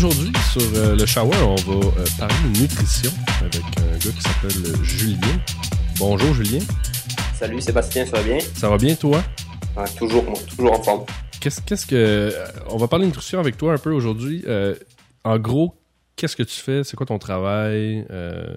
aujourd'hui, 0.00 0.32
sur 0.50 0.62
euh, 0.76 0.96
le 0.96 1.04
shower, 1.04 1.36
on 1.42 1.54
va 1.56 1.86
euh, 1.86 2.04
parler 2.18 2.34
de 2.54 2.60
nutrition 2.60 3.10
avec 3.40 3.60
un 3.78 3.98
gars 3.98 3.98
qui 3.98 4.22
s'appelle 4.22 4.82
Julien. 4.82 5.38
Bonjour 5.98 6.32
Julien. 6.32 6.60
Salut 7.38 7.60
Sébastien, 7.60 8.06
ça 8.06 8.16
va 8.16 8.22
bien? 8.22 8.38
Ça 8.54 8.70
va 8.70 8.78
bien 8.78 8.94
toi? 8.94 9.22
Ah, 9.76 9.84
toujours, 9.98 10.24
toujours 10.48 10.72
en 10.72 10.82
forme. 10.82 11.04
Qu'est-ce, 11.42 11.60
qu'est-ce 11.60 11.84
que. 11.84 11.94
euh, 11.96 12.30
On 12.70 12.78
va 12.78 12.88
parler 12.88 13.04
de 13.04 13.08
nutrition 13.10 13.40
avec 13.40 13.58
toi 13.58 13.74
un 13.74 13.78
peu 13.78 13.92
aujourd'hui. 13.92 14.42
Euh, 14.46 14.74
en 15.24 15.38
gros, 15.38 15.74
qu'est-ce 16.16 16.34
que 16.36 16.44
tu 16.44 16.58
fais? 16.58 16.82
C'est 16.82 16.96
quoi 16.96 17.04
ton 17.04 17.18
travail? 17.18 18.06
Euh, 18.10 18.56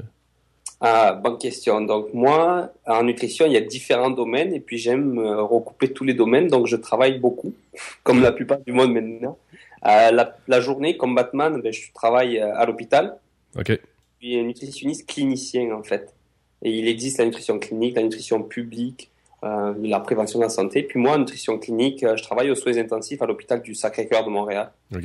Ah, 0.79 1.11
bonne 1.11 1.37
question. 1.37 1.81
Donc 1.81 2.13
moi, 2.13 2.71
en 2.87 3.03
nutrition, 3.03 3.45
il 3.47 3.51
y 3.51 3.57
a 3.57 3.61
différents 3.61 4.11
domaines 4.11 4.53
et 4.53 4.61
puis 4.61 4.77
j'aime 4.77 5.19
euh, 5.19 5.41
recouper 5.43 5.91
tous 5.91 6.05
les 6.05 6.13
domaines. 6.13 6.47
Donc 6.47 6.67
je 6.67 6.77
travaille 6.77 7.19
beaucoup, 7.19 7.53
comme 8.03 8.21
la 8.21 8.31
plupart 8.31 8.59
du 8.65 8.71
monde 8.71 8.93
maintenant. 8.93 9.37
Euh, 9.85 10.11
la, 10.11 10.37
la 10.47 10.61
journée, 10.61 10.95
comme 10.97 11.13
Batman, 11.15 11.61
ben, 11.61 11.73
je 11.73 11.91
travaille 11.93 12.39
euh, 12.39 12.55
à 12.55 12.65
l'hôpital. 12.65 13.17
OK. 13.57 13.67
Je 13.69 14.27
suis 14.27 14.39
un 14.39 14.43
nutritionniste 14.43 15.07
clinicien 15.07 15.75
en 15.75 15.83
fait. 15.83 16.13
Et 16.61 16.71
il 16.71 16.87
existe 16.87 17.17
la 17.17 17.25
nutrition 17.25 17.59
clinique, 17.59 17.95
la 17.97 18.03
nutrition 18.03 18.41
publique, 18.41 19.11
euh, 19.43 19.73
la 19.81 19.99
prévention 19.99 20.39
de 20.39 20.43
la 20.45 20.49
santé. 20.49 20.83
Puis 20.83 20.97
moi, 20.99 21.15
en 21.15 21.19
nutrition 21.19 21.59
clinique, 21.59 21.99
je 22.15 22.23
travaille 22.23 22.49
aux 22.49 22.55
soins 22.55 22.77
intensifs 22.77 23.21
à 23.21 23.25
l'hôpital 23.25 23.61
du 23.61 23.75
Sacré-Cœur 23.75 24.23
de 24.23 24.29
Montréal. 24.29 24.71
OK. 24.95 25.03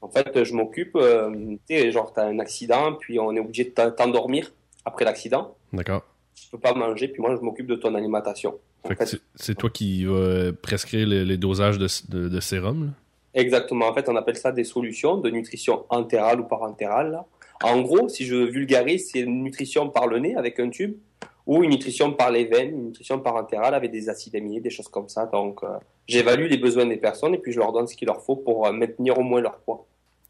En 0.00 0.08
fait, 0.08 0.44
je 0.44 0.54
m'occupe, 0.54 0.96
euh, 0.96 1.30
tu 1.68 1.76
sais, 1.76 1.90
genre, 1.92 2.12
t'as 2.12 2.24
un 2.26 2.38
accident, 2.40 2.94
puis 2.94 3.18
on 3.20 3.32
est 3.34 3.40
obligé 3.40 3.64
de 3.64 3.70
t'en- 3.70 3.90
t'endormir 3.90 4.52
après 4.84 5.04
l'accident. 5.04 5.56
D'accord. 5.72 6.04
Tu 6.34 6.48
peux 6.50 6.58
pas 6.58 6.72
manger, 6.74 7.08
puis 7.08 7.20
moi, 7.20 7.36
je 7.36 7.40
m'occupe 7.44 7.66
de 7.66 7.74
ton 7.76 7.94
alimentation. 7.94 8.58
C'est, 9.04 9.20
c'est 9.34 9.54
toi 9.56 9.70
qui 9.70 10.04
vas 10.04 10.52
prescrire 10.52 11.06
les, 11.06 11.24
les 11.24 11.36
dosages 11.36 11.78
de, 11.78 11.88
de, 12.10 12.28
de 12.28 12.40
sérum, 12.40 12.86
là? 12.86 12.90
Exactement. 13.34 13.86
En 13.88 13.94
fait, 13.94 14.08
on 14.08 14.16
appelle 14.16 14.36
ça 14.36 14.52
des 14.52 14.64
solutions 14.64 15.16
de 15.16 15.30
nutrition 15.30 15.84
entérale 15.88 16.40
ou 16.40 16.44
parentérale. 16.44 17.12
là. 17.12 17.26
En 17.62 17.80
gros, 17.80 18.08
si 18.08 18.24
je 18.24 18.36
vulgarise, 18.36 19.10
c'est 19.10 19.20
une 19.20 19.42
nutrition 19.42 19.88
par 19.88 20.06
le 20.06 20.18
nez 20.20 20.36
avec 20.36 20.60
un 20.60 20.70
tube, 20.70 20.96
ou 21.46 21.64
une 21.64 21.70
nutrition 21.70 22.12
par 22.12 22.30
les 22.30 22.44
veines, 22.44 22.70
une 22.70 22.84
nutrition 22.86 23.18
parentérale 23.18 23.74
avec 23.74 23.90
des 23.90 24.08
acides 24.08 24.36
aminés, 24.36 24.60
des 24.60 24.70
choses 24.70 24.88
comme 24.88 25.08
ça. 25.08 25.26
Donc, 25.26 25.64
euh, 25.64 25.68
j'évalue 26.06 26.46
les 26.46 26.58
besoins 26.58 26.86
des 26.86 26.98
personnes 26.98 27.34
et 27.34 27.38
puis 27.38 27.52
je 27.52 27.58
leur 27.58 27.72
donne 27.72 27.86
ce 27.86 27.96
qu'il 27.96 28.06
leur 28.06 28.22
faut 28.22 28.36
pour 28.36 28.66
euh, 28.66 28.72
maintenir 28.72 29.18
au 29.18 29.22
moins 29.22 29.40
leur 29.40 29.58
poids. 29.58 29.86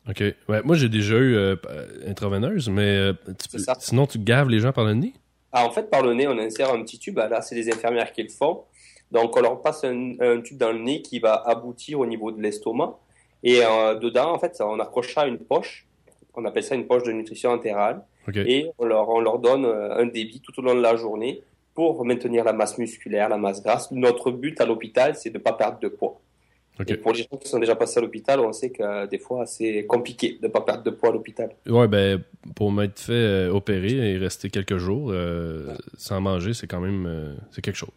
OK. 0.08 0.22
Ouais, 0.48 0.62
moi, 0.62 0.76
j'ai 0.76 0.88
déjà 0.88 1.16
eu 1.16 1.34
euh, 1.34 1.56
euh, 1.68 1.86
intraveineuse, 2.08 2.70
mais 2.70 3.10
tu 3.26 3.58
sinon, 3.80 4.06
tu 4.06 4.18
gaves 4.18 4.48
les 4.48 4.60
gens 4.60 4.72
par 4.72 4.84
le 4.84 4.94
nez? 4.94 5.12
Ah, 5.52 5.66
en 5.66 5.70
fait, 5.70 5.90
par 5.90 6.02
le 6.02 6.14
nez, 6.14 6.28
on 6.28 6.38
insère 6.38 6.72
un 6.72 6.82
petit 6.82 6.98
tube. 6.98 7.18
Ah, 7.18 7.28
Là, 7.28 7.42
c'est 7.42 7.54
les 7.54 7.68
infirmières 7.68 8.12
qui 8.12 8.22
le 8.22 8.28
font. 8.28 8.62
Donc, 9.12 9.36
on 9.36 9.40
leur 9.40 9.62
passe 9.62 9.84
un, 9.84 10.14
un 10.20 10.40
tube 10.40 10.58
dans 10.58 10.72
le 10.72 10.78
nez 10.78 11.02
qui 11.02 11.18
va 11.18 11.34
aboutir 11.34 12.00
au 12.00 12.06
niveau 12.06 12.30
de 12.30 12.40
l'estomac. 12.40 12.98
Et 13.42 13.60
euh, 13.64 13.94
dedans, 13.94 14.32
en 14.32 14.38
fait, 14.38 14.56
on 14.60 14.78
accroche 14.80 15.14
ça 15.14 15.22
à 15.22 15.26
une 15.26 15.38
poche. 15.38 15.86
On 16.34 16.44
appelle 16.44 16.62
ça 16.62 16.74
une 16.74 16.86
poche 16.86 17.04
de 17.04 17.12
nutrition 17.12 17.50
entérale. 17.50 18.02
OK. 18.28 18.36
Et 18.36 18.70
on 18.78 18.84
leur, 18.84 19.08
on 19.08 19.20
leur 19.20 19.38
donne 19.38 19.64
euh, 19.64 19.96
un 19.96 20.06
débit 20.06 20.40
tout 20.40 20.58
au 20.60 20.62
long 20.62 20.74
de 20.74 20.82
la 20.82 20.96
journée 20.96 21.42
pour 21.74 22.04
maintenir 22.04 22.44
la 22.44 22.52
masse 22.52 22.76
musculaire, 22.78 23.28
la 23.28 23.38
masse 23.38 23.62
grasse. 23.62 23.90
Notre 23.92 24.30
but 24.30 24.60
à 24.60 24.66
l'hôpital, 24.66 25.14
c'est 25.14 25.30
de 25.30 25.38
ne 25.38 25.42
pas 25.42 25.52
perdre 25.52 25.78
de 25.78 25.88
poids. 25.88 26.20
OK. 26.80 26.90
Et 26.90 26.96
pour 26.96 27.12
les 27.12 27.22
gens 27.22 27.36
qui 27.36 27.48
sont 27.48 27.58
déjà 27.58 27.74
passés 27.74 27.98
à 27.98 28.02
l'hôpital, 28.02 28.40
on 28.40 28.52
sait 28.52 28.70
que 28.70 28.82
euh, 28.82 29.06
des 29.06 29.18
fois, 29.18 29.46
c'est 29.46 29.84
compliqué 29.86 30.38
de 30.40 30.46
ne 30.46 30.52
pas 30.52 30.60
perdre 30.60 30.84
de 30.84 30.90
poids 30.90 31.10
à 31.10 31.12
l'hôpital. 31.12 31.50
Ouais, 31.66 31.88
ben, 31.88 32.22
pour 32.54 32.70
m'être 32.70 33.00
fait 33.00 33.12
euh, 33.12 33.50
opérer 33.50 34.12
et 34.12 34.18
rester 34.18 34.50
quelques 34.50 34.78
jours 34.78 35.10
euh, 35.10 35.74
sans 35.96 36.20
manger, 36.20 36.54
c'est 36.54 36.66
quand 36.66 36.80
même 36.80 37.06
euh, 37.06 37.34
c'est 37.50 37.62
quelque 37.62 37.76
chose. 37.76 37.90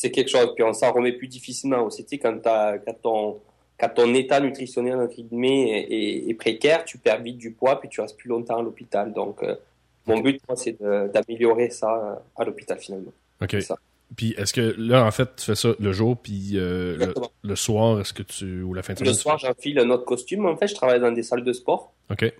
C'est 0.00 0.12
quelque 0.12 0.28
chose. 0.30 0.52
Puis 0.54 0.62
on 0.62 0.72
s'en 0.72 0.92
remet 0.92 1.10
plus 1.12 1.26
difficilement 1.26 1.82
aussi. 1.82 2.04
Tu 2.04 2.10
sais, 2.10 2.18
quand, 2.18 2.38
quand, 2.42 2.94
ton, 3.02 3.40
quand 3.78 3.88
ton 3.88 4.14
état 4.14 4.38
nutritionnel 4.40 5.08
guillemets, 5.08 5.86
est, 5.90 6.28
est- 6.30 6.34
précaire, 6.34 6.84
tu 6.84 6.98
perds 6.98 7.20
vite 7.22 7.38
du 7.38 7.50
poids, 7.50 7.80
puis 7.80 7.88
tu 7.88 8.00
restes 8.00 8.16
plus 8.16 8.28
longtemps 8.28 8.58
à 8.58 8.62
l'hôpital. 8.62 9.12
Donc, 9.12 9.42
euh, 9.42 9.56
mon 10.06 10.20
but, 10.20 10.40
moi, 10.48 10.56
c'est 10.56 10.76
d'améliorer 10.80 11.70
ça 11.70 11.90
euh, 11.92 12.14
à 12.40 12.44
l'hôpital 12.44 12.78
finalement. 12.78 13.12
OK. 13.42 13.56
Puis 14.16 14.34
est-ce 14.38 14.52
que 14.54 14.74
là, 14.78 15.04
en 15.04 15.10
fait, 15.10 15.28
tu 15.36 15.44
fais 15.44 15.54
ça 15.54 15.70
le 15.78 15.92
jour, 15.92 16.16
puis 16.16 16.52
euh, 16.54 16.96
le, 16.96 17.12
le 17.42 17.56
soir, 17.56 18.00
est-ce 18.00 18.12
que 18.14 18.22
tu. 18.22 18.62
ou 18.62 18.72
la 18.74 18.82
fin 18.82 18.94
de 18.94 19.00
Le 19.00 19.06
semaine? 19.06 19.18
soir, 19.18 19.38
j'enfile 19.38 19.78
un 19.80 19.90
autre 19.90 20.04
costume. 20.04 20.46
En 20.46 20.56
fait, 20.56 20.68
je 20.68 20.74
travaille 20.74 21.00
dans 21.00 21.12
des 21.12 21.22
salles 21.24 21.44
de 21.44 21.52
sport. 21.52 21.92
OK. 22.10 22.32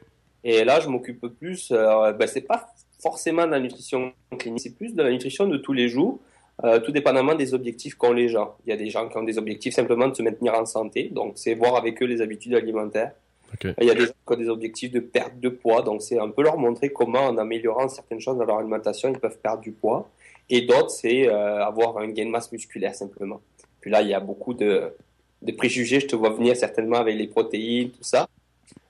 Et 0.44 0.64
là, 0.64 0.80
je 0.80 0.88
m'occupe 0.88 1.26
plus. 1.38 1.70
Euh, 1.72 2.12
ben, 2.12 2.26
c'est 2.26 2.40
pas 2.42 2.69
forcément 3.02 3.46
de 3.46 3.50
la 3.50 3.60
nutrition 3.60 4.12
clinique, 4.38 4.60
c'est 4.60 4.75
plus 4.76 4.94
de 4.94 5.02
la 5.02 5.10
nutrition 5.10 5.46
de 5.46 5.56
tous 5.58 5.72
les 5.75 5.88
jours, 5.88 6.20
euh, 6.64 6.80
tout 6.80 6.91
dépendamment 6.91 7.34
des 7.34 7.54
objectifs 7.54 7.94
qu'ont 7.94 8.12
les 8.12 8.28
gens. 8.28 8.56
Il 8.66 8.70
y 8.70 8.72
a 8.72 8.76
des 8.76 8.91
gens 8.91 9.08
qui 9.08 9.16
ont 9.16 9.22
des 9.22 9.38
objectifs 9.38 9.74
simplement 9.74 10.08
de 10.08 10.14
se 10.14 10.22
maintenir 10.22 10.54
en 10.54 10.66
santé, 10.66 11.08
donc 11.12 11.34
c'est 11.36 11.54
voir 11.54 11.76
avec 11.76 12.02
eux 12.02 12.06
les 12.06 12.20
habitudes 12.20 12.54
alimentaires. 12.54 13.12
Il 13.62 13.86
y 13.86 13.91
a 13.91 13.94
des 13.94 14.06
gens 14.06 14.12
qui 14.26 14.34
ont 14.34 14.36
des 14.36 14.48
objectifs 14.48 14.91
de 14.91 15.00
perte 15.00 15.38
de 15.41 15.48
poids, 15.48 15.82
donc 15.82 16.02
c'est 16.02 16.19
un 16.19 16.28
peu 16.28 16.42
leur 16.42 16.58
montrer 16.58 16.91
comment, 16.91 17.26
en 17.26 17.38
améliorant 17.38 17.88
certaines 17.88 18.20
choses 18.20 18.36
dans 18.36 18.44
leur 18.44 18.58
alimentation, 18.58 19.08
ils 19.08 19.19
peuvent 19.19 19.38
perdre 19.38 19.62
du 19.62 19.72
poids. 19.72 20.10
Et 20.50 20.62
d'autres, 20.62 20.91
c'est 20.91 21.28
euh, 21.28 21.64
avoir 21.64 21.98
un 21.98 22.08
gain 22.08 22.26
de 22.26 22.30
masse 22.30 22.50
musculaire 22.52 22.94
simplement. 22.94 23.40
Puis 23.80 23.90
là, 23.90 24.02
il 24.02 24.08
y 24.08 24.14
a 24.14 24.20
beaucoup 24.20 24.54
de, 24.54 24.92
de 25.42 25.52
préjugés. 25.52 26.00
Je 26.00 26.06
te 26.06 26.16
vois 26.16 26.30
venir 26.30 26.56
certainement 26.56 26.96
avec 26.96 27.16
les 27.16 27.26
protéines, 27.26 27.90
tout 27.90 28.02
ça. 28.02 28.28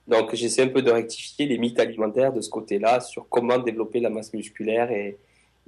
Donc, 0.07 0.33
j'essaie 0.33 0.63
un 0.63 0.69
peu 0.69 0.81
de 0.81 0.91
rectifier 0.91 1.45
les 1.45 1.57
mythes 1.57 1.79
alimentaires 1.79 2.33
de 2.33 2.41
ce 2.41 2.49
côté-là 2.49 2.99
sur 2.99 3.27
comment 3.29 3.59
développer 3.59 3.99
la 3.99 4.09
masse 4.09 4.33
musculaire 4.33 4.91
et, 4.91 5.17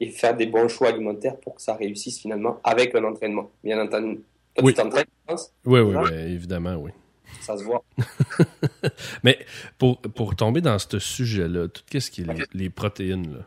et 0.02 0.10
faire 0.10 0.36
des 0.36 0.48
bons 0.48 0.68
choix 0.68 0.90
alimentaires 0.90 1.38
pour 1.40 1.56
que 1.56 1.62
ça 1.62 1.76
réussisse 1.76 2.20
finalement 2.20 2.60
avec 2.64 2.94
un 2.96 3.04
entraînement. 3.06 3.50
Bien 3.64 3.80
entendu. 3.82 4.20
Toi, 4.56 4.66
Oui. 4.66 4.74
tu 4.74 4.82
t'entraînes, 4.82 5.06
je 5.06 5.32
pense 5.34 5.54
Oui, 5.66 5.80
oui, 5.80 5.94
ben, 5.94 6.28
évidemment, 6.30 6.76
oui. 6.76 6.92
Ça 7.40 7.58
se 7.58 7.64
voit. 7.64 7.84
Mais 9.24 9.40
pour, 9.78 10.02
pour 10.02 10.36
tomber 10.36 10.62
dans 10.62 10.78
ce 10.80 11.00
sujet-là, 11.00 11.68
tout 11.70 11.84
ce 12.00 12.12
qui 12.12 12.22
est 12.22 12.26
les, 12.26 12.44
les 12.54 12.70
protéines, 12.70 13.32
là? 13.34 13.40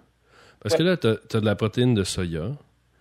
Parce 0.60 0.76
que 0.76 0.82
là, 0.82 0.96
tu 0.96 1.08
as, 1.08 1.40
de 1.40 1.44
la 1.44 1.54
protéine 1.56 1.92
de 1.94 2.04
soya. 2.04 2.52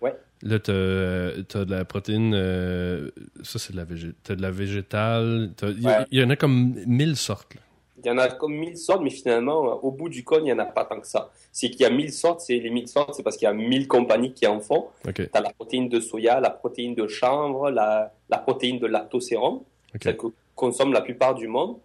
Ouais. 0.02 0.14
Là, 0.42 0.60
tu 0.60 0.72
as, 0.72 1.66
de 1.66 1.72
la 1.72 1.86
protéine. 1.86 2.34
euh, 2.36 3.10
ça, 3.42 3.58
c'est 3.60 3.72
de 3.72 3.78
la 3.78 3.86
végétale. 3.86 4.16
Tu 4.26 4.36
de 4.36 4.42
la 4.42 4.52
végétale. 4.52 5.52
Il 5.62 5.82
y, 5.82 5.86
Ouais. 5.88 6.06
il 6.12 6.20
y 6.20 6.24
en 6.24 6.30
a 6.30 6.36
comme 6.36 6.76
mille 6.86 7.16
sortes. 7.16 7.56
là. 7.56 7.62
Il 8.04 8.08
y 8.08 8.12
en 8.12 8.18
a 8.18 8.28
comme 8.30 8.54
mille 8.54 8.78
sortes, 8.78 9.02
mais 9.02 9.10
finalement, 9.10 9.66
euh, 9.66 9.76
au 9.82 9.92
bout 9.92 10.10
du 10.10 10.24
compte, 10.24 10.40
il 10.40 10.46
n'y 10.46 10.54
en 10.54 10.60
a 10.60 10.66
pas 10.66 10.86
tant 10.86 11.00
que 11.00 11.08
ça. 11.08 11.30
C'est 11.52 11.70
qu'il 11.70 11.82
y 11.82 11.86
a 11.86 11.90
mille 11.90 12.12
sortes, 12.12 12.42
c'est 12.42 12.58
les 12.58 12.70
mille 12.70 12.88
sortes, 12.88 13.14
c'est 13.16 13.24
parce 13.24 13.38
qu'il 13.38 13.46
y 13.46 13.50
a 13.50 13.54
mille 13.54 13.88
compagnies 13.88 14.34
qui 14.34 14.46
en 14.48 14.60
font. 14.60 14.88
OK. 15.08 15.16
Tu 15.16 15.30
as 15.34 15.42
la 15.42 15.52
protéine 15.52 15.90
de 15.90 16.00
soya, 16.00 16.40
la 16.40 16.50
protéine 16.50 16.96
de 16.96 17.08
chanvre, 17.08 17.70
la, 17.70 18.12
la 18.30 18.38
protéine 18.38 18.80
de 18.80 18.88
lactosérum, 18.88 19.62
celle 20.02 20.18
que 20.18 20.28
consomme 20.56 20.94
la 20.94 21.02
plupart 21.02 21.36
du 21.36 21.48
monde. 21.48 21.78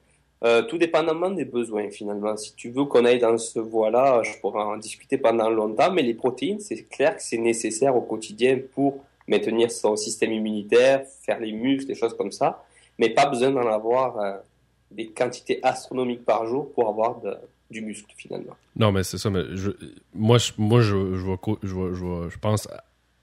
Euh, 0.45 0.63
tout 0.63 0.79
dépendamment 0.79 1.31
des 1.31 1.45
besoins, 1.45 1.91
finalement. 1.91 2.37
Si 2.37 2.55
tu 2.55 2.71
veux 2.71 2.85
qu'on 2.85 3.05
aille 3.05 3.19
dans 3.19 3.37
ce 3.39 3.59
voie-là, 3.59 4.23
je 4.23 4.39
pourrais 4.41 4.63
en 4.63 4.77
discuter 4.77 5.19
pendant 5.19 5.51
longtemps, 5.51 5.91
mais 5.93 6.03
les 6.03 6.15
protéines, 6.15 6.61
c'est 6.61 6.89
clair 6.89 7.17
que 7.17 7.23
c'est 7.23 7.39
nécessaire 7.39 7.97
au 7.97 8.03
quotidien 8.03 8.61
pour 8.73 9.05
maintenir 9.27 9.71
son 9.71 9.97
système 9.97 10.33
immunitaire, 10.33 11.05
faire 11.23 11.41
les 11.41 11.53
muscles, 11.53 11.89
des 11.89 11.97
choses 11.97 12.17
comme 12.17 12.31
ça, 12.31 12.65
mais 12.99 13.11
pas 13.11 13.27
besoin 13.27 13.51
d'en 13.51 13.67
avoir 13.67 14.19
euh, 14.19 14.37
des 14.91 15.09
quantités 15.09 15.61
astronomiques 15.63 16.25
par 16.25 16.47
jour 16.47 16.73
pour 16.73 16.89
avoir 16.89 17.21
de- 17.21 17.37
du 17.71 17.81
muscle, 17.83 18.13
finalement. 18.17 18.57
Non, 18.77 18.91
mais 18.93 19.03
c'est 19.03 19.19
ça. 19.19 19.29
Mais 19.31 19.43
je, 19.55 19.71
moi, 20.15 20.39
je, 20.39 20.53
moi 20.59 20.81
je, 20.81 21.15
je, 21.17 21.27
vais, 21.27 21.37
co- 21.37 21.59
je, 21.63 21.75
vais- 21.75 21.95
je, 21.95 22.05
vais- 22.05 22.31
je 22.31 22.39
pense 22.39 22.67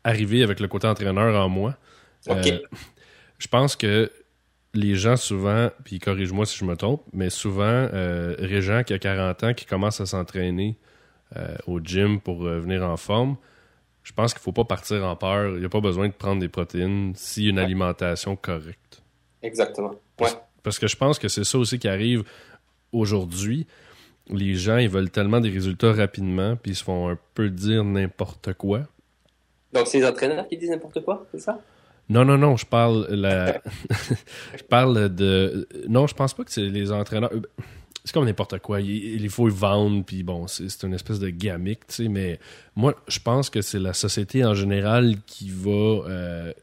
arriver 0.04 0.44
avec 0.44 0.60
le 0.60 0.68
côté 0.68 0.88
entraîneur 0.88 1.36
en 1.44 1.50
moi. 1.50 1.76
Euh, 2.30 2.60
je 3.40 3.48
pense 3.48 3.76
que 3.76 4.12
les 4.74 4.96
gens 4.96 5.16
souvent, 5.18 5.70
puis 5.84 6.00
corrige-moi 6.00 6.46
si 6.46 6.58
je 6.58 6.66
me 6.66 6.76
trompe, 6.76 7.02
mais 7.14 7.30
souvent, 7.30 7.64
euh, 7.64 8.36
Régent 8.40 8.84
qui 8.84 8.94
a 8.94 9.00
40 9.00 9.44
ans, 9.44 9.54
qui 9.54 9.66
commence 9.66 10.02
à 10.02 10.06
s'entraîner 10.06 10.78
euh, 11.36 11.56
au 11.66 11.80
gym 11.80 12.20
pour 12.22 12.46
euh, 12.46 12.60
venir 12.60 12.84
en 12.84 12.98
forme, 12.98 13.38
je 14.04 14.12
pense 14.14 14.34
qu'il 14.34 14.42
faut 14.44 14.52
pas 14.52 14.66
partir 14.66 15.04
en 15.04 15.16
peur. 15.16 15.54
Il 15.56 15.60
n'y 15.62 15.66
a 15.66 15.70
pas 15.70 15.80
besoin 15.82 16.08
de 16.08 16.14
prendre 16.14 16.40
des 16.40 16.50
protéines 16.50 17.14
s'il 17.16 17.46
y 17.46 17.48
a 17.48 17.50
une 17.50 17.58
Ouais. 17.58 17.64
alimentation 17.64 18.36
correcte. 18.36 19.02
Exactement. 19.42 19.96
Ouais. 20.20 20.30
Parce 20.66 20.80
que 20.80 20.88
je 20.88 20.96
pense 20.98 21.20
que 21.20 21.28
c'est 21.28 21.44
ça 21.44 21.60
aussi 21.60 21.78
qui 21.78 21.88
arrive 21.88 22.24
aujourd'hui. 22.92 23.68
Les 24.30 24.56
gens, 24.56 24.78
ils 24.78 24.90
veulent 24.90 25.12
tellement 25.12 25.40
des 25.40 25.52
résultats 25.52 25.94
rapidement, 25.94 26.56
puis 26.56 26.72
ils 26.72 26.76
se 26.76 26.84
font 26.84 27.08
un 27.08 27.20
peu 27.36 27.52
dire 27.52 27.84
n'importe 27.84 28.54
quoi. 28.54 28.82
Donc, 29.72 29.86
c'est 29.86 30.00
les 30.00 30.06
entraîneurs 30.08 30.48
qui 30.48 30.58
disent 30.58 30.72
n'importe 30.72 31.04
quoi, 31.06 31.28
c'est 31.32 31.40
ça? 31.40 31.62
Non, 32.10 32.26
non, 32.26 32.40
non, 32.40 32.58
je 32.58 32.66
parle 32.66 33.06
la... 33.12 33.62
je 34.58 34.64
parle 34.68 35.14
de... 35.14 35.68
Non, 35.88 36.08
je 36.08 36.16
pense 36.16 36.34
pas 36.34 36.44
que 36.44 36.52
c'est 36.52 36.68
les 36.68 36.92
entraîneurs... 36.92 37.32
C'est 38.04 38.14
comme 38.14 38.26
n'importe 38.26 38.58
quoi. 38.60 38.82
Il, 38.82 39.22
il 39.22 39.30
faut 39.30 39.48
vendre, 39.48 40.04
puis 40.04 40.24
bon, 40.24 40.48
c'est 40.48 40.84
une 40.84 40.94
espèce 40.96 41.20
de 41.20 41.30
gamique, 41.30 41.88
tu 41.88 41.94
sais, 41.94 42.08
mais 42.08 42.40
moi, 42.76 42.96
je 43.08 43.20
pense 43.20 43.52
que 43.52 43.62
c'est 43.62 43.80
la 43.80 43.94
société 43.94 44.44
en 44.44 44.56
général 44.56 45.18
qui 45.28 45.52
va... 45.52 45.70
euh, 45.70 46.54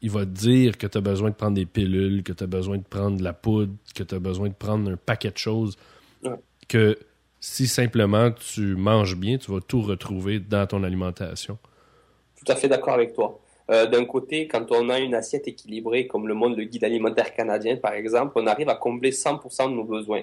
il 0.00 0.10
va 0.10 0.20
te 0.20 0.30
dire 0.30 0.78
que 0.78 0.86
tu 0.86 0.98
as 0.98 1.00
besoin 1.00 1.30
de 1.30 1.34
prendre 1.34 1.54
des 1.54 1.66
pilules, 1.66 2.22
que 2.22 2.32
tu 2.32 2.44
as 2.44 2.46
besoin 2.46 2.78
de 2.78 2.84
prendre 2.84 3.16
de 3.16 3.24
la 3.24 3.32
poudre, 3.32 3.72
que 3.94 4.02
tu 4.02 4.14
as 4.14 4.18
besoin 4.18 4.48
de 4.48 4.54
prendre 4.54 4.90
un 4.90 4.96
paquet 4.96 5.30
de 5.30 5.38
choses. 5.38 5.76
Ouais. 6.22 6.36
Que 6.68 6.98
si 7.40 7.66
simplement 7.66 8.30
tu 8.32 8.76
manges 8.76 9.16
bien, 9.16 9.38
tu 9.38 9.50
vas 9.50 9.60
tout 9.60 9.82
retrouver 9.82 10.38
dans 10.40 10.66
ton 10.66 10.82
alimentation. 10.82 11.58
Tout 12.36 12.52
à 12.52 12.56
fait 12.56 12.68
d'accord 12.68 12.94
avec 12.94 13.14
toi. 13.14 13.40
Euh, 13.70 13.86
D'un 13.86 14.04
côté, 14.04 14.46
quand 14.46 14.70
on 14.72 14.88
a 14.88 14.98
une 14.98 15.14
assiette 15.14 15.48
équilibrée, 15.48 16.06
comme 16.06 16.26
le 16.28 16.34
monde 16.34 16.56
le 16.56 16.64
guide 16.64 16.84
alimentaire 16.84 17.34
canadien 17.34 17.76
par 17.76 17.92
exemple, 17.92 18.32
on 18.36 18.46
arrive 18.46 18.68
à 18.68 18.76
combler 18.76 19.10
100% 19.10 19.70
de 19.70 19.74
nos 19.74 19.84
besoins. 19.84 20.22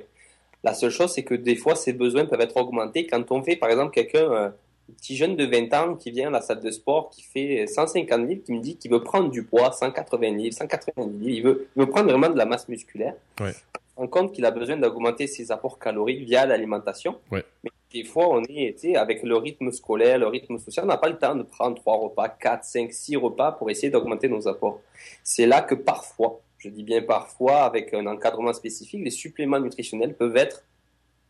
La 0.63 0.73
seule 0.73 0.89
chose, 0.89 1.11
c'est 1.13 1.23
que 1.23 1.35
des 1.35 1.55
fois, 1.55 1.75
ces 1.75 1.93
besoins 1.93 2.25
peuvent 2.25 2.41
être 2.41 2.57
augmentés 2.57 3.05
quand 3.05 3.31
on 3.31 3.43
fait, 3.43 3.55
par 3.55 3.69
exemple, 3.69 3.93
quelqu'un, 3.93 4.31
un 4.31 4.53
petit 4.93 5.15
jeune 5.15 5.35
de 5.35 5.45
20 5.45 5.73
ans 5.73 5.95
qui 5.95 6.11
vient 6.11 6.27
à 6.27 6.31
la 6.31 6.41
salle 6.41 6.61
de 6.61 6.71
sport, 6.71 7.09
qui 7.09 7.23
fait 7.23 7.67
150 7.67 8.27
livres, 8.27 8.43
qui 8.43 8.53
me 8.53 8.59
dit 8.59 8.77
qu'il 8.77 8.91
veut 8.91 9.03
prendre 9.03 9.29
du 9.29 9.43
poids, 9.43 9.71
180 9.71 10.31
livres, 10.31 10.55
180 10.55 11.07
livres, 11.07 11.29
il 11.29 11.43
veut, 11.43 11.67
il 11.75 11.79
veut 11.79 11.89
prendre 11.89 12.09
vraiment 12.09 12.29
de 12.29 12.37
la 12.37 12.45
masse 12.45 12.67
musculaire. 12.67 13.15
Ouais. 13.39 13.53
On 13.97 14.01
rend 14.01 14.07
compte 14.07 14.33
qu'il 14.33 14.45
a 14.45 14.51
besoin 14.51 14.77
d'augmenter 14.77 15.27
ses 15.27 15.51
apports 15.51 15.79
caloriques 15.79 16.25
via 16.25 16.45
l'alimentation. 16.45 17.17
Ouais. 17.31 17.43
Mais 17.63 17.71
des 17.91 18.03
fois, 18.03 18.27
on 18.29 18.43
est, 18.43 18.95
avec 18.95 19.23
le 19.23 19.37
rythme 19.37 19.71
scolaire, 19.71 20.19
le 20.19 20.27
rythme 20.27 20.57
social, 20.57 20.83
on 20.83 20.89
n'a 20.89 20.97
pas 20.97 21.09
le 21.09 21.17
temps 21.17 21.35
de 21.35 21.43
prendre 21.43 21.75
trois 21.75 21.95
repas, 21.97 22.27
quatre, 22.27 22.65
cinq, 22.65 22.91
six 22.91 23.15
repas 23.15 23.53
pour 23.53 23.69
essayer 23.69 23.89
d'augmenter 23.89 24.27
nos 24.27 24.47
apports. 24.47 24.81
C'est 25.23 25.45
là 25.45 25.61
que 25.61 25.75
parfois, 25.75 26.41
je 26.57 26.67
dis 26.69 26.83
bien 26.83 27.01
parfois, 27.01 27.63
avec 27.63 27.93
un 27.93 28.05
encadrement 28.07 28.53
spécifique, 28.53 29.01
les 29.03 29.11
suppléments 29.11 29.59
nutritionnels 29.59 30.13
peuvent 30.13 30.35
être 30.35 30.63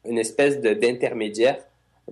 une 0.05 0.17
espèce 0.17 0.59
d'intermédiaire 0.59 1.57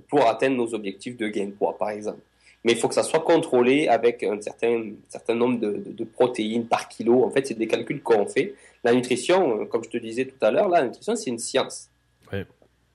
pour 0.10 0.28
atteindre 0.28 0.58
nos 0.58 0.74
objectifs 0.74 1.18
de 1.18 1.28
gain 1.28 1.46
de 1.46 1.52
poids, 1.52 1.78
par 1.78 1.90
exemple. 1.92 2.20
Mais 2.66 2.72
il 2.72 2.78
faut 2.78 2.88
que 2.88 2.96
ça 2.96 3.04
soit 3.04 3.20
contrôlé 3.20 3.88
avec 3.90 4.24
un 4.24 4.40
certain, 4.42 4.92
certain 5.10 5.34
nombre 5.36 5.60
de, 5.60 5.72
de- 5.72 5.92
de 5.92 6.04
protéines 6.06 6.66
par 6.66 6.88
kilo. 6.88 7.24
En 7.26 7.30
fait, 7.30 7.46
c'est 7.46 7.54
des 7.58 7.68
calculs 7.68 8.02
qu'on 8.02 8.26
fait. 8.26 8.56
La 8.86 8.94
nutrition, 8.94 9.62
euh, 9.62 9.66
comme 9.66 9.84
je 9.84 9.90
te 9.90 9.98
disais 9.98 10.26
tout 10.26 10.38
à 10.46 10.50
l'heure, 10.52 10.70
la 10.70 10.84
nutrition, 10.84 11.16
c'est 11.16 11.30
une 11.30 11.40
science. 11.40 11.90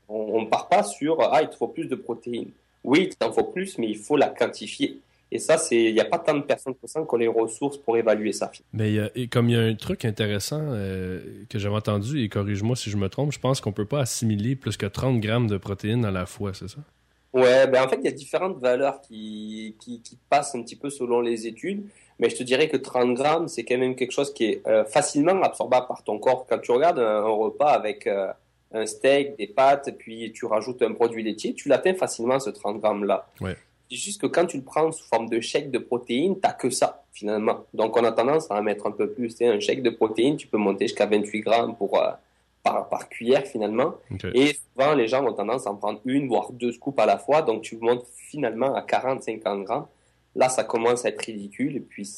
On 0.08 0.40
ne 0.42 0.46
part 0.46 0.68
pas 0.68 0.82
sur 0.82 1.20
ah, 1.20 1.42
il 1.42 1.48
te 1.50 1.56
faut 1.56 1.68
plus 1.68 1.84
de 1.86 1.96
protéines. 1.96 2.50
Oui, 2.82 3.08
il 3.10 3.16
t'en 3.16 3.30
faut 3.30 3.44
plus, 3.44 3.76
mais 3.76 3.88
il 3.88 3.98
faut 3.98 4.16
la 4.16 4.28
quantifier. 4.28 4.98
Et 5.30 5.38
ça, 5.38 5.58
c'est 5.58 5.76
il 5.84 5.92
n'y 5.94 6.00
a 6.00 6.04
pas 6.06 6.18
tant 6.18 6.34
de 6.34 6.42
personnes 6.42 6.74
que 6.74 6.86
ça 6.86 7.00
qui 7.00 7.06
ont 7.14 7.16
les 7.18 7.28
ressources 7.28 7.76
pour 7.76 7.96
évaluer 7.96 8.32
ça. 8.32 8.50
Mais 8.72 8.90
il 8.90 8.94
y 8.94 9.00
a- 9.00 9.10
et 9.14 9.28
comme 9.28 9.48
il 9.50 9.52
y 9.52 9.58
a 9.58 9.62
un 9.62 9.74
truc 9.74 10.04
intéressant 10.04 10.60
euh, 10.62 11.20
que 11.50 11.58
j'avais 11.58 11.74
entendu, 11.76 12.22
et 12.22 12.28
corrige-moi 12.28 12.76
si 12.76 12.88
je 12.90 12.96
me 12.96 13.08
trompe, 13.08 13.32
je 13.32 13.38
pense 13.38 13.60
qu'on 13.60 13.72
peut 13.72 13.84
pas 13.84 14.00
assimiler 14.00 14.56
plus 14.56 14.76
que 14.76 14.86
30 14.86 15.20
grammes 15.20 15.46
de 15.46 15.58
protéines 15.58 16.04
à 16.04 16.10
la 16.10 16.24
fois, 16.26 16.52
c'est 16.54 16.68
ça? 16.68 16.78
Ouais, 17.34 17.66
ben 17.66 17.84
en 17.84 17.88
fait, 17.88 17.96
il 17.98 18.04
y 18.06 18.08
a 18.08 18.12
différentes 18.12 18.58
valeurs 18.58 19.02
qui, 19.02 19.76
qui, 19.80 20.00
qui 20.00 20.16
passent 20.30 20.54
un 20.54 20.62
petit 20.62 20.76
peu 20.76 20.88
selon 20.88 21.20
les 21.20 21.46
études, 21.46 21.84
mais 22.18 22.30
je 22.30 22.36
te 22.36 22.42
dirais 22.42 22.68
que 22.70 22.78
30 22.78 23.12
grammes, 23.14 23.48
c'est 23.48 23.64
quand 23.64 23.76
même 23.76 23.96
quelque 23.96 24.12
chose 24.12 24.32
qui 24.32 24.44
est 24.46 24.66
euh, 24.66 24.84
facilement 24.86 25.42
absorbable 25.42 25.86
par 25.88 26.02
ton 26.02 26.18
corps. 26.18 26.46
Quand 26.48 26.58
tu 26.58 26.72
regardes 26.72 26.98
un, 26.98 27.18
un 27.24 27.28
repas 27.28 27.68
avec 27.70 28.06
euh, 28.06 28.32
un 28.72 28.86
steak, 28.86 29.36
des 29.36 29.46
pâtes, 29.46 29.94
puis 29.98 30.32
tu 30.32 30.46
rajoutes 30.46 30.80
un 30.80 30.92
produit 30.94 31.22
laitier, 31.22 31.52
tu 31.52 31.68
l'atteins 31.68 31.94
facilement 31.94 32.40
ce 32.40 32.48
30 32.48 32.80
grammes-là. 32.80 33.28
Ouais. 33.42 33.56
C'est 33.90 33.96
juste 33.96 34.20
que 34.20 34.26
quand 34.26 34.46
tu 34.46 34.58
le 34.58 34.62
prends 34.62 34.92
sous 34.92 35.04
forme 35.04 35.28
de 35.28 35.40
chèque 35.40 35.70
de 35.70 35.78
protéines, 35.78 36.38
t'as 36.40 36.52
que 36.52 36.70
ça, 36.70 37.04
finalement. 37.12 37.64
Donc, 37.74 37.96
on 37.96 38.04
a 38.04 38.12
tendance 38.12 38.50
à 38.50 38.58
en 38.58 38.62
mettre 38.62 38.86
un 38.86 38.90
peu 38.90 39.10
plus. 39.10 39.28
Tu 39.28 39.36
sais, 39.36 39.48
un 39.48 39.60
chèque 39.60 39.82
de 39.82 39.90
protéines, 39.90 40.36
tu 40.36 40.46
peux 40.46 40.58
monter 40.58 40.86
jusqu'à 40.86 41.06
28 41.06 41.40
grammes 41.40 41.76
pour, 41.76 41.98
euh, 41.98 42.10
par, 42.62 42.88
par 42.88 43.08
cuillère, 43.08 43.46
finalement. 43.46 43.94
Et 44.34 44.54
souvent, 44.54 44.94
les 44.94 45.08
gens 45.08 45.24
ont 45.24 45.32
tendance 45.32 45.66
à 45.66 45.70
en 45.70 45.76
prendre 45.76 46.00
une, 46.04 46.28
voire 46.28 46.52
deux 46.52 46.72
scoops 46.72 46.98
à 47.00 47.06
la 47.06 47.18
fois. 47.18 47.42
Donc, 47.42 47.62
tu 47.62 47.76
montes 47.78 48.04
finalement 48.14 48.74
à 48.74 48.82
40-50 48.82 49.64
grammes. 49.64 49.86
Là, 50.34 50.48
ça 50.48 50.64
commence 50.64 51.04
à 51.04 51.08
être 51.08 51.22
ridicule. 51.22 51.76
Et 51.76 51.80
puis, 51.80 52.08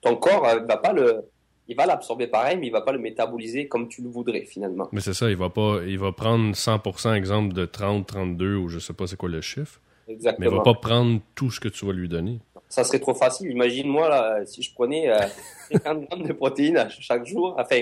ton 0.00 0.16
corps 0.16 0.46
euh, 0.46 0.60
va 0.60 0.78
pas 0.78 0.92
le, 0.92 1.24
il 1.70 1.76
va 1.76 1.86
l'absorber 1.86 2.26
pareil, 2.26 2.58
mais 2.58 2.66
il 2.66 2.72
va 2.72 2.80
pas 2.80 2.92
le 2.92 2.98
métaboliser 2.98 3.68
comme 3.68 3.88
tu 3.88 4.02
le 4.02 4.08
voudrais, 4.08 4.44
finalement. 4.44 4.88
Mais 4.90 5.00
c'est 5.00 5.14
ça, 5.14 5.30
il 5.30 5.36
va 5.36 5.50
pas, 5.50 5.78
il 5.86 6.00
va 6.00 6.10
prendre 6.10 6.52
100% 6.52 7.14
exemple 7.14 7.54
de 7.54 7.64
30, 7.64 8.06
32 8.08 8.56
ou 8.56 8.68
je 8.68 8.80
sais 8.80 8.92
pas 8.92 9.06
c'est 9.06 9.16
quoi 9.16 9.28
le 9.28 9.40
chiffre, 9.40 9.80
mais 10.10 10.14
il 10.14 10.16
Exactement. 10.16 10.56
va 10.56 10.62
pas 10.62 10.74
prendre 10.74 11.20
tout 11.34 11.50
ce 11.50 11.60
que 11.60 11.68
tu 11.68 11.86
vas 11.86 11.92
lui 11.92 12.08
donner. 12.08 12.38
Ça 12.68 12.84
serait 12.84 13.00
trop 13.00 13.14
facile. 13.14 13.50
Imagine-moi, 13.50 14.08
là, 14.08 14.46
si 14.46 14.62
je 14.62 14.72
prenais 14.72 15.10
euh, 15.10 15.18
50 15.72 16.06
grammes 16.06 16.22
de 16.22 16.32
protéines 16.32 16.76
à 16.76 16.88
chaque 16.88 17.26
jour, 17.26 17.56
enfin, 17.58 17.80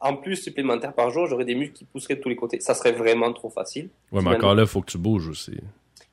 en 0.00 0.16
plus 0.16 0.36
supplémentaire 0.36 0.92
par 0.92 1.10
jour, 1.10 1.26
j'aurais 1.26 1.44
des 1.44 1.54
muscles 1.54 1.74
qui 1.74 1.84
pousseraient 1.84 2.16
de 2.16 2.20
tous 2.20 2.28
les 2.28 2.36
côtés. 2.36 2.60
Ça 2.60 2.74
serait 2.74 2.92
vraiment 2.92 3.32
trop 3.32 3.50
facile. 3.50 3.88
Ouais, 4.12 4.22
mais 4.22 4.36
encore 4.36 4.54
là, 4.54 4.62
il 4.62 4.68
faut 4.68 4.80
que 4.80 4.90
tu 4.90 4.98
bouges 4.98 5.28
aussi. 5.28 5.56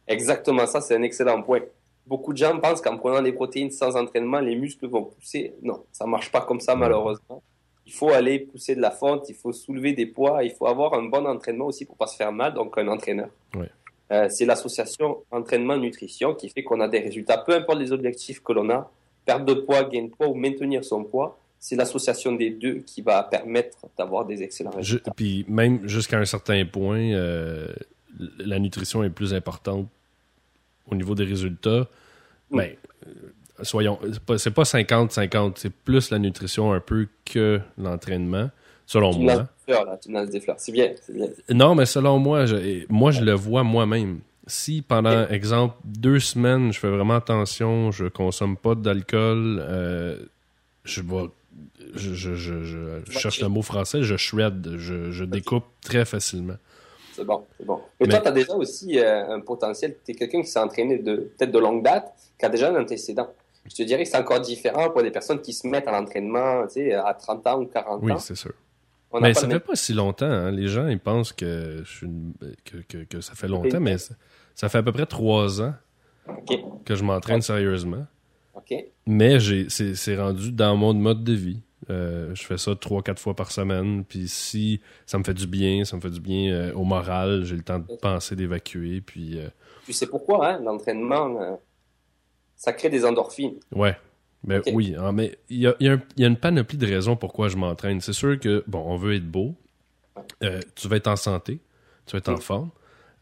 Exactement, 0.07 0.65
ça 0.65 0.81
c'est 0.81 0.95
un 0.95 1.01
excellent 1.01 1.41
point. 1.41 1.61
Beaucoup 2.05 2.33
de 2.33 2.37
gens 2.37 2.59
pensent 2.59 2.81
qu'en 2.81 2.97
prenant 2.97 3.21
des 3.21 3.31
protéines 3.31 3.71
sans 3.71 3.95
entraînement, 3.95 4.39
les 4.39 4.55
muscles 4.55 4.87
vont 4.87 5.03
pousser. 5.03 5.53
Non, 5.61 5.83
ça 5.91 6.05
marche 6.05 6.31
pas 6.31 6.41
comme 6.41 6.59
ça 6.59 6.75
malheureusement. 6.75 7.41
Il 7.85 7.93
faut 7.93 8.09
aller 8.09 8.39
pousser 8.39 8.75
de 8.75 8.81
la 8.81 8.91
fonte, 8.91 9.27
il 9.29 9.35
faut 9.35 9.51
soulever 9.51 9.93
des 9.93 10.05
poids, 10.05 10.43
il 10.43 10.51
faut 10.51 10.67
avoir 10.67 10.93
un 10.93 11.03
bon 11.03 11.25
entraînement 11.25 11.65
aussi 11.65 11.85
pour 11.85 11.97
pas 11.97 12.07
se 12.07 12.15
faire 12.15 12.31
mal, 12.31 12.53
donc 12.53 12.77
un 12.77 12.87
entraîneur. 12.87 13.29
Ouais. 13.55 13.69
Euh, 14.11 14.27
c'est 14.29 14.45
l'association 14.45 15.17
entraînement-nutrition 15.31 16.35
qui 16.35 16.49
fait 16.49 16.63
qu'on 16.63 16.79
a 16.81 16.87
des 16.87 16.99
résultats, 16.99 17.37
peu 17.37 17.53
importe 17.55 17.79
les 17.79 17.91
objectifs 17.91 18.41
que 18.43 18.51
l'on 18.53 18.69
a, 18.69 18.91
perte 19.25 19.45
de 19.45 19.53
poids, 19.53 19.83
gain 19.85 20.03
de 20.03 20.09
poids 20.09 20.27
ou 20.27 20.35
maintenir 20.35 20.83
son 20.83 21.03
poids, 21.03 21.39
c'est 21.59 21.75
l'association 21.77 22.33
des 22.33 22.49
deux 22.49 22.79
qui 22.85 23.01
va 23.01 23.23
permettre 23.23 23.77
d'avoir 23.97 24.25
des 24.25 24.43
excellents 24.43 24.71
Je- 24.73 24.77
résultats. 24.77 25.11
puis 25.15 25.45
même 25.47 25.87
jusqu'à 25.87 26.19
un 26.19 26.25
certain 26.25 26.65
point, 26.65 26.99
euh, 27.13 27.67
la 28.39 28.59
nutrition 28.59 29.03
est 29.03 29.09
plus 29.09 29.33
importante 29.33 29.87
au 30.91 30.95
niveau 30.95 31.15
des 31.15 31.23
résultats. 31.23 31.87
Mais 32.51 32.77
euh, 33.07 33.63
soyons, 33.63 33.97
c'est 34.11 34.19
pas- 34.19 34.37
c'est 34.37 34.51
pas 34.51 34.65
50-50, 34.65 35.57
c'est 35.57 35.71
plus 35.73 36.11
la 36.11 36.19
nutrition 36.19 36.73
un 36.73 36.81
peu 36.81 37.07
que 37.25 37.61
l'entraînement, 37.77 38.49
selon 38.85 39.11
Tu 39.13 39.19
moi. 39.19 39.35
des 39.37 39.43
fleurs, 39.65 39.85
là, 39.85 39.97
tu 39.97 40.11
nages 40.11 40.29
des 40.29 40.39
fleurs. 40.39 40.55
C'est 40.59 40.71
bien. 40.71 40.91
Non, 41.49 41.75
mais 41.75 41.85
selon 41.85 42.19
moi, 42.19 42.45
je, 42.45 42.85
moi 42.89 43.11
je 43.11 43.21
le 43.21 43.33
vois 43.33 43.63
moi-même. 43.63 44.19
Si 44.45 44.81
pendant, 44.81 45.25
exemple, 45.29 45.75
deux 45.85 46.19
semaines, 46.19 46.73
je 46.73 46.79
fais 46.79 46.89
vraiment 46.89 47.15
attention, 47.15 47.91
je 47.91 48.05
consomme 48.07 48.57
pas 48.57 48.75
d'alcool, 48.75 49.63
euh, 49.65 50.17
je 50.83 51.01
vais, 51.01 51.29
je, 51.95 52.13
je, 52.13 52.35
je, 52.35 52.63
je- 52.63 52.99
je 53.09 53.17
cherche 53.19 53.39
le 53.41 53.47
mot 53.47 53.61
français, 53.61 54.03
je 54.03 54.17
shred, 54.17 54.75
je, 54.77 55.23
découpe 55.23 55.63
très 55.81 56.03
facilement. 56.03 56.55
C'est 57.13 57.23
bon, 57.23 57.45
c'est 57.57 57.65
bon. 57.65 57.79
Mais, 58.01 58.07
Mais- 58.07 58.13
toi, 58.15 58.19
tu 58.21 58.27
as 58.27 58.31
déjà 58.31 58.53
aussi 58.55 58.99
euh, 58.99 59.35
un 59.35 59.39
potentiel. 59.39 59.95
Tu 60.03 60.11
es 60.11 60.15
quelqu'un 60.15 60.41
qui 60.41 60.47
s'est 60.47 60.59
entraîné 60.59 60.97
de 60.97 61.31
peut-être 61.37 61.51
de 61.51 61.59
longue 61.59 61.83
date, 61.83 62.11
qui 62.37 62.45
a 62.45 62.49
déjà 62.49 62.69
un 62.69 62.81
antécédent. 62.81 63.29
Je 63.69 63.75
te 63.75 63.83
dirais 63.83 64.03
que 64.03 64.09
c'est 64.09 64.17
encore 64.17 64.41
différent 64.41 64.89
pour 64.89 65.03
des 65.03 65.11
personnes 65.11 65.39
qui 65.39 65.53
se 65.53 65.65
mettent 65.67 65.87
à 65.87 65.91
l'entraînement 65.91 66.63
tu 66.67 66.73
sais, 66.73 66.93
à 66.95 67.13
30 67.13 67.47
ans 67.47 67.61
ou 67.61 67.65
40 67.67 67.99
Oui, 68.03 68.11
ans. 68.11 68.17
c'est 68.19 68.35
sûr. 68.35 68.51
On 69.13 69.19
Mais 69.21 69.33
ça 69.33 69.45
le 69.47 69.53
fait 69.53 69.59
pas 69.59 69.75
si 69.75 69.93
longtemps. 69.93 70.25
hein. 70.25 70.51
Les 70.51 70.67
gens, 70.67 70.87
ils 70.87 70.99
pensent 70.99 71.31
que, 71.33 71.81
je 71.85 71.89
suis 71.89 72.05
une- 72.07 72.33
que, 72.65 72.77
que- 72.77 73.03
que 73.03 73.21
ça 73.21 73.35
fait 73.35 73.47
longtemps, 73.47 73.79
mais 73.79 73.97
ça, 73.97 74.15
ça 74.55 74.69
fait 74.69 74.79
à 74.79 74.83
peu 74.83 74.91
près 74.91 75.05
trois 75.05 75.61
ans 75.61 75.73
que 76.85 76.95
je 76.95 77.03
m'entraîne 77.03 77.41
sérieusement. 77.41 78.05
OK. 78.55 78.73
Mais 79.05 79.39
j'ai, 79.39 79.69
c'est, 79.69 79.95
c'est 79.95 80.15
rendu 80.17 80.51
dans 80.51 80.75
mon 80.75 80.93
mode 80.93 81.23
de 81.23 81.33
vie. 81.33 81.61
Euh, 81.89 82.33
je 82.33 82.43
fais 82.43 82.57
ça 82.57 82.75
trois, 82.75 83.01
quatre 83.03 83.19
fois 83.19 83.35
par 83.35 83.51
semaine. 83.51 84.03
Puis 84.05 84.27
si 84.27 84.79
ça 85.05 85.17
me 85.19 85.23
fait 85.23 85.33
du 85.33 85.47
bien, 85.47 85.83
ça 85.85 85.95
me 85.97 86.01
fait 86.01 86.09
du 86.11 86.21
bien 86.21 86.51
euh, 86.53 86.73
au 86.73 86.83
moral, 86.83 87.43
j'ai 87.43 87.55
le 87.57 87.61
temps 87.63 87.79
de 87.79 87.85
penser, 88.01 88.35
d'évacuer. 88.35 89.01
Puis 89.01 89.37
euh, 89.39 89.49
Tu 89.85 89.91
sais 89.93 90.07
pourquoi, 90.07 90.47
hein, 90.47 90.59
l'entraînement, 90.63 91.39
euh, 91.41 91.55
ça 92.55 92.71
crée 92.73 92.89
des 92.89 93.03
endorphines. 93.05 93.59
ouais. 93.75 93.97
Ben 94.43 94.61
oui, 94.73 94.93
hein, 94.97 95.11
mais 95.13 95.37
il 95.49 95.59
y 95.59 95.67
a, 95.67 95.75
il 95.79 95.87
y 95.87 95.89
a 95.89 95.93
un- 95.93 96.01
il 96.17 96.21
y 96.21 96.25
a 96.25 96.27
une 96.27 96.37
panoplie 96.37 96.77
de 96.77 96.85
raisons 96.85 97.15
pourquoi 97.15 97.47
je 97.47 97.55
m'entraîne. 97.57 98.01
C'est 98.01 98.13
sûr 98.13 98.37
que, 98.39 98.63
bon, 98.67 98.83
on 98.85 98.97
veut 98.97 99.15
être 99.15 99.29
beau. 99.29 99.55
Euh, 100.43 100.59
tu 100.75 100.87
vas 100.87 100.97
être 100.97 101.07
en 101.07 101.15
santé. 101.15 101.59
Tu 102.05 102.11
vas 102.11 102.17
être 102.19 102.29
en 102.29 102.33
Mm. 102.37 102.41
forme. 102.41 102.69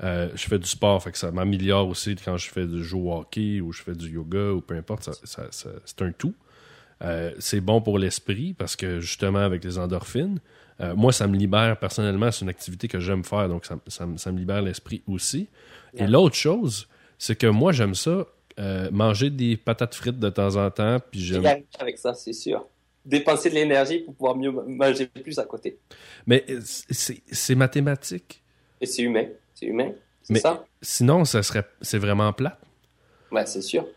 Euh, 0.03 0.29
je 0.33 0.47
fais 0.47 0.57
du 0.57 0.67
sport, 0.67 1.01
fait 1.03 1.11
que 1.11 1.17
ça 1.19 1.31
m'améliore 1.31 1.87
aussi 1.87 2.15
quand 2.15 2.35
je 2.37 2.49
fais 2.49 2.65
du 2.65 2.83
jeu 2.83 2.97
au 2.97 3.13
hockey 3.13 3.61
ou 3.61 3.71
je 3.71 3.83
fais 3.83 3.93
du 3.93 4.09
yoga 4.09 4.51
ou 4.53 4.61
peu 4.61 4.75
importe. 4.75 5.03
ça- 5.03 5.13
ça- 5.23 5.47
ça- 5.51 5.69
c'est 5.85 6.01
un 6.01 6.11
tout. 6.11 6.33
Euh, 7.03 7.31
c'est 7.39 7.61
bon 7.61 7.81
pour 7.81 7.99
l'esprit 7.99 8.53
parce 8.53 8.75
que 8.75 8.99
justement 8.99 9.39
avec 9.39 9.63
les 9.63 9.77
endorphines, 9.77 10.39
moi 10.95 11.11
ça 11.13 11.27
me 11.27 11.37
libère 11.37 11.77
personnellement, 11.77 12.31
c'est 12.31 12.41
une 12.41 12.49
activité 12.49 12.87
que 12.87 12.99
j'aime 12.99 13.23
faire, 13.23 13.47
donc 13.47 13.65
ça, 13.65 13.77
ça 13.87 14.07
me- 14.31 14.37
libère 14.39 14.63
l'esprit 14.63 15.03
aussi. 15.07 15.47
Et 15.93 16.07
l'autre 16.07 16.35
chose, 16.35 16.87
c'est 17.19 17.35
que 17.35 17.45
moi 17.45 17.71
j'aime 17.71 17.93
ça, 17.93 18.25
euh, 18.61 18.89
manger 18.91 19.29
des 19.29 19.57
patates 19.57 19.95
frites 19.95 20.19
de 20.19 20.29
temps 20.29 20.55
en 20.55 20.69
temps, 20.71 20.99
puis 21.11 21.19
j'aime... 21.19 21.45
avec 21.79 21.97
ça, 21.97 22.13
c'est 22.13 22.31
sûr. 22.33 22.65
Dépenser 23.03 23.49
de 23.49 23.55
l'énergie 23.55 23.99
pour 23.99 24.13
pouvoir 24.13 24.35
mieux 24.37 24.51
manger 24.51 25.07
plus 25.07 25.39
à 25.39 25.45
côté. 25.45 25.79
Mais 26.27 26.45
euh, 26.49 26.59
c'est 26.63 27.55
mathématique. 27.55 28.43
Et 28.79 28.85
c'est 28.85 29.01
humain, 29.01 29.25
c'est 29.55 29.65
humain. 29.65 29.91
Mais- 30.29 30.39
ça? 30.39 30.63
Sinon, 30.81 31.25
ça 31.25 31.41
serait, 31.43 31.65
c'est 31.81 31.97
vraiment 31.97 32.31
plat. 32.31 32.59
Ouais, 33.31 33.45
c'est 33.45 33.61
sûr. 33.61 33.87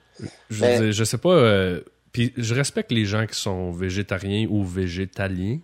Je, 0.49 0.61
Mais- 0.65 0.79
dire, 0.81 0.93
je 0.93 1.05
sais 1.05 1.19
pas. 1.19 1.35
euh, 1.35 1.81
puis 2.13 2.33
je 2.37 2.55
respecte 2.55 2.91
les 2.93 3.05
gens 3.05 3.27
qui 3.27 3.39
sont 3.39 3.71
végétariens 3.73 4.47
ou 4.49 4.65
végétaliens, 4.65 5.59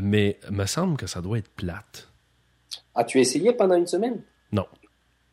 mais 0.00 0.38
me 0.50 0.64
semble 0.66 0.96
que 0.96 1.06
ça 1.06 1.20
doit 1.20 1.38
être 1.38 1.50
plate. 1.50 2.08
As-tu 2.94 3.18
essayé 3.20 3.52
pendant 3.52 3.74
une 3.76 3.86
semaine? 3.86 4.22
Non. 4.52 4.66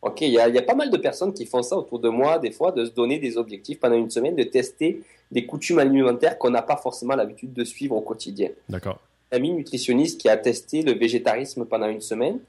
Ok, 0.02 0.22
il 0.22 0.30
y, 0.30 0.38
a 0.38 0.48
il 0.48 0.54
y 0.54 0.58
a 0.58 0.62
pas 0.62 0.74
mal 0.74 0.90
de 0.90 0.96
personnes 0.96 1.34
qui 1.34 1.44
font 1.44 1.62
ça 1.62 1.76
autour 1.76 1.98
de 1.98 2.08
moi, 2.08 2.38
des 2.38 2.52
fois, 2.52 2.72
de 2.72 2.86
se 2.86 2.90
donner 2.90 3.18
des 3.18 3.36
objectifs 3.36 3.78
pendant 3.78 3.96
une 3.96 4.10
semaine, 4.10 4.34
de 4.34 4.44
tester 4.44 5.02
des 5.30 5.46
coutumes 5.46 5.78
alimentaires 5.78 6.38
qu'on 6.38 6.50
n'a 6.50 6.62
pas 6.62 6.76
forcément 6.76 7.14
l'habitude 7.14 7.52
de 7.52 7.64
suivre 7.64 7.96
au 7.96 8.00
quotidien. 8.00 8.48
D'accord. 8.68 8.98
Un 9.30 9.36
ami 9.36 9.52
nutritionniste 9.52 10.20
qui 10.20 10.28
a 10.28 10.36
testé 10.36 10.82
le 10.82 10.92
végétarisme 10.92 11.64
pendant 11.66 11.88
une 11.88 12.00
semaine, 12.00 12.40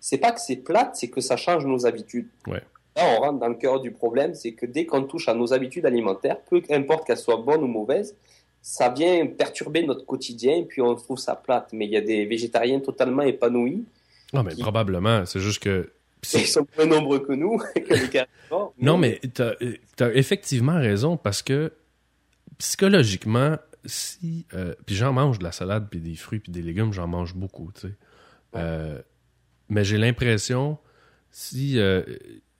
c'est 0.00 0.18
pas 0.18 0.32
que 0.32 0.40
c'est 0.40 0.56
plate, 0.56 0.96
c'est 0.96 1.08
que 1.08 1.20
ça 1.20 1.36
change 1.36 1.66
nos 1.66 1.86
habitudes. 1.86 2.28
Ouais. 2.46 2.62
Là, 2.96 3.16
on 3.16 3.20
rentre 3.20 3.40
dans 3.40 3.48
le 3.48 3.54
cœur 3.54 3.80
du 3.80 3.90
problème, 3.90 4.34
c'est 4.34 4.52
que 4.52 4.66
dès 4.66 4.86
qu'on 4.86 5.02
touche 5.02 5.28
à 5.28 5.34
nos 5.34 5.52
habitudes 5.52 5.84
alimentaires, 5.84 6.38
peu 6.48 6.62
importe 6.70 7.06
qu'elles 7.06 7.18
soient 7.18 7.38
bonnes 7.38 7.62
ou 7.62 7.66
mauvaises, 7.66 8.14
ça 8.62 8.88
vient 8.88 9.26
perturber 9.26 9.82
notre 9.82 10.06
quotidien, 10.06 10.64
puis 10.66 10.80
on 10.80 10.94
trouve 10.94 11.18
ça 11.18 11.34
plate. 11.34 11.70
Mais 11.72 11.86
il 11.86 11.90
y 11.90 11.96
a 11.96 12.00
des 12.00 12.24
végétariens 12.24 12.80
totalement 12.80 13.22
épanouis 13.22 13.84
Non, 14.32 14.42
mais 14.42 14.54
probablement. 14.54 15.26
C'est 15.26 15.40
juste 15.40 15.62
que. 15.62 15.90
Ils 16.32 16.46
sont 16.46 16.66
moins 16.76 16.86
nombreux 16.86 17.20
que 17.20 17.32
nous, 17.32 17.58
que 17.74 17.94
les 17.94 18.08
carnivores. 18.08 18.74
Non, 18.78 18.98
mais 18.98 19.20
tu 19.34 19.42
as, 19.42 20.14
effectivement 20.14 20.76
raison 20.76 21.16
parce 21.16 21.42
que 21.42 21.72
psychologiquement, 22.58 23.56
si. 23.84 24.46
Euh, 24.54 24.74
puis 24.86 24.94
j'en 24.94 25.12
mange 25.12 25.38
de 25.38 25.44
la 25.44 25.52
salade, 25.52 25.88
puis 25.90 26.00
des 26.00 26.16
fruits, 26.16 26.40
puis 26.40 26.52
des 26.52 26.62
légumes, 26.62 26.92
j'en 26.92 27.06
mange 27.06 27.34
beaucoup, 27.34 27.70
tu 27.74 27.88
sais. 27.88 27.94
Euh, 28.56 29.00
mais 29.68 29.84
j'ai 29.84 29.98
l'impression, 29.98 30.78
si. 31.30 31.78
Euh, 31.78 32.02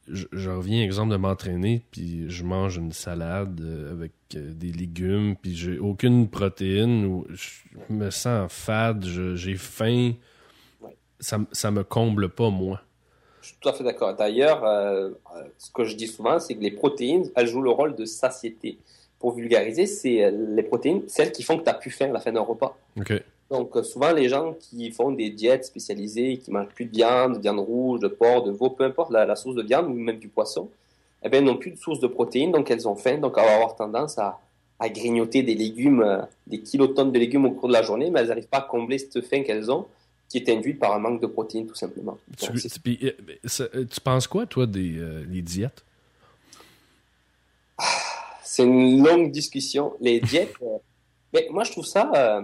je, 0.06 0.50
reviens, 0.50 0.82
exemple, 0.82 1.12
de 1.12 1.16
m'entraîner, 1.16 1.82
puis 1.90 2.28
je 2.28 2.44
mange 2.44 2.76
une 2.76 2.92
salade 2.92 3.58
avec 3.90 4.12
des 4.34 4.70
légumes, 4.70 5.34
puis 5.34 5.56
j'ai 5.56 5.78
aucune 5.78 6.28
protéine, 6.28 7.06
ou 7.06 7.26
je 7.30 7.50
me 7.88 8.10
sens 8.10 8.52
fade, 8.52 9.06
j'ai 9.34 9.56
faim. 9.56 10.12
Ça, 11.20 11.38
ça 11.52 11.70
me 11.70 11.84
comble 11.84 12.28
pas, 12.28 12.50
moi. 12.50 12.82
Je 13.44 13.50
suis 13.50 13.58
tout 13.60 13.68
à 13.68 13.74
fait 13.74 13.84
d'accord. 13.84 14.14
D'ailleurs, 14.14 14.64
ce 15.58 15.70
que 15.70 15.84
je 15.84 15.96
dis 15.96 16.06
souvent, 16.06 16.40
c'est 16.40 16.54
que 16.54 16.62
les 16.62 16.70
protéines, 16.70 17.30
elles 17.36 17.46
jouent 17.46 17.60
le 17.60 17.70
rôle 17.70 17.94
de 17.94 18.06
satiété 18.06 18.78
pour 19.24 19.32
vulgariser, 19.32 19.86
c'est 19.86 20.22
euh, 20.22 20.30
les 20.54 20.62
protéines, 20.62 21.02
celles 21.06 21.32
qui 21.32 21.42
font 21.42 21.56
que 21.56 21.64
tu 21.64 21.70
as 21.70 21.74
pu 21.74 21.88
faire 21.88 22.12
la 22.12 22.20
fin 22.20 22.30
d'un 22.30 22.42
repas. 22.42 22.76
Donc, 23.50 23.74
euh, 23.74 23.82
souvent, 23.82 24.12
les 24.12 24.28
gens 24.28 24.52
qui 24.60 24.90
font 24.90 25.12
des 25.12 25.30
diètes 25.30 25.64
spécialisées, 25.64 26.36
qui 26.36 26.50
mangent 26.50 26.74
plus 26.74 26.84
de 26.84 26.90
viande, 26.90 27.36
de 27.36 27.40
viande 27.40 27.60
rouge, 27.60 28.00
de 28.00 28.08
porc, 28.08 28.42
de 28.42 28.50
veau, 28.50 28.68
peu 28.68 28.84
importe 28.84 29.10
la, 29.10 29.34
source 29.34 29.54
de 29.54 29.62
viande 29.62 29.86
ou 29.86 29.94
même 29.94 30.18
du 30.18 30.28
poisson, 30.28 30.68
eh 31.22 31.30
bien, 31.30 31.40
n'ont 31.40 31.56
plus 31.56 31.70
de 31.70 31.78
source 31.78 32.00
de 32.00 32.06
protéines, 32.06 32.52
donc 32.52 32.70
elles 32.70 32.86
ont 32.86 32.96
faim, 32.96 33.16
donc 33.16 33.32
elles 33.38 33.44
vont 33.44 33.54
avoir 33.54 33.76
tendance 33.76 34.18
à, 34.18 34.40
à 34.78 34.90
grignoter 34.90 35.42
des 35.42 35.54
légumes, 35.54 36.02
euh, 36.02 36.18
des 36.46 36.60
kilotonnes 36.60 37.10
de 37.10 37.18
légumes 37.18 37.46
au 37.46 37.52
cours 37.52 37.68
de 37.68 37.72
la 37.74 37.82
journée, 37.82 38.10
mais 38.10 38.20
elles 38.20 38.28
n'arrivent 38.28 38.48
pas 38.48 38.58
à 38.58 38.68
combler 38.68 38.98
cette 38.98 39.24
faim 39.24 39.42
qu'elles 39.42 39.70
ont, 39.70 39.86
qui 40.28 40.38
est 40.38 40.48
induite 40.48 40.78
par 40.78 40.92
un 40.92 40.98
manque 40.98 41.20
de 41.20 41.26
protéines, 41.26 41.66
tout 41.66 41.74
simplement. 41.74 42.18
Tu, 42.38 42.52
tu, 42.52 44.00
penses 44.02 44.26
quoi, 44.26 44.46
toi, 44.46 44.66
des 44.66 45.42
diètes? 45.42 45.84
Ah, 47.78 47.84
c'est 48.42 48.62
une 48.62 49.04
longue 49.04 49.30
discussion. 49.30 49.94
Les 50.00 50.20
diètes, 50.32 50.54
euh, 50.62 50.78
mais 51.32 51.48
moi 51.50 51.64
je 51.64 51.72
trouve 51.72 51.86
ça, 51.86 52.10
euh, 52.14 52.42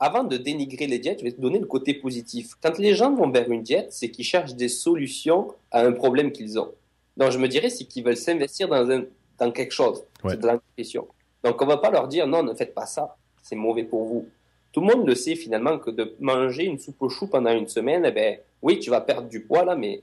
avant 0.00 0.24
de 0.24 0.36
dénigrer 0.36 0.86
les 0.86 0.98
diètes, 0.98 1.18
je 1.20 1.24
vais 1.24 1.32
te 1.32 1.40
donner 1.40 1.58
le 1.58 1.66
côté 1.66 1.94
positif. 1.94 2.52
Quand 2.60 2.78
les 2.78 2.94
gens 2.94 3.14
vont 3.14 3.30
vers 3.30 3.50
une 3.50 3.62
diète, 3.62 3.92
c'est 3.92 4.10
qu'ils 4.10 4.24
cherchent 4.24 4.54
des 4.54 4.68
solutions 4.68 5.52
à 5.70 5.82
un 5.82 5.92
problème 5.92 6.32
qu'ils 6.32 6.58
ont. 6.58 6.72
Donc 7.16 7.30
je 7.30 7.38
me 7.38 7.48
dirais, 7.48 7.68
c'est 7.68 7.84
qu'ils 7.84 8.04
veulent 8.04 8.16
s'investir 8.16 8.68
dans, 8.68 8.90
un, 8.90 9.04
dans 9.38 9.52
quelque 9.52 9.72
chose, 9.72 10.02
c'est 10.28 10.40
de 10.40 10.46
la 10.46 10.54
nutrition. 10.54 11.06
Donc 11.44 11.60
on 11.60 11.66
va 11.66 11.76
pas 11.76 11.90
leur 11.90 12.08
dire 12.08 12.26
non, 12.26 12.42
ne 12.42 12.54
faites 12.54 12.74
pas 12.74 12.86
ça, 12.86 13.16
c'est 13.42 13.56
mauvais 13.56 13.84
pour 13.84 14.04
vous. 14.04 14.26
Tout 14.72 14.80
le 14.80 14.86
monde 14.86 15.06
le 15.06 15.14
sait 15.14 15.36
finalement 15.36 15.78
que 15.78 15.90
de 15.90 16.16
manger 16.18 16.64
une 16.64 16.78
soupe 16.78 17.00
au 17.02 17.08
chou 17.08 17.26
pendant 17.26 17.52
une 17.52 17.68
semaine, 17.68 18.04
eh 18.06 18.10
ben, 18.10 18.38
oui, 18.62 18.78
tu 18.78 18.90
vas 18.90 19.00
perdre 19.00 19.28
du 19.28 19.42
poids 19.42 19.64
là, 19.64 19.76
mais 19.76 20.02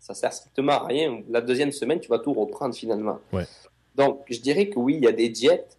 ça 0.00 0.14
sert 0.14 0.32
strictement 0.32 0.72
à 0.72 0.86
rien. 0.86 1.22
La 1.28 1.40
deuxième 1.40 1.72
semaine, 1.72 2.00
tu 2.00 2.08
vas 2.08 2.18
tout 2.18 2.32
reprendre 2.32 2.74
finalement. 2.74 3.18
Ouais. 3.32 3.44
Donc, 3.94 4.22
je 4.28 4.40
dirais 4.40 4.68
que 4.68 4.78
oui, 4.78 4.94
il 4.96 5.04
y 5.04 5.08
a 5.08 5.12
des 5.12 5.28
diètes 5.28 5.78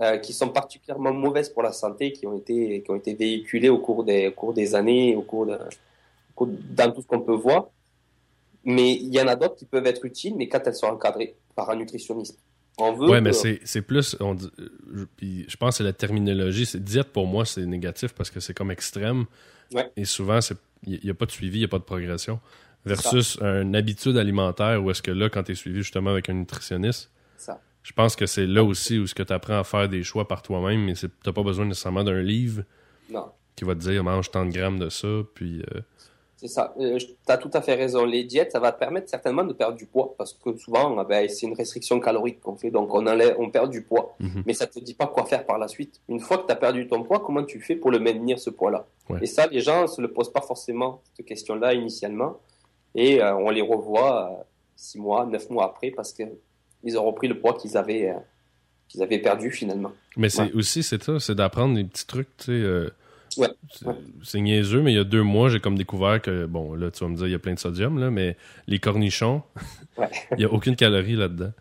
euh, 0.00 0.18
qui 0.18 0.32
sont 0.32 0.48
particulièrement 0.48 1.12
mauvaises 1.12 1.48
pour 1.48 1.62
la 1.62 1.72
santé, 1.72 2.12
qui 2.12 2.26
ont 2.26 2.36
été, 2.36 2.82
qui 2.82 2.90
ont 2.90 2.96
été 2.96 3.14
véhiculées 3.14 3.68
au 3.68 3.78
cours 3.78 4.04
des, 4.04 4.28
au 4.28 4.32
cours 4.32 4.52
des 4.52 4.74
années, 4.74 5.16
au 5.16 5.22
cours, 5.22 5.46
de, 5.46 5.58
dans 6.44 6.92
tout 6.92 7.02
ce 7.02 7.06
qu'on 7.06 7.20
peut 7.20 7.34
voir. 7.34 7.68
Mais 8.64 8.92
il 8.94 9.14
y 9.14 9.20
en 9.20 9.28
a 9.28 9.36
d'autres 9.36 9.54
qui 9.56 9.64
peuvent 9.64 9.86
être 9.86 10.04
utiles, 10.04 10.34
mais 10.36 10.48
quand 10.48 10.60
elles 10.66 10.74
sont 10.74 10.86
encadrées 10.86 11.36
par 11.54 11.70
un 11.70 11.76
nutritionniste. 11.76 12.38
On 12.78 12.92
veut 12.92 13.08
ouais, 13.08 13.20
mais 13.20 13.32
c'est 13.32 13.82
plus. 13.82 14.16
On 14.20 14.34
dit, 14.34 14.50
je 15.48 15.56
pense 15.56 15.78
que 15.78 15.82
la 15.82 15.92
terminologie. 15.92 16.66
C'est 16.66 16.82
diète 16.82 17.08
pour 17.08 17.26
moi, 17.26 17.44
c'est 17.44 17.64
négatif 17.64 18.12
parce 18.12 18.30
que 18.30 18.40
c'est 18.40 18.54
comme 18.54 18.70
extrême. 18.70 19.24
Et 19.96 20.04
souvent, 20.04 20.40
il 20.86 21.00
n'y 21.02 21.10
a 21.10 21.14
pas 21.14 21.26
de 21.26 21.30
suivi, 21.30 21.58
il 21.58 21.60
n'y 21.60 21.64
a 21.64 21.68
pas 21.68 21.78
de 21.78 21.84
progression. 21.84 22.40
Versus 22.84 23.38
une 23.40 23.74
habitude 23.74 24.16
alimentaire 24.16 24.82
où 24.82 24.90
est-ce 24.90 25.02
que 25.02 25.10
là, 25.10 25.28
quand 25.28 25.44
tu 25.44 25.52
es 25.52 25.54
suivi 25.54 25.78
justement 25.78 26.10
avec 26.10 26.28
un 26.28 26.34
nutritionniste, 26.34 27.10
je 27.82 27.92
pense 27.92 28.16
que 28.16 28.26
c'est 28.26 28.46
là 28.46 28.64
aussi 28.64 28.98
où 28.98 29.06
ce 29.06 29.14
que 29.14 29.22
tu 29.22 29.32
apprends 29.32 29.60
à 29.60 29.64
faire 29.64 29.88
des 29.88 30.02
choix 30.02 30.26
par 30.26 30.42
toi-même, 30.42 30.84
mais 30.84 30.94
tu 30.94 31.08
n'as 31.24 31.32
pas 31.32 31.42
besoin 31.42 31.66
nécessairement 31.66 32.04
d'un 32.04 32.20
livre 32.20 32.62
qui 33.54 33.64
va 33.64 33.74
te 33.74 33.80
dire 33.80 34.04
mange 34.04 34.30
tant 34.30 34.44
de 34.44 34.50
grammes 34.50 34.78
de 34.78 34.88
ça, 34.88 35.08
puis... 35.34 35.62
Euh, 35.74 35.80
c'est 36.36 36.48
ça. 36.48 36.74
Euh, 36.78 36.98
tu 36.98 37.14
as 37.32 37.38
tout 37.38 37.50
à 37.54 37.62
fait 37.62 37.74
raison. 37.74 38.04
Les 38.04 38.22
diètes, 38.24 38.52
ça 38.52 38.60
va 38.60 38.70
te 38.70 38.78
permettre 38.78 39.08
certainement 39.08 39.42
de 39.42 39.54
perdre 39.54 39.76
du 39.76 39.86
poids 39.86 40.14
parce 40.18 40.34
que 40.34 40.54
souvent, 40.58 40.98
ah 40.98 41.04
ben, 41.04 41.26
c'est 41.28 41.46
une 41.46 41.54
restriction 41.54 41.98
calorique 41.98 42.40
qu'on 42.40 42.56
fait. 42.56 42.70
Donc, 42.70 42.92
on, 42.92 43.06
enlève, 43.06 43.36
on 43.38 43.48
perd 43.48 43.70
du 43.70 43.82
poids. 43.82 44.14
Mhm. 44.20 44.42
Mais 44.46 44.52
ça 44.52 44.66
ne 44.66 44.70
te 44.70 44.78
dit 44.80 44.92
pas 44.92 45.06
quoi 45.06 45.24
faire 45.24 45.46
par 45.46 45.58
la 45.58 45.66
suite. 45.66 46.00
Une 46.10 46.20
fois 46.20 46.38
que 46.38 46.46
tu 46.46 46.52
as 46.52 46.56
perdu 46.56 46.86
ton 46.88 47.02
poids, 47.02 47.20
comment 47.20 47.42
tu 47.42 47.58
fais 47.60 47.74
pour 47.74 47.90
le 47.90 47.98
maintenir, 47.98 48.38
ce 48.38 48.50
poids-là? 48.50 48.86
Et 49.22 49.26
ça, 49.26 49.46
les 49.46 49.60
gens 49.60 49.82
ne 49.82 49.86
se 49.86 50.00
le 50.02 50.12
posent 50.12 50.32
pas 50.32 50.42
forcément, 50.42 51.00
cette 51.16 51.26
question-là, 51.26 51.72
initialement. 51.72 52.38
Et 52.94 53.22
euh, 53.22 53.34
on 53.36 53.50
les 53.50 53.62
revoit 53.62 54.46
six 54.74 54.98
mois, 54.98 55.24
neuf 55.24 55.48
mois 55.48 55.64
après 55.64 55.90
parce 55.90 56.12
que 56.12 56.24
ils 56.82 56.98
ont 56.98 57.04
repris 57.04 57.28
le 57.28 57.38
poids 57.38 57.54
qu'ils 57.54 57.76
avaient, 57.76 58.10
euh, 58.10 58.18
qu'ils 58.88 59.02
avaient 59.02 59.18
perdu 59.18 59.50
finalement. 59.50 59.92
Mais 60.16 60.28
c'est 60.28 60.52
aussi, 60.52 60.82
c'est 60.82 61.02
ça, 61.02 61.18
c'est 61.18 61.34
d'apprendre 61.34 61.76
des 61.76 61.84
petits 61.84 62.06
trucs, 62.06 62.36
tu 62.36 62.62
sais. 62.62 62.90
Ouais. 63.36 63.48
C'est 64.22 64.40
niaiseux, 64.40 64.82
mais 64.82 64.92
il 64.92 64.96
y 64.96 65.00
a 65.00 65.04
deux 65.04 65.22
mois, 65.22 65.48
j'ai 65.48 65.60
comme 65.60 65.76
découvert 65.76 66.20
que, 66.20 66.46
bon, 66.46 66.74
là, 66.74 66.90
tu 66.90 67.04
vas 67.04 67.10
me 67.10 67.16
dire, 67.16 67.26
il 67.26 67.32
y 67.32 67.34
a 67.34 67.38
plein 67.38 67.54
de 67.54 67.58
sodium, 67.58 67.98
là, 67.98 68.10
mais 68.10 68.36
les 68.66 68.78
cornichons, 68.78 69.42
il 70.32 70.38
n'y 70.38 70.44
a 70.44 70.52
aucune 70.52 70.76
calorie 70.76 71.16
là-dedans. 71.16 71.52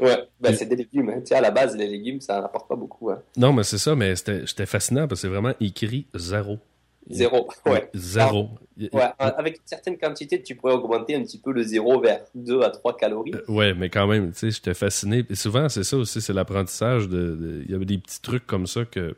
Ouais, 0.00 0.28
ben, 0.40 0.54
c'est 0.54 0.66
des 0.66 0.76
légumes. 0.76 1.08
Hein. 1.10 1.20
Tu 1.20 1.26
sais, 1.26 1.34
à 1.36 1.40
la 1.40 1.50
base, 1.50 1.76
les 1.76 1.86
légumes, 1.86 2.20
ça 2.20 2.40
n'apporte 2.40 2.68
pas 2.68 2.76
beaucoup. 2.76 3.10
Hein. 3.10 3.22
Non, 3.36 3.52
mais 3.52 3.62
c'est 3.62 3.78
ça, 3.78 3.94
mais 3.94 4.14
c'était 4.16 4.66
fascinant 4.66 5.06
parce 5.06 5.20
que 5.20 5.28
c'est 5.28 5.32
vraiment 5.32 5.54
écrit 5.60 6.06
zéro. 6.14 6.58
Zéro, 7.10 7.48
ouais. 7.66 7.90
Zéro. 7.94 8.48
ouais, 8.78 9.02
avec 9.18 9.56
une 9.56 9.66
certaine 9.66 9.98
quantité, 9.98 10.42
tu 10.42 10.56
pourrais 10.56 10.72
augmenter 10.72 11.14
un 11.14 11.22
petit 11.22 11.38
peu 11.38 11.52
le 11.52 11.62
zéro 11.62 12.00
vers 12.00 12.20
2 12.34 12.62
à 12.62 12.70
3 12.70 12.96
calories. 12.96 13.34
Euh, 13.34 13.52
ouais, 13.52 13.74
mais 13.74 13.90
quand 13.90 14.06
même, 14.06 14.32
tu 14.32 14.38
sais, 14.38 14.50
j'étais 14.50 14.74
fasciné. 14.74 15.24
Et 15.28 15.34
souvent, 15.34 15.68
c'est 15.68 15.84
ça 15.84 15.98
aussi, 15.98 16.22
c'est 16.22 16.32
l'apprentissage. 16.32 17.08
De, 17.08 17.62
Il 17.66 17.70
y 17.70 17.74
avait 17.74 17.84
des 17.84 17.98
petits 17.98 18.22
trucs 18.22 18.46
comme 18.46 18.66
ça 18.66 18.84
que 18.84 19.14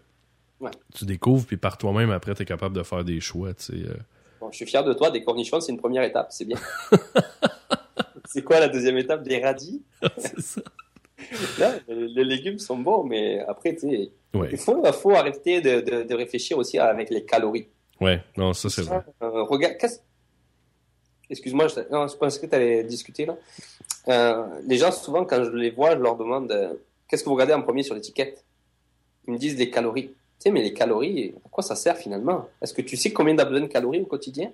tu 0.95 1.05
découvres, 1.05 1.47
puis 1.47 1.57
par 1.57 1.79
toi-même, 1.79 2.11
après, 2.11 2.35
tu 2.35 2.43
es 2.43 2.45
capable 2.45 2.77
de 2.77 2.83
faire 2.83 3.05
des 3.05 3.21
choix, 3.21 3.55
tu 3.55 3.65
sais. 3.65 3.73
Euh. 3.75 3.95
Bon, 4.41 4.51
je 4.51 4.57
suis 4.57 4.67
fier 4.67 4.85
de 4.85 4.93
toi. 4.93 5.11
Des 5.11 5.25
cornichons, 5.25 5.61
c'est 5.61 5.73
une 5.73 5.79
première 5.79 6.03
étape, 6.03 6.29
c'est 6.31 6.45
bien. 6.45 6.59
c'est 8.27 8.43
quoi 8.43 8.61
la 8.61 8.69
deuxième 8.69 8.99
étape? 8.99 9.23
Des 9.23 9.43
radis? 9.43 9.83
C'est 10.19 10.41
ça. 10.41 10.61
Là, 11.59 11.75
les 11.89 12.25
légumes 12.25 12.59
sont 12.59 12.77
bons, 12.77 13.05
mais 13.05 13.41
après, 13.49 13.75
tu 13.75 13.89
sais, 13.89 14.11
il 14.35 14.59
faut, 14.59 14.85
faut 14.93 15.15
arrêter 15.15 15.61
de, 15.61 15.81
de, 15.81 16.03
de 16.03 16.15
réfléchir 16.15 16.59
aussi 16.59 16.79
avec 16.79 17.11
les 17.11 17.25
calories. 17.25 17.69
Ouais, 18.01 18.23
non, 18.37 18.53
ça 18.53 18.69
c'est 18.69 18.83
vrai. 18.83 19.01
Euh, 19.23 19.43
regarde, 19.45 19.77
excuse-moi, 21.31 21.69
je, 21.69 21.81
non, 21.91 22.07
je 22.07 22.17
pensais 22.17 22.41
que 22.41 22.47
tu 22.47 22.55
allais 22.55 22.85
discuter 22.85 23.27
là. 23.27 23.37
Euh, 24.09 24.47
les 24.67 24.77
gens, 24.77 24.93
souvent, 24.93 25.25
quand 25.25 25.43
je 25.43 25.51
les 25.51 25.71
vois, 25.71 25.97
je 25.97 26.01
leur 26.01 26.17
demande 26.17 26.53
euh, 26.53 26.75
qu'est-ce 27.09 27.25
que 27.25 27.29
vous 27.29 27.35
regardez 27.35 27.55
en 27.55 27.63
premier 27.63 27.83
sur 27.83 27.95
l'étiquette? 27.95 28.45
Ils 29.27 29.33
me 29.33 29.39
disent 29.39 29.57
les 29.57 29.71
calories. 29.71 30.13
Tu 30.38 30.45
sais, 30.45 30.50
mais 30.50 30.62
les 30.62 30.75
calories, 30.75 31.35
à 31.45 31.49
quoi 31.49 31.62
ça 31.62 31.75
sert 31.75 31.97
finalement? 31.97 32.49
Est-ce 32.61 32.75
que 32.75 32.83
tu 32.83 32.97
sais 32.97 33.12
combien 33.12 33.35
tu 33.35 33.40
as 33.40 33.45
besoin 33.45 33.66
de 33.66 33.73
calories 33.73 34.02
au 34.02 34.07
quotidien? 34.07 34.52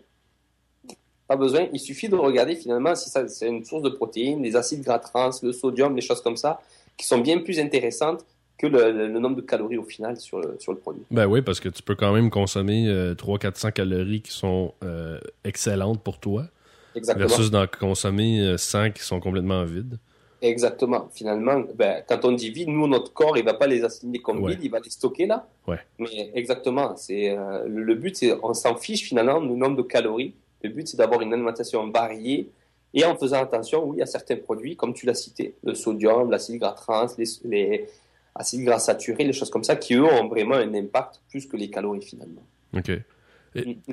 Pas 1.26 1.36
besoin. 1.36 1.66
Il 1.72 1.80
suffit 1.80 2.08
de 2.08 2.14
regarder 2.16 2.54
finalement 2.54 2.94
si 2.94 3.10
c'est 3.10 3.48
une 3.48 3.64
source 3.64 3.82
de 3.82 3.88
protéines, 3.88 4.42
les 4.42 4.54
acides 4.54 4.82
gras 4.82 4.98
trans, 4.98 5.30
le 5.42 5.52
sodium, 5.52 5.94
les 5.96 6.02
choses 6.02 6.20
comme 6.20 6.36
ça, 6.36 6.60
qui 6.96 7.06
sont 7.06 7.18
bien 7.18 7.38
plus 7.38 7.58
intéressantes 7.58 8.24
que 8.58 8.66
le, 8.66 9.08
nombre 9.18 9.36
de 9.36 9.40
calories 9.40 9.78
au 9.78 9.84
final 9.84 10.16
sur 10.18 10.38
le, 10.38 10.56
sur 10.60 10.72
le 10.72 10.78
produit. 10.78 11.02
Ben 11.10 11.26
oui, 11.26 11.42
parce 11.42 11.58
que 11.58 11.68
tu 11.68 11.82
peux 11.82 11.96
quand 11.96 12.12
même 12.12 12.30
consommer 12.30 12.86
300-400 13.14 13.66
euh, 13.66 13.70
calories 13.70 14.22
qui 14.22 14.30
sont 14.30 14.74
euh, 14.84 15.18
excellentes 15.42 16.00
pour 16.02 16.18
toi. 16.18 16.46
Exactement. 16.94 17.26
Versus 17.26 17.50
d'en 17.50 17.66
consommer 17.66 18.56
100 18.56 18.78
euh, 18.78 18.88
qui 18.90 19.02
sont 19.02 19.18
complètement 19.18 19.64
vides. 19.64 19.98
Exactement. 20.42 21.08
Finalement, 21.12 21.62
ben, 21.74 22.02
quand 22.06 22.24
on 22.24 22.32
dit 22.32 22.50
vide, 22.50 22.68
nous, 22.68 22.86
notre 22.86 23.12
corps, 23.12 23.38
il 23.38 23.44
va 23.44 23.54
pas 23.54 23.66
les 23.66 23.84
assimiler 23.84 24.20
comme 24.20 24.46
vide, 24.46 24.58
il 24.62 24.70
va 24.70 24.80
les 24.80 24.90
stocker 24.90 25.26
là. 25.26 25.46
Ouais. 25.66 25.78
Mais 25.98 26.30
exactement. 26.34 26.96
C'est 26.96 27.34
le, 27.66 27.94
but, 27.94 28.16
c'est 28.16 28.34
on 28.42 28.52
s'en 28.52 28.76
fiche 28.76 29.04
finalement 29.04 29.40
du 29.40 29.54
nombre 29.54 29.76
de 29.76 29.82
calories. 29.82 30.34
Le 30.62 30.70
but, 30.70 30.88
c'est 30.88 30.96
d'avoir 30.96 31.20
une 31.22 31.32
alimentation 31.32 31.88
variée 31.90 32.50
et 32.94 33.04
en 33.04 33.16
faisant 33.16 33.42
attention, 33.42 33.84
oui, 33.84 34.02
à 34.02 34.06
certains 34.06 34.36
produits, 34.36 34.76
comme 34.76 34.92
tu 34.92 35.06
l'as 35.06 35.14
cité, 35.14 35.54
le 35.64 35.74
sodium, 35.74 36.30
l'acide 36.30 36.58
gras 36.58 36.72
trans, 36.72 37.06
les, 37.16 37.24
les, 37.44 37.88
acides 38.34 38.64
gras 38.64 38.78
saturés, 38.78 39.24
les 39.24 39.32
choses 39.32 39.50
comme 39.50 39.64
ça, 39.64 39.76
qui 39.76 39.94
eux 39.94 40.04
ont 40.04 40.28
vraiment 40.28 40.56
un 40.56 40.74
impact 40.74 41.20
plus 41.30 41.46
que 41.46 41.56
les 41.56 41.70
calories 41.70 42.02
finalement. 42.02 42.42
OK. 42.76 42.90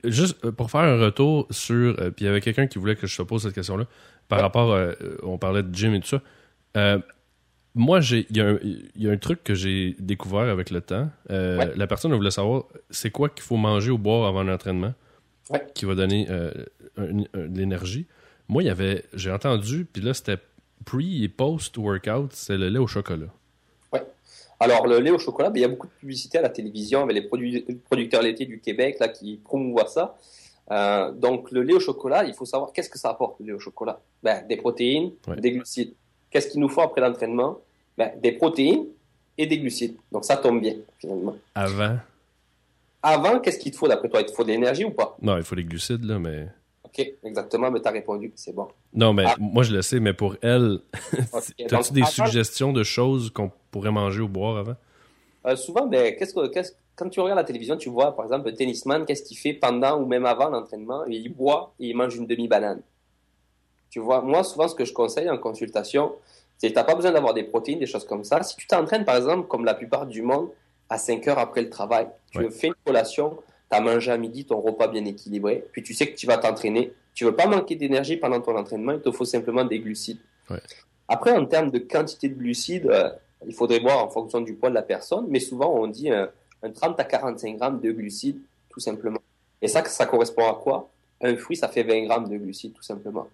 Juste 0.05 0.43
euh, 0.45 0.51
pour 0.51 0.71
faire 0.71 0.81
un 0.81 0.97
retour 0.97 1.47
sur. 1.49 1.99
Euh, 1.99 2.11
puis 2.11 2.23
il 2.23 2.27
y 2.27 2.29
avait 2.29 2.39
quelqu'un 2.39 2.67
qui 2.67 2.79
voulait 2.79 2.95
que 2.95 3.07
je 3.07 3.17
te 3.17 3.21
pose 3.23 3.43
cette 3.43 3.53
question-là. 3.53 3.85
Par 4.29 4.39
rapport. 4.39 4.71
Euh, 4.71 4.93
on 5.23 5.37
parlait 5.37 5.63
de 5.63 5.73
gym 5.73 5.93
et 5.93 5.99
tout 5.99 6.07
ça. 6.07 6.21
Moi, 7.75 7.99
il 8.11 8.25
y, 8.95 9.07
a 9.07 9.11
un 9.11 9.17
truc 9.17 9.43
que 9.43 9.53
j'ai 9.53 9.95
découvert 9.99 10.49
avec 10.49 10.69
le 10.69 10.81
temps. 10.81 11.09
La 11.29 11.87
personne 11.87 12.13
voulait 12.13 12.31
savoir 12.31 12.65
c'est 12.89 13.11
quoi 13.11 13.29
qu'il 13.29 13.43
faut 13.43 13.57
manger 13.57 13.91
ou 13.91 13.97
boire 13.97 14.27
avant 14.27 14.43
l'entraînement 14.43 14.93
qui 15.73 15.85
va 15.85 15.95
donner 15.95 16.27
de 16.97 17.27
l'énergie. 17.35 18.07
Moi, 18.47 18.63
il 18.63 18.65
y 18.65 18.69
avait. 18.69 19.05
J'ai 19.13 19.31
entendu, 19.31 19.85
puis 19.85 20.01
là, 20.01 20.13
c'était 20.13 20.37
pre 20.85 20.99
et 21.01 21.27
post-workout, 21.27 22.33
c'est 22.33 22.57
le 22.57 22.69
lait 22.69 22.79
au 22.79 22.87
chocolat. 22.87 23.27
Alors, 24.61 24.87
le 24.87 24.99
lait 24.99 25.11
au 25.11 25.19
chocolat, 25.19 25.49
ben, 25.49 25.59
il 25.59 25.61
y 25.61 25.65
a 25.65 25.69
beaucoup 25.69 25.87
de 25.87 25.93
publicité 25.93 26.37
à 26.37 26.41
la 26.41 26.49
télévision 26.49 27.03
avec 27.03 27.15
les, 27.15 27.77
producteurs 27.85 28.21
laitiers 28.21 28.45
du 28.45 28.59
Québec 28.59 28.97
là, 28.99 29.07
qui 29.07 29.37
promouvoient 29.37 29.87
ça. 29.87 30.17
Euh, 30.71 31.11
donc 31.11 31.49
le 31.51 31.63
lait 31.63 31.73
au 31.73 31.79
chocolat, 31.79 32.25
il 32.25 32.33
faut 32.33 32.45
savoir 32.45 32.73
qu'est-ce 32.73 32.89
que 32.89 32.99
ça 32.99 33.09
apporte 33.09 33.39
le 33.39 33.45
lait 33.45 33.53
au 33.53 33.59
chocolat? 33.59 34.01
Ben, 34.21 34.45
des 34.47 34.57
protéines, 34.57 35.13
Ouais. 35.27 35.39
des 35.39 35.51
glucides. 35.51 35.93
Qu'est-ce 36.31 36.47
qu'il 36.49 36.59
nous 36.59 36.69
faut 36.69 36.81
après 36.81 37.01
l'entraînement? 37.01 37.59
Ben, 37.97 38.11
Des 38.21 38.31
protéines 38.33 38.85
et 39.37 39.45
des 39.47 39.57
glucides. 39.59 39.95
Donc 40.11 40.25
ça 40.25 40.37
tombe 40.37 40.61
bien 40.61 40.75
finalement. 40.99 41.35
Avant? 41.55 41.97
Avant, 43.01 43.39
qu'est-ce 43.39 43.59
qu'il 43.59 43.71
te 43.71 43.77
faut 43.77 43.87
d'après 43.87 44.09
toi? 44.09 44.19
Il 44.21 44.25
te 44.25 44.31
faut 44.33 44.43
de 44.43 44.49
l'énergie 44.49 44.83
ou 44.83 44.91
pas? 44.91 45.15
Non, 45.21 45.37
il 45.37 45.43
faut 45.43 45.55
les 45.55 45.63
glucides, 45.63 46.03
là, 46.03 46.19
mais. 46.19 46.47
Ok, 46.83 47.05
exactement, 47.23 47.71
mais 47.71 47.79
tu 47.81 47.87
as 47.87 47.91
répondu, 47.91 48.31
c'est 48.35 48.53
bon. 48.53 48.67
Non, 48.93 49.13
mais 49.13 49.23
Ah. 49.27 49.35
moi, 49.39 49.63
je 49.63 49.73
le 49.73 49.81
sais, 49.81 49.99
mais 49.99 50.13
pour 50.13 50.35
elle, 50.41 50.79
Ok, 50.83 50.91
t'as-tu 51.57 51.65
donc, 51.67 51.93
des 51.93 52.01
avant- 52.01 52.09
suggestions 52.09 52.73
de 52.73 52.83
choses 52.83 53.29
qu'on 53.29 53.51
pourrait 53.71 53.91
manger 53.91 54.21
ou 54.21 54.27
boire 54.27 54.57
avant? 54.57 54.75
Euh, 55.45 55.55
souvent, 55.55 55.85
ben, 55.87 56.15
qu'est-ce 56.17 56.33
que, 56.33 56.47
qu'est-ce- 56.47 56.73
quand 56.97 57.07
tu 57.09 57.21
regardes 57.21 57.37
la 57.39 57.45
télévision, 57.45 57.77
tu 57.77 57.89
vois, 57.89 58.13
par 58.13 58.25
exemple, 58.25 58.49
le 58.49 58.53
tennisman, 58.55 59.05
qu'est-ce 59.05 59.23
qu'il 59.23 59.37
fait 59.37 59.53
pendant 59.53 60.01
ou 60.01 60.05
même 60.05 60.25
avant 60.25 60.49
l'entraînement? 60.49 61.05
Il 61.05 61.29
boit 61.33 61.73
et 61.79 61.87
il 61.89 61.95
mange 61.95 62.17
une 62.17 62.27
demi-banane. 62.27 62.81
Tu 63.89 63.99
vois, 63.99 64.21
moi, 64.21 64.43
souvent, 64.43 64.67
ce 64.67 64.75
que 64.75 64.85
je 64.85 64.93
conseille 64.93 65.29
en 65.29 65.37
consultation, 65.37 66.15
c'est 66.57 66.67
que 66.67 66.73
tu 66.73 66.77
n'as 66.79 66.83
pas 66.83 66.95
besoin 66.95 67.11
d'avoir 67.11 67.33
des 67.33 67.43
protéines, 67.43 67.79
des 67.79 67.85
choses 67.85 68.05
comme 68.05 68.23
ça. 68.23 68.41
Si 68.43 68.55
tu 68.55 68.67
t'entraînes, 68.67 69.05
par 69.05 69.15
exemple, 69.17 69.47
comme 69.47 69.65
la 69.65 69.73
plupart 69.73 70.05
du 70.05 70.21
monde, 70.21 70.49
à 70.89 70.97
5 70.97 71.27
heures 71.27 71.39
après 71.39 71.61
le 71.61 71.69
travail, 71.69 72.07
tu 72.31 72.39
Ouais. 72.39 72.49
fais 72.51 72.67
une 72.67 72.73
collation, 72.85 73.37
tu 73.71 73.77
as 73.77 73.81
mangé 73.81 74.11
à 74.11 74.17
midi 74.17 74.45
ton 74.45 74.59
repas 74.59 74.87
bien 74.87 75.05
équilibré, 75.05 75.65
puis 75.71 75.83
tu 75.83 75.93
sais 75.93 76.07
que 76.11 76.15
tu 76.17 76.25
vas 76.25 76.37
t'entraîner. 76.37 76.93
Tu 77.13 77.25
veux 77.25 77.35
pas 77.35 77.45
manquer 77.47 77.75
d'énergie 77.75 78.17
pendant 78.17 78.41
ton 78.41 78.55
entraînement, 78.57 78.93
il 78.93 79.01
te 79.01 79.11
faut 79.11 79.25
simplement 79.25 79.63
des 79.65 79.79
glucides. 79.79 80.19
Ouais. 80.49 80.59
Après, 81.07 81.31
en 81.31 81.45
termes 81.45 81.69
de 81.71 81.79
quantité 81.79 82.29
de 82.29 82.35
glucides, 82.35 82.87
euh, 82.89 83.09
il 83.45 83.53
faudrait 83.53 83.79
voir 83.79 84.03
en 84.03 84.09
fonction 84.09 84.41
du 84.41 84.53
poids 84.55 84.69
de 84.69 84.75
la 84.75 84.81
personne, 84.83 85.25
mais 85.29 85.39
souvent 85.39 85.73
on 85.73 85.87
dit 85.87 86.09
un, 86.11 86.29
un 86.63 86.71
30 86.71 86.99
à 86.99 87.03
45 87.03 87.57
grammes 87.57 87.79
de 87.79 87.91
glucides, 87.91 88.39
tout 88.69 88.79
simplement. 88.79 89.19
Et 89.61 89.67
ça, 89.67 89.83
ça 89.85 90.05
correspond 90.05 90.47
à 90.49 90.55
quoi? 90.55 90.89
Un 91.21 91.35
fruit, 91.35 91.57
ça 91.57 91.67
fait 91.67 91.83
20 91.83 92.05
grammes 92.05 92.29
de 92.29 92.37
glucides, 92.37 92.73
tout 92.73 92.83
simplement. 92.83 93.27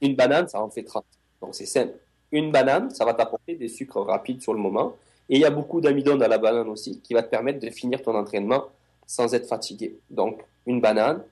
Une 0.00 0.16
banane, 0.16 0.48
ça 0.48 0.60
en 0.60 0.70
fait 0.70 0.82
30. 0.82 1.04
Donc 1.40 1.54
c'est 1.54 1.66
simple. 1.66 1.94
Une 2.32 2.50
banane, 2.50 2.90
ça 2.90 3.04
va 3.04 3.14
t'apporter 3.14 3.54
des 3.54 3.68
sucres 3.68 4.00
rapides 4.04 4.42
sur 4.42 4.52
le 4.52 4.60
moment. 4.60 4.96
Et 5.28 5.36
il 5.36 5.40
y 5.40 5.44
a 5.44 5.50
beaucoup 5.50 5.80
d'amidon 5.80 6.16
dans 6.16 6.28
la 6.28 6.38
banane 6.38 6.68
aussi, 6.68 7.00
qui 7.00 7.14
va 7.14 7.22
te 7.22 7.30
permettre 7.30 7.60
de 7.60 7.70
finir 7.70 8.02
ton 8.02 8.14
entraînement 8.14 8.64
sans 9.06 9.32
être 9.34 9.46
fatigué. 9.46 9.96
Donc 10.10 10.42
une 10.66 10.80
banane. 10.80 11.22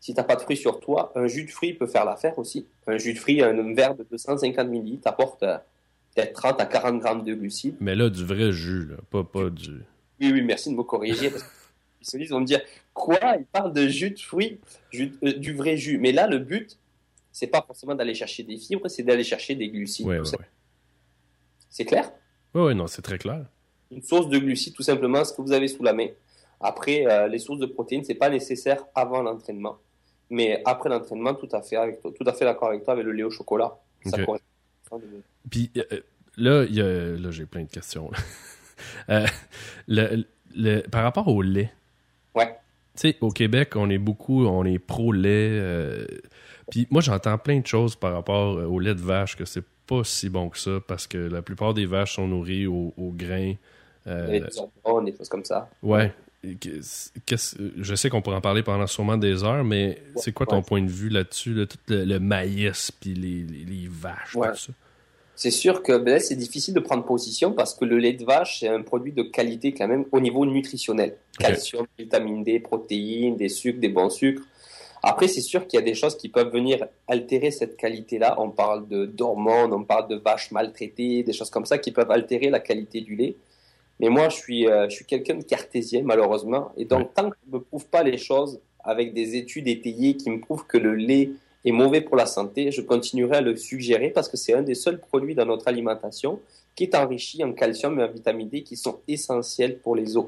Si 0.00 0.14
t'as 0.14 0.24
pas 0.24 0.34
de 0.34 0.40
fruits 0.40 0.56
sur 0.56 0.80
toi, 0.80 1.12
un 1.14 1.28
jus 1.28 1.44
de 1.44 1.50
fruits 1.50 1.74
peut 1.74 1.86
faire 1.86 2.04
l'affaire 2.04 2.36
aussi. 2.36 2.66
Un 2.88 2.98
jus 2.98 3.14
de 3.14 3.18
fruits, 3.18 3.40
un 3.40 3.72
verre 3.72 3.94
de 3.94 4.04
250 4.10 4.68
ml, 4.68 4.98
t'apporte 4.98 5.44
euh, 5.44 5.58
peut-être 6.14 6.32
30 6.32 6.60
à 6.60 6.66
40 6.66 6.98
grammes 6.98 7.24
de 7.24 7.34
glucides. 7.34 7.76
Mais 7.80 7.94
là, 7.94 8.10
du 8.10 8.24
vrai 8.24 8.50
jus, 8.50 8.86
là, 8.86 8.96
pas, 9.10 9.22
pas 9.22 9.48
du. 9.48 9.82
Oui, 10.20 10.32
oui, 10.32 10.42
merci 10.42 10.70
de 10.70 10.76
me 10.76 10.82
corriger. 10.82 11.30
Parce 11.30 11.44
que 11.44 11.48
les 11.48 11.61
spécialistes 12.04 12.32
vont 12.32 12.40
me 12.40 12.46
dire 12.46 12.60
quoi 12.92 13.18
Il 13.38 13.44
parle 13.46 13.72
de 13.72 13.86
jus 13.88 14.10
de 14.10 14.18
fruits, 14.18 14.58
jus- 14.90 15.14
euh, 15.24 15.32
du 15.34 15.54
vrai 15.54 15.76
jus. 15.76 15.98
Mais 15.98 16.12
là, 16.12 16.26
le 16.26 16.38
but, 16.38 16.78
c'est 17.30 17.46
pas 17.46 17.62
forcément 17.66 17.94
d'aller 17.94 18.14
chercher 18.14 18.42
des 18.42 18.56
fibres, 18.58 18.88
c'est 18.88 19.02
d'aller 19.02 19.24
chercher 19.24 19.54
des 19.54 19.68
glucides. 19.68 20.06
Ouais, 20.06 20.18
ouais, 20.20 20.28
ouais. 20.28 20.46
C'est 21.70 21.84
clair? 21.84 22.12
Ouais, 22.54 22.74
non, 22.74 22.86
c'est 22.86 23.02
très 23.02 23.18
clair. 23.18 23.46
Une 23.90 24.02
source 24.02 24.28
de 24.28 24.38
glucides, 24.38 24.74
tout 24.74 24.82
simplement, 24.82 25.24
ce 25.24 25.32
que 25.32 25.40
vous 25.42 25.52
avez 25.52 25.68
sous 25.68 25.82
la 25.82 25.92
main. 25.92 26.08
Après, 26.60 27.06
euh, 27.06 27.28
les 27.28 27.38
sources 27.38 27.58
de 27.58 27.66
protéines, 27.66 28.04
c'est 28.04 28.14
pas 28.14 28.28
nécessaire 28.30 28.84
avant 28.94 29.22
l'entraînement. 29.22 29.78
Mais 30.30 30.62
après 30.64 30.88
l'entraînement, 30.88 31.34
tout 31.34 31.48
à 31.52 31.60
fait 31.62 31.76
avec 31.76 32.00
toi, 32.00 32.10
tout 32.18 32.24
à 32.26 32.32
fait 32.32 32.44
d'accord 32.44 32.68
avec 32.68 32.84
toi 32.84 32.92
avec 32.94 33.04
le 33.04 33.12
lait 33.12 33.22
au 33.22 33.30
chocolat. 33.30 33.76
Ça 34.06 34.16
correspond. 34.24 35.02
Puis 35.50 35.70
euh, 35.76 35.82
euh, 35.92 36.00
là, 36.36 36.64
il 36.68 36.74
y 36.74 36.80
a- 36.80 37.16
là 37.16 37.30
j'ai 37.30 37.46
plein 37.46 37.62
de 37.64 37.70
questions. 37.70 38.10
Euh, 39.10 39.26
le, 39.86 40.24
le- 40.56 40.80
par 40.88 41.04
rapport 41.04 41.28
au 41.28 41.40
lait, 41.40 41.72
Ouais. 42.34 42.46
tu 42.96 43.08
sais, 43.10 43.16
au 43.20 43.30
Québec, 43.30 43.72
on 43.76 43.88
est 43.90 43.98
beaucoup, 43.98 44.46
on 44.46 44.64
est 44.64 44.78
pro-lait. 44.78 45.48
euh, 45.60 46.06
puis 46.70 46.86
moi, 46.90 47.00
j'entends 47.02 47.36
plein 47.38 47.60
de 47.60 47.66
choses 47.66 47.94
par 47.96 48.12
rapport 48.14 48.56
euh, 48.58 48.64
au 48.66 48.78
lait 48.78 48.94
de 48.94 49.00
vache, 49.00 49.36
que 49.36 49.44
c'est 49.44 49.64
pas 49.86 50.04
si 50.04 50.28
bon 50.28 50.48
que 50.48 50.58
ça, 50.58 50.78
parce 50.86 51.06
que 51.06 51.18
la 51.18 51.42
plupart 51.42 51.74
des 51.74 51.86
vaches 51.86 52.14
sont 52.14 52.28
nourries 52.28 52.66
au, 52.66 52.94
au 52.96 53.10
grain. 53.12 53.54
euh, 54.06 54.26
des 54.40 54.44
hormones, 54.84 55.04
des 55.06 55.16
choses 55.16 55.28
comme 55.28 55.44
ça. 55.44 55.68
ouais. 55.82 56.12
Je 56.44 57.94
sais 57.94 58.08
qu'on 58.10 58.20
pourrait 58.22 58.36
en 58.36 58.40
parler 58.40 58.62
pendant 58.62 58.86
sûrement 58.86 59.16
des 59.16 59.44
heures, 59.44 59.64
mais 59.64 60.02
c'est 60.16 60.32
quoi 60.32 60.46
ton 60.46 60.56
Ouais. 60.56 60.62
point 60.62 60.82
de 60.82 60.90
vue 60.90 61.08
là-dessus, 61.08 61.54
là, 61.54 61.66
tout 61.66 61.78
le, 61.88 62.04
le 62.04 62.18
maïs, 62.20 62.90
puis 62.90 63.14
les, 63.14 63.42
les, 63.44 63.64
les 63.64 63.88
vaches, 63.88 64.34
Ouais. 64.34 64.50
tout 64.50 64.56
ça? 64.56 64.72
C'est 65.34 65.50
sûr 65.50 65.82
que 65.82 65.96
ben, 65.96 66.20
c'est 66.20 66.36
difficile 66.36 66.74
de 66.74 66.80
prendre 66.80 67.04
position 67.04 67.52
parce 67.52 67.74
que 67.74 67.84
le 67.84 67.98
lait 67.98 68.12
de 68.12 68.24
vache, 68.24 68.60
c'est 68.60 68.68
un 68.68 68.82
produit 68.82 69.12
de 69.12 69.22
qualité 69.22 69.72
quand 69.72 69.88
même 69.88 70.04
au 70.12 70.20
niveau 70.20 70.44
nutritionnel. 70.46 71.16
Calcium, 71.38 71.86
vitamine 71.98 72.44
D, 72.44 72.60
protéines, 72.60 73.36
des 73.36 73.48
sucres, 73.48 73.80
des 73.80 73.88
bons 73.88 74.10
sucres. 74.10 74.42
Après, 75.02 75.26
c'est 75.26 75.40
sûr 75.40 75.66
qu'il 75.66 75.80
y 75.80 75.82
a 75.82 75.84
des 75.84 75.94
choses 75.94 76.16
qui 76.16 76.28
peuvent 76.28 76.52
venir 76.52 76.86
altérer 77.08 77.50
cette 77.50 77.76
qualité-là. 77.76 78.36
On 78.38 78.50
parle 78.50 78.86
de 78.86 79.04
d'hormones, 79.04 79.72
on 79.72 79.82
parle 79.82 80.06
de 80.08 80.16
vaches 80.16 80.52
maltraitées, 80.52 81.24
des 81.24 81.32
choses 81.32 81.50
comme 81.50 81.66
ça 81.66 81.78
qui 81.78 81.90
peuvent 81.90 82.10
altérer 82.10 82.50
la 82.50 82.60
qualité 82.60 83.00
du 83.00 83.16
lait. 83.16 83.34
Mais 83.98 84.10
moi, 84.10 84.28
je 84.28 84.36
suis, 84.36 84.68
euh, 84.68 84.88
je 84.88 84.94
suis 84.94 85.04
quelqu'un 85.04 85.34
de 85.34 85.42
cartésien, 85.42 86.02
malheureusement. 86.04 86.70
Et 86.76 86.84
donc, 86.84 87.00
Ouais. 87.00 87.08
tant 87.16 87.30
que 87.30 87.36
je 87.44 87.50
ne 87.50 87.58
me 87.58 87.64
prouve 87.64 87.86
pas 87.86 88.04
les 88.04 88.16
choses 88.18 88.60
avec 88.84 89.12
des 89.12 89.34
études 89.36 89.66
étayées 89.66 90.16
qui 90.16 90.30
me 90.30 90.38
prouvent 90.40 90.66
que 90.66 90.78
le 90.78 90.94
lait 90.94 91.30
est 91.64 91.72
mauvais 91.72 92.00
pour 92.00 92.16
la 92.16 92.26
santé, 92.26 92.70
je 92.72 92.80
continuerai 92.82 93.36
à 93.36 93.40
le 93.40 93.56
suggérer 93.56 94.10
parce 94.10 94.28
que 94.28 94.36
c'est 94.36 94.52
un 94.54 94.62
des 94.62 94.74
seuls 94.74 94.98
produits 94.98 95.34
dans 95.34 95.46
notre 95.46 95.68
alimentation 95.68 96.40
qui 96.74 96.84
est 96.84 96.94
enrichi 96.94 97.42
en 97.44 97.52
calcium 97.52 97.98
et 98.00 98.02
en 98.04 98.08
vitamine 98.08 98.48
D 98.48 98.62
qui 98.62 98.76
sont 98.76 99.00
essentiels 99.06 99.78
pour 99.78 99.94
les 99.94 100.16
os. 100.16 100.26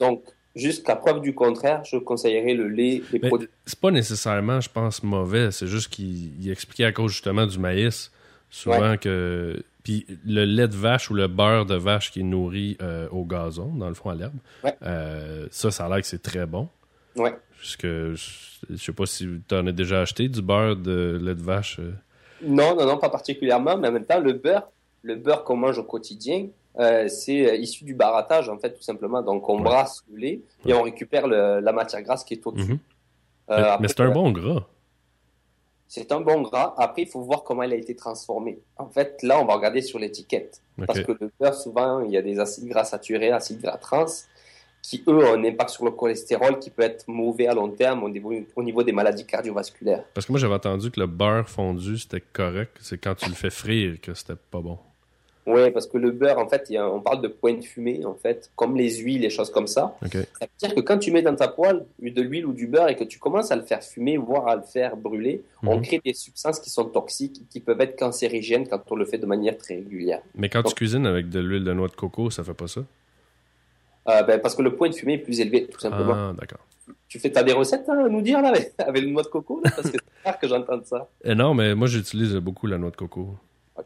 Donc, 0.00 0.22
jusqu'à 0.54 0.96
preuve 0.96 1.20
du 1.20 1.34
contraire, 1.34 1.84
je 1.84 1.96
conseillerais 1.96 2.54
le 2.54 2.68
lait, 2.68 3.02
les 3.12 3.18
Mais 3.20 3.28
produits. 3.28 3.48
c'est 3.66 3.78
pas 3.78 3.90
nécessairement, 3.90 4.60
je 4.60 4.68
pense, 4.70 5.02
mauvais. 5.02 5.50
C'est 5.50 5.66
juste 5.66 5.88
qu'il 5.88 6.40
il 6.40 6.50
expliquait 6.50 6.84
à 6.84 6.92
cause 6.92 7.12
justement 7.12 7.46
du 7.46 7.58
maïs, 7.58 8.10
souvent 8.50 8.96
que. 8.96 9.62
Puis 9.82 10.06
le 10.24 10.44
lait 10.46 10.66
de 10.66 10.74
vache 10.76 11.10
ou 11.10 11.14
le 11.14 11.26
beurre 11.28 11.66
de 11.66 11.74
vache 11.74 12.10
qui 12.10 12.20
est 12.20 12.22
nourri 12.24 12.78
euh, 12.80 13.06
au 13.10 13.24
gazon, 13.26 13.66
dans 13.74 13.88
le 13.88 13.94
fond 13.94 14.08
à 14.08 14.14
l'herbe, 14.14 14.32
Ouais. 14.62 14.74
euh, 14.82 15.46
ça, 15.50 15.70
ça 15.70 15.84
a 15.84 15.88
l'air 15.90 16.00
que 16.00 16.06
c'est 16.06 16.22
très 16.22 16.46
bon. 16.46 16.68
Ouais. 17.16 17.34
Parce 17.56 17.76
que 17.76 18.14
je 18.14 18.76
sais 18.76 18.92
pas 18.92 19.06
si 19.06 19.26
tu 19.48 19.54
en 19.54 19.66
as 19.66 19.72
déjà 19.72 20.00
acheté 20.02 20.28
du 20.28 20.42
beurre 20.42 20.76
de 20.76 21.18
lait 21.22 21.34
de 21.34 21.42
vache. 21.42 21.78
euh. 21.80 21.92
Non, 22.42 22.76
non, 22.76 22.84
non, 22.86 22.98
pas 22.98 23.08
particulièrement, 23.08 23.76
mais 23.76 23.88
en 23.88 23.92
même 23.92 24.04
temps, 24.04 24.20
le 24.20 24.34
beurre, 24.34 24.68
le 25.02 25.14
beurre 25.16 25.44
qu'on 25.44 25.56
mange 25.56 25.78
au 25.78 25.84
quotidien, 25.84 26.48
euh, 26.78 27.08
c'est 27.08 27.48
euh, 27.50 27.54
issu 27.56 27.84
du 27.84 27.94
barattage, 27.94 28.48
en 28.48 28.58
fait, 28.58 28.72
tout 28.74 28.82
simplement. 28.82 29.22
Donc, 29.22 29.48
on 29.48 29.56
Ouais. 29.58 29.62
brasse 29.64 30.02
le 30.12 30.18
lait 30.18 30.40
et 30.66 30.74
on 30.74 30.82
récupère 30.82 31.26
le- 31.26 31.60
la 31.60 31.72
matière 31.72 32.02
grasse 32.02 32.24
qui 32.24 32.34
est 32.34 32.46
au-dessus. 32.46 32.72
Mhm. 32.72 32.78
Euh, 33.50 33.76
mais 33.80 33.88
c'est 33.88 34.00
un 34.00 34.10
bon 34.10 34.30
gras. 34.32 34.64
C'est 35.86 36.10
un 36.12 36.20
bon 36.20 36.40
gras. 36.42 36.74
Après, 36.76 37.02
il 37.02 37.08
faut 37.08 37.20
voir 37.20 37.44
comment 37.44 37.62
il 37.62 37.72
a 37.72 37.76
été 37.76 37.94
transformé. 37.94 38.58
En 38.78 38.88
fait, 38.88 39.22
là, 39.22 39.38
on 39.40 39.44
va 39.44 39.54
regarder 39.54 39.80
sur 39.82 39.98
l'étiquette. 39.98 40.60
Parce 40.86 41.00
que 41.00 41.12
le 41.12 41.30
beurre, 41.38 41.54
souvent, 41.54 42.00
il 42.00 42.10
y 42.10 42.16
a 42.16 42.22
des 42.22 42.40
acides 42.40 42.66
gras 42.66 42.84
saturés, 42.84 43.30
acides 43.30 43.60
gras 43.60 43.76
trans, 43.76 44.06
qui, 44.86 45.02
eux, 45.08 45.16
ont 45.16 45.32
un 45.34 45.44
impact 45.44 45.70
sur 45.70 45.84
le 45.86 45.92
cholestérol 45.92 46.58
qui 46.58 46.68
peut 46.68 46.82
être 46.82 47.04
mauvais 47.08 47.46
à 47.46 47.54
long 47.54 47.68
terme 47.70 48.02
au 48.02 48.08
niveau, 48.10 48.32
au 48.54 48.62
niveau 48.62 48.82
des 48.82 48.92
maladies 48.92 49.24
cardiovasculaires. 49.24 50.04
Parce 50.12 50.26
que 50.26 50.32
moi, 50.32 50.38
j'avais 50.38 50.54
entendu 50.54 50.90
que 50.90 51.00
le 51.00 51.06
beurre 51.06 51.48
fondu, 51.48 51.96
c'était 51.98 52.20
correct. 52.20 52.76
C'est 52.80 52.98
quand 52.98 53.14
tu 53.14 53.28
le 53.30 53.34
fais 53.34 53.48
frire 53.50 53.98
que 54.02 54.12
c'était 54.12 54.34
pas 54.50 54.60
bon. 54.60 54.78
Oui, 55.46 55.70
parce 55.72 55.86
que 55.86 55.96
le 55.98 56.10
beurre, 56.10 56.38
en 56.38 56.48
fait, 56.48 56.70
on 56.78 57.00
parle 57.00 57.20
de 57.22 57.28
point 57.28 57.54
de 57.54 57.62
fumée, 57.62 58.04
en 58.04 58.14
fait, 58.14 58.50
comme 58.56 58.76
les 58.76 58.96
huiles, 58.96 59.20
les 59.22 59.30
choses 59.30 59.50
comme 59.50 59.66
ça. 59.66 59.96
OK. 60.04 60.12
Ça 60.12 60.18
veut 60.42 60.48
dire 60.58 60.74
que 60.74 60.80
quand 60.80 60.98
tu 60.98 61.10
mets 61.12 61.20
dans 61.22 61.34
ta 61.36 61.48
poêle 61.48 61.84
de 62.00 62.22
l'huile 62.22 62.44
ou 62.46 62.52
du 62.52 62.66
beurre 62.66 62.88
et 62.88 62.96
que 62.96 63.04
tu 63.04 63.18
commences 63.18 63.50
à 63.52 63.56
le 63.56 63.62
faire 63.62 63.82
fumer, 63.82 64.16
voire 64.18 64.48
à 64.48 64.56
le 64.56 64.62
faire 64.62 64.96
brûler, 64.96 65.42
on 65.62 65.76
Mhm. 65.76 65.82
crée 65.82 66.00
des 66.04 66.14
substances 66.14 66.60
qui 66.60 66.70
sont 66.70 66.84
toxiques, 66.86 67.42
qui 67.50 67.60
peuvent 67.60 67.80
être 67.80 67.98
cancérigènes 67.98 68.66
quand 68.68 68.80
on 68.90 68.96
le 68.96 69.04
fait 69.06 69.18
de 69.18 69.26
manière 69.26 69.56
très 69.58 69.74
régulière. 69.76 70.20
Mais 70.34 70.48
quand 70.48 70.62
tu 70.62 70.74
cuisines 70.74 71.06
avec 71.06 71.28
de 71.30 71.40
l'huile 71.40 71.64
de 71.64 71.72
noix 71.74 71.88
de 71.88 71.94
coco, 71.94 72.30
ça 72.30 72.42
fait 72.44 72.54
pas 72.54 72.66
ça? 72.68 72.82
Euh, 74.08 74.22
ben, 74.22 74.40
parce 74.40 74.54
que 74.54 74.62
le 74.62 74.74
point 74.76 74.88
de 74.88 74.94
fumée 74.94 75.14
est 75.14 75.18
plus 75.18 75.40
élevé, 75.40 75.66
tout 75.66 75.80
simplement. 75.80 76.14
Ah, 76.14 76.32
d'accord. 76.38 76.60
Tu 77.08 77.18
fais, 77.18 77.30
t'as 77.30 77.42
des 77.42 77.52
recettes 77.52 77.88
hein, 77.88 78.04
à 78.04 78.08
nous 78.08 78.20
dire 78.22 78.40
là 78.42 78.52
avec, 78.78 79.02
le 79.02 79.10
noix 79.10 79.22
de 79.22 79.28
coco 79.28 79.60
là, 79.64 79.70
parce 79.74 79.90
que 79.90 79.96
c'est 79.98 80.28
rare 80.28 80.38
que 80.38 80.48
j'entende 80.48 80.84
ça. 80.84 81.08
Euh, 81.26 81.34
non, 81.34 81.54
mais 81.54 81.74
moi, 81.74 81.86
j'utilise 81.86 82.34
beaucoup 82.36 82.66
la 82.66 82.76
noix 82.78 82.90
de 82.90 82.96
coco. 82.96 83.36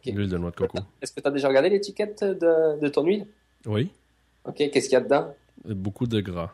L'huile 0.06 0.28
de 0.28 0.36
noix 0.38 0.50
de 0.50 0.56
coco. 0.56 0.78
Est-ce 1.00 1.12
que 1.12 1.20
tu 1.20 1.28
as 1.28 1.30
déjà 1.30 1.48
regardé 1.48 1.70
l'étiquette 1.70 2.22
de, 2.24 2.78
de 2.80 2.88
ton 2.88 3.04
huile? 3.04 3.26
Oui, 3.66 3.90
Ok, 4.44 4.56
qu'est-ce 4.56 4.88
qu'il 4.88 4.92
y 4.94 4.96
a 4.96 5.00
dedans? 5.00 5.34
Beaucoup 5.64 6.06
de 6.06 6.20
gras. 6.20 6.52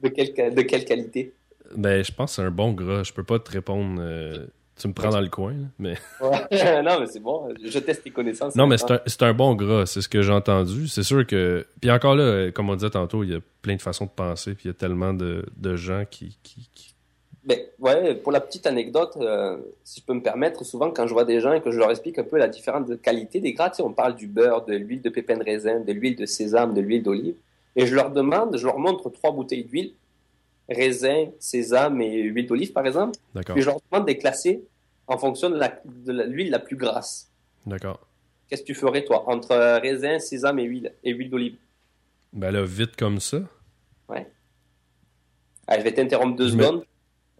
de 0.00 0.08
quelle, 0.08 0.54
de 0.54 0.62
quelle 0.62 0.84
qualité? 0.84 1.32
Ben, 1.76 2.04
je 2.04 2.12
pense 2.12 2.32
que 2.32 2.36
c'est 2.36 2.42
un 2.46 2.50
bon 2.50 2.72
gras. 2.72 3.02
Je 3.02 3.12
peux 3.12 3.24
pas 3.24 3.38
te 3.38 3.50
répondre. 3.50 4.00
euh, 4.00 4.46
tu 4.78 4.88
me 4.88 4.92
prends 4.92 5.10
dans 5.10 5.20
le 5.20 5.28
coin, 5.28 5.54
mais. 5.78 5.94
Ouais. 6.20 6.82
Non, 6.82 7.00
mais 7.00 7.06
c'est 7.06 7.20
bon, 7.20 7.48
je 7.62 7.78
teste 7.78 8.02
tes 8.04 8.10
connaissances. 8.10 8.56
Non, 8.56 8.66
mais 8.66 8.76
c'est 8.78 9.22
un, 9.22 9.34
bon 9.34 9.54
gras, 9.54 9.86
c'est 9.86 10.00
ce 10.00 10.08
que 10.08 10.22
j'ai 10.22 10.32
entendu. 10.32 10.88
C'est 10.88 11.02
sûr 11.02 11.26
que. 11.26 11.66
Puis 11.80 11.90
encore 11.90 12.14
là, 12.14 12.50
comme 12.50 12.70
on 12.70 12.74
disait 12.74 12.90
tantôt, 12.90 13.22
il 13.22 13.30
y 13.30 13.34
a 13.34 13.40
plein 13.60 13.76
de 13.76 13.82
façons 13.82 14.06
de 14.06 14.10
penser, 14.10 14.54
puis 14.54 14.64
il 14.64 14.68
y 14.68 14.70
a 14.70 14.74
tellement 14.74 15.12
de, 15.14 15.44
de 15.56 15.76
gens 15.76 16.04
qui. 16.10 16.38
qui, 16.42 16.68
qui- 16.74 16.94
Ben, 17.44 17.58
ouais, 17.80 18.14
pour 18.14 18.32
la 18.32 18.40
petite 18.40 18.66
anecdote, 18.66 19.16
euh, 19.20 19.58
si 19.84 20.00
je 20.00 20.06
peux 20.06 20.14
me 20.14 20.22
permettre, 20.22 20.64
souvent 20.64 20.90
quand 20.90 21.06
je 21.06 21.12
vois 21.12 21.24
des 21.24 21.40
gens 21.40 21.52
et 21.52 21.60
que 21.60 21.70
je 21.70 21.78
leur 21.78 21.90
explique 21.90 22.18
un 22.18 22.24
peu 22.24 22.38
la 22.38 22.48
différence 22.48 22.88
de 22.88 22.94
qualité 22.96 23.40
des 23.40 23.52
gras, 23.52 23.70
tu 23.70 23.76
sais, 23.76 23.82
on 23.82 23.92
parle 23.92 24.14
du 24.14 24.26
beurre, 24.28 24.64
de 24.64 24.74
l'huile 24.74 25.02
de 25.02 25.10
pépins 25.10 25.36
de 25.36 25.44
raisin, 25.44 25.80
de 25.80 25.92
l'huile 25.92 26.16
de 26.16 26.24
sésame, 26.26 26.72
de 26.72 26.80
l'huile 26.80 27.02
d'olive, 27.02 27.34
et 27.76 27.86
je 27.86 27.94
leur 27.94 28.10
demande, 28.10 28.56
je 28.56 28.64
leur 28.66 28.78
montre 28.78 29.10
trois 29.10 29.32
bouteilles 29.32 29.64
d'huile, 29.64 29.92
raisin, 30.72 31.26
sésame 31.38 32.00
et 32.00 32.22
huile 32.22 32.46
d'olive, 32.46 32.72
par 32.72 32.86
exemple. 32.86 33.18
D'accord. 33.34 33.54
Puis 33.54 33.62
je 33.62 33.68
leur 33.68 33.78
demande 33.90 34.06
de 34.06 34.12
les 34.12 34.18
classer 34.18 34.62
en 35.06 35.18
fonction 35.18 35.50
de 35.50 35.56
la- 35.56 35.80
de 35.84 36.12
la- 36.12 36.26
l'huile 36.26 36.50
la, 36.50 36.58
plus 36.58 36.76
grasse. 36.76 37.30
D'accord. 37.66 38.00
Qu'est-ce 38.48 38.62
que 38.62 38.66
tu 38.66 38.74
ferais, 38.74 39.04
toi, 39.04 39.24
entre 39.28 39.54
raisin, 39.80 40.18
sésame 40.18 40.58
et 40.58 40.64
huile, 40.64 40.92
et 41.04 41.12
huile 41.12 41.30
d'olive? 41.30 41.56
Ben 42.32 42.50
là, 42.50 42.64
vite 42.64 42.96
comme 42.96 43.20
ça, 43.20 43.38
Ah, 45.68 45.78
Je 45.78 45.84
vais 45.84 45.92
t'interrompre 45.94 46.36
deux 46.36 46.48
Je 46.48 46.52
secondes. 46.52 46.84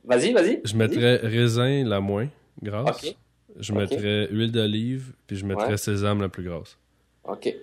Vas-y, 0.05 0.33
vas-y. 0.33 0.61
je 0.65 0.77
mettrais 0.77 1.17
raisin 1.17 1.85
la 1.85 2.01
moins 2.01 2.29
grasse. 2.63 3.15
Je 3.59 3.73
mettrais 3.73 4.29
huile 4.31 4.53
d'olive, 4.53 5.13
puis 5.27 5.37
je 5.37 5.45
mettrais 5.45 5.71
Ouais. 5.73 5.77
sésame 5.77 6.21
la 6.23 6.29
plus 6.29 6.45
grasse. 6.45 6.79
Ok. 7.25 7.55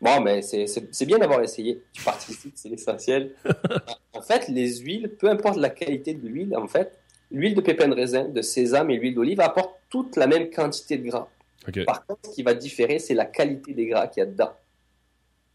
Bon, 0.00 0.20
mais 0.20 0.42
c'est- 0.42 0.66
c'est 0.66 0.94
c'est 0.94 1.06
bien 1.06 1.18
d'avoir 1.18 1.40
essayé. 1.42 1.82
Tu 1.92 2.02
participes, 2.04 2.52
c'est 2.56 2.68
l'essentiel. 2.68 3.32
en 4.18 4.22
fait, 4.22 4.48
les 4.48 4.78
huiles, 4.78 5.10
peu 5.18 5.28
importe 5.28 5.56
la 5.58 5.70
qualité 5.70 6.14
de 6.14 6.26
l'huile, 6.26 6.56
en 6.56 6.66
fait, 6.68 6.98
l'huile 7.30 7.54
de 7.54 7.60
pépin 7.60 7.88
de 7.88 7.94
raisin, 7.94 8.24
de 8.28 8.42
sésame 8.42 8.90
et 8.90 8.96
l'huile 8.96 9.14
d'olive 9.14 9.40
apportent 9.40 9.76
toute 9.90 10.16
la 10.16 10.26
même 10.26 10.50
quantité 10.50 10.96
de 10.98 11.06
gras. 11.08 11.28
Par 11.84 12.06
contre, 12.06 12.20
ce 12.30 12.34
qui 12.34 12.42
va 12.42 12.54
différer, 12.54 12.98
c'est 12.98 13.14
la 13.14 13.24
qualité 13.24 13.72
des 13.74 13.86
gras 13.86 14.06
qu'il 14.06 14.20
y 14.20 14.22
a 14.24 14.26
dedans. 14.26 14.52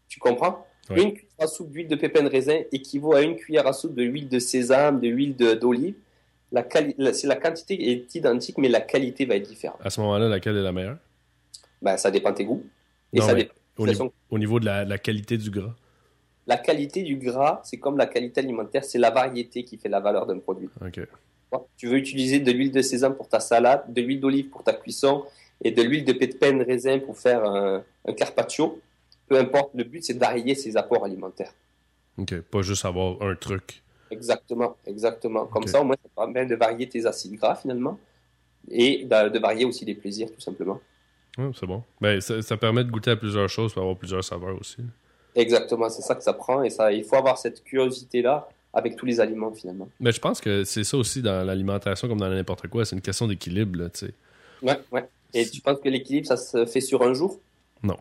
Tu 0.08 0.18
comprends? 0.20 0.66
Ouais. 0.90 1.02
Une 1.02 1.12
cuillère 1.14 1.30
à 1.38 1.46
soupe 1.46 1.70
d'huile 1.70 1.88
de 1.88 1.96
pépin 1.96 2.22
de 2.22 2.28
raisin 2.28 2.60
équivaut 2.72 3.14
à 3.14 3.22
une 3.22 3.36
cuillère 3.36 3.66
à 3.66 3.72
soupe 3.72 3.94
de 3.94 4.02
huile 4.02 4.28
de 4.28 4.38
sésame, 4.38 5.00
de 5.00 5.08
huile 5.08 5.36
d'olive. 5.36 5.94
La 6.50 6.66
la- 6.98 7.12
la 7.24 7.36
quantité 7.36 7.92
est 7.92 8.14
identique, 8.14 8.58
mais 8.58 8.68
la 8.68 8.82
qualité 8.82 9.24
va 9.24 9.36
être 9.36 9.48
différente. 9.48 9.78
À 9.82 9.88
ce 9.88 10.00
moment-là, 10.02 10.28
laquelle 10.28 10.56
est 10.56 10.62
la 10.62 10.72
meilleure? 10.72 10.98
Ben, 11.80 11.96
ça 11.96 12.10
dépend 12.10 12.30
de 12.30 12.36
tes 12.36 12.44
goûts. 12.44 12.62
Et 13.12 13.20
Non, 13.20 13.26
ça 13.26 13.34
dépend 13.34 13.54
Au, 13.78 13.86
niveau, 13.86 13.98
façon- 13.98 14.12
au 14.30 14.38
niveau 14.38 14.60
de 14.60 14.66
la, 14.66 14.84
de 14.84 14.90
la 14.90 14.98
qualité 14.98 15.38
du 15.38 15.50
gras. 15.50 15.74
La 16.46 16.56
qualité 16.56 17.02
du 17.02 17.16
gras, 17.16 17.60
c'est 17.64 17.78
comme 17.78 17.96
la 17.96 18.06
qualité 18.06 18.40
alimentaire, 18.40 18.84
c'est 18.84 18.98
la 18.98 19.10
variété 19.10 19.64
qui 19.64 19.76
fait 19.76 19.88
la 19.88 20.00
valeur 20.00 20.26
d'un 20.26 20.38
produit. 20.38 20.68
Ok. 20.80 21.00
Tu 21.76 21.86
veux 21.86 21.98
utiliser 21.98 22.40
de 22.40 22.50
l'huile 22.50 22.72
de 22.72 22.82
sésame 22.82 23.14
pour 23.14 23.28
ta 23.28 23.38
salade, 23.38 23.92
de 23.92 24.00
l'huile 24.00 24.20
d'olive 24.20 24.48
pour 24.48 24.64
ta 24.64 24.72
cuisson 24.72 25.24
et 25.62 25.70
de 25.70 25.82
l'huile 25.82 26.04
de 26.04 26.12
pépin 26.12 26.52
de 26.54 26.64
raisin 26.64 26.98
pour 26.98 27.18
faire 27.18 27.44
un, 27.44 27.84
un 28.06 28.12
carpaccio. 28.14 28.80
Peu 29.28 29.38
importe, 29.38 29.74
le 29.74 29.84
but 29.84 30.02
c'est 30.02 30.14
de 30.14 30.18
varier 30.18 30.54
ses 30.54 30.76
apports 30.76 31.04
alimentaires. 31.04 31.52
Ok. 32.18 32.40
Pas 32.40 32.62
juste 32.62 32.84
avoir 32.84 33.22
un 33.22 33.34
truc. 33.36 33.82
Exactement, 34.10 34.76
exactement. 34.86 35.46
Comme 35.46 35.66
ça, 35.66 35.80
au 35.80 35.84
moins, 35.84 35.96
ça 36.02 36.10
permet 36.14 36.44
de 36.44 36.54
varier 36.54 36.88
tes 36.88 37.06
acides 37.06 37.36
gras 37.36 37.54
finalement 37.54 37.98
et 38.70 39.04
de, 39.04 39.28
de 39.28 39.38
varier 39.38 39.64
aussi 39.64 39.84
les 39.84 39.94
plaisirs 39.94 40.30
tout 40.32 40.40
simplement. 40.40 40.80
Ouais, 41.38 41.50
c'est 41.58 41.66
bon. 41.66 41.82
Ben, 42.00 42.20
ça, 42.20 42.42
ça 42.42 42.56
permet 42.56 42.84
de 42.84 42.90
goûter 42.90 43.10
à 43.10 43.16
plusieurs 43.16 43.48
choses, 43.48 43.72
pour 43.72 43.82
avoir 43.82 43.96
plusieurs 43.96 44.22
saveurs 44.22 44.58
aussi. 44.60 44.82
Exactement, 45.34 45.88
c'est 45.88 46.02
ça 46.02 46.14
que 46.14 46.22
ça 46.22 46.32
prend 46.34 46.62
et 46.62 46.70
ça, 46.70 46.92
il 46.92 47.04
faut 47.04 47.16
avoir 47.16 47.38
cette 47.38 47.64
curiosité 47.64 48.20
là 48.22 48.48
avec 48.74 48.96
tous 48.96 49.06
les 49.06 49.20
aliments 49.20 49.52
finalement. 49.52 49.88
Mais 50.00 50.12
je 50.12 50.20
pense 50.20 50.40
que 50.40 50.64
c'est 50.64 50.84
ça 50.84 50.96
aussi 50.96 51.22
dans 51.22 51.44
l'alimentation 51.44 52.08
comme 52.08 52.18
dans 52.20 52.28
n'importe 52.28 52.68
quoi. 52.68 52.84
C'est 52.84 52.96
une 52.96 53.02
question 53.02 53.26
d'équilibre, 53.26 53.88
tu 53.92 54.06
sais. 54.06 54.14
Ouais, 54.62 54.78
ouais. 54.92 55.08
Et 55.34 55.48
tu 55.48 55.60
penses 55.60 55.78
que 55.80 55.88
l'équilibre, 55.88 56.26
ça 56.26 56.36
se 56.36 56.66
fait 56.66 56.80
sur 56.82 57.02
un 57.02 57.14
jour? 57.14 57.40
Non. 57.82 57.96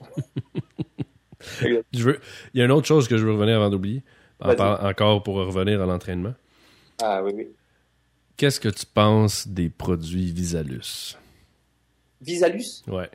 Je 1.92 2.02
veux... 2.04 2.20
Il 2.52 2.58
y 2.58 2.62
a 2.62 2.64
une 2.64 2.70
autre 2.72 2.86
chose 2.86 3.06
que 3.08 3.16
je 3.16 3.24
veux 3.24 3.32
revenir 3.34 3.56
avant 3.56 3.70
d'oublier. 3.70 4.02
En 4.40 4.48
Vas-y. 4.48 4.56
par- 4.56 4.84
Encore 4.84 5.22
pour 5.22 5.34
revenir 5.36 5.80
à 5.82 5.86
l'entraînement. 5.86 6.34
Ah 7.02 7.22
oui, 7.22 7.32
oui. 7.34 7.48
Qu'est-ce 8.36 8.60
que 8.60 8.68
tu 8.68 8.86
penses 8.86 9.46
des 9.46 9.68
produits 9.68 10.32
Visalus? 10.32 11.16
Visalus? 12.20 12.82
Ouais. 12.86 13.10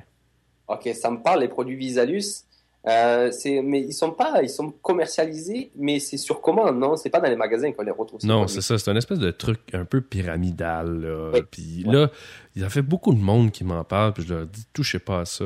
Ok, 0.68 0.90
ça 0.94 1.10
me 1.12 1.18
parle, 1.22 1.42
les 1.42 1.48
produits 1.48 1.76
Visalus. 1.76 2.44
Euh, 2.88 3.30
mais 3.64 3.82
ils 3.82 3.94
sont 3.94 4.12
pas, 4.12 4.42
ils 4.42 4.50
sont 4.50 4.72
commercialisés, 4.82 5.70
mais 5.76 6.00
c'est 6.00 6.16
sur 6.18 6.40
commande, 6.40 6.80
non? 6.80 6.96
C'est 6.96 7.10
pas 7.10 7.20
dans 7.20 7.28
les 7.30 7.36
magasins 7.36 7.72
qu'on 7.74 7.84
les 7.84 7.92
retrouve. 7.92 8.24
Non, 8.26 8.48
c'est 8.48 8.62
ça. 8.62 8.78
C'est 8.78 8.90
un 8.90 8.96
espèce 8.96 9.20
de 9.20 9.32
truc 9.32 9.60
un 9.74 9.84
peu 9.84 10.00
pyramidal. 10.02 11.02
Là. 11.02 11.32
Oui. 11.34 11.42
Puis 11.52 11.84
Ouais. 11.86 11.94
là, 11.94 12.12
il 12.56 12.62
y 12.62 12.66
a 12.66 12.70
fait 12.70 12.82
beaucoup 12.82 13.14
de 13.14 13.20
monde 13.20 13.52
qui 13.52 13.64
m'en 13.66 13.84
parle. 13.84 14.14
Puis 14.14 14.24
je 14.28 14.34
leur 14.34 14.46
dis, 14.46 14.66
touchez 14.74 15.00
pas 15.00 15.22
à 15.22 15.26
ça. 15.26 15.44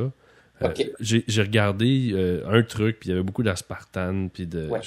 Euh. 0.62 0.70
J'ai 1.00 1.42
regardé 1.42 2.12
euh, 2.14 2.44
un 2.48 2.62
truc, 2.62 3.00
puis 3.00 3.10
il 3.10 3.12
y 3.12 3.16
avait 3.16 3.24
beaucoup 3.24 3.44
d'aspartame. 3.44 4.30
Puis 4.30 4.46
de. 4.46 4.68
Ouais. 4.70 4.80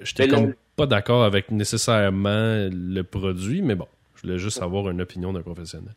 J'étais 0.00 0.28
comme 0.28 0.46
le- 0.46 0.56
pas 0.76 0.86
d'accord 0.86 1.24
avec 1.24 1.50
nécessairement 1.50 2.68
le 2.70 3.02
produit, 3.02 3.62
mais 3.62 3.74
bon, 3.74 3.86
je 4.14 4.22
voulais 4.22 4.38
juste 4.38 4.62
avoir 4.62 4.88
une 4.90 5.00
opinion 5.00 5.32
d'un 5.32 5.42
professionnel. 5.42 5.92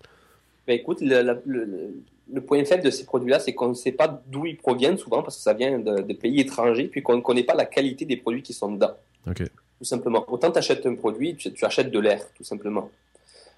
Ben, 0.68 0.74
écoute, 0.74 1.00
le, 1.02 2.42
point 2.42 2.64
faible 2.66 2.84
de 2.84 2.90
ces 2.90 3.06
produits-là, 3.06 3.40
c'est 3.40 3.54
qu'on 3.54 3.70
ne 3.70 3.74
sait 3.74 3.94
pas 3.94 4.22
d'où 4.28 4.46
ils 4.46 4.58
proviennent 4.58 4.98
souvent 4.98 5.24
parce 5.24 5.38
que 5.38 5.42
ça 5.42 5.54
vient 5.54 5.80
de, 5.80 6.02
de 6.02 6.14
pays 6.14 6.42
étrangers, 6.42 6.90
puis 6.90 7.02
qu'on 7.02 7.16
ne 7.16 7.22
connaît 7.22 7.44
pas 7.44 7.56
la 7.56 7.66
qualité 7.66 8.04
des 8.04 8.18
produits 8.18 8.44
qui 8.44 8.54
sont 8.54 8.74
dedans. 8.74 8.92
OK. 9.28 9.44
Tout 9.78 9.86
simplement. 9.86 10.26
Autant 10.30 10.52
tu 10.52 10.58
achètes 10.58 10.86
un 10.86 10.96
produit, 10.96 11.36
tu, 11.36 11.54
tu 11.54 11.64
achètes 11.64 11.90
de 11.90 12.00
l'air, 12.00 12.22
tout 12.34 12.44
simplement. 12.44 12.90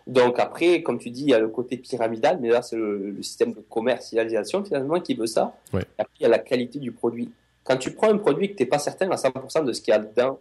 Donc 0.05 0.37
après, 0.37 0.83
comme 0.83 0.99
tu 0.99 1.09
dis, 1.09 1.23
il 1.23 1.29
y 1.29 1.33
a 1.33 1.39
le 1.39 1.47
côté 1.47 1.77
pyramidal, 1.77 2.37
mais 2.41 2.49
là, 2.49 2.61
c'est 2.61 2.75
le, 2.75 3.11
le 3.11 3.23
système 3.23 3.53
de 3.53 3.61
commercialisation 3.61 4.63
finalement 4.63 4.99
qui 4.99 5.15
veut 5.15 5.27
ça. 5.27 5.55
Ouais. 5.73 5.81
Et 5.81 6.01
après, 6.01 6.13
il 6.19 6.23
y 6.23 6.25
a 6.25 6.29
la 6.29 6.39
qualité 6.39 6.77
du 6.77 6.91
produit. 6.91 7.31
Quand 7.63 7.77
tu 7.77 7.91
prends 7.91 8.11
un 8.11 8.17
produit 8.17 8.51
que 8.51 8.55
tu 8.55 8.63
n'es 8.63 8.69
pas 8.69 8.79
certain 8.79 9.09
à 9.09 9.15
100% 9.15 9.65
de 9.65 9.73
ce 9.73 9.81
qu'il 9.81 9.91
y 9.91 9.95
a 9.95 9.99
dedans, 9.99 10.39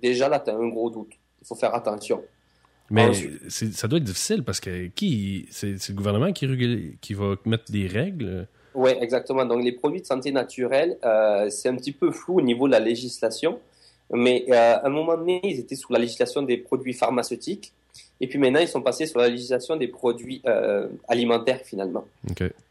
déjà 0.00 0.28
là, 0.28 0.40
tu 0.40 0.50
as 0.50 0.54
un 0.54 0.68
gros 0.68 0.90
doute. 0.90 1.12
Il 1.42 1.46
faut 1.46 1.54
faire 1.54 1.74
attention. 1.74 2.22
Mais 2.90 3.12
c'est- 3.48 3.72
ça 3.72 3.86
doit 3.88 3.98
être 3.98 4.04
difficile 4.04 4.42
parce 4.42 4.58
que 4.60 4.86
qui 4.88 5.46
c'est 5.50 5.76
le 5.88 5.94
gouvernement 5.94 6.32
qui, 6.32 6.46
régule- 6.46 6.94
qui 7.00 7.14
va 7.14 7.36
mettre 7.44 7.70
des 7.70 7.86
règles? 7.86 8.48
Oui, 8.74 8.90
exactement. 9.00 9.44
Donc 9.44 9.62
les 9.64 9.72
produits 9.72 10.00
de 10.00 10.06
santé 10.06 10.32
naturelle, 10.32 10.96
euh, 11.04 11.48
c'est 11.50 11.68
un 11.68 11.76
petit 11.76 11.92
peu 11.92 12.10
flou 12.10 12.38
au 12.38 12.42
niveau 12.42 12.66
de 12.66 12.72
la 12.72 12.80
législation. 12.80 13.60
Mais 14.12 14.44
euh, 14.48 14.54
à 14.76 14.86
un 14.86 14.90
moment 14.90 15.16
donné, 15.16 15.40
ils 15.44 15.60
étaient 15.60 15.76
sous 15.76 15.92
la 15.92 16.00
législation 16.00 16.42
des 16.42 16.56
produits 16.56 16.92
pharmaceutiques. 16.94 17.72
Et 18.20 18.26
puis 18.26 18.38
maintenant, 18.38 18.60
ils 18.60 18.68
sont 18.68 18.82
passés 18.82 19.06
sur 19.06 19.20
la 19.20 19.28
législation 19.28 19.76
des 19.76 19.88
produits 19.88 20.42
euh, 20.46 20.88
alimentaires 21.08 21.60
finalement. 21.64 22.04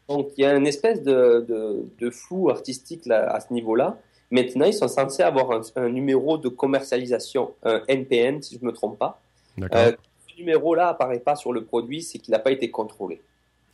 Donc 0.08 0.28
il 0.36 0.42
y 0.42 0.44
a 0.44 0.54
une 0.54 0.66
espèce 0.66 1.02
de, 1.02 1.44
de, 1.48 1.84
de 1.98 2.10
flou 2.10 2.50
artistique 2.50 3.06
là, 3.06 3.30
à 3.30 3.40
ce 3.40 3.52
niveau-là. 3.52 3.98
Maintenant, 4.30 4.66
ils 4.66 4.74
sont 4.74 4.86
censés 4.88 5.22
avoir 5.22 5.50
un, 5.50 5.62
un 5.76 5.88
numéro 5.88 6.38
de 6.38 6.48
commercialisation, 6.48 7.52
un 7.64 7.82
NPN, 7.88 8.42
si 8.42 8.56
je 8.56 8.60
ne 8.62 8.66
me 8.66 8.72
trompe 8.72 8.98
pas. 8.98 9.20
D'accord. 9.58 9.80
Euh, 9.80 9.92
numéro-là 10.40 10.88
apparaît 10.88 11.20
pas 11.20 11.36
sur 11.36 11.52
le 11.52 11.64
produit, 11.64 12.02
c'est 12.02 12.18
qu'il 12.18 12.32
n'a 12.32 12.38
pas 12.38 12.50
été 12.50 12.70
contrôlé. 12.70 13.20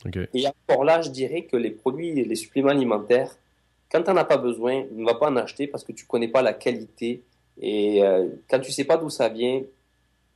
OK. 0.05 0.17
Et 0.33 0.45
encore 0.47 0.83
là, 0.83 1.01
je 1.01 1.09
dirais 1.09 1.43
que 1.43 1.57
les 1.57 1.71
produits, 1.71 2.13
les 2.13 2.35
suppléments 2.35 2.69
alimentaires, 2.69 3.35
quand 3.91 4.03
tu 4.03 4.09
n'en 4.09 4.17
as 4.17 4.25
pas 4.25 4.37
besoin, 4.37 4.85
ne 4.91 5.05
va 5.05 5.15
pas 5.15 5.29
en 5.29 5.35
acheter 5.37 5.67
parce 5.67 5.83
que 5.83 5.91
tu 5.91 6.05
connais 6.05 6.27
pas 6.27 6.41
la 6.41 6.53
qualité. 6.53 7.23
Et 7.59 8.03
euh, 8.03 8.27
quand 8.49 8.59
tu 8.59 8.71
sais 8.71 8.83
pas 8.83 8.97
d'où 8.97 9.09
ça 9.09 9.29
vient, 9.29 9.61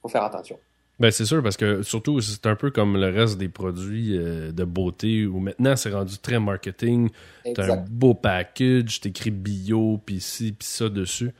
faut 0.02 0.08
faire 0.08 0.24
attention. 0.24 0.58
Ben, 1.00 1.10
c'est 1.10 1.26
sûr, 1.26 1.42
parce 1.42 1.58
que 1.58 1.82
surtout, 1.82 2.22
c'est 2.22 2.46
un 2.46 2.56
peu 2.56 2.70
comme 2.70 2.96
le 2.96 3.10
reste 3.10 3.38
des 3.40 3.50
produits 3.50 4.16
euh, 4.16 4.52
de 4.52 4.64
beauté 4.64 5.26
où 5.26 5.40
maintenant 5.40 5.76
c'est 5.76 5.90
rendu 5.90 6.18
très 6.20 6.40
marketing. 6.40 7.10
T'as 7.56 7.74
un 7.74 7.78
beau 7.78 8.14
package, 8.14 9.02
t'écris 9.02 9.32
bio, 9.32 10.00
puis 10.06 10.20
ci, 10.20 10.52
puis 10.52 10.68
ça 10.68 10.90
dessus. 10.90 11.32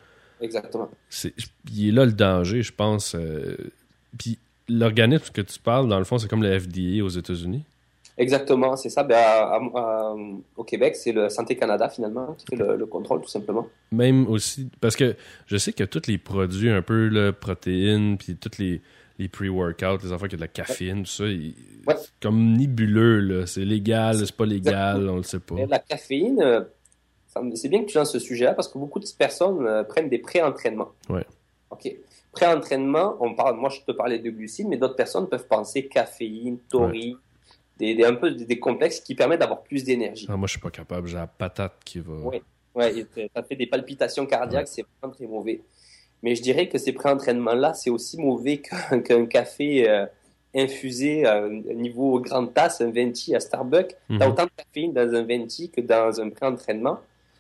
exactement. 0.42 0.90
Il 1.72 1.90
est 1.90 1.92
là 1.92 2.06
le 2.06 2.14
danger, 2.14 2.64
je 2.64 2.74
pense. 2.74 3.14
euh, 3.14 3.56
puis 4.18 4.40
l'organisme 4.78 5.32
que 5.34 5.42
tu 5.42 5.60
parles, 5.60 5.88
dans 5.88 6.00
le 6.00 6.06
fond, 6.06 6.18
c'est 6.18 6.28
comme 6.28 6.44
le 6.44 6.60
FDA 6.60 7.04
aux 7.04 7.10
États-Unis? 7.10 7.64
Exactement, 8.18 8.76
c'est 8.76 8.90
ça. 8.90 9.04
Ben, 9.04 9.16
à- 9.16 9.56
à- 9.56 9.62
à- 9.76 10.16
au 10.58 10.64
Québec, 10.64 10.96
c'est 10.96 11.12
le 11.12 11.30
Santé 11.30 11.56
Canada 11.56 11.90
finalement 11.90 12.34
qui 12.38 12.46
fait 12.46 12.56
le, 12.56 12.76
le 12.76 12.86
contrôle 12.86 13.22
tout 13.22 13.30
simplement. 13.30 13.68
Même 13.92 14.28
aussi, 14.28 14.70
parce 14.80 14.96
que 14.96 15.16
je 15.48 15.58
sais 15.58 15.74
que 15.74 15.84
tous 15.86 16.08
les 16.08 16.18
produits 16.18 16.70
un 16.70 16.82
peu, 16.82 17.08
là, 17.08 17.32
protéines, 17.32 18.18
puis 18.18 18.36
tous 18.36 18.60
les, 18.60 18.82
les 19.18 19.28
pre-workouts, 19.28 20.04
les 20.04 20.12
affaires 20.12 20.28
qui 20.28 20.36
ont 20.36 20.38
de 20.38 20.42
la 20.42 20.48
caféine, 20.48 21.04
tout 21.04 21.10
ça, 21.10 21.26
ils- 21.26 21.56
Ouais. 21.88 21.96
comme 22.22 22.54
nébuleux, 22.58 23.22
là. 23.22 23.48
C'est 23.48 23.66
légal, 23.66 24.18
c'est 24.18 24.36
pas 24.36 24.46
légal, 24.46 25.10
on 25.10 25.18
le 25.18 25.24
sait 25.24 25.40
pas. 25.40 25.56
Mais 25.56 25.66
La 25.68 25.80
caféine, 25.80 26.40
euh, 26.42 26.62
c'est 27.56 27.70
bien 27.70 27.84
que 27.84 27.90
tu 27.90 27.98
lances 27.98 28.12
ce 28.12 28.20
sujet-là 28.20 28.54
parce 28.54 28.68
que 28.68 28.78
beaucoup 28.78 29.00
de 29.00 29.06
personnes 29.18 29.66
euh, 29.66 29.84
prennent 29.84 30.10
des 30.10 30.20
pré-entraînements. 30.20 30.92
Ouais. 31.10 31.26
Ok. 31.72 31.92
Pré-entraînement, 32.32 33.18
on 33.20 33.34
parle, 33.36 33.58
moi 33.58 33.70
je 33.70 33.82
te 33.82 33.92
parlais 33.92 34.20
de 34.20 34.30
glucides, 34.30 34.68
mais 34.68 34.78
d'autres 34.78 34.96
personnes 34.96 35.28
peuvent 35.28 35.48
penser 35.48 35.88
caféine, 35.88 36.60
taurine, 36.70 37.18
des, 37.78 37.94
des- 37.96 38.04
un 38.06 38.14
peu 38.16 38.32
des, 38.32 38.46
des 38.46 38.60
complexes 38.60 39.02
qui 39.02 39.16
permettent 39.16 39.42
d'avoir 39.42 39.62
plus 39.64 39.84
d'énergie. 39.84 40.28
Ah, 40.30 40.38
moi, 40.38 40.48
je 40.48 40.52
suis 40.52 40.62
pas 40.62 40.70
capable, 40.72 41.08
j'ai 41.08 41.16
la 41.18 41.28
patate 41.28 41.74
qui 41.84 42.00
va. 42.00 42.14
Ouais. 42.14 42.42
Ouais, 42.74 43.06
ça 43.36 43.44
fait 43.44 43.56
des 43.58 43.68
palpitations 43.68 44.26
cardiaques, 44.26 44.70
c'est 44.70 44.86
vraiment 45.02 45.14
très 45.14 45.28
mauvais. 45.28 45.62
Mais 46.24 46.36
je 46.36 46.42
dirais 46.42 46.70
que 46.70 46.78
ces 46.78 46.94
pré-entraînements-là, 46.94 47.74
c'est 47.74 47.90
aussi 47.90 48.18
mauvais 48.18 48.62
qu'un 49.04 49.26
café 49.26 49.90
euh, 49.90 50.06
infusé 50.56 51.26
à 51.26 51.44
un 51.44 51.50
niveau 51.50 52.20
grande 52.22 52.54
tasse, 52.54 52.80
un 52.80 52.92
venti 52.92 53.36
à 53.36 53.42
Starbucks. 53.42 53.96
Mhm. 54.10 54.20
T'as 54.20 54.30
autant 54.30 54.44
de 54.46 54.52
caféine 54.56 54.94
dans 54.94 55.14
un 55.16 55.24
venti 55.24 55.70
que 55.70 55.82
dans 55.82 56.22
un 56.22 56.30
pré-entraînement. 56.30 57.00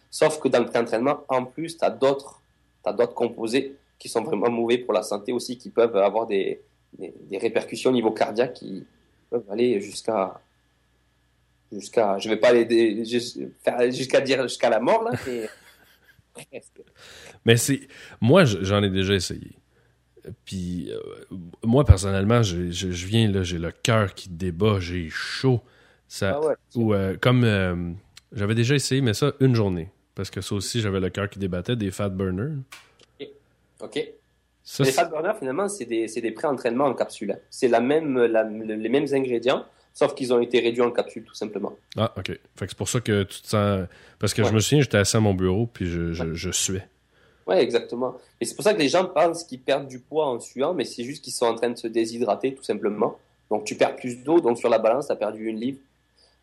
Sauf 0.10 0.40
que 0.40 0.50
dans 0.50 0.60
le 0.60 0.66
pré-entraînement, 0.66 1.22
en 1.30 1.46
plus, 1.46 1.78
d'autres, 2.02 2.42
t'as 2.84 2.92
d'autres 2.92 3.14
composés 3.14 3.76
qui 4.02 4.10
sont 4.10 4.24
vraiment 4.24 4.50
mauvais 4.50 4.80
pour 4.80 4.94
la 4.94 5.04
santé 5.04 5.32
aussi, 5.32 5.60
qui 5.60 5.70
peuvent 5.70 5.96
avoir 5.96 6.26
des, 6.26 6.60
des, 6.98 7.14
des 7.30 7.38
répercussions 7.38 7.92
au 7.92 7.94
niveau 7.94 8.10
cardiaque 8.10 8.54
qui 8.54 8.84
peuvent 9.30 9.46
aller 9.52 9.80
jusqu'à, 9.80 10.42
jusqu'à, 11.72 12.18
je 12.18 12.28
vais 12.28 12.38
pas 12.38 12.48
aller 12.48 13.06
jusqu'à 13.92 14.20
dire 14.22 14.42
jusqu'à 14.42 14.72
la 14.72 14.80
mort, 14.80 15.04
là, 15.04 15.12
mais 17.46 17.56
c'est. 17.58 17.82
Moi, 18.20 18.46
j'en 18.46 18.82
ai 18.82 18.90
déjà 18.90 19.14
essayé. 19.14 19.52
Puis 20.46 20.92
euh, 20.92 21.00
moi, 21.64 21.86
personnellement, 21.86 22.42
je, 22.42 22.72
je, 22.72 22.90
je 22.90 23.06
viens, 23.06 23.32
là, 23.32 23.44
j'ai 23.44 23.60
le 23.60 23.72
cœur 23.72 24.16
qui 24.16 24.30
débat, 24.30 24.80
j'ai 24.80 25.10
chaud. 25.12 25.62
Ça, 26.08 26.40
Ah 26.42 26.48
ouais. 26.48 26.56
ou 26.74 26.96
euh, 26.96 27.18
comme 27.22 27.44
euh, 27.44 27.92
j'avais 28.32 28.56
déjà 28.56 28.74
essayé, 28.74 29.02
mais 29.02 29.14
ça, 29.14 29.34
une 29.40 29.54
journée. 29.54 29.92
Parce 30.16 30.32
que 30.32 30.42
ça 30.42 30.56
aussi, 30.56 30.82
j'avais 30.82 31.00
le 31.00 31.10
cœur 31.12 31.30
qui 31.30 31.38
débattait, 31.38 31.76
des 31.76 31.92
fat 31.92 32.10
burners. 32.10 32.58
Ok. 33.84 34.00
Ça, 34.64 34.84
les 34.84 34.92
fat 34.92 35.06
burners, 35.06 35.34
finalement, 35.40 35.68
c'est 35.68 35.86
des, 35.86 36.06
des 36.08 36.32
pré-entraînements 36.32 36.86
en 36.86 36.94
capsule. 36.94 37.40
C'est 37.50 37.68
la 37.68 37.80
même, 37.82 38.18
la- 38.26 38.44
les 38.44 38.90
mêmes 38.90 39.08
ingrédients, 39.12 39.66
sauf 39.94 40.14
qu'ils 40.14 40.32
ont 40.34 40.40
été 40.40 40.60
réduits 40.60 40.84
en 40.84 40.92
capsule, 40.92 41.24
tout 41.24 41.34
simplement. 41.34 41.74
Ah, 41.98 42.14
ok. 42.16 42.28
Fait 42.56 42.68
c'est 42.68 42.78
pour 42.78 42.88
ça 42.88 43.00
que 43.02 43.24
tu 43.24 43.42
te 43.42 43.48
sens. 43.48 43.88
Parce 44.20 44.34
que 44.36 44.44
je 44.44 44.54
me 44.54 44.60
souviens, 44.60 44.82
j'étais 44.82 44.98
assis 44.98 45.18
à 45.18 45.20
mon 45.20 45.34
bureau, 45.34 45.66
puis 45.66 45.88
je, 45.90 46.14
je, 46.14 46.34
je 46.36 46.52
suais. 46.52 46.88
Ouais, 47.48 47.62
exactement. 47.62 48.18
Et 48.40 48.46
c'est 48.46 48.54
pour 48.54 48.64
ça 48.64 48.74
que 48.76 48.80
les 48.80 48.88
gens 48.88 49.06
pensent 49.06 49.44
qu'ils 49.44 49.60
perdent 49.62 49.88
du 49.88 50.00
poids 50.00 50.28
en 50.28 50.40
suant, 50.40 50.76
mais 50.76 50.86
c'est 50.86 51.04
juste 51.04 51.24
qu'ils 51.24 51.34
sont 51.34 51.48
en 51.48 51.56
train 51.56 51.72
de 51.72 51.78
se 51.78 51.88
déshydrater, 51.88 52.54
tout 52.54 52.64
simplement. 52.64 53.18
Donc 53.50 53.64
tu 53.66 53.76
perds 53.76 53.96
plus 53.96 54.24
d'eau, 54.24 54.40
donc 54.40 54.60
sur 54.60 54.70
la 54.70 54.78
balance, 54.78 55.08
tu 55.08 55.12
as 55.12 55.16
perdu 55.16 55.48
une 55.48 55.60
livre. 55.60 55.80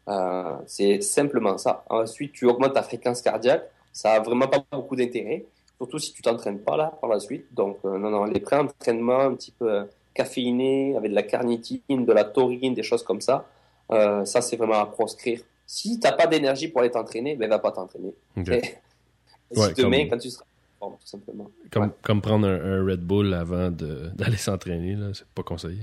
Euh, 0.08 0.56
c'est 0.66 1.00
simplement 1.02 1.56
ça. 1.56 1.84
Ensuite, 1.88 2.32
tu 2.32 2.46
augmentes 2.46 2.74
ta 2.74 2.82
fréquence 2.82 3.22
cardiaque. 3.22 3.64
Ça 3.92 4.12
a 4.14 4.20
vraiment 4.20 4.48
pas 4.48 4.64
beaucoup 4.72 4.96
d'intérêt, 4.96 5.44
surtout 5.78 5.98
si 5.98 6.12
tu 6.12 6.22
t'entraînes 6.22 6.60
pas 6.60 6.76
là 6.76 6.92
par 7.00 7.08
la 7.10 7.20
suite. 7.20 7.46
Donc 7.54 7.78
euh, 7.84 7.96
non, 7.98 8.10
non, 8.10 8.24
les 8.24 8.40
pré-entraînements 8.40 9.20
un 9.20 9.34
petit 9.34 9.52
peu 9.52 9.72
euh, 9.72 9.84
caféinés, 10.14 10.96
avec 10.96 11.10
de 11.10 11.14
la 11.14 11.22
carnitine, 11.22 12.04
de 12.04 12.12
la 12.12 12.24
taurine, 12.24 12.74
des 12.74 12.82
choses 12.82 13.02
comme 13.02 13.20
ça, 13.20 13.46
euh, 13.92 14.24
ça 14.24 14.40
c'est 14.40 14.56
vraiment 14.56 14.80
à 14.80 14.86
proscrire. 14.86 15.40
Si 15.66 16.00
t'as 16.00 16.12
pas 16.12 16.26
d'énergie 16.26 16.68
pour 16.68 16.80
aller 16.80 16.90
t'entraîner, 16.90 17.36
ben 17.36 17.48
va 17.48 17.58
pas 17.58 17.72
t'entraîner. 17.72 18.14
Ok. 18.36 18.48
Et 18.48 18.62
si 19.52 19.60
Ouais, 19.60 19.72
demain, 19.76 20.00
comme- 20.02 20.10
quand 20.10 20.18
tu 20.18 20.30
seras 20.30 20.44
en 20.44 20.84
forme, 20.86 20.96
tout 21.00 21.06
simplement. 21.06 21.50
Comme, 21.70 21.82
Ouais. 21.84 21.88
comme 22.02 22.20
prendre 22.22 22.46
un, 22.48 22.80
un 22.80 22.84
Red 22.84 23.00
Bull 23.00 23.32
avant 23.34 23.70
d'aller 24.16 24.36
s'entraîner, 24.36 24.94
là, 24.94 25.08
c'est 25.14 25.26
pas 25.28 25.42
conseillé. 25.42 25.82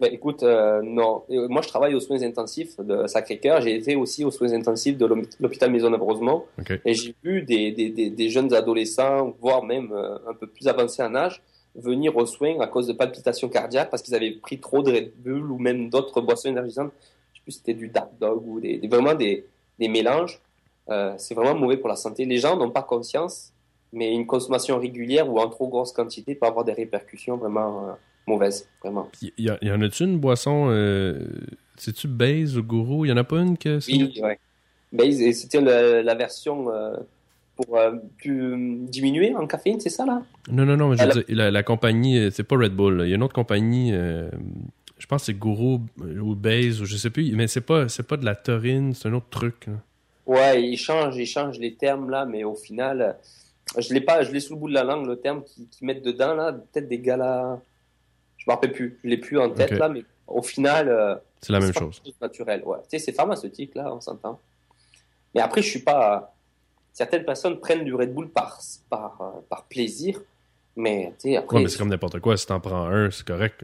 Ben, 0.00 0.10
écoute, 0.12 0.42
euh, 0.42 0.80
non. 0.82 1.24
Euh, 1.30 1.46
Moi, 1.48 1.60
je 1.62 1.68
travaille 1.68 1.94
aux 1.94 2.00
soins 2.00 2.22
intensifs 2.22 2.78
de 2.80 3.06
Sacré-Cœur. 3.06 3.60
J'ai 3.60 3.74
été 3.76 3.96
aussi 3.96 4.24
aux 4.24 4.30
soins 4.30 4.52
intensifs 4.54 4.96
de 4.96 5.04
l'hôp- 5.06 5.28
l'hôpital 5.38 5.70
Maisonneuve-Rosemont. 5.70 6.44
Et 6.86 6.94
j'ai 6.94 7.14
vu 7.22 7.42
des, 7.42 7.70
des, 7.72 7.90
des, 7.90 8.08
des 8.10 8.28
jeunes 8.30 8.52
adolescents, 8.54 9.34
voire 9.40 9.62
même 9.62 9.92
euh, 9.92 10.16
un 10.26 10.32
peu 10.34 10.46
plus 10.46 10.66
avancés 10.68 11.02
en 11.02 11.14
âge, 11.14 11.42
venir 11.74 12.16
aux 12.16 12.26
soins 12.26 12.58
à 12.60 12.66
cause 12.66 12.86
de 12.86 12.94
palpitations 12.94 13.48
cardiaques 13.48 13.90
parce 13.90 14.02
qu'ils 14.02 14.14
avaient 14.14 14.32
pris 14.32 14.58
trop 14.58 14.82
de 14.82 14.90
Red 14.90 15.12
Bull 15.18 15.50
ou 15.52 15.58
même 15.58 15.90
d'autres 15.90 16.20
boissons 16.22 16.48
énergisantes. 16.48 16.92
Je 17.32 17.38
sais 17.38 17.42
plus 17.44 17.52
si 17.52 17.58
c'était 17.58 17.74
du 17.74 17.88
Dark 17.88 18.10
Dog 18.18 18.42
ou 18.46 18.58
des, 18.58 18.80
vraiment 18.88 19.14
des, 19.14 19.44
des 19.78 19.88
mélanges. 19.88 20.40
Euh, 20.88 21.12
c'est 21.18 21.34
vraiment 21.34 21.54
mauvais 21.54 21.76
pour 21.76 21.88
la 21.88 21.96
santé. 21.96 22.24
Les 22.24 22.38
gens 22.38 22.56
n'ont 22.56 22.70
pas 22.70 22.82
conscience, 22.82 23.52
mais 23.92 24.12
une 24.14 24.26
consommation 24.26 24.78
régulière 24.78 25.30
ou 25.30 25.38
en 25.38 25.48
trop 25.48 25.68
grosse 25.68 25.92
quantité 25.92 26.34
peut 26.34 26.46
avoir 26.46 26.64
des 26.64 26.72
répercussions 26.72 27.36
vraiment 27.36 27.90
euh, 28.30 28.34
mauvaises. 28.34 28.68
Vraiment. 28.82 29.10
Y, 29.22 29.32
y, 29.38 29.48
a- 29.50 29.58
y 29.62 29.70
en 29.70 29.80
a-tu 29.82 30.04
une 30.04 30.18
boisson, 30.18 30.68
euh, 30.70 31.18
sais-tu 31.76 32.08
Base 32.08 32.56
ou 32.56 32.62
Gourou? 32.62 33.04
Y 33.06 33.12
en 33.12 33.16
a 33.16 33.24
pas 33.24 33.38
une 33.40 33.56
que 33.58 33.80
c'est. 33.80 33.92
Oui, 33.92 34.20
ouais. 34.22 34.38
Ils- 35.04 35.34
c'était 35.34 35.60
la 35.60 36.14
version 36.14 36.70
euh, 36.70 36.96
pour 37.56 37.76
euh, 37.76 37.92
plus 38.18 38.42
euh, 38.42 38.76
diminuer 38.88 39.34
en 39.36 39.46
caféine, 39.46 39.78
c'est 39.80 39.90
ça 39.90 40.04
là? 40.06 40.22
Non, 40.50 40.64
non, 40.64 40.76
non, 40.76 40.88
mais 40.88 40.96
je 40.96 41.02
veux 41.04 41.10
Alors- 41.10 41.24
dire, 41.24 41.36
la, 41.36 41.50
la 41.50 41.62
compagnie, 41.62 42.18
euh, 42.18 42.30
c'est 42.30 42.42
pas 42.44 42.56
Red 42.56 42.72
Bull. 42.74 43.02
Il 43.04 43.10
y 43.10 43.12
a 43.12 43.16
une 43.16 43.22
autre 43.22 43.34
compagnie, 43.34 43.90
euh, 43.92 44.30
je 44.98 45.06
pense 45.06 45.22
que 45.22 45.26
c'est 45.26 45.34
Gourou 45.38 45.80
euh, 46.02 46.18
ou 46.20 46.34
Base, 46.34 46.80
ou 46.80 46.86
je 46.86 46.96
sais 46.96 47.10
plus, 47.10 47.30
mais 47.36 47.46
c'est 47.48 47.60
pas, 47.60 47.88
c'est 47.88 48.06
pas 48.06 48.16
de 48.16 48.24
la 48.24 48.34
taurine, 48.34 48.94
c'est 48.94 49.08
un 49.08 49.12
autre 49.12 49.28
truc. 49.30 49.66
là. 49.66 49.74
Ouais, 50.26 50.62
ils 50.62 50.76
changent, 50.76 51.16
ils 51.16 51.26
changent 51.26 51.58
les 51.58 51.74
termes 51.74 52.08
là, 52.10 52.24
mais 52.24 52.44
au 52.44 52.54
final, 52.54 53.00
euh, 53.02 53.80
je 53.80 53.92
l'ai 53.94 54.00
pas, 54.00 54.22
je 54.22 54.32
l'ai 54.32 54.40
sous 54.40 54.54
le 54.54 54.58
bout 54.60 54.68
de 54.68 54.74
la 54.74 54.84
langue 54.84 55.06
le 55.06 55.16
terme 55.16 55.42
qu'ils 55.44 55.68
qu'ils 55.68 55.86
mettent 55.86 56.04
dedans 56.04 56.34
là, 56.34 56.52
peut-être 56.52 56.88
des 56.88 56.98
galas, 56.98 57.58
je 58.40 58.44
me 58.48 58.54
rappelle 58.54 58.72
plus, 58.72 58.98
je 59.04 59.08
l'ai 59.08 59.18
plus 59.18 59.38
en 59.38 59.50
tête 59.50 59.70
là, 59.72 59.88
mais 59.88 60.02
au 60.26 60.42
final, 60.42 60.88
euh, 60.88 61.14
C'est 61.42 61.52
la 61.52 61.60
même 61.60 61.72
chose. 61.74 62.02
naturel, 62.20 62.62
ouais. 62.64 62.78
Tu 62.88 62.98
sais, 62.98 62.98
c'est 62.98 63.12
pharmaceutique 63.12 63.74
là, 63.74 63.92
on 63.94 64.00
s'entend. 64.00 64.40
Mais 65.34 65.40
après, 65.42 65.62
je 65.62 65.68
suis 65.68 65.80
pas. 65.82 66.34
Certaines 66.92 67.24
personnes 67.24 67.60
prennent 67.60 67.84
du 67.84 67.94
Red 67.94 68.12
Bull 68.14 68.30
par 68.30 68.58
par 68.88 69.20
euh, 69.20 69.40
par 69.48 69.64
plaisir, 69.64 70.20
mais 70.74 71.12
tu 71.20 71.30
sais 71.30 71.36
après. 71.36 71.56
Ouais, 71.58 71.62
mais 71.62 71.68
c'est 71.68 71.78
comme 71.78 71.88
n'importe 71.90 72.18
quoi. 72.20 72.36
Si 72.36 72.46
t'en 72.46 72.60
prends 72.60 72.86
un, 72.86 73.10
c'est 73.10 73.26
correct. 73.26 73.62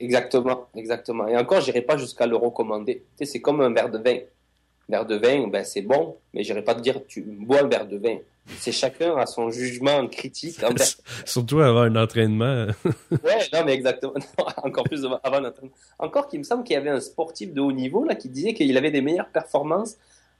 Exactement, 0.00 0.66
exactement. 0.74 1.26
Et 1.28 1.36
encore, 1.36 1.60
j'irai 1.60 1.82
pas 1.82 1.96
jusqu'à 1.96 2.26
le 2.26 2.36
recommander. 2.36 3.04
Tu 3.16 3.24
sais, 3.24 3.32
c'est 3.32 3.40
comme 3.40 3.60
un 3.60 3.72
verre 3.72 3.90
de 3.90 3.98
vin. 3.98 4.16
Un 4.16 4.90
verre 4.90 5.06
de 5.06 5.16
vin, 5.16 5.46
ben 5.48 5.64
c'est 5.64 5.82
bon, 5.82 6.16
mais 6.34 6.42
j'irai 6.42 6.62
pas 6.62 6.74
te 6.74 6.80
dire 6.80 7.00
tu 7.06 7.22
bois 7.22 7.62
un 7.62 7.68
verre 7.68 7.86
de 7.86 7.96
vin. 7.96 8.18
C'est 8.58 8.72
chacun 8.72 9.16
a 9.16 9.26
son 9.26 9.50
jugement 9.50 10.06
critique. 10.08 10.58
Surtout 11.24 11.60
avant 11.60 11.82
un 11.82 11.96
entraînement. 11.96 12.66
Ouais, 13.10 13.38
non, 13.52 13.64
mais 13.64 13.74
exactement. 13.74 14.14
Non, 14.38 14.46
encore 14.62 14.84
plus 14.84 15.04
avant 15.04 15.40
l'entraînement. 15.40 15.74
Encore 15.98 16.28
qu'il 16.28 16.38
me 16.38 16.44
semble 16.44 16.62
qu'il 16.64 16.74
y 16.74 16.76
avait 16.76 16.90
un 16.90 17.00
sportif 17.00 17.52
de 17.52 17.60
haut 17.60 17.72
niveau 17.72 18.04
là 18.04 18.14
qui 18.14 18.28
disait 18.28 18.54
qu'il 18.54 18.76
avait 18.76 18.90
des 18.90 19.00
meilleures 19.02 19.28
performances 19.30 19.96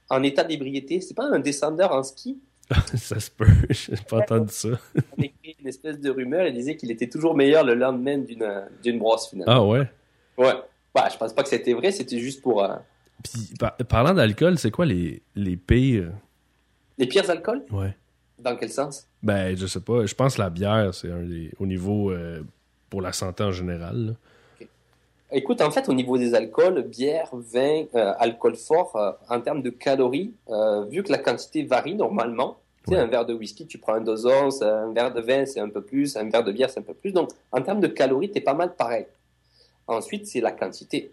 en 0.09 0.23
état 0.23 0.43
d'ébriété. 0.43 1.01
C'est 1.01 1.13
pas 1.15 1.25
un 1.25 1.39
descendeur 1.39 1.91
en 1.91 2.03
ski? 2.03 2.39
ça 2.95 3.19
se 3.19 3.29
peut. 3.31 3.45
J'ai 3.69 3.95
pas 4.09 4.17
entendu 4.17 4.51
ça. 4.51 4.69
On 5.17 5.21
écrit 5.23 5.55
une 5.59 5.67
espèce 5.67 5.99
de 5.99 6.09
rumeur 6.09 6.45
et 6.45 6.51
disait 6.51 6.75
qu'il 6.75 6.91
était 6.91 7.07
toujours 7.07 7.35
meilleur 7.35 7.63
le 7.63 7.75
lendemain 7.75 8.17
d'une 8.17 8.65
d'une 8.83 8.99
brosse 8.99 9.29
finalement. 9.29 9.53
Ah 9.53 9.63
ouais? 9.65 9.89
Ouais. 10.37 10.53
Bah, 10.93 11.07
je 11.11 11.17
pense 11.17 11.33
pas 11.33 11.43
que 11.43 11.49
c'était 11.49 11.73
vrai. 11.73 11.91
C'était 11.91 12.19
juste 12.19 12.41
pour 12.41 12.63
euh, 12.63 12.75
Puis, 13.23 13.53
par- 13.59 13.75
parlant 13.77 14.13
d'alcool, 14.13 14.57
c'est 14.57 14.71
quoi 14.71 14.85
les, 14.85 15.21
les 15.35 15.55
pires? 15.57 16.11
Les 16.97 17.07
pires 17.07 17.29
alcools. 17.29 17.63
Ouais. 17.71 17.95
Dans 18.39 18.55
quel 18.55 18.69
sens? 18.69 19.07
Ben, 19.23 19.55
je 19.57 19.65
sais 19.65 19.79
pas. 19.79 20.05
Je 20.05 20.13
pense 20.13 20.35
que 20.35 20.41
la 20.41 20.49
bière, 20.49 20.93
c'est 20.93 21.11
un 21.11 21.23
des. 21.23 21.51
Au 21.59 21.65
niveau. 21.65 22.11
euh, 22.11 22.41
pour 22.89 23.01
la 23.01 23.11
santé 23.11 23.43
en 23.43 23.51
général. 23.51 24.15
Écoute, 25.29 25.59
en 25.59 25.71
fait, 25.71 25.89
au 25.89 25.93
niveau 25.93 26.17
des 26.17 26.33
alcools, 26.33 26.83
bière, 26.83 27.29
vin, 27.33 27.83
euh, 27.95 28.13
alcool 28.17 28.55
fort, 28.55 28.95
euh, 28.95 29.11
en 29.29 29.41
termes 29.41 29.61
de 29.61 29.69
calories, 29.69 30.33
vu 30.89 31.03
que 31.03 31.11
la 31.11 31.17
quantité 31.17 31.63
varie 31.63 31.95
normalement, 31.95 32.57
tu 32.85 32.93
sais, 32.93 32.99
un 32.99 33.07
verre 33.07 33.25
de 33.25 33.33
whisky, 33.33 33.67
tu 33.67 33.77
prends 33.77 33.95
un 33.95 33.99
dosage, 34.01 34.53
un 34.61 34.93
verre 34.93 35.13
de 35.13 35.19
vin, 35.19 35.45
c'est 35.45 35.59
un 35.59 35.67
peu 35.67 35.81
plus, 35.81 36.15
un 36.15 36.29
verre 36.29 36.45
de 36.45 36.53
bière, 36.53 36.69
c'est 36.69 36.79
un 36.79 36.83
peu 36.83 36.93
plus. 36.93 37.11
Donc, 37.11 37.29
en 37.51 37.61
termes 37.61 37.81
de 37.81 37.87
calories, 37.87 38.31
t'es 38.31 38.39
pas 38.39 38.53
mal 38.53 38.73
pareil. 38.73 39.05
Ensuite, 39.85 40.27
c'est 40.27 40.39
la 40.39 40.53
quantité. 40.53 41.11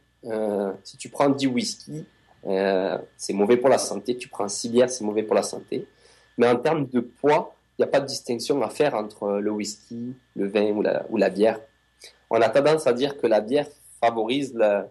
Si 0.85 0.97
tu 0.97 1.09
prends 1.09 1.29
10 1.29 1.49
whisky, 1.49 2.05
euh, 2.47 2.99
c'est 3.17 3.33
mauvais 3.33 3.57
pour 3.57 3.69
la 3.71 3.79
santé. 3.79 4.17
Tu 4.17 4.29
prends 4.29 4.49
6 4.49 4.69
bières, 4.71 4.91
c'est 4.91 5.05
mauvais 5.05 5.23
pour 5.23 5.35
la 5.35 5.43
santé. 5.43 5.87
Mais 6.39 6.47
en 6.49 6.57
termes 6.57 6.87
de 6.87 7.01
poids, 7.01 7.55
il 7.79 7.83
n'y 7.83 7.89
a 7.89 7.89
pas 7.91 8.01
de 8.01 8.07
distinction 8.07 8.63
à 8.63 8.71
faire 8.71 8.95
entre 8.95 9.39
le 9.41 9.51
whisky, 9.51 10.15
le 10.37 10.47
vin 10.49 10.71
ou 10.73 10.83
la, 10.83 11.05
ou 11.11 11.17
la 11.17 11.31
bière. 11.31 11.61
On 12.31 12.41
a 12.41 12.49
tendance 12.49 12.87
à 12.87 12.93
dire 12.93 13.17
que 13.21 13.27
la 13.27 13.41
bière 13.41 13.67
favorise 14.01 14.55
la- 14.55 14.89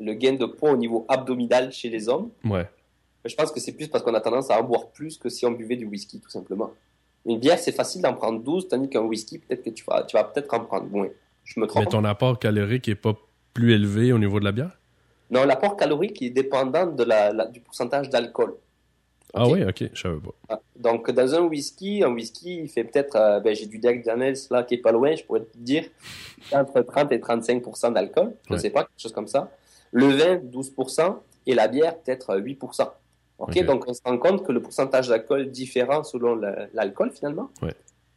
le 0.00 0.14
gain 0.14 0.34
de 0.34 0.46
poids 0.46 0.70
au 0.72 0.76
niveau 0.76 1.04
abdominal 1.08 1.72
chez 1.72 1.88
les 1.88 2.08
hommes. 2.08 2.30
Ouais. 2.44 2.68
Je 3.24 3.34
pense 3.34 3.50
que 3.50 3.60
c'est 3.60 3.72
plus 3.72 3.88
parce 3.88 4.04
qu'on 4.04 4.14
a 4.14 4.20
tendance 4.20 4.50
à 4.50 4.58
en 4.60 4.62
boire 4.64 4.88
plus 4.88 5.18
que 5.18 5.28
si 5.28 5.44
on 5.44 5.50
buvait 5.50 5.76
du 5.76 5.86
whisky, 5.86 6.20
tout 6.20 6.30
simplement. 6.30 6.70
Une 7.26 7.38
bière, 7.38 7.58
c'est 7.58 7.72
facile 7.72 8.00
d'en 8.02 8.14
prendre 8.14 8.40
12, 8.42 8.68
tandis 8.68 8.88
qu'un 8.88 9.00
whisky, 9.00 9.38
peut-être 9.38 9.62
que 9.64 9.70
tu 9.70 9.84
vas, 9.84 10.04
tu 10.04 10.16
vas 10.16 10.24
peut-être 10.24 10.54
en 10.54 10.60
prendre 10.60 10.86
moins. 10.86 11.08
Je 11.44 11.58
me 11.60 11.66
trompe. 11.66 11.84
Mais 11.84 11.90
ton 11.90 12.04
apport 12.04 12.38
calorique 12.38 12.88
est 12.88 12.94
pas 12.94 13.14
plus 13.54 13.72
élevé 13.74 14.12
au 14.12 14.18
niveau 14.18 14.38
de 14.38 14.44
la 14.44 14.52
bière? 14.52 14.78
Non, 15.30 15.44
l'apport 15.44 15.76
calorique 15.76 16.22
est 16.22 16.30
dépendant 16.30 16.86
de 16.86 17.04
la, 17.04 17.32
la- 17.32 17.46
du 17.46 17.60
pourcentage 17.60 18.08
d'alcool. 18.08 18.54
Ah 19.34 19.46
oui, 19.46 19.62
ok, 19.62 19.90
je 19.92 20.00
savais 20.00 20.18
pas. 20.20 20.30
Ah, 20.48 20.60
Donc, 20.76 21.10
dans 21.10 21.34
un 21.34 21.42
whisky, 21.42 22.02
un 22.02 22.10
whisky, 22.12 22.60
il 22.62 22.68
fait 22.70 22.84
peut-être, 22.84 23.14
euh, 23.16 23.40
ben, 23.40 23.54
j'ai 23.54 23.66
du 23.66 23.78
Jack 23.82 24.02
Daniels 24.02 24.36
là 24.50 24.62
qui 24.62 24.74
est 24.74 24.78
pas 24.78 24.90
loin, 24.92 25.14
je 25.14 25.22
pourrais 25.24 25.40
te 25.42 25.56
dire, 25.58 25.84
entre 26.50 26.80
30 26.80 27.12
et 27.12 27.18
35% 27.18 27.92
d'alcool, 27.92 28.32
je 28.48 28.54
Ouais. 28.54 28.58
sais 28.58 28.70
pas, 28.70 28.84
quelque 28.84 28.98
chose 29.02 29.12
comme 29.12 29.28
ça. 29.28 29.50
Le 29.92 30.06
vin, 30.06 30.36
12% 30.36 31.18
et 31.46 31.54
la 31.54 31.68
bière, 31.68 31.98
peut-être 31.98 32.30
euh, 32.30 32.38
8 32.38 32.58
Ok, 32.62 32.72
Ok. 33.38 33.64
donc 33.66 33.84
on 33.86 33.92
se 33.92 34.00
rend 34.04 34.16
compte 34.18 34.46
que 34.46 34.50
le 34.52 34.62
pourcentage 34.62 35.08
d'alcool 35.08 35.42
est 35.42 35.46
différent 35.46 36.02
selon 36.04 36.34
l'alcool 36.72 37.12
finalement. 37.12 37.50
Ouais. 37.62 37.74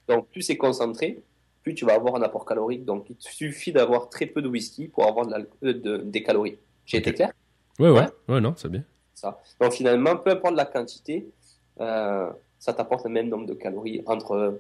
Donc, 0.08 0.28
plus 0.30 0.42
c'est 0.44 0.58
concentré, 0.58 1.22
plus 1.62 1.76
tu 1.76 1.86
vas 1.86 1.94
avoir 1.94 2.16
un 2.16 2.22
apport 2.24 2.46
calorique. 2.46 2.86
Donc, 2.86 3.06
il 3.10 3.16
te 3.18 3.24
suffit 3.30 3.72
d'avoir 3.74 4.10
très 4.10 4.26
peu 4.26 4.42
de 4.42 4.48
whisky 4.48 4.88
pour 4.88 5.06
avoir 5.06 5.28
de 5.28 5.34
euh, 5.64 5.74
de- 5.74 5.98
des 5.98 6.24
calories. 6.24 6.58
J'ai 6.92 6.98
été 6.98 7.14
clair? 7.14 7.32
Ouais, 7.80 7.90
ouais. 7.90 8.08
Ouais. 8.28 8.42
Non, 8.42 8.54
c'est 8.58 8.70
bien. 8.70 8.84
ça. 9.16 9.40
Donc 9.60 9.72
finalement, 9.74 10.18
peu 10.18 10.32
importe 10.32 10.56
la 10.56 10.66
quantité, 10.66 11.26
euh, 11.80 12.30
ça 12.60 12.74
t'apporte 12.74 13.06
le 13.06 13.12
même 13.12 13.30
nombre 13.30 13.46
de 13.46 13.54
calories, 13.54 14.04
entre 14.06 14.60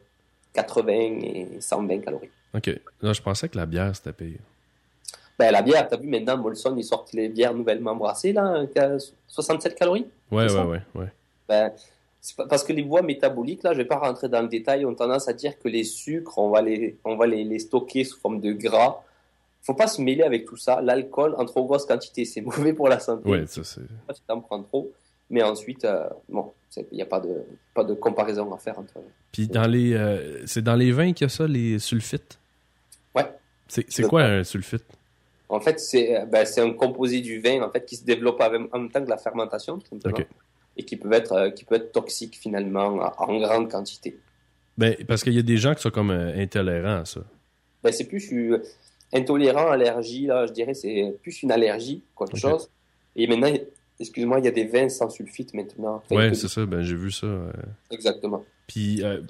80 0.53 0.91
et 0.93 1.47
120 1.59 1.99
calories. 1.99 2.29
Ok. 2.53 2.69
Là, 3.01 3.13
je 3.13 3.21
pensais 3.21 3.49
que 3.49 3.57
la 3.57 3.65
bière, 3.65 3.95
c'était 3.95 4.13
pire. 4.13 4.39
Ben, 5.37 5.51
la 5.51 5.61
bière, 5.61 5.87
t'as 5.87 5.97
vu 5.97 6.07
maintenant, 6.07 6.37
Molson, 6.37 6.75
ils 6.77 6.83
sortent 6.83 7.13
les 7.13 7.27
bières 7.29 7.53
nouvellement 7.53 7.95
brassées, 7.95 8.33
là, 8.33 8.65
qui 8.67 8.79
a 8.79 8.97
67 9.27 9.75
calories. 9.75 10.07
Ouais, 10.31 10.51
ouais, 10.51 10.63
ouais, 10.63 10.81
ouais. 10.95 11.07
Ben, 11.47 11.71
parce 12.47 12.63
que 12.63 12.73
les 12.73 12.83
voies 12.83 13.01
métaboliques, 13.01 13.63
là, 13.63 13.73
je 13.73 13.77
vais 13.77 13.85
pas 13.85 13.97
rentrer 13.97 14.29
dans 14.29 14.41
le 14.41 14.47
détail, 14.47 14.85
ont 14.85 14.93
tendance 14.93 15.27
à 15.27 15.33
dire 15.33 15.57
que 15.57 15.67
les 15.67 15.83
sucres, 15.83 16.37
on 16.37 16.49
va 16.49 16.61
les, 16.61 16.95
on 17.03 17.15
va 17.15 17.25
les, 17.25 17.43
les 17.43 17.59
stocker 17.59 18.03
sous 18.03 18.19
forme 18.19 18.39
de 18.39 18.51
gras. 18.53 19.03
Faut 19.61 19.75
pas 19.75 19.87
se 19.87 20.01
mêler 20.01 20.23
avec 20.23 20.45
tout 20.45 20.57
ça. 20.57 20.81
L'alcool, 20.81 21.35
en 21.37 21.45
trop 21.45 21.65
grosse 21.65 21.85
quantité, 21.85 22.25
c'est 22.25 22.41
mauvais 22.45 22.73
pour 22.73 22.89
la 22.89 22.99
santé. 22.99 23.29
Ouais, 23.29 23.45
ça, 23.47 23.63
c'est. 23.63 23.81
si 24.13 24.21
t'en 24.27 24.41
prends 24.41 24.63
trop. 24.63 24.91
Mais 25.29 25.43
ensuite, 25.43 25.85
euh, 25.85 26.09
bon, 26.27 26.51
il 26.75 26.95
n'y 26.95 27.01
a 27.01 27.05
pas 27.05 27.21
de, 27.21 27.43
pas 27.73 27.85
de 27.85 27.93
comparaison 27.93 28.53
à 28.53 28.57
faire 28.57 28.77
entre 28.77 28.99
eux. 28.99 29.07
Puis 29.31 29.47
dans 29.47 29.67
les. 29.67 29.93
euh, 29.93 30.45
c'est 30.45 30.61
dans 30.61 30.75
les 30.75 30.91
vins 30.91 31.13
qu'il 31.13 31.25
y 31.25 31.29
a 31.29 31.29
ça, 31.29 31.47
les 31.47 31.79
sulfites? 31.79 32.37
C'est 33.67 34.03
quoi 34.03 34.23
un 34.23 34.43
sulfite? 34.43 34.83
En 35.47 35.61
fait, 35.61 35.79
c'est 35.79 36.25
ben, 36.25 36.45
un 36.57 36.73
composé 36.73 37.21
du 37.21 37.39
vin 37.39 37.61
en 37.61 37.69
fait, 37.69 37.85
qui 37.85 37.95
se 37.95 38.03
développe 38.03 38.41
en 38.41 38.49
même 38.49 38.89
temps 38.91 39.01
que 39.01 39.09
la 39.09 39.17
fermentation, 39.17 39.79
tout 39.79 39.87
simplement, 39.87 40.25
et 40.75 40.83
qui 40.83 40.97
peut, 40.97 41.13
être, 41.13 41.53
qui 41.55 41.63
peut 41.63 41.75
être 41.75 41.93
toxique 41.93 42.37
finalement 42.37 42.99
en 43.17 43.39
grande 43.39 43.71
quantité. 43.71 44.17
Ben, 44.77 44.95
parce 45.07 45.23
qu'il 45.23 45.33
y 45.33 45.39
a 45.39 45.43
des 45.43 45.55
gens 45.55 45.73
qui 45.73 45.81
sont 45.81 45.89
comme 45.89 46.11
intolérants 46.11 46.99
à 46.99 47.05
ça. 47.05 47.21
Ben, 47.81 47.93
c'est 47.93 48.09
plus 48.09 48.19
intolérant, 49.13 49.69
allergie, 49.69 50.25
là, 50.25 50.45
je 50.45 50.53
dirais, 50.53 50.73
c'est 50.73 51.15
plus 51.21 51.43
une 51.43 51.51
allergie 51.51 52.03
qu'autre 52.15 52.37
chose. 52.37 52.69
Et 53.15 53.27
maintenant, 53.27 53.51
excuse-moi, 53.99 54.39
il 54.39 54.45
y 54.45 54.47
a 54.47 54.51
des 54.51 54.65
vins 54.65 54.89
sans 54.89 55.09
sulfite 55.09 55.53
maintenant. 55.53 56.01
ouais, 56.11 56.33
c'est 56.33 56.47
ça, 56.47 56.65
ben, 56.65 56.81
j'ai 56.81 56.95
vu 56.95 57.11
ça. 57.11 57.27
Exactement. 57.89 58.43
Puis. 58.67 59.03
Euh... 59.03 59.21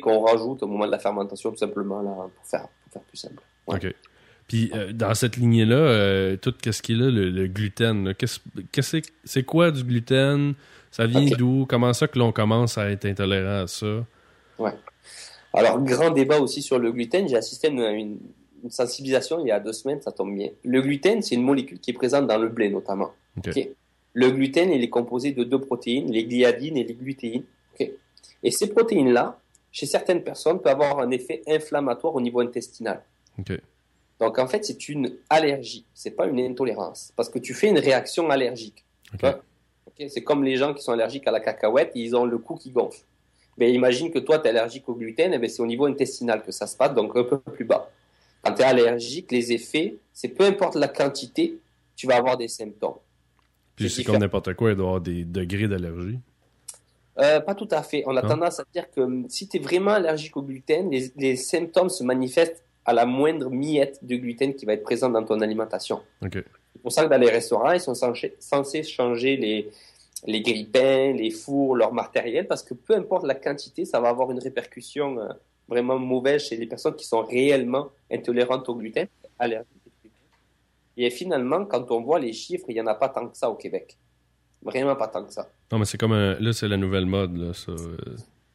qu'on 0.00 0.20
rajoute 0.20 0.62
au 0.62 0.66
moment 0.66 0.86
de 0.86 0.92
la 0.92 0.98
fermentation, 0.98 1.50
tout 1.50 1.58
simplement, 1.58 2.02
là, 2.02 2.28
pour 2.34 2.46
faire, 2.46 2.68
pour 2.84 2.92
faire 2.92 3.02
plus 3.02 3.18
simple. 3.18 3.42
OK. 3.66 3.94
Puis 4.50 4.68
euh, 4.74 4.92
dans 4.92 5.14
cette 5.14 5.36
lignée-là, 5.36 5.76
euh, 5.76 6.36
tout 6.36 6.52
ce 6.60 6.82
qui 6.82 6.92
est 6.92 6.96
là, 6.96 7.08
le, 7.08 7.46
gluten, 7.46 8.12
c'est 9.24 9.42
quoi 9.44 9.70
du 9.70 9.84
gluten? 9.84 10.54
Ça 10.90 11.06
vient 11.06 11.24
d'où? 11.38 11.66
Comment 11.68 11.92
ça 11.92 12.08
que 12.08 12.18
l'on 12.18 12.32
commence 12.32 12.76
à 12.76 12.90
être 12.90 13.04
intolérant 13.04 13.62
à 13.62 13.66
ça? 13.68 14.04
Ouais. 14.58 14.72
Alors, 15.52 15.80
grand 15.80 16.10
débat 16.10 16.40
aussi 16.40 16.62
sur 16.62 16.80
le 16.80 16.90
gluten. 16.90 17.28
J'ai 17.28 17.36
assisté 17.36 17.68
à 17.68 17.70
une, 17.70 17.80
une 17.80 18.18
sensibilisation 18.68 19.40
il 19.40 19.48
y 19.48 19.50
a 19.50 19.60
deux 19.60 19.72
semaines, 19.72 20.02
ça 20.02 20.12
tombe 20.12 20.34
bien. 20.34 20.50
Le 20.64 20.82
gluten, 20.82 21.22
c'est 21.22 21.34
une 21.34 21.42
molécule 21.42 21.78
qui 21.78 21.90
est 21.90 21.94
présente 21.94 22.26
dans 22.26 22.38
le 22.38 22.48
blé 22.48 22.68
notamment. 22.68 23.12
Le 24.12 24.30
gluten, 24.30 24.72
il 24.72 24.82
est 24.82 24.88
composé 24.90 25.32
de 25.32 25.44
deux 25.44 25.60
protéines, 25.60 26.10
les 26.10 26.24
gliadines 26.24 26.76
et 26.76 26.84
les 26.84 26.94
glutéines. 26.94 27.44
Et 28.42 28.50
ces 28.50 28.68
protéines-là, 28.68 29.38
chez 29.70 29.86
certaines 29.86 30.22
personnes, 30.22 30.60
peuvent 30.60 30.72
avoir 30.72 31.00
un 31.00 31.10
effet 31.10 31.42
inflammatoire 31.46 32.14
au 32.14 32.20
niveau 32.20 32.40
intestinal. 32.40 33.02
Donc 34.18 34.38
en 34.38 34.46
fait, 34.46 34.64
c'est 34.64 34.88
une 34.88 35.16
allergie, 35.30 35.84
c'est 35.94 36.10
pas 36.10 36.26
une 36.26 36.40
intolérance, 36.40 37.12
parce 37.16 37.28
que 37.28 37.38
tu 37.38 37.54
fais 37.54 37.68
une 37.68 37.78
réaction 37.78 38.28
allergique. 38.30 38.84
C'est 40.08 40.22
comme 40.22 40.44
les 40.44 40.56
gens 40.56 40.72
qui 40.74 40.82
sont 40.82 40.92
allergiques 40.92 41.26
à 41.26 41.30
la 41.30 41.40
cacahuète, 41.40 41.92
ils 41.94 42.16
ont 42.16 42.24
le 42.24 42.38
cou 42.38 42.56
qui 42.56 42.70
gonfle. 42.70 43.00
Mais 43.58 43.72
imagine 43.72 44.10
que 44.10 44.18
toi, 44.18 44.38
tu 44.38 44.46
es 44.46 44.50
allergique 44.50 44.88
au 44.88 44.94
gluten, 44.94 45.32
et 45.32 45.38
eh 45.40 45.48
c'est 45.48 45.62
au 45.62 45.66
niveau 45.66 45.86
intestinal 45.86 46.42
que 46.42 46.52
ça 46.52 46.66
se 46.66 46.76
passe, 46.76 46.94
donc 46.94 47.14
un 47.16 47.24
peu 47.24 47.38
plus 47.38 47.64
bas. 47.64 47.90
Quand 48.42 48.54
tu 48.54 48.62
es 48.62 48.64
allergique, 48.64 49.30
les 49.32 49.52
effets, 49.52 49.96
c'est 50.12 50.28
peu 50.28 50.44
importe 50.44 50.74
la 50.74 50.88
quantité, 50.88 51.58
tu 51.96 52.06
vas 52.06 52.16
avoir 52.16 52.36
des 52.36 52.48
symptômes. 52.48 52.94
Puis 53.76 53.90
c'est 53.90 54.04
comme 54.04 54.18
n'importe 54.18 54.54
quoi, 54.54 54.70
il 54.70 54.76
doit 54.76 54.84
y 54.84 54.88
avoir 54.88 55.00
des 55.00 55.24
degrés 55.24 55.68
d'allergie. 55.68 56.18
Euh, 57.18 57.40
pas 57.40 57.54
tout 57.54 57.68
à 57.70 57.82
fait. 57.82 58.02
On 58.06 58.16
a 58.16 58.22
tendance 58.22 58.60
à 58.60 58.64
dire 58.72 58.90
que 58.90 59.00
hum, 59.00 59.26
si 59.28 59.48
tu 59.48 59.58
es 59.58 59.60
vraiment 59.60 59.92
allergique 59.92 60.36
au 60.36 60.42
gluten, 60.42 60.90
les, 60.90 61.36
symptômes 61.36 61.90
se 61.90 62.02
manifestent 62.02 62.62
à 62.84 62.92
la 62.92 63.04
moindre 63.04 63.50
miette 63.50 63.98
de 64.02 64.16
gluten 64.16 64.54
qui 64.54 64.64
va 64.64 64.72
être 64.72 64.82
présente 64.82 65.12
dans 65.12 65.24
ton 65.24 65.40
alimentation. 65.40 66.00
C'est 66.22 66.82
pour 66.82 66.92
ça 66.92 67.04
que 67.04 67.10
dans 67.10 67.18
les 67.18 67.30
restaurants, 67.30 67.72
ils 67.72 67.80
sont 67.80 67.94
censés 67.94 68.82
changer 68.82 69.36
les, 69.36 69.70
les 70.26 70.40
grippins, 70.40 71.12
les 71.12 71.30
fours, 71.30 71.76
leur 71.76 71.92
matériel, 71.92 72.46
parce 72.46 72.62
que 72.62 72.74
peu 72.74 72.94
importe 72.94 73.26
la 73.26 73.34
quantité, 73.34 73.84
ça 73.84 74.00
va 74.00 74.08
avoir 74.08 74.30
une 74.30 74.38
répercussion 74.38 75.18
euh, 75.18 75.28
vraiment 75.70 75.98
mauvaise 75.98 76.44
chez 76.44 76.56
les 76.56 76.66
personnes 76.66 76.96
qui 76.96 77.06
sont 77.06 77.22
réellement 77.22 77.90
intolérantes 78.10 78.68
au 78.68 78.74
gluten, 78.74 79.06
allergiques 79.38 79.68
au 79.86 79.90
gluten. 80.02 80.18
Et 80.96 81.10
finalement, 81.10 81.64
quand 81.64 81.90
on 81.92 82.02
voit 82.02 82.18
les 82.18 82.32
chiffres, 82.32 82.66
il 82.68 82.74
n'y 82.74 82.80
en 82.80 82.86
a 82.88 82.94
pas 82.94 83.08
tant 83.08 83.26
que 83.28 83.36
ça 83.36 83.48
au 83.48 83.54
Québec. 83.54 83.96
Vraiment 84.62 84.96
pas 84.96 85.08
tant 85.08 85.24
que 85.24 85.32
ça. 85.32 85.48
Non, 85.72 85.78
mais 85.78 85.86
c'est 85.86 85.96
comme 85.96 86.12
là, 86.12 86.52
c'est 86.52 86.68
la 86.68 86.76
nouvelle 86.76 87.06
mode. 87.06 87.36
Là, 87.36 87.54
ça. 87.54 87.72
Euh. 87.72 87.96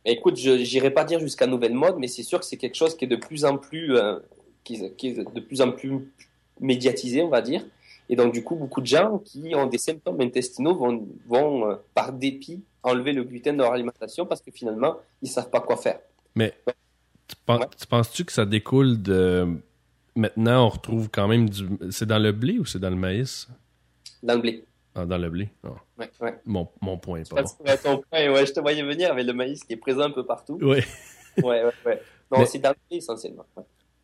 Écoute, 0.04 0.38
je 0.38 0.52
n'irai 0.52 0.92
pas 0.92 1.04
dire 1.04 1.20
jusqu'à 1.20 1.48
nouvelle 1.48 1.74
mode, 1.74 1.96
mais 1.98 2.08
c'est 2.08 2.22
sûr 2.22 2.40
que 2.40 2.46
c'est 2.46 2.58
quelque 2.58 2.76
chose 2.76 2.96
qui 2.96 3.06
est 3.06 3.08
de 3.08 3.16
plus 3.16 3.44
en 3.44 3.58
plus, 3.58 3.96
euh, 3.96 4.20
qui, 4.64 4.76
est 4.76 5.34
de 5.34 5.40
plus 5.40 5.62
en 5.62 5.72
plus 5.72 6.12
médiatisé, 6.60 7.24
on 7.24 7.30
va 7.30 7.42
dire. 7.42 7.66
Et 8.08 8.16
donc, 8.16 8.32
du 8.32 8.44
coup, 8.44 8.56
beaucoup 8.56 8.82
de 8.82 8.86
gens 8.86 9.18
qui 9.18 9.56
ont 9.56 9.66
des 9.66 9.80
symptômes 9.80 10.22
intestinaux 10.22 10.76
vont, 10.76 11.08
vont 11.28 11.72
euh, 11.72 11.76
par 11.96 12.14
dépit, 12.14 12.64
enlever 12.84 13.14
le 13.14 13.24
gluten 13.24 13.58
de 13.58 13.64
leur 13.64 13.72
alimentation 13.72 14.28
parce 14.28 14.42
que 14.42 14.52
finalement, 14.52 14.98
ils 15.24 15.30
savent 15.30 15.50
pas 15.50 15.62
quoi 15.62 15.78
faire. 15.78 16.00
Mais 16.36 16.54
tu, 17.28 17.88
penses-tu 17.88 18.26
que 18.26 18.32
ça 18.32 18.46
découle 18.46 19.02
de. 19.02 19.48
Maintenant, 20.16 20.66
on 20.66 20.70
retrouve 20.70 21.10
quand 21.10 21.28
même 21.28 21.50
du. 21.50 21.68
C'est 21.92 22.06
dans 22.06 22.20
le 22.20 22.32
blé 22.32 22.60
ou 22.60 22.66
c'est 22.66 22.80
dans 22.80 22.90
le 22.90 22.96
maïs? 22.96 23.48
Dans 24.24 24.36
le 24.36 24.42
blé. 24.42 24.66
Ah, 24.94 25.06
dans 25.06 25.18
le 25.18 25.30
blé. 25.30 25.50
Ah. 25.64 25.70
Ouais, 25.98 26.12
ouais. 26.22 26.40
Mon, 26.46 26.70
mon 26.82 26.98
point 26.98 27.20
est 27.20 27.30
pas 27.30 27.42
bon. 27.42 27.50
Ton 27.84 28.02
point, 28.10 28.32
ouais, 28.32 28.46
je 28.46 28.54
te 28.54 28.60
voyais 28.62 28.84
venir 28.84 29.12
avec 29.12 29.26
le 29.26 29.34
maïs 29.34 29.64
qui 29.64 29.74
est 29.74 29.78
présent 29.78 30.04
un 30.04 30.12
peu 30.12 30.26
partout. 30.26 30.58
Oui. 30.62 30.80
ouais, 31.38 31.64
ouais, 31.64 31.72
ouais. 31.86 32.02
Non, 32.32 32.44
c'est 32.46 32.58
dans 32.60 32.70
le 32.70 32.76
blé 32.90 32.98
essentiellement. 32.98 33.46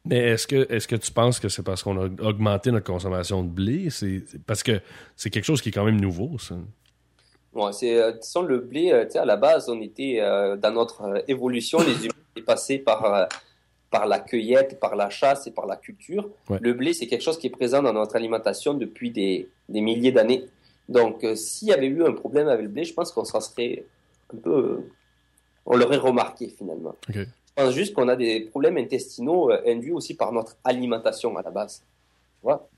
Mais 0.06 0.18
est-ce 0.18 0.46
que, 0.46 0.72
est 0.72 0.86
que 0.86 0.96
tu 0.96 1.12
penses 1.12 1.40
que 1.40 1.50
c'est 1.50 1.64
parce 1.64 1.82
qu'on 1.82 1.98
a 1.98 2.06
augmenté 2.24 2.72
notre 2.72 2.86
consommation 2.86 3.44
de 3.44 3.50
blé? 3.50 3.90
C'est 3.90 4.24
parce 4.46 4.64
que 4.64 4.80
c'est 5.16 5.30
quelque 5.30 5.46
chose 5.46 5.62
qui 5.62 5.70
est 5.70 5.72
quand 5.72 5.86
même 5.86 6.00
nouveau, 6.00 6.38
ça. 6.38 6.56
Ouais, 7.54 7.74
c'est, 7.74 7.98
euh, 7.98 8.14
le 8.48 8.60
blé, 8.60 8.92
euh, 8.92 9.06
tu 9.06 9.12
sais, 9.12 9.20
à 9.20 9.26
la 9.26 9.36
base, 9.36 9.70
on 9.70 9.82
était 9.82 10.20
euh, 10.22 10.56
dans 10.56 10.72
notre 10.72 11.24
évolution, 11.28 11.80
les 11.80 12.06
humains 12.06 12.14
est 12.38 12.42
passé 12.42 12.80
par, 12.80 13.04
euh, 13.14 13.26
par 13.90 14.08
la 14.08 14.20
cueillette, 14.20 14.80
par 14.80 14.96
la 14.96 15.10
chasse 15.10 15.48
et 15.48 15.52
par 15.52 15.66
la 15.66 15.76
culture. 15.76 16.30
Le 16.62 16.74
blé, 16.74 16.94
c'est 16.94 17.08
quelque 17.08 17.24
chose 17.24 17.38
qui 17.38 17.48
est 17.48 17.52
présent 17.52 17.84
dans 17.84 17.94
notre 17.94 18.16
alimentation 18.16 18.74
depuis 18.74 19.12
des, 19.12 19.50
des 19.68 19.82
milliers 19.82 20.14
d'années. 20.14 20.46
Donc, 20.88 21.24
euh, 21.24 21.36
s'il 21.36 21.68
y 21.68 21.74
avait 21.74 21.88
eu 21.88 22.04
un 22.06 22.14
problème 22.14 22.48
avec 22.48 22.64
le 22.64 22.70
blé, 22.70 22.84
je 22.86 22.94
pense 22.94 23.12
qu'on 23.12 23.26
serait 23.26 23.86
un 24.34 24.38
peu. 24.38 24.50
Euh, 24.50 24.92
on 25.66 25.78
l'aurait 25.78 25.98
remarqué 25.98 26.48
finalement. 26.48 26.96
Je 27.10 27.24
pense 27.56 27.74
juste 27.74 27.94
qu'on 27.94 28.08
a 28.08 28.16
des 28.16 28.42
problèmes 28.42 28.78
intestinaux 28.78 29.52
induits 29.66 29.92
aussi 29.92 30.16
par 30.16 30.32
notre 30.32 30.58
alimentation 30.64 31.38
à 31.38 31.42
la 31.42 31.52
base. 31.52 31.84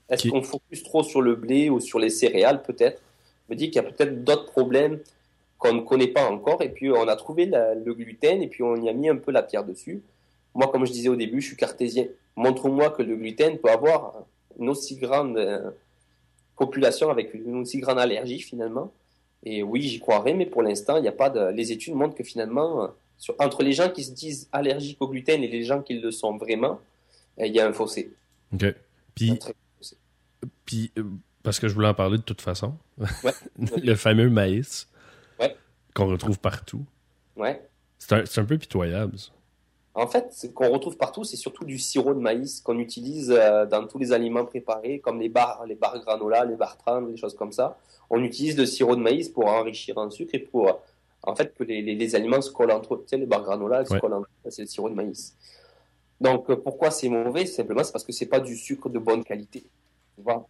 Est-ce 0.08 0.28
qu'on 0.28 0.42
focus 0.42 0.82
trop 0.82 1.02
sur 1.02 1.22
le 1.22 1.34
blé 1.34 1.70
ou 1.70 1.80
sur 1.80 1.98
les 1.98 2.10
céréales 2.10 2.62
peut-être? 2.62 3.00
Me 3.48 3.56
dis 3.56 3.70
qu'il 3.70 3.82
y 3.82 3.84
a 3.84 3.90
peut-être 3.90 4.24
d'autres 4.24 4.46
problèmes 4.46 5.00
qu'on 5.58 5.74
ne 5.74 5.80
connaît 5.80 6.08
pas 6.08 6.28
encore. 6.30 6.62
Et 6.62 6.68
puis, 6.68 6.90
on 6.90 7.08
a 7.08 7.16
trouvé 7.16 7.46
le 7.46 7.94
gluten 7.94 8.42
et 8.42 8.48
puis 8.48 8.62
on 8.62 8.76
y 8.76 8.88
a 8.88 8.92
mis 8.92 9.08
un 9.08 9.16
peu 9.16 9.32
la 9.32 9.42
pierre 9.42 9.64
dessus. 9.64 10.02
Moi, 10.54 10.68
comme 10.68 10.86
je 10.86 10.92
disais 10.92 11.08
au 11.08 11.16
début, 11.16 11.40
je 11.40 11.48
suis 11.48 11.56
cartésien. 11.56 12.06
Montre-moi 12.36 12.90
que 12.90 13.02
le 13.02 13.16
gluten 13.16 13.58
peut 13.58 13.70
avoir 13.70 14.24
une 14.58 14.68
aussi 14.68 14.96
grande 14.96 15.36
euh, 15.36 15.70
population 16.56 17.10
avec 17.10 17.34
une 17.34 17.56
aussi 17.56 17.78
grande 17.78 17.98
allergie 17.98 18.40
finalement. 18.40 18.92
Et 19.44 19.62
oui, 19.62 19.82
j'y 19.82 19.98
croirais, 19.98 20.34
mais 20.34 20.46
pour 20.46 20.62
l'instant, 20.62 20.96
il 20.96 21.02
n'y 21.02 21.08
a 21.08 21.12
pas 21.12 21.28
de. 21.28 21.50
Les 21.50 21.72
études 21.72 21.94
montrent 21.94 22.14
que 22.14 22.24
finalement, 22.24 22.84
euh, 22.84 22.88
entre 23.38 23.62
les 23.62 23.72
gens 23.72 23.90
qui 23.90 24.04
se 24.04 24.12
disent 24.12 24.48
allergiques 24.52 25.00
au 25.00 25.08
gluten 25.08 25.42
et 25.42 25.48
les 25.48 25.64
gens 25.64 25.82
qui 25.82 25.94
le 25.94 26.10
sont 26.10 26.36
vraiment, 26.36 26.80
euh, 27.40 27.46
il 27.46 27.54
y 27.54 27.60
a 27.60 27.66
un 27.66 27.72
fossé. 27.72 28.12
OK. 28.52 28.64
Puis, 29.14 29.38
puis 30.64 30.92
parce 31.44 31.60
que 31.60 31.68
je 31.68 31.74
voulais 31.74 31.88
en 31.88 31.94
parler 31.94 32.18
de 32.18 32.22
toute 32.22 32.40
façon. 32.40 32.74
Ouais. 32.98 33.32
le 33.82 33.94
fameux 33.94 34.28
maïs 34.28 34.88
ouais. 35.38 35.54
qu'on 35.94 36.06
retrouve 36.06 36.40
partout. 36.40 36.84
Ouais. 37.36 37.68
C'est 37.98 38.12
un, 38.14 38.42
un, 38.42 38.44
peu 38.44 38.58
pitoyable. 38.58 39.16
Ça. 39.18 39.30
En 39.94 40.08
fait, 40.08 40.32
ce 40.32 40.48
qu'on 40.48 40.70
retrouve 40.70 40.96
partout, 40.96 41.22
c'est 41.22 41.36
surtout 41.36 41.64
du 41.64 41.78
sirop 41.78 42.14
de 42.14 42.18
maïs 42.18 42.60
qu'on 42.60 42.78
utilise 42.80 43.30
euh, 43.30 43.64
dans 43.64 43.86
tous 43.86 43.98
les 43.98 44.12
aliments 44.12 44.44
préparés, 44.44 44.98
comme 44.98 45.20
les 45.20 45.28
barres, 45.28 45.64
les 45.66 45.76
barres 45.76 46.00
granola, 46.00 46.44
les 46.44 46.56
barres 46.56 46.76
trans, 46.78 47.00
les 47.00 47.16
choses 47.16 47.34
comme 47.34 47.52
ça. 47.52 47.78
On 48.10 48.22
utilise 48.24 48.56
le 48.56 48.66
sirop 48.66 48.96
de 48.96 49.02
maïs 49.02 49.28
pour 49.28 49.46
enrichir 49.46 49.96
en 49.98 50.10
sucre 50.10 50.34
et 50.34 50.40
pour, 50.40 50.68
euh, 50.68 50.72
en 51.22 51.36
fait, 51.36 51.54
que 51.54 51.62
les, 51.62 51.82
les, 51.82 52.14
aliments 52.16 52.40
se 52.40 52.50
collent 52.50 52.72
entre 52.72 52.94
eux. 52.94 53.02
Tu 53.02 53.10
sais, 53.10 53.18
les 53.18 53.26
barres 53.26 53.44
granola, 53.44 53.84
se 53.84 53.96
collent 53.98 54.14
entre 54.14 54.28
eux. 54.46 54.50
C'est 54.50 54.62
le 54.62 54.68
sirop 54.68 54.88
de 54.88 54.94
maïs. 54.94 55.36
Donc, 56.20 56.50
euh, 56.50 56.56
pourquoi 56.56 56.90
c'est 56.90 57.08
mauvais? 57.08 57.46
Simplement, 57.46 57.84
c'est 57.84 57.92
parce 57.92 58.04
que 58.04 58.12
c'est 58.12 58.26
pas 58.26 58.40
du 58.40 58.56
sucre 58.56 58.88
de 58.88 58.98
bonne 58.98 59.22
qualité. 59.22 59.64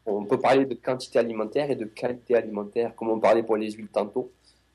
On 0.07 0.25
peut 0.25 0.39
parler 0.39 0.67
de 0.67 0.75
quantité 0.75 1.19
alimentaire 1.19 1.71
et 1.71 1.77
de 1.77 1.85
qualité 1.87 2.35
alimentaire, 2.35 2.95
comme 2.95 3.09
on 3.11 3.19
parlait 3.19 3.43
pour 3.43 3.57
les 3.57 3.71
huiles 3.71 3.89
tantôt. 3.89 4.31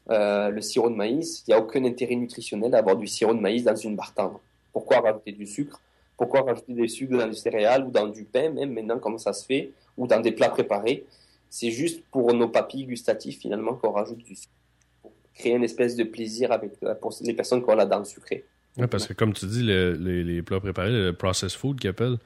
le 0.07 0.61
sirop 0.61 0.89
de 0.89 0.95
maïs, 0.95 1.43
il 1.47 1.51
n'y 1.51 1.53
a 1.53 1.59
aucun 1.59 1.83
intérêt 1.85 2.15
nutritionnel 2.15 2.73
à 2.75 2.79
avoir 2.79 2.95
du 2.95 3.07
sirop 3.07 3.33
de 3.33 3.39
maïs 3.39 3.63
dans 3.63 3.75
une 3.75 3.95
barre 3.95 4.13
tendre. 4.13 4.41
Pourquoi 4.73 4.99
rajouter 4.99 5.31
du 5.31 5.45
sucre? 5.45 5.79
Pourquoi 6.17 6.41
rajouter 6.41 6.73
des 6.73 6.87
sucres 6.87 7.17
dans 7.17 7.27
du 7.27 7.35
céréales 7.35 7.85
ou 7.85 7.91
dans 7.91 8.07
du 8.07 8.25
pain, 8.25 8.49
même 8.49 8.73
maintenant, 8.73 8.99
comme 8.99 9.17
ça 9.17 9.31
se 9.31 9.45
fait, 9.45 9.71
ou 9.97 10.05
dans 10.05 10.19
des 10.19 10.31
plats 10.31 10.49
préparés? 10.49 11.05
C'est 11.49 11.71
juste 11.71 12.03
pour 12.11 12.33
nos 12.33 12.49
papilles 12.49 12.85
gustatives, 12.85 13.37
finalement, 13.37 13.75
qu'on 13.75 13.91
rajoute 13.91 14.17
du 14.17 14.35
sucre. 14.35 14.53
Pour 15.01 15.11
créer 15.33 15.53
une 15.53 15.63
espèce 15.63 15.95
de 15.95 16.03
plaisir 16.03 16.51
avec, 16.51 16.73
euh, 16.83 16.93
pour 16.95 17.13
les 17.21 17.33
personnes 17.33 17.63
qui 17.63 17.69
ont 17.69 17.75
la 17.75 17.85
dent 17.85 18.03
sucrée. 18.03 18.43
Oui, 18.77 18.87
parce 18.87 19.07
que 19.07 19.13
comme 19.13 19.33
tu 19.33 19.45
dis, 19.45 19.63
les, 19.63 20.41
plats 20.41 20.59
préparés, 20.59 20.91
le 20.91 21.13
processed 21.13 21.57
food 21.57 21.79
qu'ils 21.79 21.89
appellent, 21.89 22.17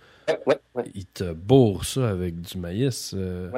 ouais, 0.46 0.60
ouais, 0.76 0.92
ils 0.94 1.06
te 1.06 1.34
bourrent 1.34 1.86
ça 1.86 2.10
avec 2.10 2.40
du 2.42 2.58
maïs. 2.58 3.14
Euh... 3.16 3.50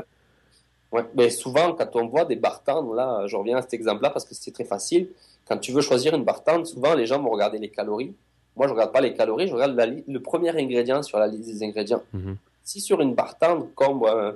Ouais. 0.91 1.03
Mais 1.15 1.29
souvent, 1.29 1.73
quand 1.73 1.95
on 1.95 2.07
voit 2.07 2.25
des 2.25 2.38
bartendes, 2.38 2.95
là, 2.95 3.27
je 3.27 3.36
reviens 3.36 3.57
à 3.57 3.61
cet 3.61 3.73
exemple-là 3.73 4.11
parce 4.11 4.23
que 4.23 4.33
c'est 4.33 4.51
très 4.51 4.63
facile. 4.63 5.09
Quand 5.45 5.57
tu 5.57 5.71
veux 5.71 5.81
choisir 5.81 6.15
une 6.15 6.23
bartende, 6.23 6.65
souvent 6.65 6.93
les 6.95 7.05
gens 7.05 7.21
vont 7.21 7.31
regarder 7.31 7.57
les 7.57 7.69
calories. 7.69 8.13
Moi, 8.55 8.67
je 8.67 8.73
regarde 8.73 8.93
pas 8.93 9.01
les 9.01 9.13
calories, 9.13 9.47
je 9.47 9.53
regarde 9.53 9.77
le 10.07 10.19
premier 10.19 10.49
ingrédient 10.57 11.03
sur 11.03 11.19
la 11.19 11.27
liste 11.27 11.49
des 11.49 11.63
ingrédients. 11.63 12.01
Mhm. 12.13 12.38
Si 12.63 12.79
sur 12.79 13.01
une 13.01 13.13
barre 13.13 13.38
tendre, 13.38 13.67
comme 13.75 14.03
euh, 14.05 14.31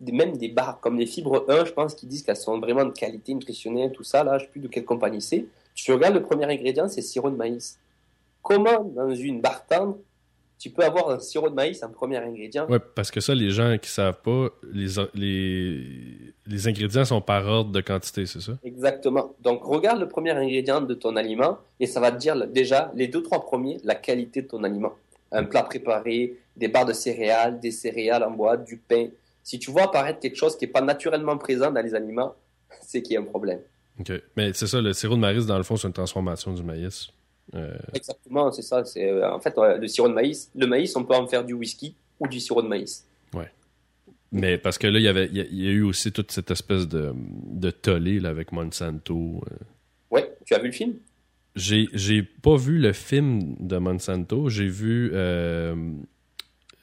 même 0.00 0.36
des 0.36 0.48
barres 0.48 0.80
comme 0.80 0.98
les 0.98 1.06
fibres 1.06 1.44
1, 1.48 1.66
je 1.66 1.72
pense 1.72 1.94
qu'ils 1.94 2.08
disent 2.08 2.22
qu'elles 2.22 2.36
sont 2.36 2.58
vraiment 2.58 2.84
de 2.84 2.90
qualité 2.90 3.34
nutritionnelle, 3.34 3.92
tout 3.92 4.02
ça, 4.02 4.24
là, 4.24 4.38
je 4.38 4.44
ne 4.44 4.46
sais 4.46 4.52
plus 4.52 4.60
de 4.60 4.68
quelle 4.68 4.86
compagnie 4.86 5.20
c'est. 5.20 5.44
Tu 5.84 5.92
regardes 5.92 6.14
le 6.14 6.22
premier 6.22 6.44
ingrédient, 6.44 6.88
c'est 6.88 7.02
sirop 7.02 7.30
de 7.30 7.36
maïs. 7.36 7.78
Comment, 8.42 8.84
dans 8.84 9.10
une 9.10 9.40
barre 9.40 9.66
tendre, 9.66 9.98
tu 10.58 10.68
peux 10.70 10.82
avoir 10.84 11.08
un 11.08 11.18
sirop 11.18 11.48
de 11.48 11.54
maïs 11.54 11.82
en 11.82 11.88
premier 11.88 12.18
ingrédient? 12.18 12.66
Oui, 12.68 12.78
parce 12.94 13.10
que 13.10 13.20
ça, 13.20 13.34
les 13.34 13.50
gens 13.50 13.76
qui 13.78 13.88
savent 13.88 14.20
pas, 14.22 14.48
les, 14.70 14.88
les, 15.14 16.34
les 16.46 16.68
ingrédients 16.68 17.06
sont 17.06 17.22
par 17.22 17.46
ordre 17.46 17.72
de 17.72 17.80
quantité, 17.80 18.26
c'est 18.26 18.40
ça? 18.40 18.52
Exactement. 18.62 19.34
Donc, 19.40 19.64
regarde 19.64 19.98
le 20.00 20.08
premier 20.08 20.32
ingrédient 20.32 20.82
de 20.82 20.92
ton 20.92 21.16
aliment 21.16 21.58
et 21.78 21.86
ça 21.86 21.98
va 21.98 22.12
te 22.12 22.18
dire 22.18 22.46
déjà, 22.46 22.92
les 22.94 23.08
deux, 23.08 23.22
trois 23.22 23.40
premiers, 23.40 23.78
la 23.82 23.94
qualité 23.94 24.42
de 24.42 24.48
ton 24.48 24.62
aliment. 24.64 24.92
Un 25.32 25.44
plat 25.44 25.62
préparé, 25.62 26.36
des 26.56 26.68
barres 26.68 26.86
de 26.86 26.92
céréales, 26.92 27.58
des 27.58 27.70
céréales 27.70 28.22
en 28.22 28.32
boîte, 28.32 28.66
du 28.66 28.76
pain. 28.76 29.06
Si 29.42 29.58
tu 29.58 29.70
vois 29.70 29.84
apparaître 29.84 30.20
quelque 30.20 30.36
chose 30.36 30.58
qui 30.58 30.66
n'est 30.66 30.72
pas 30.72 30.82
naturellement 30.82 31.38
présent 31.38 31.70
dans 31.70 31.80
les 31.80 31.94
aliments, 31.94 32.34
c'est 32.82 33.00
qu'il 33.00 33.14
y 33.14 33.16
a 33.16 33.20
un 33.20 33.24
problème. 33.24 33.60
OK. 34.00 34.12
Mais 34.36 34.52
c'est 34.54 34.66
ça, 34.66 34.80
le 34.80 34.92
sirop 34.92 35.14
de 35.14 35.20
maïs, 35.20 35.46
dans 35.46 35.56
le 35.58 35.62
fond, 35.62 35.76
c'est 35.76 35.86
une 35.86 35.92
transformation 35.92 36.52
du 36.54 36.62
maïs. 36.62 37.08
Euh, 37.54 37.76
Exactement, 37.94 38.50
c'est 38.52 38.62
ça. 38.62 38.84
C'est 38.84 39.10
euh, 39.10 39.30
en 39.32 39.40
fait 39.40 39.56
euh, 39.58 39.76
le 39.76 39.86
sirop 39.88 40.08
de 40.08 40.14
maïs. 40.14 40.50
Le 40.54 40.66
maïs, 40.66 40.94
on 40.96 41.04
peut 41.04 41.14
en 41.14 41.26
faire 41.26 41.44
du 41.44 41.52
whisky 41.54 41.94
ou 42.18 42.26
du 42.28 42.40
sirop 42.40 42.62
de 42.62 42.68
maïs. 42.68 43.06
Ouais. 43.34 43.50
Mais 44.32 44.56
parce 44.58 44.78
que 44.78 44.86
là, 44.86 44.98
il 44.98 45.02
y 45.04 45.08
avait, 45.08 45.26
il 45.26 45.36
y 45.36 45.40
a- 45.40 45.46
il 45.50 45.64
y 45.64 45.68
a 45.68 45.72
eu 45.72 45.82
aussi 45.82 46.12
toute 46.12 46.30
cette 46.30 46.50
espèce 46.50 46.86
de, 46.88 47.12
de 47.16 47.70
tollé 47.70 48.20
là, 48.20 48.28
avec 48.30 48.52
Monsanto. 48.52 49.42
Ouais, 50.10 50.32
tu 50.46 50.54
as 50.54 50.58
vu 50.60 50.66
le 50.66 50.72
film? 50.72 50.94
J'ai, 51.56 51.88
j'ai 51.92 52.22
pas 52.22 52.56
vu 52.56 52.78
le 52.78 52.92
film 52.92 53.56
de 53.58 53.76
Monsanto. 53.78 54.48
J'ai 54.48 54.68
vu, 54.68 55.10
euh, 55.12 55.74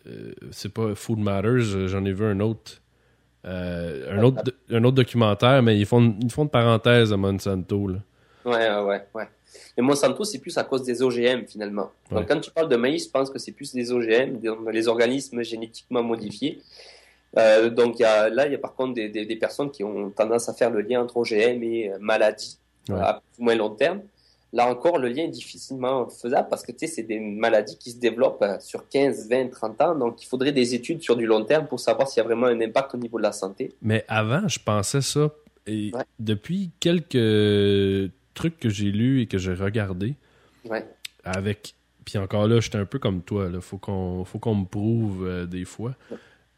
euh, 0.08 0.34
c'est 0.52 0.74
pas 0.74 0.94
Food 0.94 1.20
Matters. 1.20 1.88
J'en 1.88 2.04
ai 2.04 2.12
vu 2.12 2.26
un 2.26 2.42
autre, 2.42 2.82
euh, 3.48 4.18
un 4.20 4.24
autre, 4.24 4.44
un 4.70 4.84
autre 4.84 4.96
documentaire, 4.96 5.64
mais 5.64 5.78
ils 5.78 5.86
font, 5.86 6.16
ils 6.22 6.30
font 6.32 6.46
de 6.46 6.50
parenthèse 6.50 7.14
à 7.14 7.18
Monsanto. 7.18 7.88
Là. 7.88 8.00
Ouais, 8.46 8.70
ouais, 8.86 9.02
ouais. 9.14 9.28
Mais 9.78 9.84
Monsanto, 9.84 10.24
c'est 10.24 10.40
plus 10.40 10.58
à 10.58 10.64
cause 10.64 10.84
des 10.84 11.02
OGM 11.02 11.46
finalement. 11.48 11.90
Donc 12.12 12.20
Ouais. 12.20 12.26
quand 12.28 12.40
tu 12.40 12.52
parles 12.52 12.70
de 12.70 12.76
maïs, 12.76 13.06
je 13.06 13.10
pense 13.10 13.30
que 13.30 13.40
c'est 13.40 13.52
plus 13.54 13.74
des 13.74 13.92
OGM, 13.92 14.38
des- 14.40 14.52
les 14.72 14.88
organismes 14.88 15.42
génétiquement 15.44 16.04
modifiés. 16.04 16.62
Euh, 17.38 17.70
donc 17.70 18.00
il 18.00 18.04
y 18.04 18.06
a, 18.06 18.30
là, 18.30 18.46
il 18.48 18.52
y 18.52 18.56
a 18.56 18.58
par 18.58 18.74
contre 18.76 18.94
des, 18.96 19.10
des, 19.10 19.26
des 19.26 19.36
personnes 19.36 19.70
qui 19.72 19.84
ont 19.84 20.10
tendance 20.12 20.48
à 20.50 20.54
faire 20.54 20.70
le 20.72 20.82
lien 20.82 21.02
entre 21.02 21.18
OGM 21.18 21.62
et 21.64 21.92
euh, 21.92 21.98
maladie 22.00 22.58
Ouais. 22.90 22.96
à 23.02 23.16
plus 23.16 23.42
ou 23.42 23.44
moins 23.46 23.56
long 23.56 23.70
terme. 23.72 24.00
Là 24.58 24.68
encore, 24.68 24.98
le 24.98 25.08
lien 25.08 25.24
est 25.26 25.28
difficilement 25.30 26.10
faisable 26.10 26.48
parce 26.50 26.64
que 26.64 26.72
tu 26.72 26.80
sais, 26.80 26.88
c'est 26.88 27.04
des 27.04 27.20
maladies 27.20 27.78
qui 27.78 27.92
se 27.92 28.00
développent 28.00 28.42
euh, 28.42 28.58
sur 28.60 28.90
15, 28.90 29.30
20, 29.30 29.50
30 29.50 29.82
ans. 29.82 29.96
Donc 29.96 30.24
il 30.24 30.26
faudrait 30.26 30.52
des 30.52 30.74
études 30.74 31.02
sur 31.04 31.16
du 31.16 31.28
long 31.28 31.46
terme 31.46 31.68
pour 31.68 31.80
savoir 31.80 32.08
s'il 32.10 32.18
y 32.18 32.22
a 32.22 32.24
vraiment 32.24 32.48
un 32.48 32.60
impact 32.60 32.96
au 32.96 32.98
niveau 32.98 33.18
de 33.20 33.24
la 33.24 33.32
santé. 33.34 33.72
Mais 33.84 34.04
avant, 34.08 34.48
je 34.48 34.58
pensais 34.60 35.02
ça. 35.02 35.30
Et 35.68 35.92
Ouais. 35.94 36.04
depuis 36.20 36.72
quelques 36.80 38.12
trucs 38.34 38.60
que 38.60 38.70
j'ai 38.70 38.92
lus 38.92 39.22
et 39.22 39.28
que 39.28 39.38
j'ai 39.38 39.54
regardés, 39.54 40.16
Ouais. 40.70 40.86
avec. 41.24 41.74
Puis 42.06 42.18
encore 42.18 42.48
là, 42.48 42.60
j'étais 42.62 42.78
un 42.78 42.86
peu 42.86 43.00
comme 43.00 43.22
toi. 43.22 43.50
Il 43.54 43.62
faut 43.62 43.78
qu'on 43.78 44.24
faut 44.26 44.40
qu'on 44.40 44.56
me 44.56 44.66
prouve 44.66 45.28
euh, 45.28 45.46
des 45.46 45.66
fois. 45.66 45.94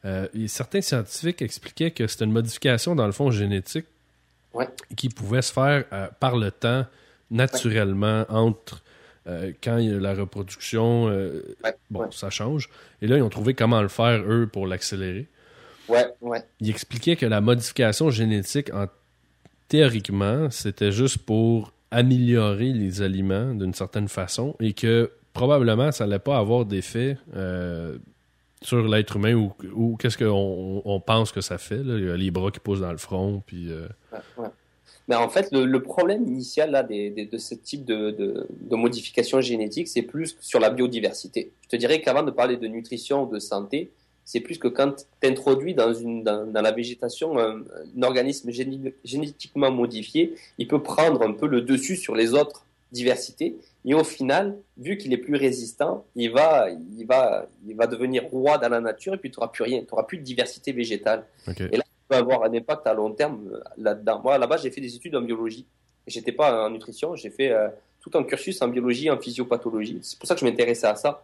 Euh, 0.06 0.28
et 0.34 0.48
certains 0.48 0.82
scientifiques 0.82 1.42
expliquaient 1.42 1.92
que 1.92 2.08
c'était 2.08 2.24
une 2.26 2.32
modification, 2.32 2.96
dans 2.96 3.06
le 3.08 3.12
fond, 3.12 3.30
génétique 3.32 3.86
Ouais. 4.54 4.68
qui 4.96 5.10
pouvait 5.10 5.42
se 5.42 5.52
faire 5.52 5.84
euh, 5.92 6.08
par 6.20 6.38
le 6.38 6.50
temps, 6.52 6.86
naturellement, 7.32 8.26
entre 8.30 8.82
euh, 9.28 9.52
quand 9.64 9.78
il 9.78 9.90
y 9.90 9.94
a 9.94 10.00
la 10.00 10.14
reproduction. 10.14 11.08
euh, 11.10 11.42
Ouais. 11.64 11.76
bon, 11.92 12.02
ouais. 12.02 12.08
ça 12.12 12.30
change. 12.30 12.70
Et 13.02 13.08
là, 13.08 13.18
ils 13.18 13.22
ont 13.22 13.30
trouvé 13.30 13.54
comment 13.54 13.82
le 13.82 13.88
faire, 13.90 14.22
eux, 14.28 14.48
pour 14.52 14.66
l'accélérer. 14.68 15.28
Ouais, 15.88 16.06
ouais. 16.22 16.44
Il 16.60 16.70
expliquait 16.70 17.16
que 17.16 17.26
la 17.26 17.42
modification 17.42 18.10
génétique, 18.10 18.74
en... 18.74 18.86
théoriquement, 19.68 20.50
c'était 20.50 20.92
juste 20.92 21.20
pour 21.20 21.74
améliorer 21.92 22.72
les 22.72 23.02
aliments 23.02 23.54
d'une 23.54 23.74
certaine 23.74 24.08
façon 24.08 24.56
et 24.60 24.74
que 24.74 25.12
probablement 25.34 25.92
ça 25.92 26.06
n'allait 26.06 26.20
pas 26.20 26.38
avoir 26.38 26.66
d'effet 26.66 27.18
euh, 27.36 27.98
sur 28.62 28.88
l'être 28.88 29.16
humain 29.16 29.34
ou, 29.34 29.54
ou 29.74 29.96
qu'est-ce 29.98 30.18
qu'on 30.18 30.82
on 30.86 31.00
pense 31.00 31.32
que 31.32 31.42
ça 31.42 31.58
fait. 31.58 31.84
Là. 31.84 31.98
Il 31.98 32.06
y 32.06 32.10
a 32.10 32.16
les 32.18 32.30
bras 32.30 32.52
qui 32.52 32.60
poussent 32.60 32.82
dans 32.82 32.92
le 32.92 32.98
front. 32.98 33.42
Puis, 33.46 33.72
euh, 33.72 33.88
Ouais, 34.12 34.20
ouais. 34.38 34.48
Mais 35.10 35.16
en 35.16 35.28
fait, 35.28 35.52
le, 35.52 35.66
le 35.66 35.82
problème 35.82 36.24
initial 36.28 36.72
là, 36.72 36.84
des, 36.84 37.10
des- 37.10 37.26
de 37.26 37.38
ce 37.38 37.56
type 37.56 37.84
de, 37.84 38.12
de, 38.12 38.48
de 38.72 38.76
modification 38.76 39.42
génétique, 39.42 39.88
c'est 39.90 40.04
plus 40.04 40.38
sur 40.40 40.60
la 40.60 40.70
biodiversité. 40.70 41.52
Je 41.64 41.70
te 41.70 41.76
dirais 41.76 42.00
qu'avant 42.00 42.24
de 42.24 42.32
parler 42.32 42.56
de 42.58 42.68
nutrition 42.68 43.24
ou 43.24 43.34
de 43.34 43.40
santé, 43.40 43.90
c'est 44.24 44.40
plus 44.40 44.60
que 44.60 44.68
quand 44.68 44.92
tu 45.20 45.28
introduis 45.28 45.74
dans, 45.74 45.92
une, 45.92 46.24
dans, 46.24 46.46
dans 46.46 46.62
la 46.62 46.72
végétation 46.72 47.40
un, 47.40 47.62
un 47.98 48.04
organisme 48.04 48.52
génétiquement 49.04 49.72
modifié, 49.72 50.36
il 50.60 50.68
peut 50.68 50.84
prendre 50.84 51.22
un 51.24 51.34
peu 51.34 51.48
le 51.48 51.62
dessus 51.62 51.96
sur 51.96 52.16
les 52.16 52.34
autres 52.36 52.64
diversités. 52.92 53.56
Et 53.86 53.94
au 53.96 54.04
final, 54.04 54.58
vu 54.78 54.98
qu'il 54.98 55.14
est 55.14 55.18
plus 55.18 55.36
résistant, 55.36 56.06
il 56.16 56.30
va, 56.32 56.70
il 57.00 57.06
va, 57.08 57.48
il 57.68 57.76
va 57.76 57.88
devenir 57.88 58.26
roi 58.26 58.58
dans 58.60 58.70
la 58.70 58.82
nature 58.82 59.14
et 59.16 59.18
puis 59.18 59.32
tu 59.32 59.40
n'auras 59.40 59.52
plus 59.52 59.64
rien, 59.64 59.80
tu 59.80 59.88
n'auras 59.92 60.04
plus 60.04 60.18
de 60.20 60.24
diversité 60.24 60.72
végétale. 60.74 61.24
Et 61.72 61.78
peut 62.10 62.16
avoir 62.16 62.44
un 62.44 62.54
impact 62.54 62.86
à 62.88 62.94
long 62.94 63.12
terme 63.12 63.52
euh, 63.54 63.60
là-dedans. 63.78 64.20
Moi, 64.24 64.38
là-bas, 64.38 64.58
j'ai 64.58 64.72
fait 64.72 64.82
des 64.82 64.94
études 64.96 65.16
en 65.16 65.22
biologie. 65.22 65.66
J'étais 66.08 66.32
pas 66.32 66.66
en 66.66 66.70
nutrition, 66.72 67.16
j'ai 67.16 67.30
fait 67.30 67.52
euh, 67.52 67.70
tout 68.02 68.10
un 68.18 68.24
cursus 68.24 68.62
en 68.62 68.68
biologie, 68.68 69.10
en 69.10 69.18
physiopathologie. 69.20 70.00
C'est 70.02 70.18
pour 70.18 70.28
ça 70.28 70.34
que 70.34 70.42
je 70.42 70.46
m'intéressais 70.46 70.88
à 70.88 70.96
ça. 70.96 71.24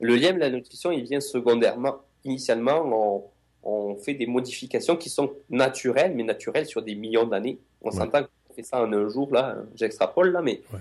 Le 0.00 0.14
lien 0.14 0.32
de 0.32 0.38
la 0.38 0.48
nutrition, 0.48 0.90
il 0.92 1.02
vient 1.04 1.20
secondairement. 1.20 1.96
Initialement, 2.24 2.82
on, 2.84 3.24
on 3.64 3.96
fait 3.96 4.14
des 4.14 4.26
modifications 4.26 4.96
qui 4.96 5.10
sont 5.10 5.32
naturelles, 5.50 6.14
mais 6.14 6.22
naturelles 6.22 6.66
sur 6.66 6.80
des 6.82 6.94
millions 6.94 7.26
d'années. 7.26 7.58
On 7.82 7.90
Ouais. 7.90 7.96
s'entend 7.96 8.22
qu'on 8.22 8.54
fait 8.54 8.62
ça 8.62 8.80
en 8.82 8.92
un 8.92 9.08
jour, 9.08 9.32
là, 9.32 9.56
j'extrapole, 9.74 10.30
là, 10.32 10.42
mais 10.42 10.60
Ouais. 10.72 10.78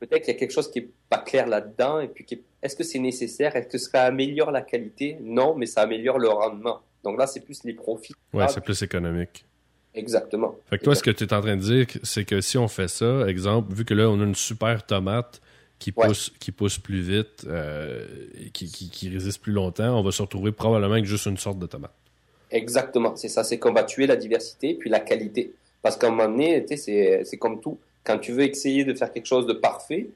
peut-être 0.00 0.22
qu'il 0.24 0.32
y 0.34 0.36
a 0.36 0.38
quelque 0.38 0.52
chose 0.52 0.70
qui 0.70 0.78
est 0.80 0.88
pas 1.10 1.18
clair 1.18 1.46
là-dedans. 1.48 2.00
Et 2.00 2.08
puis, 2.08 2.24
est-ce 2.62 2.76
que 2.76 2.84
c'est 2.84 2.98
nécessaire? 3.00 3.56
Est-ce 3.56 3.68
que 3.68 3.78
ça 3.78 4.04
améliore 4.04 4.50
la 4.52 4.62
qualité? 4.62 5.18
Non, 5.20 5.54
mais 5.56 5.66
ça 5.66 5.82
améliore 5.82 6.18
le 6.18 6.28
rendement. 6.28 6.80
Donc 7.04 7.18
là, 7.18 7.26
c'est 7.26 7.40
plus 7.40 7.64
les 7.64 7.74
profits. 7.74 8.14
Ouais, 8.32 8.46
c'est 8.48 8.60
plus 8.62 8.80
économique. 8.82 9.44
Exactement. 9.94 10.56
Fait 10.70 10.78
que 10.78 10.84
toi, 10.84 10.94
ce 10.94 11.02
que 11.02 11.10
tu 11.10 11.24
es 11.24 11.34
en 11.34 11.40
train 11.40 11.56
de 11.56 11.60
dire, 11.62 11.86
c'est 12.02 12.24
que 12.24 12.40
si 12.40 12.56
on 12.56 12.68
fait 12.68 12.88
ça, 12.88 13.26
exemple, 13.28 13.74
vu 13.74 13.84
que 13.84 13.92
là, 13.94 14.08
on 14.08 14.20
a 14.20 14.24
une 14.24 14.34
super 14.34 14.86
tomate 14.86 15.40
qui 15.78 15.92
Ouais. 15.96 16.06
pousse, 16.06 16.32
qui 16.38 16.52
pousse 16.52 16.78
plus 16.78 17.00
vite, 17.00 17.44
euh, 17.46 18.06
qui, 18.54 18.70
qui, 18.70 18.88
qui 18.88 19.08
résiste 19.10 19.42
plus 19.42 19.52
longtemps, 19.52 19.98
on 19.98 20.02
va 20.02 20.12
se 20.12 20.22
retrouver 20.22 20.52
probablement 20.52 20.92
avec 20.94 21.04
juste 21.04 21.26
une 21.26 21.36
sorte 21.36 21.58
de 21.58 21.66
tomate. 21.66 21.92
Exactement, 22.50 23.16
c'est 23.16 23.28
ça, 23.28 23.42
c'est 23.44 23.58
qu'on 23.58 23.72
va 23.72 23.82
tuer 23.82 24.06
la 24.06 24.16
diversité 24.16 24.74
puis 24.74 24.88
la 24.90 25.00
qualité. 25.00 25.52
Parce 25.82 25.96
qu'à 25.96 26.06
un 26.06 26.10
moment 26.10 26.28
donné, 26.28 26.64
c'est 26.76 27.38
comme 27.38 27.60
tout. 27.60 27.78
Quand 28.04 28.18
tu 28.18 28.32
veux 28.32 28.44
essayer 28.44 28.84
de 28.84 28.94
faire 28.94 29.12
quelque 29.12 29.26
chose 29.26 29.46
de 29.46 29.52
parfait, 29.54 30.06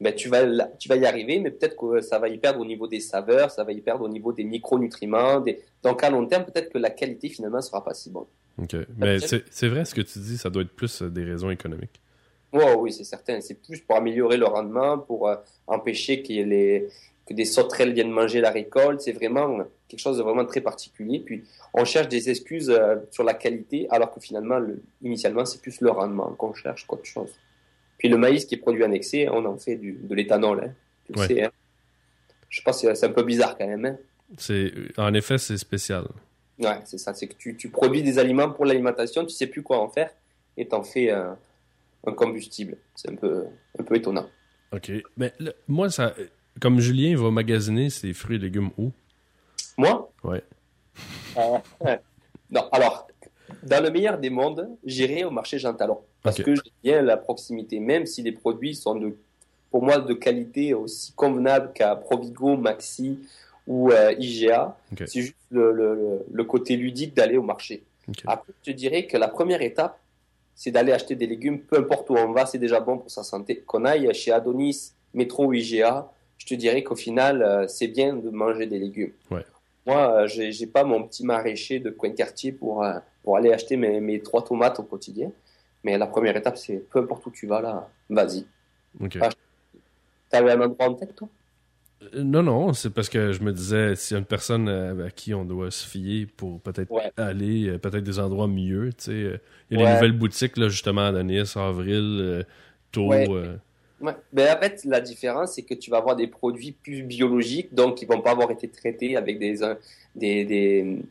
ben, 0.00 0.14
tu, 0.14 0.28
vas, 0.28 0.44
tu 0.78 0.88
vas 0.88 0.96
y 0.96 1.06
arriver, 1.06 1.38
mais 1.40 1.50
peut-être 1.50 1.76
que 1.76 2.00
ça 2.00 2.18
va 2.18 2.28
y 2.28 2.38
perdre 2.38 2.60
au 2.60 2.66
niveau 2.66 2.86
des 2.86 3.00
saveurs, 3.00 3.50
ça 3.50 3.64
va 3.64 3.72
y 3.72 3.80
perdre 3.80 4.04
au 4.04 4.08
niveau 4.08 4.32
des 4.32 4.44
micronutriments. 4.44 5.40
Des... 5.40 5.60
Donc 5.82 6.02
à 6.04 6.10
long 6.10 6.26
terme, 6.26 6.44
peut-être 6.44 6.70
que 6.70 6.78
la 6.78 6.90
qualité 6.90 7.28
finalement 7.28 7.60
sera 7.62 7.82
pas 7.84 7.94
si 7.94 8.10
bonne. 8.10 8.26
OK. 8.58 8.76
Mais 8.98 9.18
c'est 9.18 9.68
vrai 9.68 9.84
ce 9.84 9.94
que 9.94 10.00
tu 10.02 10.18
dis, 10.18 10.38
ça 10.38 10.50
doit 10.50 10.62
être 10.62 10.72
plus 10.74 11.02
euh, 11.02 11.08
des 11.10 11.24
raisons 11.24 11.50
économiques. 11.50 12.00
Ouais, 12.52 12.74
oui, 12.74 12.92
c'est 12.92 13.04
certain. 13.04 13.40
C'est 13.40 13.60
plus 13.62 13.80
pour 13.80 13.96
améliorer 13.96 14.36
le 14.36 14.46
rendement, 14.46 14.98
pour 14.98 15.28
euh, 15.28 15.36
empêcher 15.66 16.22
les- 16.28 16.86
que 17.26 17.34
des 17.34 17.44
sauterelles 17.44 17.92
viennent 17.92 18.10
manger 18.12 18.40
la 18.40 18.50
récolte. 18.50 19.00
C'est 19.00 19.12
vraiment 19.12 19.58
quelque 19.88 20.00
chose 20.00 20.16
de 20.16 20.22
vraiment 20.22 20.44
très 20.44 20.60
particulier. 20.60 21.18
Puis 21.18 21.42
on 21.74 21.84
cherche 21.84 22.08
des 22.08 22.30
excuses 22.30 22.70
euh, 22.70 22.96
sur 23.10 23.24
la 23.24 23.34
qualité, 23.34 23.88
alors 23.90 24.14
que 24.14 24.20
finalement, 24.20 24.58
le- 24.58 24.80
initialement, 25.02 25.44
c'est 25.44 25.60
plus 25.60 25.80
le 25.80 25.90
rendement 25.90 26.34
qu'on 26.38 26.54
cherche 26.54 26.86
qu'autre 26.86 27.04
chose. 27.04 27.30
Puis 27.98 28.08
le 28.08 28.16
maïs 28.18 28.44
qui 28.44 28.54
est 28.56 28.58
produit 28.58 28.84
en 28.84 28.92
excès, 28.92 29.28
on 29.28 29.44
en 29.44 29.56
fait 29.58 29.76
du, 29.76 29.92
de 30.02 30.14
l'éthanol. 30.14 30.62
Hein. 30.64 30.72
Tu 31.06 31.12
le 31.14 31.20
Ouais. 31.20 31.26
sais, 31.26 31.42
hein. 31.44 31.50
Je 32.48 32.62
pense 32.62 32.80
que 32.82 32.94
c'est 32.94 33.06
un 33.06 33.12
peu 33.12 33.22
bizarre 33.22 33.56
quand 33.58 33.66
même. 33.66 33.84
Hein. 33.84 33.96
C'est 34.38 34.72
En 34.98 35.12
effet, 35.14 35.38
c'est 35.38 35.56
spécial. 35.56 36.04
Ouais, 36.58 36.78
c'est 36.84 36.98
ça. 36.98 37.12
C'est 37.14 37.26
que 37.28 37.34
tu, 37.34 37.56
tu 37.56 37.68
produis 37.68 38.02
des 38.02 38.18
aliments 38.18 38.50
pour 38.50 38.64
l'alimentation, 38.64 39.24
tu 39.24 39.30
sais 39.34 39.46
plus 39.46 39.62
quoi 39.62 39.78
en 39.78 39.88
faire, 39.88 40.10
et 40.56 40.66
t'en 40.66 40.82
fais 40.82 41.10
euh, 41.10 41.32
un 42.06 42.12
combustible. 42.12 42.76
C'est 42.94 43.10
un 43.10 43.14
peu, 43.16 43.44
un 43.78 43.82
peu 43.82 43.96
étonnant. 43.96 44.26
OK. 44.72 44.90
Mais 45.16 45.32
moi, 45.68 45.90
ça, 45.90 46.14
comme 46.60 46.80
Julien 46.80 47.16
va 47.16 47.30
magasiner 47.30 47.90
ses 47.90 48.12
fruits 48.14 48.36
et 48.36 48.40
légumes 48.40 48.70
où? 48.78 48.90
Moi? 49.76 50.10
Ouais. 50.24 50.42
Euh, 51.36 51.58
ouais. 51.80 52.00
Non, 52.50 52.68
alors, 52.72 53.08
dans 53.66 53.82
le 53.82 53.90
meilleur 53.90 54.18
des 54.18 54.30
mondes, 54.30 54.68
j'irai 54.84 55.24
au 55.24 55.30
marché 55.30 55.58
Jean 55.58 55.74
Talon. 55.74 55.98
Parce 56.22 56.36
que 56.42 56.54
j'aime 56.54 56.72
bien 56.82 57.02
la 57.02 57.16
proximité, 57.16 57.78
même 57.80 58.06
si 58.06 58.22
les 58.22 58.32
produits 58.32 58.74
sont 58.74 58.94
de, 58.96 59.16
pour 59.70 59.82
moi 59.82 59.98
de 59.98 60.14
qualité 60.14 60.74
aussi 60.74 61.12
convenable 61.12 61.72
qu'à 61.72 61.94
Provigo, 61.96 62.56
Maxi 62.56 63.18
ou 63.66 63.90
euh, 63.92 64.12
IGA. 64.18 64.76
C'est 65.06 65.20
juste 65.22 65.36
le, 65.50 65.72
le- 65.72 65.94
le- 65.94 66.26
le 66.30 66.44
côté 66.44 66.76
ludique 66.76 67.14
d'aller 67.14 67.36
au 67.36 67.42
marché. 67.42 67.82
Après, 68.26 68.52
je 68.64 68.70
te 68.72 68.76
dirais 68.76 69.06
que 69.06 69.16
la 69.16 69.28
première 69.28 69.62
étape, 69.62 69.98
c'est 70.54 70.70
d'aller 70.70 70.92
acheter 70.92 71.16
des 71.16 71.26
légumes, 71.26 71.58
peu 71.60 71.76
importe 71.78 72.08
où 72.10 72.14
on 72.16 72.32
va, 72.32 72.46
c'est 72.46 72.58
déjà 72.58 72.80
bon 72.80 72.98
pour 72.98 73.10
sa 73.10 73.22
santé. 73.22 73.62
Qu'on 73.66 73.84
aille 73.84 74.12
chez 74.14 74.32
Adonis, 74.32 74.92
Métro 75.12 75.46
ou 75.46 75.52
IGA, 75.52 76.08
je 76.38 76.46
te 76.46 76.54
dirais 76.54 76.82
qu'au 76.82 76.94
final, 76.96 77.42
euh, 77.42 77.66
c'est 77.68 77.88
bien 77.88 78.14
de 78.14 78.30
manger 78.30 78.66
des 78.66 78.78
légumes. 78.78 79.12
Ouais. 79.30 79.44
Moi, 79.86 80.22
euh, 80.24 80.26
j'ai 80.26 80.52
j'ai 80.52 80.66
pas 80.66 80.84
mon 80.84 81.06
petit 81.06 81.24
maraîcher 81.24 81.80
de 81.80 81.90
coin 81.90 82.10
de 82.10 82.14
quartier 82.14 82.52
pour, 82.52 82.84
euh, 82.84 82.98
pour 83.22 83.36
aller 83.36 83.52
acheter 83.52 83.76
mes, 83.76 84.00
mes 84.00 84.22
trois 84.22 84.44
tomates 84.44 84.80
au 84.80 84.84
quotidien. 84.84 85.32
Mais 85.84 85.96
la 85.98 86.06
première 86.06 86.36
étape, 86.36 86.56
c'est 86.58 86.78
peu 86.90 87.00
importe 87.00 87.26
où 87.26 87.30
tu 87.30 87.46
vas 87.46 87.60
là, 87.60 87.88
vas-y. 88.10 88.46
OK. 89.00 89.18
T'as 90.28 90.40
un 90.44 90.60
endroit 90.60 90.86
en 90.88 90.94
tête, 90.94 91.16
toi? 91.16 91.28
Euh, 92.14 92.22
Non, 92.24 92.42
non, 92.42 92.72
c'est 92.72 92.90
parce 92.90 93.08
que 93.08 93.32
je 93.32 93.42
me 93.42 93.52
disais, 93.52 93.94
s'il 93.96 94.14
y 94.14 94.16
a 94.16 94.20
une 94.20 94.26
personne 94.26 94.68
à 94.68 95.10
qui 95.10 95.34
on 95.34 95.44
doit 95.44 95.70
se 95.70 95.86
fier 95.86 96.26
pour 96.26 96.60
peut-être 96.60 96.90
Ouais. 96.90 97.12
aller, 97.16 97.78
peut-être 97.78 98.04
des 98.04 98.18
endroits 98.18 98.48
mieux, 98.48 98.92
tu 98.92 99.04
sais. 99.04 99.40
Il 99.70 99.74
y 99.74 99.74
a 99.76 99.78
Ouais. 99.78 99.86
des 99.86 99.92
nouvelles 99.92 100.12
boutiques, 100.18 100.56
là, 100.58 100.68
justement, 100.68 101.06
à 101.06 101.22
Nice, 101.22 101.56
Avril, 101.56 102.44
Tours. 102.92 103.08
Ouais. 103.10 103.26
euh, 103.30 103.56
Ouais. 104.00 104.12
Ben, 104.32 104.54
en 104.56 104.60
fait, 104.60 104.84
la 104.84 105.00
différence, 105.00 105.54
c'est 105.54 105.62
que 105.62 105.74
tu 105.74 105.90
vas 105.90 105.98
avoir 105.98 106.16
des 106.16 106.26
produits 106.26 106.72
plus 106.72 107.02
biologiques, 107.02 107.74
donc 107.74 108.02
ils 108.02 108.08
vont 108.08 108.20
pas 108.20 108.32
avoir 108.32 108.50
été 108.50 108.68
traités 108.68 109.16
avec 109.16 109.38
des, 109.38 109.62
euh, 109.62 109.74
des, 110.14 110.44
des 110.44 111.02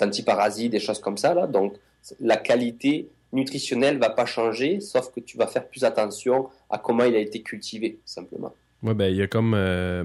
antiparasites, 0.00 0.70
des 0.72 0.80
choses 0.80 1.00
comme 1.00 1.16
ça, 1.18 1.34
là. 1.34 1.46
Donc, 1.46 1.74
la 2.20 2.36
qualité 2.36 3.08
nutritionnelle 3.32 3.98
va 3.98 4.10
pas 4.10 4.24
changer, 4.24 4.80
sauf 4.80 5.10
que 5.12 5.20
tu 5.20 5.36
vas 5.36 5.46
faire 5.46 5.66
plus 5.66 5.84
attention 5.84 6.48
à 6.70 6.78
comment 6.78 7.04
il 7.04 7.14
a 7.16 7.18
été 7.18 7.42
cultivé, 7.42 7.98
simplement. 8.04 8.54
Ouais, 8.82 8.94
ben, 8.94 9.06
il 9.06 9.16
y 9.16 9.22
a 9.22 9.26
comme. 9.26 9.54
euh, 9.54 10.04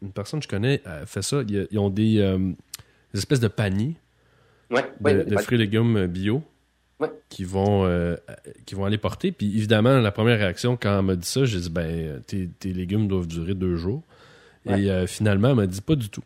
une, 0.00 0.12
personne 0.14 0.38
que 0.38 0.44
je 0.44 0.48
connais, 0.48 0.80
elle 0.84 1.06
fait 1.06 1.22
ça. 1.22 1.42
Ils 1.48 1.78
ont 1.78 1.90
des, 1.90 2.18
euh, 2.20 2.38
des 3.12 3.18
espèces 3.18 3.40
de 3.40 3.48
paniers 3.48 3.96
Ouais, 4.70 4.82
de, 5.00 5.04
ouais, 5.04 5.24
de 5.24 5.36
fruits 5.38 5.56
et 5.56 5.58
légumes 5.58 6.06
bio 6.06 6.42
Ouais. 6.98 7.10
qui, 7.28 7.44
vont, 7.44 7.84
euh, 7.84 8.16
qui 8.64 8.74
vont 8.74 8.86
aller 8.86 8.96
porter. 8.96 9.30
Puis 9.30 9.54
évidemment, 9.54 9.98
la 9.98 10.12
première 10.12 10.38
réaction, 10.38 10.78
quand 10.80 10.98
elle 10.98 11.04
m'a 11.04 11.16
dit 11.16 11.28
ça, 11.28 11.44
j'ai 11.44 11.60
dit 11.60 11.68
ben, 11.68 12.22
tes, 12.26 12.48
tes 12.48 12.72
légumes 12.72 13.06
doivent 13.06 13.26
durer 13.26 13.54
deux 13.54 13.76
jours. 13.76 14.02
Ouais. 14.64 14.80
Et 14.80 14.90
euh, 14.90 15.06
finalement, 15.06 15.50
elle 15.50 15.56
m'a 15.56 15.66
dit 15.66 15.82
pas 15.82 15.94
du 15.94 16.08
tout. 16.08 16.22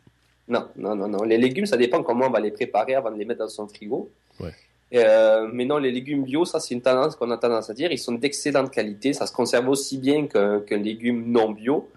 Non, 0.47 0.67
non, 0.77 0.95
non, 0.95 1.09
non. 1.09 1.23
Les 1.23 1.37
légumes, 1.37 1.65
ça 1.65 1.75
dépend 1.75 2.03
comment 2.03 2.27
on 2.27 2.29
va 2.29 2.39
les 2.39 2.51
préparer 2.51 2.95
avant 2.95 3.11
de 3.11 3.17
les 3.17 3.25
mettre 3.25 3.39
dans 3.39 3.49
son 3.49 3.67
frigo. 3.67 4.09
Ouais. 4.39 4.53
Euh, 4.93 5.49
mais 5.51 5.65
non, 5.65 5.77
les 5.77 5.91
légumes 5.91 6.23
bio, 6.23 6.45
ça 6.45 6.59
c'est 6.59 6.73
une 6.73 6.81
tendance 6.81 7.15
qu'on 7.17 7.31
a 7.31 7.37
tendance 7.37 7.69
à 7.69 7.73
dire. 7.73 7.91
Ils 7.91 7.99
sont 7.99 8.13
d'excellente 8.13 8.71
qualité. 8.71 9.11
Ça 9.11 9.27
se 9.27 9.33
conserve 9.33 9.67
aussi 9.67 9.97
bien 9.97 10.27
qu'un 10.27 10.61
légume 10.69 11.31
non 11.31 11.51
bio. 11.51 11.89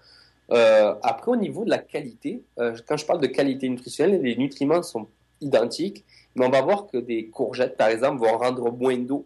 Après, 0.49 1.31
au 1.31 1.37
niveau 1.37 1.63
de 1.63 1.69
la 1.69 1.77
qualité, 1.77 2.41
quand 2.57 2.97
je 2.97 3.05
parle 3.05 3.21
de 3.21 3.27
qualité 3.27 3.69
nutritionnelle, 3.69 4.21
les 4.21 4.35
nutriments 4.35 4.83
sont 4.83 5.07
identiques. 5.45 6.03
Mais 6.35 6.45
on 6.45 6.49
va 6.49 6.61
voir 6.61 6.87
que 6.87 6.97
des 6.97 7.27
courgettes, 7.27 7.77
par 7.77 7.87
exemple, 7.87 8.19
vont 8.19 8.37
rendre 8.37 8.71
moins 8.71 8.97
d'eau 8.97 9.25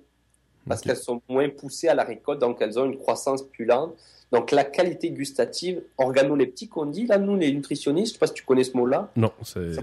parce 0.67 0.81
qu'elles 0.81 0.97
sont 0.97 1.21
moins 1.27 1.49
poussées 1.49 1.87
à 1.87 1.95
la 1.95 2.03
récolte, 2.03 2.39
donc 2.39 2.57
elles 2.61 2.77
ont 2.77 2.85
une 2.85 2.97
croissance 2.97 3.43
plus 3.43 3.65
lente. 3.65 3.95
Donc 4.31 4.51
la 4.51 4.63
qualité 4.63 5.09
gustative, 5.09 5.81
organoleptique, 5.97 6.77
on 6.77 6.85
dit 6.85 7.07
là, 7.07 7.17
nous 7.17 7.35
les 7.35 7.51
nutritionnistes, 7.51 8.09
je 8.09 8.13
sais 8.13 8.19
pas 8.19 8.27
si 8.27 8.33
tu 8.33 8.43
connais 8.43 8.63
ce 8.63 8.77
mot-là, 8.77 9.11
Non, 9.15 9.31
c'est 9.43 9.73
Ça 9.73 9.81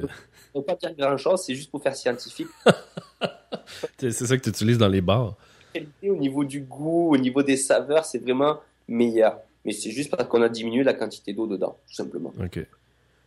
veut 0.55 0.63
pas 0.63 0.77
dire 0.77 0.95
grand-chose, 0.95 1.43
c'est 1.45 1.57
juste 1.57 1.71
pour 1.73 1.83
faire 1.83 1.97
scientifique. 1.97 2.47
c'est 3.99 4.13
ça 4.13 4.37
que 4.37 4.43
tu 4.43 4.51
utilises 4.51 4.79
dans 4.79 4.89
les 4.89 5.01
bars. 5.01 5.35
La 5.75 5.81
qualité 5.81 6.11
au 6.11 6.17
niveau 6.17 6.45
du 6.45 6.61
goût, 6.61 7.11
au 7.13 7.19
niveau 7.19 7.43
des 7.43 7.57
saveurs, 7.57 8.05
c'est 8.05 8.19
vraiment 8.19 8.61
meilleur. 8.87 9.41
Mais 9.65 9.73
c'est 9.73 9.91
juste 9.91 10.11
parce 10.11 10.29
qu'on 10.29 10.43
a 10.43 10.49
diminué 10.49 10.85
la 10.85 10.95
quantité 10.95 11.33
d'eau 11.33 11.49
dedans, 11.49 11.77
tout 11.89 11.95
simplement. 11.95 12.33
OK. 12.41 12.61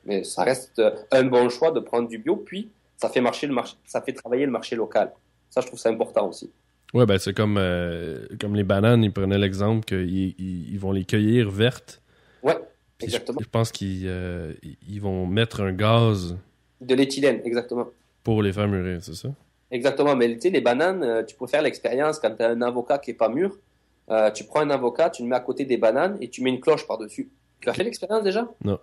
Mais 0.05 0.23
ça 0.23 0.43
reste 0.43 0.81
un 1.11 1.23
bon 1.23 1.49
choix 1.49 1.71
de 1.71 1.81
prendre 1.81 2.07
du 2.07 2.17
bio, 2.17 2.37
puis 2.37 2.69
ça 3.01 3.09
fait 3.09 3.21
marcher 3.21 3.47
le 3.47 3.53
marché, 3.53 3.75
ça 3.85 4.01
fait 4.01 4.13
travailler 4.13 4.45
le 4.45 4.51
marché 4.51 4.75
local. 4.75 5.11
Ça, 5.49 5.61
je 5.61 5.67
trouve 5.67 5.79
ça 5.79 5.89
important 5.89 6.27
aussi. 6.29 6.51
Ouais, 6.93 7.05
ben 7.05 7.17
c'est 7.17 7.33
comme, 7.33 7.57
euh, 7.57 8.25
comme 8.39 8.55
les 8.55 8.63
bananes, 8.63 9.03
ils 9.03 9.13
prenaient 9.13 9.37
l'exemple 9.37 9.85
qu'ils 9.85 10.09
ils, 10.39 10.73
ils 10.73 10.79
vont 10.79 10.91
les 10.91 11.05
cueillir 11.05 11.49
vertes. 11.49 12.01
Ouais, 12.43 12.55
Puis 12.97 13.07
je, 13.09 13.15
exactement. 13.15 13.39
je 13.41 13.47
pense 13.47 13.71
qu'ils 13.71 14.03
euh, 14.07 14.53
ils 14.87 14.99
vont 14.99 15.25
mettre 15.27 15.61
un 15.61 15.71
gaz 15.71 16.35
De 16.81 16.95
l'éthylène, 16.95 17.41
exactement. 17.45 17.87
pour 18.23 18.41
les 18.43 18.51
faire 18.51 18.67
mûrir, 18.67 18.99
c'est 19.01 19.15
ça? 19.15 19.29
Exactement, 19.71 20.15
mais 20.15 20.33
tu 20.33 20.41
sais, 20.41 20.49
les 20.49 20.61
bananes, 20.61 21.03
euh, 21.03 21.23
tu 21.23 21.35
peux 21.35 21.45
faire 21.47 21.61
l'expérience 21.61 22.17
quand 22.19 22.35
tu 22.35 22.41
as 22.43 22.49
un 22.49 22.61
avocat 22.63 22.97
qui 22.97 23.11
est 23.11 23.13
pas 23.15 23.29
mûr. 23.29 23.55
Euh, 24.09 24.31
tu 24.31 24.43
prends 24.43 24.61
un 24.61 24.71
avocat, 24.71 25.11
tu 25.11 25.21
le 25.21 25.29
mets 25.29 25.35
à 25.35 25.41
côté 25.41 25.65
des 25.65 25.77
bananes 25.77 26.17
et 26.21 26.27
tu 26.29 26.41
mets 26.41 26.49
une 26.49 26.59
cloche 26.59 26.87
par-dessus. 26.87 27.29
Tu 27.61 27.69
as 27.69 27.73
fait 27.73 27.83
l'expérience 27.83 28.23
déjà? 28.23 28.47
Non. 28.63 28.79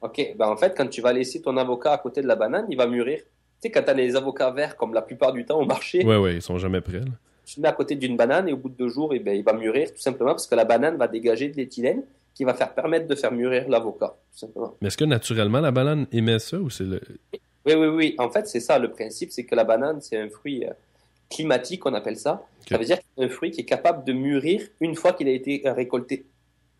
Ok, 0.00 0.34
ben 0.38 0.46
en 0.46 0.56
fait, 0.56 0.76
quand 0.76 0.86
tu 0.86 1.00
vas 1.00 1.12
laisser 1.12 1.42
ton 1.42 1.56
avocat 1.56 1.92
à 1.92 1.98
côté 1.98 2.22
de 2.22 2.28
la 2.28 2.36
banane, 2.36 2.66
il 2.70 2.76
va 2.76 2.86
mûrir. 2.86 3.20
Tu 3.60 3.68
sais, 3.68 3.70
quand 3.70 3.82
tu 3.82 3.90
as 3.90 3.94
les 3.94 4.14
avocats 4.16 4.50
verts, 4.50 4.76
comme 4.76 4.94
la 4.94 5.02
plupart 5.02 5.32
du 5.32 5.44
temps 5.44 5.60
au 5.60 5.64
marché, 5.66 6.04
Ouais, 6.04 6.16
ouais, 6.16 6.34
ils 6.36 6.42
sont 6.42 6.58
jamais 6.58 6.80
prêts. 6.80 7.00
là. 7.00 7.06
tu 7.44 7.58
le 7.58 7.62
mets 7.62 7.68
à 7.68 7.72
côté 7.72 7.96
d'une 7.96 8.16
banane 8.16 8.48
et 8.48 8.52
au 8.52 8.56
bout 8.56 8.68
de 8.68 8.76
deux 8.76 8.88
jours, 8.88 9.12
eh 9.14 9.18
ben, 9.18 9.34
il 9.36 9.42
va 9.42 9.52
mûrir 9.52 9.92
tout 9.92 10.00
simplement 10.00 10.30
parce 10.30 10.46
que 10.46 10.54
la 10.54 10.64
banane 10.64 10.96
va 10.96 11.08
dégager 11.08 11.48
de 11.48 11.56
l'éthylène 11.56 12.02
qui 12.34 12.44
va 12.44 12.54
faire 12.54 12.72
permettre 12.72 13.08
de 13.08 13.14
faire 13.16 13.32
mûrir 13.32 13.68
l'avocat, 13.68 14.14
tout 14.32 14.38
simplement. 14.38 14.76
Mais 14.80 14.86
est-ce 14.88 14.96
que 14.96 15.04
naturellement 15.04 15.60
la 15.60 15.72
banane 15.72 16.06
émet 16.12 16.38
ça 16.38 16.58
ou 16.58 16.70
c'est 16.70 16.84
le. 16.84 17.00
Oui, 17.66 17.74
oui, 17.74 17.86
oui. 17.88 18.14
En 18.18 18.30
fait, 18.30 18.46
c'est 18.46 18.60
ça 18.60 18.78
le 18.78 18.90
principe, 18.92 19.32
c'est 19.32 19.44
que 19.44 19.54
la 19.56 19.64
banane, 19.64 20.00
c'est 20.00 20.16
un 20.16 20.28
fruit 20.28 20.64
euh, 20.64 20.70
climatique, 21.28 21.84
on 21.84 21.94
appelle 21.94 22.16
ça. 22.16 22.46
Ça 22.68 22.78
veut 22.78 22.84
dire 22.84 22.98
que 22.98 23.04
c'est 23.16 23.24
un 23.24 23.28
fruit 23.28 23.50
qui 23.50 23.62
est 23.62 23.64
capable 23.64 24.04
de 24.04 24.12
mûrir 24.12 24.62
une 24.80 24.94
fois 24.94 25.12
qu'il 25.14 25.26
a 25.26 25.32
été 25.32 25.62
récolté. 25.64 26.26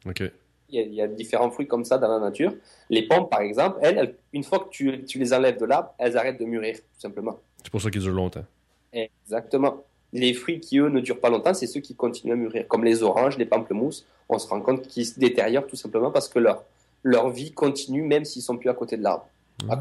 Ok. 0.07 0.23
Il 0.71 0.75
y, 0.75 0.79
a, 0.79 0.83
il 0.83 0.95
y 0.95 1.01
a 1.01 1.09
différents 1.09 1.51
fruits 1.51 1.67
comme 1.67 1.85
ça 1.85 1.97
dans 1.97 2.09
la 2.09 2.19
nature. 2.19 2.53
Les 2.91 3.07
pommes, 3.07 3.29
par 3.29 3.41
exemple, 3.41 3.79
elles, 3.81 3.97
elles, 3.97 4.15
une 4.35 4.45
fois 4.45 4.59
que 4.59 4.69
tu, 4.69 5.05
tu 5.05 5.19
les 5.19 5.33
enlèves 5.33 5.59
de 5.59 5.65
l'arbre, 5.65 5.95
elles 5.99 6.17
arrêtent 6.17 6.39
de 6.39 6.45
mûrir, 6.45 6.77
tout 6.77 7.01
simplement. 7.01 7.41
C'est 7.63 7.71
pour 7.71 7.81
ça 7.81 7.91
qu'ils 7.91 8.03
durent 8.03 8.13
longtemps. 8.13 8.45
Exactement. 8.93 9.83
Les 10.13 10.33
fruits 10.35 10.61
qui, 10.61 10.79
eux, 10.79 10.89
ne 10.89 11.01
durent 11.01 11.21
pas 11.21 11.31
longtemps, 11.31 11.55
c'est 11.55 11.67
ceux 11.67 11.81
qui 11.81 11.95
continuent 11.95 12.33
à 12.33 12.37
mûrir, 12.37 12.69
comme 12.69 12.85
les 12.85 13.03
oranges, 13.03 13.37
les 13.39 13.47
pamplemousses. 13.47 14.07
On 14.29 14.39
se 14.39 14.47
rend 14.47 14.61
compte 14.61 14.87
qu'ils 14.87 15.07
se 15.07 15.19
détériorent 15.19 15.67
tout 15.67 15.77
simplement 15.77 16.11
parce 16.11 16.29
que 16.29 16.39
leur, 16.39 16.65
leur 17.03 17.31
vie 17.31 17.53
continue 17.53 18.03
même 18.03 18.25
s'ils 18.25 18.43
sont 18.43 18.57
plus 18.57 18.69
à 18.69 18.75
côté 18.75 18.97
de 18.97 19.03
l'arbre. 19.03 19.29
Ah. 19.69 19.79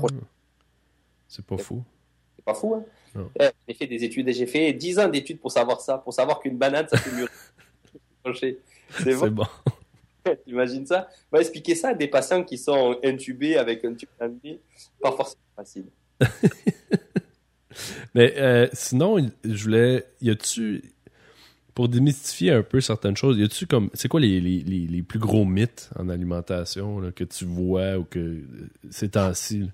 C'est 1.28 1.46
pas 1.46 1.58
fou. 1.58 1.84
C'est 2.36 2.46
pas 2.46 2.54
fou, 2.54 2.76
hein. 2.76 2.84
Euh, 3.42 3.50
J'ai 3.68 3.74
fait 3.74 3.88
des 3.88 4.04
études, 4.04 4.32
j'ai 4.32 4.46
fait 4.46 4.74
10 4.74 5.00
ans 5.00 5.08
d'études 5.08 5.40
pour 5.40 5.52
savoir 5.52 5.82
ça, 5.82 5.98
pour 5.98 6.14
savoir 6.14 6.40
qu'une 6.40 6.58
banane, 6.58 6.88
ça 6.88 6.98
fait 6.98 7.12
mûrir. 7.12 7.30
C'est 8.90 9.30
bon. 9.30 9.46
t'imagines 10.45 10.86
ça 10.86 11.07
va 11.32 11.39
expliquer 11.39 11.75
ça 11.75 11.89
à 11.89 11.93
des 11.93 12.07
patients 12.07 12.43
qui 12.43 12.57
sont 12.57 12.97
intubés 13.03 13.57
avec 13.57 13.84
un 13.86 13.93
tube 13.93 14.09
nez. 14.43 14.59
Pas 15.01 15.11
forcément 15.11 15.41
facile. 15.55 15.86
Mais 18.15 18.34
euh, 18.38 18.67
sinon, 18.73 19.17
je 19.43 19.63
voulais. 19.63 20.05
Y 20.21 20.32
a-tu. 20.32 20.93
Pour 21.75 21.89
démystifier 21.89 22.51
un 22.53 22.63
peu 22.63 22.82
certaines 22.82 23.15
choses, 23.15 23.38
y 23.38 23.43
a-tu 23.43 23.67
comme. 23.67 23.91
C'est 23.93 24.07
quoi 24.07 24.19
les, 24.19 24.41
les, 24.41 24.63
les, 24.63 25.01
plus 25.03 25.19
gros 25.19 25.45
mythes 25.45 25.91
en 25.95 26.09
alimentation 26.09 26.99
là, 26.99 27.11
que 27.11 27.23
tu 27.23 27.45
vois 27.45 27.97
ou 27.97 28.03
que. 28.03 28.41
Ces 28.89 29.09
temps-ci? 29.09 29.59
là? 29.59 29.67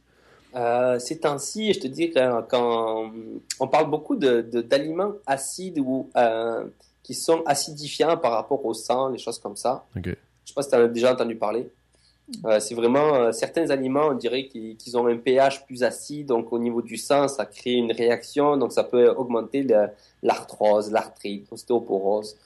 Euh, 0.55 0.99
ces 0.99 1.19
temps-ci, 1.19 1.73
je 1.73 1.79
te 1.79 1.87
dis 1.87 2.11
que 2.11 2.41
quand 2.43 3.11
on 3.59 3.67
parle 3.67 3.89
beaucoup 3.89 4.15
de, 4.15 4.41
de- 4.41 4.61
d'aliments 4.61 5.13
acides 5.25 5.79
ou 5.79 6.11
euh, 6.15 6.65
qui 7.01 7.15
sont 7.15 7.41
acidifiants 7.45 8.17
par 8.17 8.33
rapport 8.33 8.63
au 8.65 8.73
sang, 8.73 9.09
les 9.09 9.17
choses 9.17 9.39
comme 9.39 9.55
ça. 9.55 9.85
Ok. 9.95 10.15
Je 10.53 10.61
sais 10.61 10.69
pas 10.69 10.69
si 10.69 10.69
tu 10.69 10.75
as 10.75 10.87
déjà 10.87 11.13
entendu 11.13 11.35
parler. 11.35 11.67
Euh, 12.45 12.59
c'est 12.59 12.75
vraiment 12.75 13.15
euh, 13.15 13.31
certains 13.31 13.69
aliments, 13.71 14.09
on 14.09 14.13
dirait 14.13 14.45
qu'ils, 14.45 14.97
ont 14.97 15.07
un 15.07 15.17
pH 15.17 15.65
plus 15.65 15.83
acide, 15.83 16.27
donc 16.27 16.53
au 16.53 16.59
niveau 16.59 16.81
du 16.81 16.95
sang, 16.95 17.27
ça 17.27 17.45
crée 17.45 17.73
une 17.73 17.91
réaction, 17.91 18.55
donc 18.55 18.71
ça 18.71 18.83
peut 18.83 19.09
augmenter 19.09 19.67
l'arthrose, 20.21 20.91
l'arthrite, 20.91 21.49
l'ostéoporose. 21.51 22.37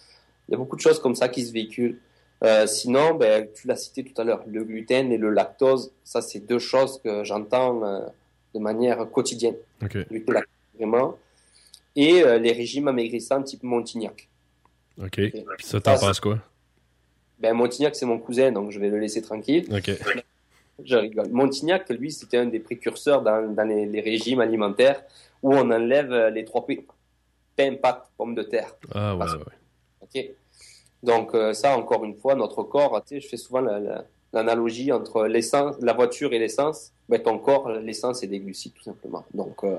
Il 0.47 0.53
y 0.53 0.55
a 0.55 0.57
beaucoup 0.57 0.77
de 0.77 0.81
choses 0.81 0.99
comme 0.99 1.15
ça 1.15 1.27
qui 1.27 1.45
se 1.45 1.51
véhiculent. 1.51 1.99
Euh, 2.43 2.65
sinon, 2.65 3.15
ben, 3.15 3.47
tu 3.53 3.67
l'as 3.67 3.75
cité 3.75 4.03
tout 4.03 4.19
à 4.19 4.23
l'heure, 4.23 4.43
le 4.47 4.63
gluten 4.63 5.11
et 5.11 5.17
le 5.17 5.29
lactose, 5.29 5.91
ça 6.03 6.21
c'est 6.21 6.39
deux 6.39 6.59
choses 6.59 7.01
que 7.03 7.23
j'entends 7.23 7.81
de 8.55 8.59
manière 8.59 9.09
quotidienne. 9.11 9.55
Lactose, 9.81 10.43
vraiment. 10.75 11.17
Et 11.95 12.23
les 12.39 12.51
régimes 12.51 12.87
amaigrissants 12.87 13.43
type 13.43 13.63
Montignac. 13.63 14.29
Ok. 15.01 15.19
Puis 15.19 15.43
ça, 15.61 15.81
t'en 15.81 15.97
penses 15.97 16.19
quoi? 16.19 16.39
Ben, 17.39 17.53
Montignac, 17.53 17.95
c'est 17.95 18.05
mon 18.05 18.17
cousin, 18.19 18.51
donc 18.51 18.71
je 18.71 18.79
vais 18.79 18.89
le 18.89 18.97
laisser 18.99 19.21
tranquille. 19.21 19.67
Je 20.83 20.95
rigole. 20.95 21.29
Montignac, 21.29 21.89
lui, 21.89 22.11
c'était 22.11 22.37
un 22.37 22.45
des 22.45 22.59
précurseurs 22.59 23.21
dans, 23.21 23.51
dans 23.53 23.63
les, 23.63 23.85
les 23.85 24.01
régimes 24.01 24.39
alimentaires 24.41 25.03
où 25.41 25.53
on 25.53 25.71
enlève 25.71 26.11
euh, 26.11 26.29
les 26.29 26.45
trois 26.45 26.65
P. 26.65 26.85
Pain, 27.55 27.75
pâte, 27.75 28.09
pommes 28.17 28.35
de 28.35 28.43
terre. 28.43 28.75
Ah 28.93 29.15
ouais, 29.15 29.25
ouais. 29.25 29.39
Ok. 30.01 30.29
Donc 31.01 31.33
euh, 31.33 31.53
ça, 31.53 31.75
encore 31.77 32.05
une 32.05 32.15
fois, 32.15 32.35
notre 32.35 32.61
corps, 32.63 33.01
tu 33.03 33.15
sais, 33.15 33.21
je 33.21 33.27
fais 33.27 33.37
souvent 33.37 33.61
la- 33.61 33.79
la- 33.79 34.05
l'analogie 34.33 34.91
entre 34.91 35.25
l'essence, 35.25 35.75
la 35.81 35.93
voiture 35.93 36.33
et 36.33 36.39
l'essence. 36.39 36.91
Ben, 37.09 37.19
ton 37.21 37.39
corps, 37.39 37.69
l'essence, 37.69 38.19
c'est 38.19 38.27
des 38.27 38.39
glucides, 38.39 38.73
tout 38.73 38.83
simplement. 38.83 39.25
Donc, 39.33 39.63
euh, 39.63 39.77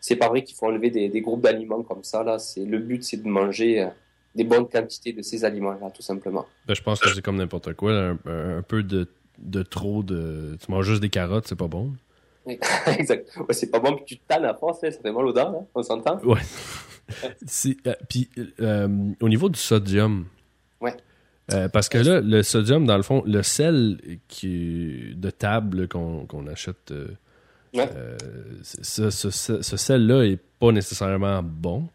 c'est 0.00 0.16
pas 0.16 0.28
vrai 0.28 0.42
qu'il 0.44 0.56
faut 0.56 0.66
enlever 0.66 0.90
des, 0.90 1.08
des 1.08 1.20
groupes 1.22 1.40
d'aliments 1.40 1.82
comme 1.82 2.04
ça. 2.04 2.22
Là, 2.22 2.38
c'est 2.38 2.64
le 2.64 2.78
but, 2.78 3.02
c'est 3.04 3.22
de 3.22 3.28
manger 3.28 3.80
euh, 3.82 3.86
des 4.38 4.44
bonnes 4.44 4.68
quantités 4.68 5.12
de 5.12 5.20
ces 5.22 5.44
aliments-là, 5.44 5.90
tout 5.94 6.00
simplement. 6.02 6.46
Ben, 6.66 6.74
je 6.74 6.82
pense 6.82 7.00
que 7.00 7.10
c'est 7.12 7.20
comme 7.22 7.36
n'importe 7.36 7.74
quoi. 7.74 7.92
Un, 8.26 8.62
peu 8.66 8.82
de, 8.82 9.06
de 9.38 9.62
trop 9.62 10.02
de. 10.02 10.56
Tu 10.64 10.70
manges 10.70 10.86
juste 10.86 11.02
des 11.02 11.10
carottes, 11.10 11.46
c'est 11.46 11.58
pas 11.58 11.68
bon. 11.68 11.92
exact. 12.86 13.28
Ouais, 13.36 13.52
c'est 13.52 13.70
pas 13.70 13.78
bon, 13.80 13.94
puis 13.96 14.04
tu 14.06 14.16
te 14.16 14.22
tannes 14.26 14.44
à 14.46 14.54
force, 14.54 14.80
ça 14.80 14.90
fait 14.90 15.12
mal 15.12 15.26
aux 15.26 15.32
dents, 15.32 15.52
là, 15.52 15.58
on 15.74 15.82
s'entend. 15.82 16.18
Ouais. 16.24 16.40
Euh, 17.86 17.94
Puis, 18.06 18.28
euh, 18.60 18.86
au 19.22 19.30
niveau 19.30 19.48
du 19.48 19.58
sodium. 19.58 20.26
Ouais. 20.82 20.94
euh, 21.54 21.66
parce 21.70 21.88
que 21.88 21.96
là, 21.96 22.20
le 22.20 22.42
sodium, 22.42 22.84
dans 22.84 22.98
le 22.98 23.02
fond, 23.02 23.22
le 23.24 23.42
sel 23.42 23.98
qui, 24.28 25.14
de 25.16 25.30
table 25.30 25.88
qu'on 25.88 26.46
achète, 26.52 26.90
euh, 26.90 27.08
Ouais. 27.74 27.88
c'est- 28.62 28.84
ce, 28.84 29.08
ce- 29.08 29.30
ce- 29.30 29.62
ce 29.62 29.76
sel-là 29.78 30.24
est 30.26 30.38
pas 30.60 30.70
nécessairement 30.70 31.42
bon. 31.42 31.88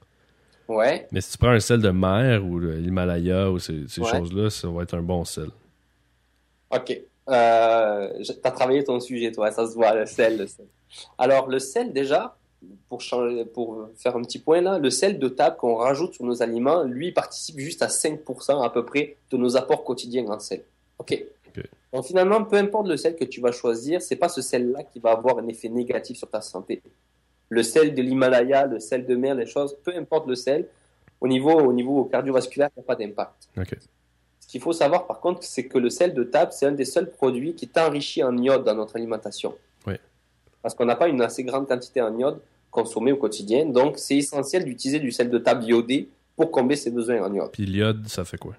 Ouais. 0.68 1.07
Mais 1.11 1.22
si 1.22 1.32
tu 1.32 1.38
prends 1.38 1.49
un 1.49 1.59
sel 1.59 1.82
de 1.82 1.89
mer 1.89 2.43
ou 2.45 2.59
de 2.59 2.70
l'Himalaya 2.70 3.49
ou 3.51 3.59
ces, 3.59 3.88
ces 3.88 4.01
Ouais. 4.01 4.09
choses-là, 4.18 4.49
ça 4.49 4.68
va 4.70 4.84
être 4.84 4.93
un 4.95 5.01
bon 5.01 5.24
sel. 5.26 5.49
OK. 6.72 7.01
Euh, 7.30 8.24
tu 8.24 8.32
as 8.43 8.51
travaillé 8.51 8.84
ton 8.84 8.99
sujet, 8.99 9.32
toi, 9.32 9.51
ça 9.51 9.68
se 9.68 9.74
voit, 9.76 9.93
le 9.93 10.05
sel, 10.05 10.38
le 10.38 10.47
sel. 10.47 10.66
Alors, 11.18 11.47
le 11.47 11.59
sel, 11.59 11.93
déjà, 11.93 12.36
pour, 12.89 13.01
changer, 13.01 13.45
pour 13.45 13.89
faire 13.95 14.16
un 14.16 14.22
petit 14.22 14.39
point 14.39 14.61
là, 14.61 14.80
le 14.80 14.89
sel 14.89 15.20
de 15.20 15.28
table 15.28 15.57
qu'on 15.57 15.76
rajoute 15.76 16.14
sur 16.14 16.26
nos 16.26 16.41
aliments, 16.41 16.84
lui, 16.84 17.11
participe 17.11 17.59
juste 17.59 17.82
à 17.82 17.88
5% 17.88 18.64
à 18.64 18.70
peu 18.70 18.86
près 18.86 19.18
de 19.32 19.38
nos 19.38 19.55
apports 19.57 19.84
quotidiens 19.84 20.26
en 20.28 20.39
sel. 20.39 20.64
Ok. 20.97 21.24
Donc 21.93 22.05
finalement, 22.05 22.43
peu 22.43 22.55
importe 22.57 22.88
le 22.88 22.97
sel 22.97 23.16
que 23.16 23.24
tu 23.26 23.39
vas 23.39 23.51
choisir, 23.51 24.01
c'est 24.01 24.16
pas 24.16 24.28
ce 24.28 24.41
sel-là 24.41 24.82
qui 24.84 24.99
va 24.99 25.11
avoir 25.11 25.38
un 25.38 25.47
effet 25.47 25.70
négatif 25.70 26.18
sur 26.18 26.28
ta 26.28 26.41
santé. 26.41 26.82
Le 27.54 27.64
sel 27.64 27.93
de 27.93 28.01
l'Himalaya, 28.01 28.66
le 28.66 28.80
sel 28.80 29.06
de 29.06 29.16
mer, 29.16 29.36
les 29.36 29.45
choses, 29.45 29.76
peu 29.84 29.93
importe 29.95 30.28
le 30.28 30.36
sel, 30.36 30.68
au 31.22 31.28
niveau, 31.28 31.51
au 31.51 31.72
niveau 31.72 32.06
cardiovasculaire, 32.06 32.70
il 32.76 32.80
n'y 32.80 32.84
a 32.84 32.88
pas 32.88 32.95
d'impact. 32.95 33.49
Ce 34.39 34.47
qu'il 34.47 34.60
faut 34.62 34.74
savoir 34.74 35.06
par 35.08 35.20
contre, 35.20 35.43
c'est 35.43 35.68
que 35.68 35.78
le 35.78 35.89
sel 35.89 36.14
de 36.14 36.24
table, 36.24 36.51
c'est 36.51 36.66
un 36.66 36.72
des 36.72 36.86
seuls 36.86 37.10
produits 37.12 37.54
qui 37.54 37.66
est 37.66 37.78
enrichi 37.78 38.24
en 38.24 38.36
iode 38.38 38.64
dans 38.64 38.76
notre 38.76 38.95
alimentation. 38.95 39.54
Oui. 39.88 39.95
Parce 40.62 40.74
qu'on 40.76 40.86
n'a 40.86 40.95
pas 40.95 41.08
une 41.08 41.22
assez 41.22 41.43
grande 41.43 41.68
quantité 41.68 42.01
en 42.01 42.18
iode 42.18 42.39
consommée 42.72 43.12
au 43.12 43.18
quotidien. 43.18 43.66
Donc, 43.68 43.99
c'est 43.99 44.18
essentiel 44.18 44.66
d'utiliser 44.66 44.99
du 44.99 45.12
sel 45.12 45.30
de 45.30 45.38
table 45.38 45.64
iodé 45.66 46.10
pour 46.36 46.49
combler 46.49 46.76
ses 46.76 46.89
besoins 46.89 47.22
en 47.22 47.32
iode. 47.34 47.51
Puis 47.51 47.66
l'iode, 47.66 48.08
ça 48.08 48.26
fait 48.26 48.38
quoi? 48.38 48.56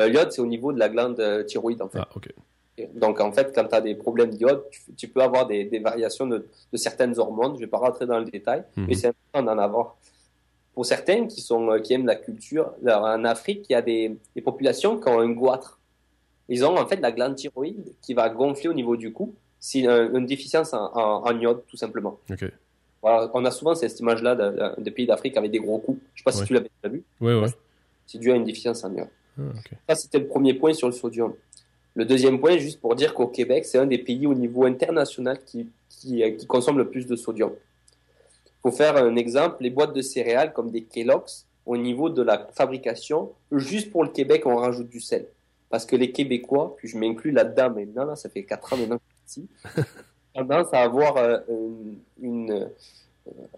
Euh, 0.00 0.08
L'iode, 0.08 0.32
c'est 0.32 0.40
au 0.40 0.46
niveau 0.46 0.72
de 0.72 0.78
la 0.78 0.88
glande 0.88 1.20
euh, 1.20 1.42
thyroïde, 1.42 1.80
en 1.82 1.88
fait. 1.88 1.98
Ah, 1.98 2.08
ok. 2.14 2.28
Donc, 2.94 3.20
en 3.20 3.32
fait, 3.32 3.52
quand 3.54 3.66
tu 3.66 3.74
as 3.74 3.80
des 3.80 3.94
problèmes 3.94 4.30
d'iode, 4.30 4.64
tu, 4.96 5.08
peux 5.08 5.20
avoir 5.20 5.46
des, 5.46 5.78
variations 5.78 6.26
de, 6.26 6.46
certaines 6.74 7.18
hormones. 7.18 7.52
Je 7.52 7.60
ne 7.60 7.60
vais 7.60 7.70
pas 7.70 7.78
rentrer 7.78 8.06
dans 8.06 8.18
le 8.18 8.26
détail, 8.26 8.64
mais 8.76 8.88
mhm. 8.88 8.94
c'est 8.94 9.08
important 9.08 9.42
d'en 9.42 9.58
avoir. 9.58 9.96
Pour 10.74 10.84
certains 10.84 11.26
qui, 11.26 11.40
sont, 11.40 11.70
euh, 11.70 11.78
qui 11.78 11.94
aiment 11.94 12.06
la 12.06 12.16
culture, 12.16 12.72
en 12.86 13.24
Afrique, 13.24 13.66
il 13.70 13.72
y 13.72 13.76
a 13.76 13.82
des, 13.82 14.16
populations 14.44 14.98
qui 14.98 15.08
ont 15.08 15.20
un 15.20 15.30
goitre. 15.30 15.80
Ils 16.48 16.64
ont 16.64 16.76
en 16.76 16.86
fait 16.86 17.00
la 17.00 17.12
glande 17.12 17.34
thyroïde 17.34 17.94
qui 18.02 18.14
va 18.14 18.28
gonfler 18.28 18.68
au 18.68 18.74
niveau 18.74 18.96
du 18.96 19.12
cou. 19.12 19.34
C'est 19.58 19.80
une, 19.80 20.26
déficience 20.26 20.74
en, 20.74 21.40
iode, 21.40 21.62
tout 21.66 21.78
simplement. 21.78 22.20
on 23.02 23.44
a 23.44 23.50
souvent 23.50 23.74
cette 23.74 23.98
image-là 23.98 24.74
des 24.76 24.90
pays 24.90 25.06
d'Afrique 25.06 25.36
avec 25.36 25.50
des 25.50 25.58
gros 25.58 25.78
coups. 25.78 25.98
Je 26.14 26.14
ne 26.14 26.18
sais 26.18 26.24
pas 26.24 26.32
si 26.32 26.44
tu 26.44 26.52
l'avais 26.52 26.70
déjà 26.82 26.92
vu. 26.92 27.02
Oui, 27.20 27.32
oui. 27.32 27.48
C'est 28.06 28.18
dû 28.18 28.30
à 28.30 28.36
une 28.36 28.44
déficience 28.44 28.84
en 28.84 28.94
iode. 28.94 29.08
Ah, 29.38 29.42
Ça, 29.88 29.94
c'était 29.96 30.18
le 30.18 30.26
premier 30.26 30.54
point 30.54 30.72
sur 30.72 30.88
le 30.88 30.92
sodium. 30.92 31.34
Le 31.96 32.04
deuxième 32.04 32.38
point, 32.38 32.58
juste 32.58 32.78
pour 32.78 32.94
dire 32.94 33.14
qu'au 33.14 33.26
Québec, 33.26 33.64
c'est 33.64 33.78
un 33.78 33.86
des 33.86 33.96
pays 33.96 34.26
au 34.26 34.34
niveau 34.34 34.66
international 34.66 35.38
qui, 35.44 35.70
qui, 35.88 36.22
euh, 36.22 36.30
qui 36.32 36.46
consomme 36.46 36.76
le 36.76 36.90
plus 36.90 37.06
de 37.06 37.16
sodium. 37.16 37.52
Pour 38.60 38.74
faire 38.74 38.96
un 38.96 39.16
exemple, 39.16 39.56
les 39.60 39.70
boîtes 39.70 39.94
de 39.94 40.02
céréales 40.02 40.52
comme 40.52 40.70
des 40.70 40.82
Kellogg's, 40.82 41.46
au 41.64 41.78
niveau 41.78 42.10
de 42.10 42.20
la 42.20 42.48
fabrication, 42.52 43.32
juste 43.50 43.90
pour 43.90 44.04
le 44.04 44.10
Québec, 44.10 44.42
on 44.44 44.56
rajoute 44.56 44.90
du 44.90 45.00
sel. 45.00 45.26
Parce 45.70 45.86
que 45.86 45.96
les 45.96 46.12
Québécois, 46.12 46.76
puis 46.76 46.86
je 46.86 46.98
m'inclus 46.98 47.30
là-dedans 47.30 47.70
maintenant, 47.70 48.04
là, 48.04 48.14
ça 48.14 48.28
fait 48.28 48.44
4 48.44 48.74
ans 48.74 48.76
maintenant 48.76 48.98
que 48.98 49.02
je 49.26 49.32
suis 49.32 49.40
ici, 49.42 49.48
tendance 50.34 50.66
à 50.72 50.82
avoir 50.82 51.16
euh, 51.16 51.38
une, 52.20 52.52
euh, 52.52 52.66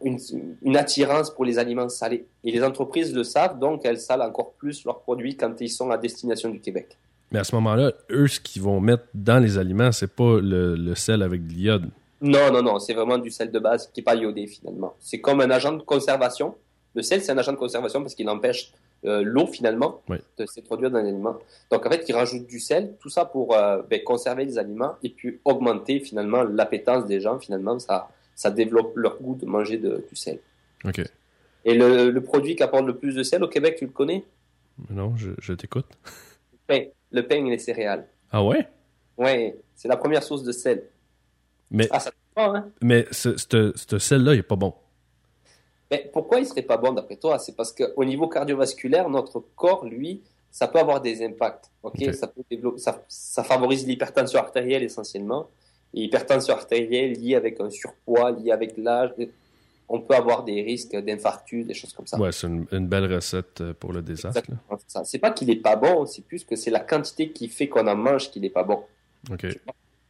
une, 0.05 0.19
une, 0.63 0.77
attirance 0.77 1.31
pour 1.31 1.45
les 1.45 1.59
aliments 1.59 1.89
salés. 1.89 2.25
Et 2.45 2.53
les 2.53 2.63
entreprises 2.63 3.13
le 3.13 3.25
savent, 3.25 3.59
donc 3.59 3.85
elles 3.85 4.01
salent 4.01 4.23
encore 4.23 4.53
plus 4.53 4.85
leurs 4.85 5.01
produits 5.01 5.37
quand 5.37 5.61
ils 5.61 5.71
sont 5.71 5.91
à 5.91 5.99
destination 5.99 6.51
du 6.51 6.61
Québec. 6.61 6.97
Mais 7.31 7.39
à 7.39 7.45
ce 7.45 7.55
moment-là, 7.57 7.93
eux, 8.11 8.27
ce 8.27 8.41
qu'ils 8.41 8.63
vont 8.63 8.81
mettre 8.81 9.05
dans 9.15 9.43
les 9.43 9.59
aliments, 9.59 9.93
c'est 9.93 10.15
pas 10.15 10.39
le, 10.41 10.95
sel 10.95 11.23
avec 11.23 11.47
de 11.47 11.53
l'iode. 11.53 11.89
Non, 12.21 12.51
non, 12.51 12.63
non, 12.63 12.79
c'est 12.79 12.95
vraiment 12.95 13.19
du 13.19 13.31
sel 13.31 13.51
de 13.51 13.59
base 13.59 13.91
qui 13.93 14.01
n'est 14.01 14.05
pas 14.05 14.17
iodé 14.17 14.47
finalement. 14.47 14.95
C'est 14.99 15.21
comme 15.21 15.41
un 15.41 15.51
agent 15.51 15.73
de 15.73 15.83
conservation. 15.83 16.57
Le 16.95 17.03
sel, 17.03 17.23
c'est 17.23 17.33
un 17.33 17.39
agent 17.39 17.53
de 17.53 17.59
conservation 17.59 18.01
parce 18.01 18.15
qu'il 18.15 18.29
empêche 18.29 18.73
euh, 19.05 19.23
l'eau 19.23 19.47
finalement 19.47 20.03
de 20.09 20.47
se 20.47 20.61
produire 20.61 20.91
dans 20.91 20.99
l'aliment. 20.99 21.39
Donc 21.71 21.87
en 21.87 21.91
fait, 21.91 22.05
ils 22.09 22.15
rajoutent 22.15 22.47
du 22.47 22.59
sel, 22.59 22.97
tout 22.99 23.11
ça 23.11 23.25
pour 23.25 23.55
euh, 23.55 23.83
ben, 23.89 24.03
conserver 24.03 24.45
les 24.45 24.59
aliments 24.59 24.97
et 25.03 25.11
puis 25.11 25.39
augmenter 25.45 26.01
finalement 26.01 26.43
l'appétence 26.43 27.07
des 27.07 27.21
gens. 27.21 27.39
Finalement, 27.39 27.79
ça, 27.79 28.09
ça 28.35 28.51
développe 28.51 28.97
leur 28.97 29.21
goût 29.21 29.37
de 29.37 29.47
manger 29.47 29.77
de, 29.77 30.05
du 30.09 30.17
sel. 30.17 30.41
Ok. 30.85 31.03
Et 31.65 31.75
le, 31.75 32.11
le, 32.11 32.21
produit 32.23 32.57
qui 32.57 32.63
apporte 32.63 32.87
le 32.87 32.97
plus 32.97 33.15
de 33.15 33.23
sel 33.23 33.45
au 33.45 33.49
Québec, 33.49 33.77
tu 33.79 33.85
le 33.85 33.93
connais? 33.93 34.25
Non, 34.91 35.15
je, 35.17 35.31
je 35.39 35.53
t'écoute. 35.53 35.87
le 36.53 36.59
pain 36.67 36.85
et 37.13 37.43
les 37.43 37.59
céréales. 37.59 38.07
Ah 38.31 38.43
ouais? 38.43 38.67
Ouais, 39.17 39.57
c'est 39.75 39.89
la 39.89 39.97
première 39.97 40.23
source 40.23 40.43
de 40.43 40.53
sel. 40.53 40.85
Mais, 41.71 41.89
ah, 41.91 42.01
ça 42.01 42.11
pas, 42.35 42.57
hein? 42.57 42.71
Mais 42.81 43.07
ce, 43.11 43.37
ce, 43.37 43.99
sel-là, 43.99 44.35
il 44.35 44.39
n'est 44.39 44.43
pas 44.43 44.57
bon. 44.57 44.75
Mais 45.91 46.09
pourquoi 46.13 46.39
il 46.39 46.47
serait 46.47 46.63
pas 46.63 46.77
bon 46.77 46.93
d'après 46.93 47.17
toi? 47.17 47.39
C'est 47.39 47.57
parce 47.57 47.73
qu'au 47.73 48.05
niveau 48.05 48.29
cardiovasculaire, 48.29 49.09
notre 49.09 49.41
corps, 49.57 49.85
lui, 49.85 50.23
ça 50.51 50.69
peut 50.69 50.79
avoir 50.79 51.01
des 51.01 51.25
impacts. 51.25 51.71
Ok, 51.83 52.13
Ça, 52.13 52.27
peut 52.27 52.43
développer, 52.51 52.79
ça, 52.79 53.03
ça, 53.09 53.43
favorise 53.43 53.87
l'hypertension 53.87 54.39
artérielle 54.39 54.83
essentiellement. 54.83 55.49
Et 55.95 56.01
l'hypertension 56.03 56.55
artérielle 56.55 57.13
liée 57.13 57.35
avec 57.35 57.61
un 57.61 57.71
surpoids, 57.71 58.33
liée 58.33 58.53
avec 58.53 58.77
l'âge, 58.77 59.11
on 59.89 60.01
peut 60.01 60.15
avoir 60.15 60.45
des 60.45 60.63
risques 60.63 60.95
d'infarctus, 60.97 61.67
des 61.67 61.75
choses 61.75 61.93
comme 61.93 62.07
ça. 62.07 62.19
Ouais, 62.19 62.33
c'est 62.33 62.47
une, 62.47 62.87
belle 62.87 63.13
recette 63.13 63.61
euh, 63.61 63.73
pour 63.73 63.93
le 63.93 64.03
désastre. 64.03 64.43
C'est 65.05 65.19
pas 65.19 65.31
qu'il 65.31 65.51
est 65.51 65.57
pas 65.57 65.77
bon, 65.77 66.05
c'est 66.05 66.23
plus 66.23 66.45
que 66.45 66.57
c'est 66.57 66.71
la 66.71 66.81
quantité 66.81 67.31
qui 67.31 67.49
fait 67.49 67.69
qu'on 67.69 67.87
en 67.87 67.97
mange 67.97 68.31
qu'il 68.31 68.45
est 68.45 68.51
pas 68.51 68.65
bon. 68.65 68.85
Ok. 69.31 69.47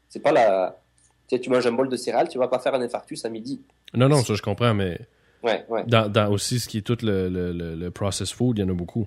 C'est 0.09 0.21
pas 0.21 0.33
la. 0.33 0.81
Tu, 1.29 1.37
sais, 1.37 1.41
tu 1.41 1.51
manges 1.51 1.67
un 1.67 1.73
bol 1.73 1.89
de 1.89 1.97
céréales, 1.97 2.29
tu 2.29 2.39
vas 2.39 2.49
pas 2.49 2.59
faire 2.59 2.75
un 2.75 2.81
infarctus 2.81 3.25
à 3.25 3.29
midi. 3.29 3.61
Non, 3.95 4.09
non, 4.09 4.23
ça 4.23 4.35
je 4.35 4.43
comprends, 4.43 4.75
mais. 4.75 4.99
Ouais, 5.43 5.65
ouais. 5.69 5.85
Dans, 5.87 6.33
aussi 6.33 6.59
ce 6.59 6.69
qui 6.69 6.79
est 6.79 6.83
tout 6.83 6.99
le, 7.03 7.29
le, 7.29 7.53
le, 7.53 7.91
processed 7.93 8.35
food, 8.35 8.59
il 8.59 8.63
y 8.63 8.65
en 8.65 8.71
a 8.71 8.75
beaucoup. 8.75 9.07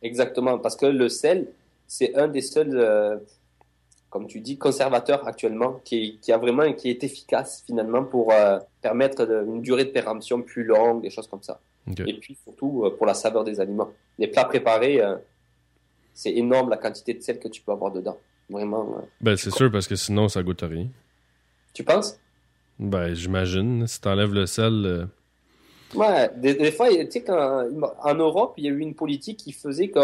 Exactement, 0.00 0.58
parce 0.58 0.76
que 0.76 0.86
le 0.86 1.10
sel, 1.10 1.48
c'est 1.86 2.14
un 2.16 2.28
des 2.28 2.40
seuls. 2.40 2.70
Euh, 2.72 3.16
comme 4.10 4.26
tu 4.26 4.40
dis, 4.40 4.58
conservateur 4.58 5.26
actuellement, 5.26 5.80
qui, 5.84 6.18
qui, 6.20 6.32
a 6.32 6.38
vraiment, 6.38 6.70
qui 6.72 6.90
est 6.90 7.02
efficace 7.04 7.62
finalement 7.64 8.04
pour 8.04 8.32
euh, 8.32 8.58
permettre 8.82 9.22
une 9.46 9.62
durée 9.62 9.84
de 9.84 9.90
péremption 9.90 10.42
plus 10.42 10.64
longue, 10.64 11.00
des 11.00 11.10
choses 11.10 11.28
comme 11.28 11.42
ça. 11.42 11.60
Et 11.96 12.14
puis 12.14 12.36
surtout 12.42 12.84
euh, 12.84 12.96
pour 12.96 13.06
la 13.06 13.14
saveur 13.14 13.44
des 13.44 13.60
aliments. 13.60 13.90
Les 14.18 14.26
plats 14.26 14.44
préparés, 14.44 15.00
euh, 15.00 15.16
c'est 16.12 16.32
énorme 16.32 16.70
la 16.70 16.76
quantité 16.76 17.14
de 17.14 17.20
sel 17.22 17.38
que 17.38 17.48
tu 17.48 17.62
peux 17.62 17.72
avoir 17.72 17.92
dedans. 17.92 18.18
Vraiment. 18.50 19.04
ben 19.20 19.36
c'est 19.36 19.52
sûr 19.52 19.70
parce 19.70 19.86
que 19.86 19.94
sinon 19.94 20.28
ça 20.28 20.42
goûte 20.42 20.64
à 20.64 20.66
rien. 20.66 20.88
Tu 21.72 21.84
penses? 21.84 22.18
Ben 22.80 23.14
j'imagine. 23.14 23.86
Si 23.86 24.00
t'enlèves 24.00 24.34
le 24.34 24.46
sel. 24.46 25.08
Ouais, 25.94 26.30
des, 26.36 26.72
fois, 26.72 26.88
tu 26.88 27.10
sais, 27.10 27.24
en 27.30 28.14
Europe, 28.14 28.54
il 28.56 28.64
y 28.64 28.68
a 28.68 28.72
eu 28.72 28.80
une 28.80 28.94
politique 28.94 29.38
qui 29.38 29.52
faisait 29.52 29.88
que 29.88 30.00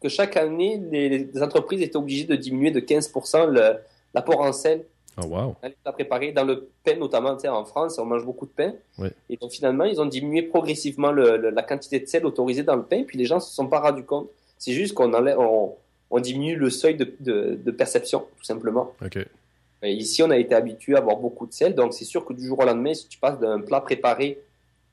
que 0.00 0.08
chaque 0.08 0.36
année, 0.36 0.80
les, 0.90 1.42
entreprises 1.42 1.82
étaient 1.82 1.96
obligées 1.96 2.24
de 2.24 2.36
diminuer 2.36 2.70
de 2.70 2.80
15% 2.80 3.78
l'apport 4.14 4.40
en 4.40 4.52
sel. 4.52 4.84
Oh, 5.20 5.26
wow. 5.26 5.56
Dans 5.84 5.92
préparé 5.92 6.30
dans 6.30 6.44
le 6.44 6.68
pain, 6.84 6.94
notamment 6.96 7.36
en 7.44 7.64
France, 7.64 7.98
on 7.98 8.04
mange 8.04 8.24
beaucoup 8.24 8.46
de 8.46 8.52
pain. 8.52 8.74
Et 9.28 9.36
donc 9.36 9.50
finalement, 9.50 9.84
ils 9.84 10.00
ont 10.00 10.06
diminué 10.06 10.42
progressivement 10.42 11.10
la 11.10 11.62
quantité 11.62 11.98
de 12.00 12.06
sel 12.06 12.24
autorisée 12.24 12.62
dans 12.62 12.76
le 12.76 12.84
pain, 12.84 13.02
puis 13.02 13.18
les 13.18 13.24
gens 13.24 13.36
ne 13.36 13.40
se 13.40 13.52
sont 13.52 13.66
pas 13.66 13.80
rendus 13.80 14.04
compte. 14.04 14.28
C'est 14.58 14.72
juste 14.72 14.94
qu'on 14.94 15.12
on, 15.14 15.74
on, 16.10 16.20
diminue 16.20 16.56
le 16.56 16.70
seuil 16.70 16.96
de, 16.96 17.14
de, 17.20 17.70
perception, 17.70 18.26
tout 18.36 18.44
simplement. 18.44 18.92
Et 19.82 19.92
ici, 19.92 20.22
on 20.22 20.30
a 20.30 20.36
été 20.36 20.54
habitué 20.54 20.94
à 20.94 20.98
avoir 20.98 21.16
beaucoup 21.16 21.46
de 21.46 21.52
sel, 21.52 21.74
donc 21.74 21.94
c'est 21.94 22.04
sûr 22.04 22.24
que 22.24 22.32
du 22.32 22.46
jour 22.46 22.58
au 22.58 22.64
lendemain, 22.64 22.94
si 22.94 23.06
tu 23.06 23.18
passes 23.18 23.38
d'un 23.38 23.60
plat 23.60 23.80
préparé 23.80 24.40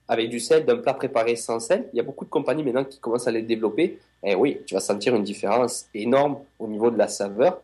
avec 0.07 0.29
du 0.29 0.39
sel, 0.39 0.65
d'un 0.65 0.77
plat 0.77 0.93
préparé 0.93 1.35
sans 1.35 1.59
sel, 1.59 1.87
il 1.93 1.97
y 1.97 1.99
a 1.99 2.03
beaucoup 2.03 2.25
de 2.25 2.29
compagnies 2.29 2.63
maintenant 2.63 2.83
qui 2.85 2.99
commencent 2.99 3.27
à 3.27 3.31
les 3.31 3.41
développer. 3.41 3.99
Et 4.23 4.35
oui, 4.35 4.61
tu 4.65 4.73
vas 4.75 4.79
sentir 4.79 5.15
une 5.15 5.23
différence 5.23 5.85
énorme 5.93 6.37
au 6.59 6.67
niveau 6.67 6.91
de 6.91 6.97
la 6.97 7.07
saveur, 7.07 7.61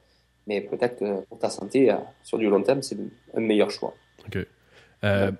mais 0.47 0.61
peut-être 0.61 0.97
que 0.99 1.21
pour 1.25 1.37
ta 1.39 1.49
santé, 1.49 1.91
euh, 1.91 1.95
sur 2.23 2.37
du 2.37 2.49
long 2.49 2.61
terme, 2.63 2.81
c'est 2.81 2.97
un 3.35 3.39
meilleur 3.39 3.69
choix. 3.69 3.93
OK. 4.27 4.37
Euh, 5.03 5.31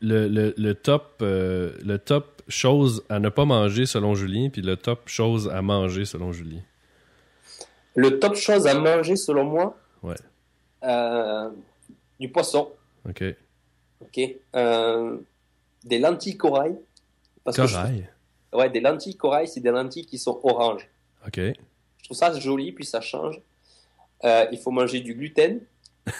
le, 0.00 0.52
le, 0.56 0.74
top, 0.74 1.16
euh, 1.22 1.72
le 1.84 1.98
top 1.98 2.42
chose 2.48 3.04
à 3.08 3.18
ne 3.18 3.28
pas 3.28 3.44
manger 3.44 3.86
selon 3.86 4.14
Julien, 4.14 4.48
puis 4.50 4.62
le 4.62 4.76
top 4.76 5.02
chose 5.08 5.48
à 5.48 5.62
manger 5.62 6.04
selon 6.04 6.32
Julien? 6.32 6.60
Le 7.94 8.18
top 8.18 8.36
chose 8.36 8.66
à 8.66 8.74
manger 8.74 9.16
selon 9.16 9.44
moi 9.44 9.76
Ouais. 10.02 10.16
du 12.18 12.28
poisson. 12.30 12.70
OK. 13.08 13.22
OK 14.02 14.20
des 15.84 15.98
lentilles 15.98 16.36
corail. 16.36 16.76
corail 17.44 18.08
Ouais, 18.52 18.68
des 18.68 18.80
lentilles 18.80 19.16
corail, 19.16 19.48
c'est 19.48 19.60
des 19.60 19.70
lentilles 19.70 20.06
qui 20.06 20.18
sont 20.18 20.40
oranges. 20.42 20.88
Ok. 21.26 21.36
Je 21.38 22.04
trouve 22.04 22.16
ça 22.16 22.32
joli, 22.38 22.72
puis 22.72 22.84
ça 22.84 23.00
change. 23.00 23.40
Euh, 24.24 24.46
il 24.52 24.58
faut 24.58 24.70
manger 24.70 25.00
du 25.00 25.14
gluten. 25.14 25.60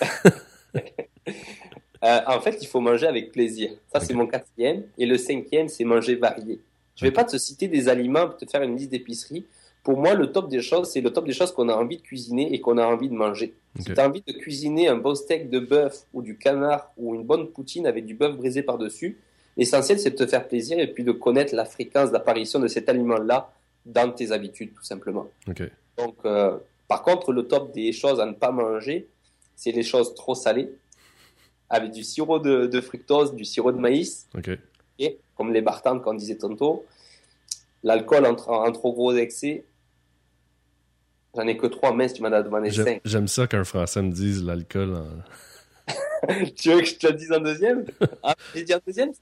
Euh, 2.02 2.20
en 2.26 2.40
fait, 2.40 2.56
il 2.62 2.66
faut 2.66 2.80
manger 2.80 3.06
avec 3.06 3.30
plaisir. 3.30 3.72
Ça, 3.92 4.00
c'est 4.00 4.14
mon 4.14 4.26
quatrième. 4.26 4.84
Et 4.96 5.04
le 5.04 5.18
cinquième, 5.18 5.68
c'est 5.68 5.84
manger 5.84 6.14
varié. 6.14 6.58
Je 6.96 7.04
vais 7.04 7.12
pas 7.12 7.24
te 7.24 7.36
citer 7.36 7.68
des 7.68 7.90
aliments 7.90 8.26
pour 8.26 8.38
te 8.38 8.46
faire 8.46 8.62
une 8.62 8.74
liste 8.74 8.90
d'épicerie. 8.90 9.44
Pour 9.82 9.98
moi, 9.98 10.14
le 10.14 10.32
top 10.32 10.48
des 10.48 10.62
choses, 10.62 10.90
c'est 10.90 11.00
le 11.00 11.12
top 11.12 11.26
des 11.26 11.34
choses 11.34 11.52
qu'on 11.52 11.68
a 11.68 11.74
envie 11.74 11.98
de 11.98 12.02
cuisiner 12.02 12.54
et 12.54 12.60
qu'on 12.60 12.78
a 12.78 12.86
envie 12.86 13.08
de 13.08 13.14
manger. 13.14 13.54
Si 13.78 13.84
tu 13.84 14.00
as 14.00 14.06
envie 14.06 14.22
de 14.26 14.32
cuisiner 14.32 14.88
un 14.88 14.96
bon 14.96 15.14
steak 15.14 15.50
de 15.50 15.58
bœuf 15.58 16.06
ou 16.12 16.22
du 16.22 16.38
canard 16.38 16.90
ou 16.96 17.14
une 17.14 17.24
bonne 17.24 17.48
poutine 17.48 17.86
avec 17.86 18.06
du 18.06 18.14
bœuf 18.14 18.36
brisé 18.36 18.62
par-dessus, 18.62 19.18
L'essentiel, 19.56 19.98
c'est 19.98 20.10
de 20.10 20.16
te 20.16 20.26
faire 20.26 20.46
plaisir 20.46 20.78
et 20.78 20.86
puis 20.86 21.04
de 21.04 21.12
connaître 21.12 21.54
la 21.54 21.64
fréquence 21.64 22.10
d'apparition 22.10 22.58
de 22.60 22.68
cet 22.68 22.88
aliment-là 22.88 23.52
dans 23.84 24.12
tes 24.12 24.32
habitudes, 24.32 24.74
tout 24.74 24.84
simplement. 24.84 25.30
Donc, 25.96 26.16
euh, 26.24 26.56
Par 26.88 27.02
contre, 27.02 27.32
le 27.32 27.46
top 27.46 27.72
des 27.72 27.92
choses 27.92 28.20
à 28.20 28.26
ne 28.26 28.32
pas 28.32 28.50
manger, 28.52 29.08
c'est 29.56 29.72
les 29.72 29.82
choses 29.82 30.14
trop 30.14 30.34
salées, 30.34 30.70
avec 31.68 31.92
du 31.92 32.02
sirop 32.02 32.38
de, 32.38 32.80
fructose, 32.80 33.34
du 33.34 33.44
sirop 33.44 33.72
de 33.72 33.78
maïs, 33.78 34.28
et 34.98 35.18
comme 35.36 35.52
les 35.52 35.62
bartanes 35.62 36.00
qu'on 36.00 36.14
disait 36.14 36.36
tantôt, 36.36 36.84
l'alcool 37.82 38.26
en, 38.26 38.34
en, 38.34 38.72
trop 38.72 38.92
gros 38.92 39.14
excès. 39.14 39.64
J'en 41.34 41.46
ai 41.46 41.56
que 41.56 41.66
trois, 41.66 41.94
mais 41.94 42.12
tu 42.12 42.22
m'en 42.22 42.32
as 42.32 42.42
demandé 42.42 42.70
cinq. 42.70 43.00
J'aime 43.04 43.28
ça 43.28 43.46
qu'un 43.46 43.64
Français 43.64 44.02
me 44.02 44.10
dise 44.10 44.42
l'alcool 44.42 44.96
en... 44.96 45.06
tu 46.56 46.70
veux 46.70 46.80
que 46.80 46.86
je 46.86 46.96
te 46.96 47.06
le 47.06 47.12
dise 47.14 47.32
en 47.32 47.40
deuxième? 47.40 47.84
Ah, 48.22 48.34
J'ai 48.54 48.64
dit 48.64 48.74
en 48.74 48.80
deuxième? 48.84 49.12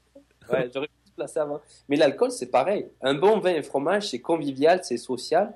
Ouais, 0.51 0.69
j'aurais 0.73 0.87
pu 0.87 1.11
te 1.11 1.15
placer 1.15 1.39
avant. 1.39 1.61
Mais 1.87 1.95
l'alcool, 1.95 2.31
c'est 2.31 2.51
pareil. 2.51 2.87
Un 3.01 3.13
bon 3.13 3.39
vin 3.39 3.55
et 3.55 3.63
fromage, 3.63 4.09
c'est 4.09 4.19
convivial, 4.19 4.81
c'est 4.83 4.97
social. 4.97 5.53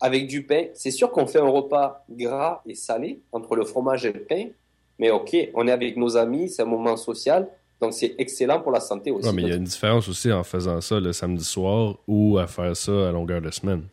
Avec 0.00 0.28
du 0.28 0.44
pain, 0.44 0.66
c'est 0.74 0.92
sûr 0.92 1.10
qu'on 1.10 1.26
fait 1.26 1.40
un 1.40 1.48
repas 1.48 2.04
gras 2.08 2.62
et 2.66 2.74
salé 2.74 3.20
entre 3.32 3.56
le 3.56 3.64
fromage 3.64 4.04
et 4.06 4.12
le 4.12 4.22
pain. 4.22 4.46
Mais 4.98 5.10
ok, 5.10 5.36
on 5.54 5.66
est 5.66 5.72
avec 5.72 5.96
nos 5.96 6.16
amis, 6.16 6.48
c'est 6.48 6.62
un 6.62 6.66
moment 6.66 6.96
social. 6.96 7.48
Donc, 7.80 7.92
c'est 7.92 8.14
excellent 8.18 8.60
pour 8.60 8.72
la 8.72 8.80
santé 8.80 9.10
aussi. 9.10 9.28
Ouais, 9.28 9.34
mais 9.34 9.42
il 9.42 9.48
y 9.48 9.52
a 9.52 9.56
une 9.56 9.64
différence 9.64 10.08
aussi 10.08 10.32
en 10.32 10.42
faisant 10.42 10.80
ça 10.80 10.98
le 10.98 11.12
samedi 11.12 11.44
soir 11.44 11.94
ou 12.08 12.38
à 12.38 12.46
faire 12.46 12.76
ça 12.76 13.08
à 13.08 13.12
longueur 13.12 13.40
de 13.40 13.50
semaine. 13.50 13.84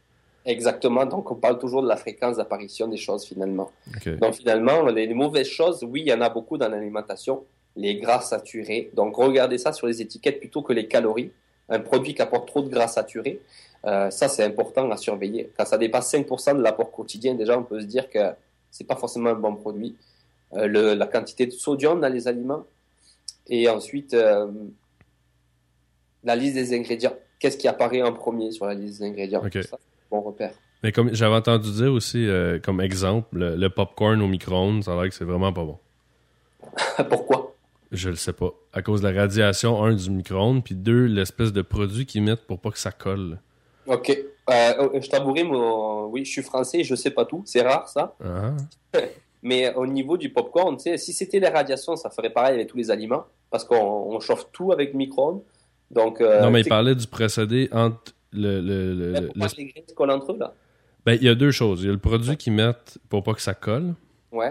Exactement. 0.45 1.05
Donc, 1.05 1.29
on 1.31 1.35
parle 1.35 1.59
toujours 1.59 1.81
de 1.81 1.87
la 1.87 1.97
fréquence 1.97 2.37
d'apparition 2.37 2.87
des 2.87 2.97
choses 2.97 3.25
finalement. 3.25 3.71
Donc, 4.19 4.35
finalement, 4.35 4.83
les, 4.83 5.11
mauvaises 5.13 5.47
choses, 5.47 5.83
oui, 5.83 6.01
il 6.01 6.07
y 6.07 6.13
en 6.13 6.21
a 6.21 6.29
beaucoup 6.29 6.57
dans 6.57 6.69
l'alimentation. 6.69 7.43
Les 7.75 7.97
gras 7.97 8.21
saturés. 8.21 8.89
Donc, 8.93 9.15
regardez 9.15 9.57
ça 9.57 9.73
sur 9.73 9.87
les 9.87 10.01
étiquettes 10.01 10.39
plutôt 10.39 10.61
que 10.61 10.73
les 10.73 10.87
calories. 10.87 11.31
Un 11.67 11.79
produit 11.79 12.13
qui 12.13 12.21
apporte 12.21 12.47
trop 12.47 12.61
de 12.61 12.69
gras 12.69 12.87
saturés, 12.87 13.41
euh, 13.85 14.09
ça, 14.09 14.27
c'est 14.27 14.43
important 14.43 14.89
à 14.89 14.97
surveiller. 14.97 15.51
Quand 15.57 15.65
ça 15.65 15.77
dépasse 15.77 16.11
5% 16.13 16.57
de 16.57 16.61
l'apport 16.61 16.91
quotidien, 16.91 17.35
déjà, 17.35 17.57
on 17.57 17.63
peut 17.63 17.81
se 17.81 17.85
dire 17.85 18.09
que 18.09 18.31
c'est 18.71 18.85
pas 18.85 18.95
forcément 18.95 19.29
un 19.29 19.35
bon 19.35 19.55
produit. 19.55 19.95
Euh, 20.53 20.67
le, 20.67 20.93
la 20.95 21.07
quantité 21.07 21.45
de 21.45 21.51
sodium 21.51 21.99
dans 22.01 22.11
les 22.11 22.27
aliments. 22.27 22.65
Et 23.47 23.69
ensuite, 23.69 24.13
euh, 24.13 24.47
la 26.23 26.35
liste 26.35 26.55
des 26.55 26.73
ingrédients. 26.73 27.13
Qu'est-ce 27.39 27.57
qui 27.57 27.67
apparaît 27.67 28.01
en 28.01 28.13
premier 28.13 28.51
sur 28.51 28.65
la 28.65 28.73
liste 28.73 28.99
des 28.99 29.07
ingrédients? 29.07 29.43
Bon 30.09 30.21
repère. 30.21 30.53
Mais 30.83 30.91
comme 30.91 31.13
j'avais 31.13 31.35
entendu 31.35 31.71
dire 31.71 31.91
aussi, 31.91 32.27
comme 32.63 32.79
exemple, 32.81 33.27
le, 33.37 33.67
popcorn 33.69 34.21
au 34.21 34.27
micro-ondes, 34.27 34.83
ça 34.83 34.93
a 34.93 35.01
l'air 35.01 35.09
que 35.09 35.15
c'est 35.15 35.25
vraiment 35.25 35.51
pas 35.51 35.63
bon. 35.63 35.77
Pourquoi? 37.09 37.54
Je 37.95 38.09
le 38.09 38.15
sais 38.15 38.33
pas. 38.33 38.51
À 38.73 38.81
cause 38.81 39.01
de 39.01 39.07
la 39.07 39.21
radiation, 39.21 39.83
un, 39.83 39.93
du 39.93 40.09
micro-ondes, 40.09 40.63
puis 40.63 40.75
deux, 40.75 41.05
l'espèce 41.05 41.53
de 41.53 41.61
produit 41.61 42.05
qu'ils 42.05 42.23
mettent 42.23 42.45
pour 42.45 42.59
pas 42.59 42.71
que 42.71 42.79
ça 42.79 42.91
colle. 42.91 43.39
Ok. 43.87 44.17
Euh, 44.49 44.73
oh, 44.79 44.91
je 45.01 45.09
t'avouerai, 45.09 45.43
mon... 45.43 46.05
oui, 46.07 46.23
je 46.25 46.31
suis 46.31 46.41
français, 46.43 46.83
je 46.83 46.95
sais 46.95 47.11
pas 47.11 47.25
tout. 47.25 47.41
C'est 47.45 47.61
rare, 47.61 47.87
ça. 47.87 48.15
Ah. 48.23 48.53
Mais 49.43 49.73
au 49.75 49.85
niveau 49.85 50.17
du 50.17 50.31
popcorn, 50.31 50.77
si 50.79 51.13
c'était 51.13 51.39
les 51.39 51.49
radiations, 51.49 51.95
ça 51.95 52.09
ferait 52.09 52.31
pareil 52.31 52.55
avec 52.55 52.67
tous 52.67 52.77
les 52.77 52.89
aliments, 52.89 53.25
parce 53.51 53.63
qu'on 53.63 54.19
chauffe 54.19 54.47
tout 54.51 54.71
avec 54.71 54.95
micro-ondes. 54.95 55.41
Donc, 55.91 56.19
euh, 56.19 56.41
non, 56.41 56.49
mais 56.49 56.61
il 56.61 56.67
parlait 56.67 56.95
du 56.95 57.05
procédé 57.05 57.69
entre 57.71 58.13
le, 58.33 58.59
le, 58.59 58.95
le, 58.95 59.11
le... 59.11 60.11
entre 60.11 60.31
eux, 60.31 60.37
là? 60.39 60.51
Ben, 61.05 61.13
il 61.13 61.23
y 61.23 61.29
a 61.29 61.35
deux 61.35 61.51
choses. 61.51 61.83
Il 61.83 61.85
y 61.85 61.89
a 61.89 61.91
le 61.91 61.99
produit 61.99 62.35
qu'ils 62.37 62.53
mettent 62.53 62.97
pour 63.07 63.23
pas 63.23 63.33
que 63.35 63.41
ça 63.41 63.53
colle. 63.53 63.93
Ouais. 64.31 64.49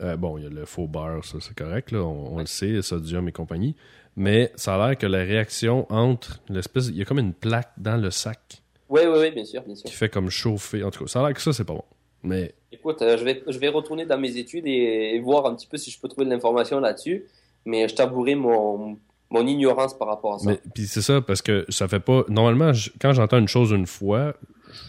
Euh, 0.00 0.16
bon, 0.16 0.38
il 0.38 0.44
y 0.44 0.46
a 0.46 0.50
le 0.50 0.64
faux 0.64 0.86
beurre, 0.86 1.24
ça 1.24 1.38
c'est 1.40 1.54
correct, 1.54 1.92
là, 1.92 2.00
on, 2.00 2.38
le 2.38 2.46
sait, 2.46 2.80
sodium 2.82 3.28
et 3.28 3.32
compagnie. 3.32 3.76
Mais 4.16 4.52
ça 4.56 4.74
a 4.74 4.88
l'air 4.88 4.98
que 4.98 5.06
la 5.06 5.18
réaction 5.18 5.86
entre 5.90 6.40
l'espèce. 6.48 6.88
Il 6.88 6.96
y 6.96 7.02
a 7.02 7.04
comme 7.04 7.18
une 7.18 7.34
plaque 7.34 7.72
dans 7.76 7.96
le 7.96 8.10
sac. 8.10 8.62
Oui, 8.88 9.02
oui, 9.04 9.18
oui, 9.20 9.30
bien 9.30 9.44
sûr, 9.44 9.62
bien 9.62 9.74
sûr. 9.74 9.84
Qui 9.84 9.94
fait 9.94 10.08
comme 10.08 10.30
chauffer. 10.30 10.82
En 10.82 10.90
tout 10.90 11.04
cas, 11.04 11.10
ça 11.10 11.20
a 11.20 11.26
l'air 11.26 11.34
que 11.34 11.40
ça, 11.40 11.52
c'est 11.52 11.64
pas 11.64 11.74
bon. 11.74 11.84
Mais. 12.22 12.54
Écoute, 12.72 13.02
euh, 13.02 13.16
je, 13.16 13.24
vais, 13.24 13.42
je 13.46 13.58
vais 13.58 13.68
retourner 13.68 14.06
dans 14.06 14.18
mes 14.18 14.36
études 14.36 14.66
et, 14.66 15.18
voir 15.20 15.46
un 15.46 15.54
petit 15.54 15.66
peu 15.66 15.76
si 15.76 15.90
je 15.90 16.00
peux 16.00 16.08
trouver 16.08 16.26
de 16.26 16.30
l'information 16.30 16.80
là-dessus. 16.80 17.24
Mais 17.64 17.88
je 17.88 17.94
t'avouerai 17.94 18.34
mon, 18.34 18.98
mon 19.30 19.46
ignorance 19.46 19.96
par 19.96 20.08
rapport 20.08 20.34
à 20.34 20.38
ça. 20.38 20.56
Puis 20.74 20.86
c'est 20.86 21.02
ça, 21.02 21.20
parce 21.20 21.42
que 21.42 21.64
ça 21.68 21.88
fait 21.88 22.00
pas. 22.00 22.24
Normalement, 22.28 22.72
quand 23.00 23.12
j'entends 23.12 23.38
une 23.38 23.48
chose 23.48 23.70
une 23.70 23.86
fois, 23.86 24.34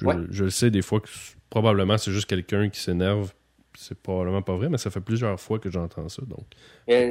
je, 0.01 0.43
le 0.43 0.49
sais 0.49 0.71
des 0.71 0.81
fois 0.81 0.99
que 0.99 1.09
probablement 1.49 1.97
c'est 1.97 2.11
juste 2.11 2.27
quelqu'un 2.27 2.69
qui 2.69 2.79
s'énerve. 2.79 3.33
C'est 3.77 3.97
probablement 3.97 4.41
pas 4.41 4.55
vrai, 4.55 4.69
mais 4.69 4.77
ça 4.77 4.89
fait 4.89 4.99
plusieurs 4.99 5.39
fois 5.39 5.59
que 5.59 5.71
j'entends 5.71 6.09
ça. 6.09 6.21
donc. 6.25 6.45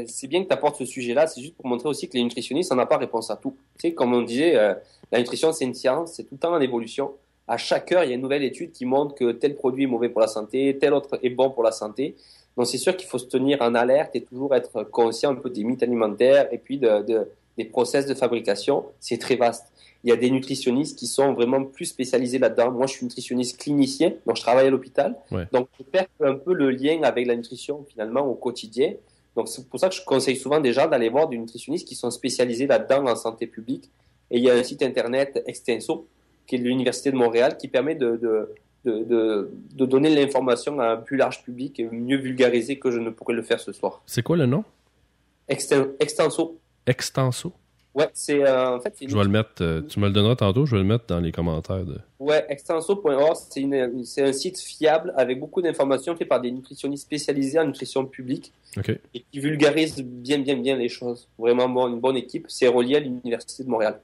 C'est 0.08 0.26
bien 0.26 0.42
que 0.42 0.48
tu 0.48 0.54
apportes 0.54 0.76
ce 0.76 0.84
sujet-là. 0.84 1.26
C'est 1.26 1.40
juste 1.40 1.56
pour 1.56 1.66
montrer 1.66 1.88
aussi 1.88 2.08
que 2.08 2.16
les 2.16 2.22
nutritionnistes 2.22 2.72
n'ont 2.72 2.86
pas 2.86 2.98
réponse 2.98 3.30
à 3.30 3.36
tout. 3.36 3.56
Tu 3.78 3.88
sais, 3.88 3.94
comme 3.94 4.12
on 4.12 4.22
disait, 4.22 4.56
euh, 4.56 4.74
la 5.10 5.18
nutrition, 5.18 5.52
c'est 5.52 5.64
une 5.64 5.74
science, 5.74 6.14
c'est 6.14 6.24
tout 6.24 6.34
le 6.34 6.38
temps 6.38 6.52
en 6.52 6.60
évolution. 6.60 7.12
À 7.48 7.56
chaque 7.56 7.90
heure, 7.92 8.04
il 8.04 8.10
y 8.10 8.12
a 8.12 8.14
une 8.14 8.20
nouvelle 8.20 8.44
étude 8.44 8.72
qui 8.72 8.84
montre 8.84 9.14
que 9.14 9.32
tel 9.32 9.56
produit 9.56 9.84
est 9.84 9.88
mauvais 9.88 10.08
pour 10.08 10.20
la 10.20 10.28
santé, 10.28 10.76
tel 10.78 10.92
autre 10.92 11.18
est 11.22 11.30
bon 11.30 11.50
pour 11.50 11.62
la 11.62 11.72
santé. 11.72 12.14
Donc 12.56 12.66
c'est 12.66 12.78
sûr 12.78 12.96
qu'il 12.96 13.08
faut 13.08 13.18
se 13.18 13.26
tenir 13.26 13.60
en 13.62 13.74
alerte 13.74 14.14
et 14.14 14.22
toujours 14.22 14.54
être 14.54 14.84
conscient 14.84 15.32
un 15.32 15.34
peu 15.34 15.50
des 15.50 15.64
mythes 15.64 15.82
alimentaires 15.82 16.46
et 16.52 16.58
puis 16.58 16.78
de, 16.78 17.26
des 17.56 17.64
process 17.64 18.06
de 18.06 18.14
fabrication. 18.14 18.84
C'est 19.00 19.18
très 19.18 19.36
vaste. 19.36 19.69
Il 20.02 20.10
y 20.10 20.12
a 20.12 20.16
des 20.16 20.30
nutritionnistes 20.30 20.98
qui 20.98 21.06
sont 21.06 21.34
vraiment 21.34 21.62
plus 21.64 21.84
spécialisés 21.84 22.38
là-dedans. 22.38 22.70
Moi, 22.70 22.86
je 22.86 22.94
suis 22.94 23.04
nutritionniste 23.04 23.60
clinicien, 23.60 24.14
donc 24.26 24.36
je 24.36 24.42
travaille 24.42 24.66
à 24.66 24.70
l'hôpital. 24.70 25.16
Donc, 25.52 25.68
je 25.78 25.84
perds 25.84 26.06
un 26.20 26.34
peu 26.34 26.54
le 26.54 26.70
lien 26.70 27.02
avec 27.02 27.26
la 27.26 27.36
nutrition 27.36 27.84
finalement 27.88 28.22
au 28.22 28.34
quotidien. 28.34 28.94
Donc, 29.36 29.48
c'est 29.48 29.68
pour 29.68 29.78
ça 29.78 29.88
que 29.88 29.94
je 29.94 30.04
conseille 30.04 30.36
souvent 30.36 30.60
déjà 30.60 30.86
d'aller 30.86 31.08
voir 31.08 31.28
des 31.28 31.36
nutritionnistes 31.36 31.86
qui 31.86 31.94
sont 31.94 32.10
spécialisés 32.10 32.66
là-dedans 32.66 33.06
en 33.06 33.16
santé 33.16 33.46
publique. 33.46 33.90
Et 34.30 34.38
il 34.38 34.44
y 34.44 34.50
a 34.50 34.54
un 34.54 34.62
site 34.62 34.82
internet 34.82 35.42
Extenso, 35.46 36.08
qui 36.46 36.56
est 36.56 36.58
de 36.58 36.64
l'Université 36.64 37.10
de 37.10 37.16
Montréal, 37.16 37.56
qui 37.58 37.68
permet 37.68 37.94
de, 37.94 38.16
de, 38.16 38.54
de, 38.84 39.86
donner 39.86 40.14
l'information 40.14 40.80
à 40.80 40.92
un 40.92 40.96
plus 40.96 41.16
large 41.16 41.42
public 41.42 41.78
et 41.78 41.84
mieux 41.84 42.16
vulgariser 42.16 42.78
que 42.78 42.90
je 42.90 42.98
ne 42.98 43.10
pourrais 43.10 43.34
le 43.34 43.42
faire 43.42 43.60
ce 43.60 43.72
soir. 43.72 44.02
C'est 44.06 44.22
quoi 44.22 44.36
le 44.36 44.46
nom? 44.46 44.64
Extenso. 45.48 46.58
Extenso 46.86 47.52
Ouais, 47.92 48.08
c'est 48.14 48.46
euh, 48.46 48.76
en 48.76 48.80
fait. 48.80 48.94
Je 49.00 49.16
vais 49.16 49.24
le 49.24 49.28
mettre, 49.28 49.62
euh, 49.62 49.82
tu 49.82 49.98
me 49.98 50.06
le 50.06 50.12
donneras 50.12 50.36
tantôt, 50.36 50.64
je 50.64 50.76
vais 50.76 50.82
le 50.82 50.86
mettre 50.86 51.06
dans 51.06 51.18
les 51.18 51.32
commentaires. 51.32 51.84
De... 51.84 51.98
Ouais, 52.20 52.46
extenso.org, 52.48 53.36
c'est 54.04 54.22
un 54.22 54.32
site 54.32 54.60
fiable 54.60 55.12
avec 55.16 55.40
beaucoup 55.40 55.60
d'informations 55.60 56.14
faites 56.16 56.28
par 56.28 56.40
des 56.40 56.52
nutritionnistes 56.52 57.02
spécialisés 57.02 57.58
en 57.58 57.66
nutrition 57.66 58.06
publique 58.06 58.52
et 59.14 59.24
qui 59.32 59.40
vulgarisent 59.40 60.04
bien, 60.04 60.38
bien, 60.38 60.56
bien 60.56 60.76
les 60.76 60.88
choses. 60.88 61.28
Vraiment 61.36 61.68
bon, 61.68 61.88
une 61.88 61.98
bonne 61.98 62.16
équipe. 62.16 62.46
C'est 62.48 62.68
relié 62.68 62.96
à 62.96 63.00
l'Université 63.00 63.64
de 63.64 63.68
Montréal. 63.68 64.00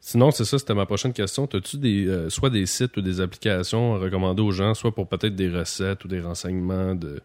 Sinon, 0.00 0.30
c'est 0.30 0.44
ça, 0.44 0.58
c'était 0.58 0.74
ma 0.74 0.84
prochaine 0.84 1.14
question. 1.14 1.46
As-tu 1.46 1.78
des, 1.78 2.06
euh, 2.06 2.28
soit 2.28 2.50
des 2.50 2.66
sites 2.66 2.94
ou 2.98 3.00
des 3.00 3.22
applications 3.22 3.94
à 3.94 3.98
recommander 3.98 4.42
aux 4.42 4.52
gens, 4.52 4.74
soit 4.74 4.94
pour 4.94 5.08
peut-être 5.08 5.34
des 5.34 5.48
recettes 5.48 6.04
ou 6.04 6.08
des 6.08 6.20
renseignements 6.20 6.94
de. 6.94 7.22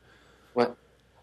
Ouais. 0.55 0.67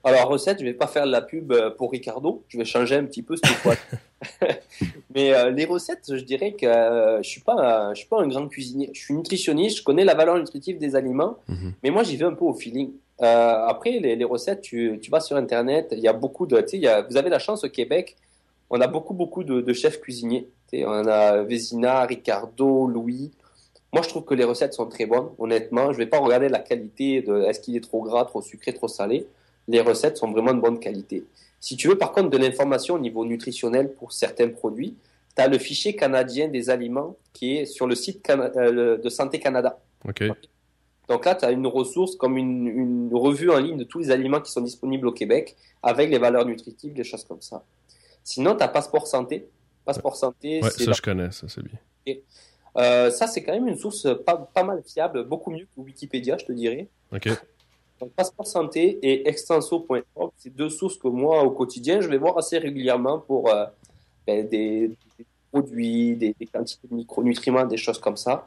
Alors, 0.05 0.29
recette, 0.29 0.59
je 0.61 0.65
vais 0.65 0.75
pas 0.75 0.87
faire 0.87 1.07
de 1.07 1.11
la 1.11 1.23
pub 1.23 1.55
pour 1.79 1.91
Ricardo. 1.91 2.45
Je 2.49 2.59
vais 2.59 2.67
changer 2.67 2.97
un 2.97 3.07
petit 3.07 3.23
peu 3.23 3.37
ce 3.37 3.49
fois. 3.55 3.75
Mais 5.15 5.33
euh, 5.35 5.51
les 5.51 5.65
recettes, 5.65 6.05
je 6.09 6.25
dirais 6.25 6.53
que 6.53 6.67
je 7.23 7.29
suis 7.29 7.41
pas, 7.41 7.93
je 7.95 8.01
suis 8.01 8.09
pas 8.09 8.21
un 8.21 8.29
grand 8.29 8.49
cuisinier. 8.49 8.91
Je 8.93 9.01
suis 9.01 9.15
nutritionniste, 9.15 9.79
je 9.79 9.83
connais 9.83 10.05
la 10.05 10.15
valeur 10.15 10.39
nutritive 10.39 10.79
des 10.79 10.97
aliments, 10.97 11.39
mhm. 11.49 11.73
mais 11.83 11.91
moi 11.91 12.03
j'y 12.03 12.17
vais 12.17 12.25
un 12.25 12.35
peu 12.35 12.45
au 12.45 12.55
feeling. 12.55 12.93
après, 13.21 13.99
les, 14.01 14.25
recettes, 14.25 14.63
tu, 14.63 14.99
tu, 15.01 15.11
vas 15.11 15.21
sur 15.21 15.37
Internet, 15.37 15.89
il 15.93 16.01
y 16.01 16.09
a 16.09 16.13
beaucoup 16.13 16.47
de, 16.47 16.61
tu 16.61 16.81
sais, 16.81 17.05
vous 17.09 17.17
avez 17.17 17.31
la 17.31 17.39
chance 17.39 17.65
au 17.65 17.69
Québec, 17.69 18.17
on 18.71 18.81
a 18.81 18.87
beaucoup, 18.87 19.15
beaucoup 19.15 19.45
de 19.45 19.73
chefs 19.73 20.01
cuisiniers 20.01 20.49
on 20.75 21.07
a 21.07 21.43
Vézina, 21.43 22.05
Ricardo, 22.05 22.87
Louis. 22.87 23.31
Moi, 23.93 24.03
je 24.03 24.09
trouve 24.09 24.25
que 24.25 24.35
les 24.35 24.45
recettes 24.45 24.75
sont 24.75 24.87
très 24.87 25.07
bonnes, 25.07 25.31
honnêtement. 25.39 25.93
Je 25.93 25.99
vais 25.99 26.07
pas 26.07 26.19
regarder 26.19 26.49
la 26.49 26.59
qualité 26.59 27.23
de 27.23 27.43
est-ce 27.43 27.61
qu'il 27.61 27.77
est 27.77 27.81
trop 27.81 28.03
gras, 28.03 28.25
trop 28.25 28.43
sucré, 28.43 28.73
trop 28.75 28.89
salé. 28.89 29.27
Les 29.67 29.81
recettes 29.81 30.17
sont 30.19 30.31
vraiment 30.31 30.53
de 30.53 30.61
bonne 30.61 30.79
qualité. 30.79 31.25
Si 31.61 31.77
tu 31.77 31.89
veux, 31.89 31.99
par 31.99 32.13
contre, 32.13 32.31
de 32.31 32.39
l'information 32.39 32.95
au 32.95 32.99
niveau 32.99 33.25
nutritionnel 33.25 33.93
pour 33.93 34.13
certains 34.13 34.49
produits, 34.49 34.97
tu 35.37 35.43
as 35.43 35.49
le 35.49 35.59
fichier 35.59 35.97
canadien 35.97 36.49
des 36.49 36.71
aliments 36.71 37.17
qui 37.33 37.57
est 37.57 37.67
sur 37.67 37.87
le 37.87 37.95
site 37.95 38.29
euh, 38.31 38.97
de 38.97 39.09
Santé 39.09 39.39
Canada. 39.39 39.79
Donc 41.09 41.25
là, 41.25 41.35
tu 41.35 41.45
as 41.45 41.51
une 41.51 41.67
ressource 41.67 42.17
comme 42.17 42.37
une, 42.37 42.69
une, 42.69 43.11
revue 43.13 43.51
en 43.51 43.59
ligne 43.59 43.79
de 43.79 43.85
tous 43.85 43.99
les 43.99 44.11
aliments 44.11 44.41
qui 44.41 44.53
sont 44.53 44.61
disponibles 44.61 45.07
au 45.07 45.13
Québec 45.13 45.57
avec 45.83 46.11
les 46.11 46.19
valeurs 46.19 46.45
nutritives, 46.45 46.93
des 46.93 47.05
choses 47.05 47.25
comme 47.25 47.41
ça. 47.41 47.65
Sinon, 48.23 48.55
tu 48.55 48.63
as 48.63 48.69
Passeport 48.69 49.07
Santé 49.07 49.49
Passeport 49.89 50.17
santé. 50.17 50.63
Ouais, 50.63 50.71
ça, 50.71 50.93
je 50.93 51.01
connais, 51.01 51.31
ça, 51.31 51.47
c'est 51.49 51.63
bien. 51.63 52.17
Euh, 52.77 53.11
ça, 53.11 53.27
c'est 53.27 53.43
quand 53.43 53.53
même 53.53 53.69
une 53.69 53.79
source 53.79 54.07
pas, 54.27 54.37
pas, 54.37 54.63
mal 54.63 54.83
fiable, 54.87 55.25
beaucoup 55.25 55.51
mieux 55.51 55.65
que 55.65 55.81
Wikipédia, 55.81 56.37
je 56.39 56.45
te 56.45 56.53
dirais. 56.53 56.89
OK. 57.11 57.31
Donc, 58.01 58.13
Passeport 58.13 58.47
Santé 58.47 58.99
et 59.03 59.29
extenso.org, 59.29 60.33
c'est 60.37 60.55
deux 60.55 60.69
sources 60.69 60.97
que 60.97 61.09
moi, 61.09 61.43
au 61.43 61.51
quotidien, 61.51 62.01
je 62.01 62.09
vais 62.09 62.19
voir 62.19 62.39
assez 62.39 62.59
régulièrement 62.59 63.19
pour 63.19 63.49
euh, 63.51 63.65
ben, 64.27 64.49
des, 64.49 64.91
produits, 65.51 66.17
des, 66.17 66.35
quantités 66.53 66.87
de 66.89 66.95
micronutriments, 66.95 67.65
des 67.65 67.77
choses 67.77 67.99
comme 67.99 68.17
ça. 68.17 68.47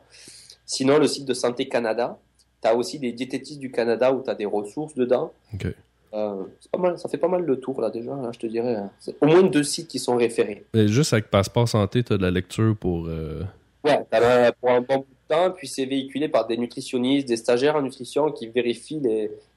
Sinon, 0.66 0.98
le 0.98 1.08
site 1.08 1.26
de 1.26 1.34
Santé 1.34 1.68
Canada, 1.68 2.18
tu 2.62 2.68
as 2.68 2.76
aussi 2.76 3.00
des 3.00 3.12
diététistes 3.12 3.60
du 3.60 3.72
Canada 3.72 4.14
où 4.14 4.24
tu 4.24 4.30
as 4.30 4.36
des 4.36 4.46
ressources 4.46 4.96
dedans. 4.96 5.34
OK. 5.54 5.68
Euh, 6.14 6.44
pas 6.72 6.78
mal, 6.78 7.00
ça 7.00 7.08
fait 7.08 7.18
pas 7.18 7.30
mal 7.30 7.46
de 7.46 7.56
tours 7.56 7.80
là 7.80 7.90
déjà, 7.90 8.12
je 8.34 8.40
te 8.40 8.48
dirais. 8.48 8.76
Hein. 8.76 8.92
Au 9.22 9.28
moins 9.28 9.44
deux 9.44 9.64
sites 9.64 9.88
qui 9.88 9.98
sont 9.98 10.18
référés. 10.18 10.66
juste 10.74 11.14
avec 11.14 11.30
Passeport 11.30 11.70
Santé, 11.70 12.04
tu 12.04 12.14
as 12.14 12.18
de 12.18 12.22
la 12.22 12.32
lecture 12.32 12.76
pour. 12.78 13.08
Euh... 13.08 13.44
Ouais, 13.86 14.06
as, 14.12 14.52
pour 14.52 14.72
un 14.72 14.82
bon 14.82 15.06
puis 15.56 15.68
c'est 15.68 15.86
véhiculé 15.86 16.28
par 16.28 16.48
des 16.48 16.58
nutritionnistes, 16.58 17.28
des 17.28 17.38
stagiaires 17.38 17.76
en 17.76 17.82
nutrition 17.82 18.32
qui 18.32 18.48
vérifient 18.48 19.02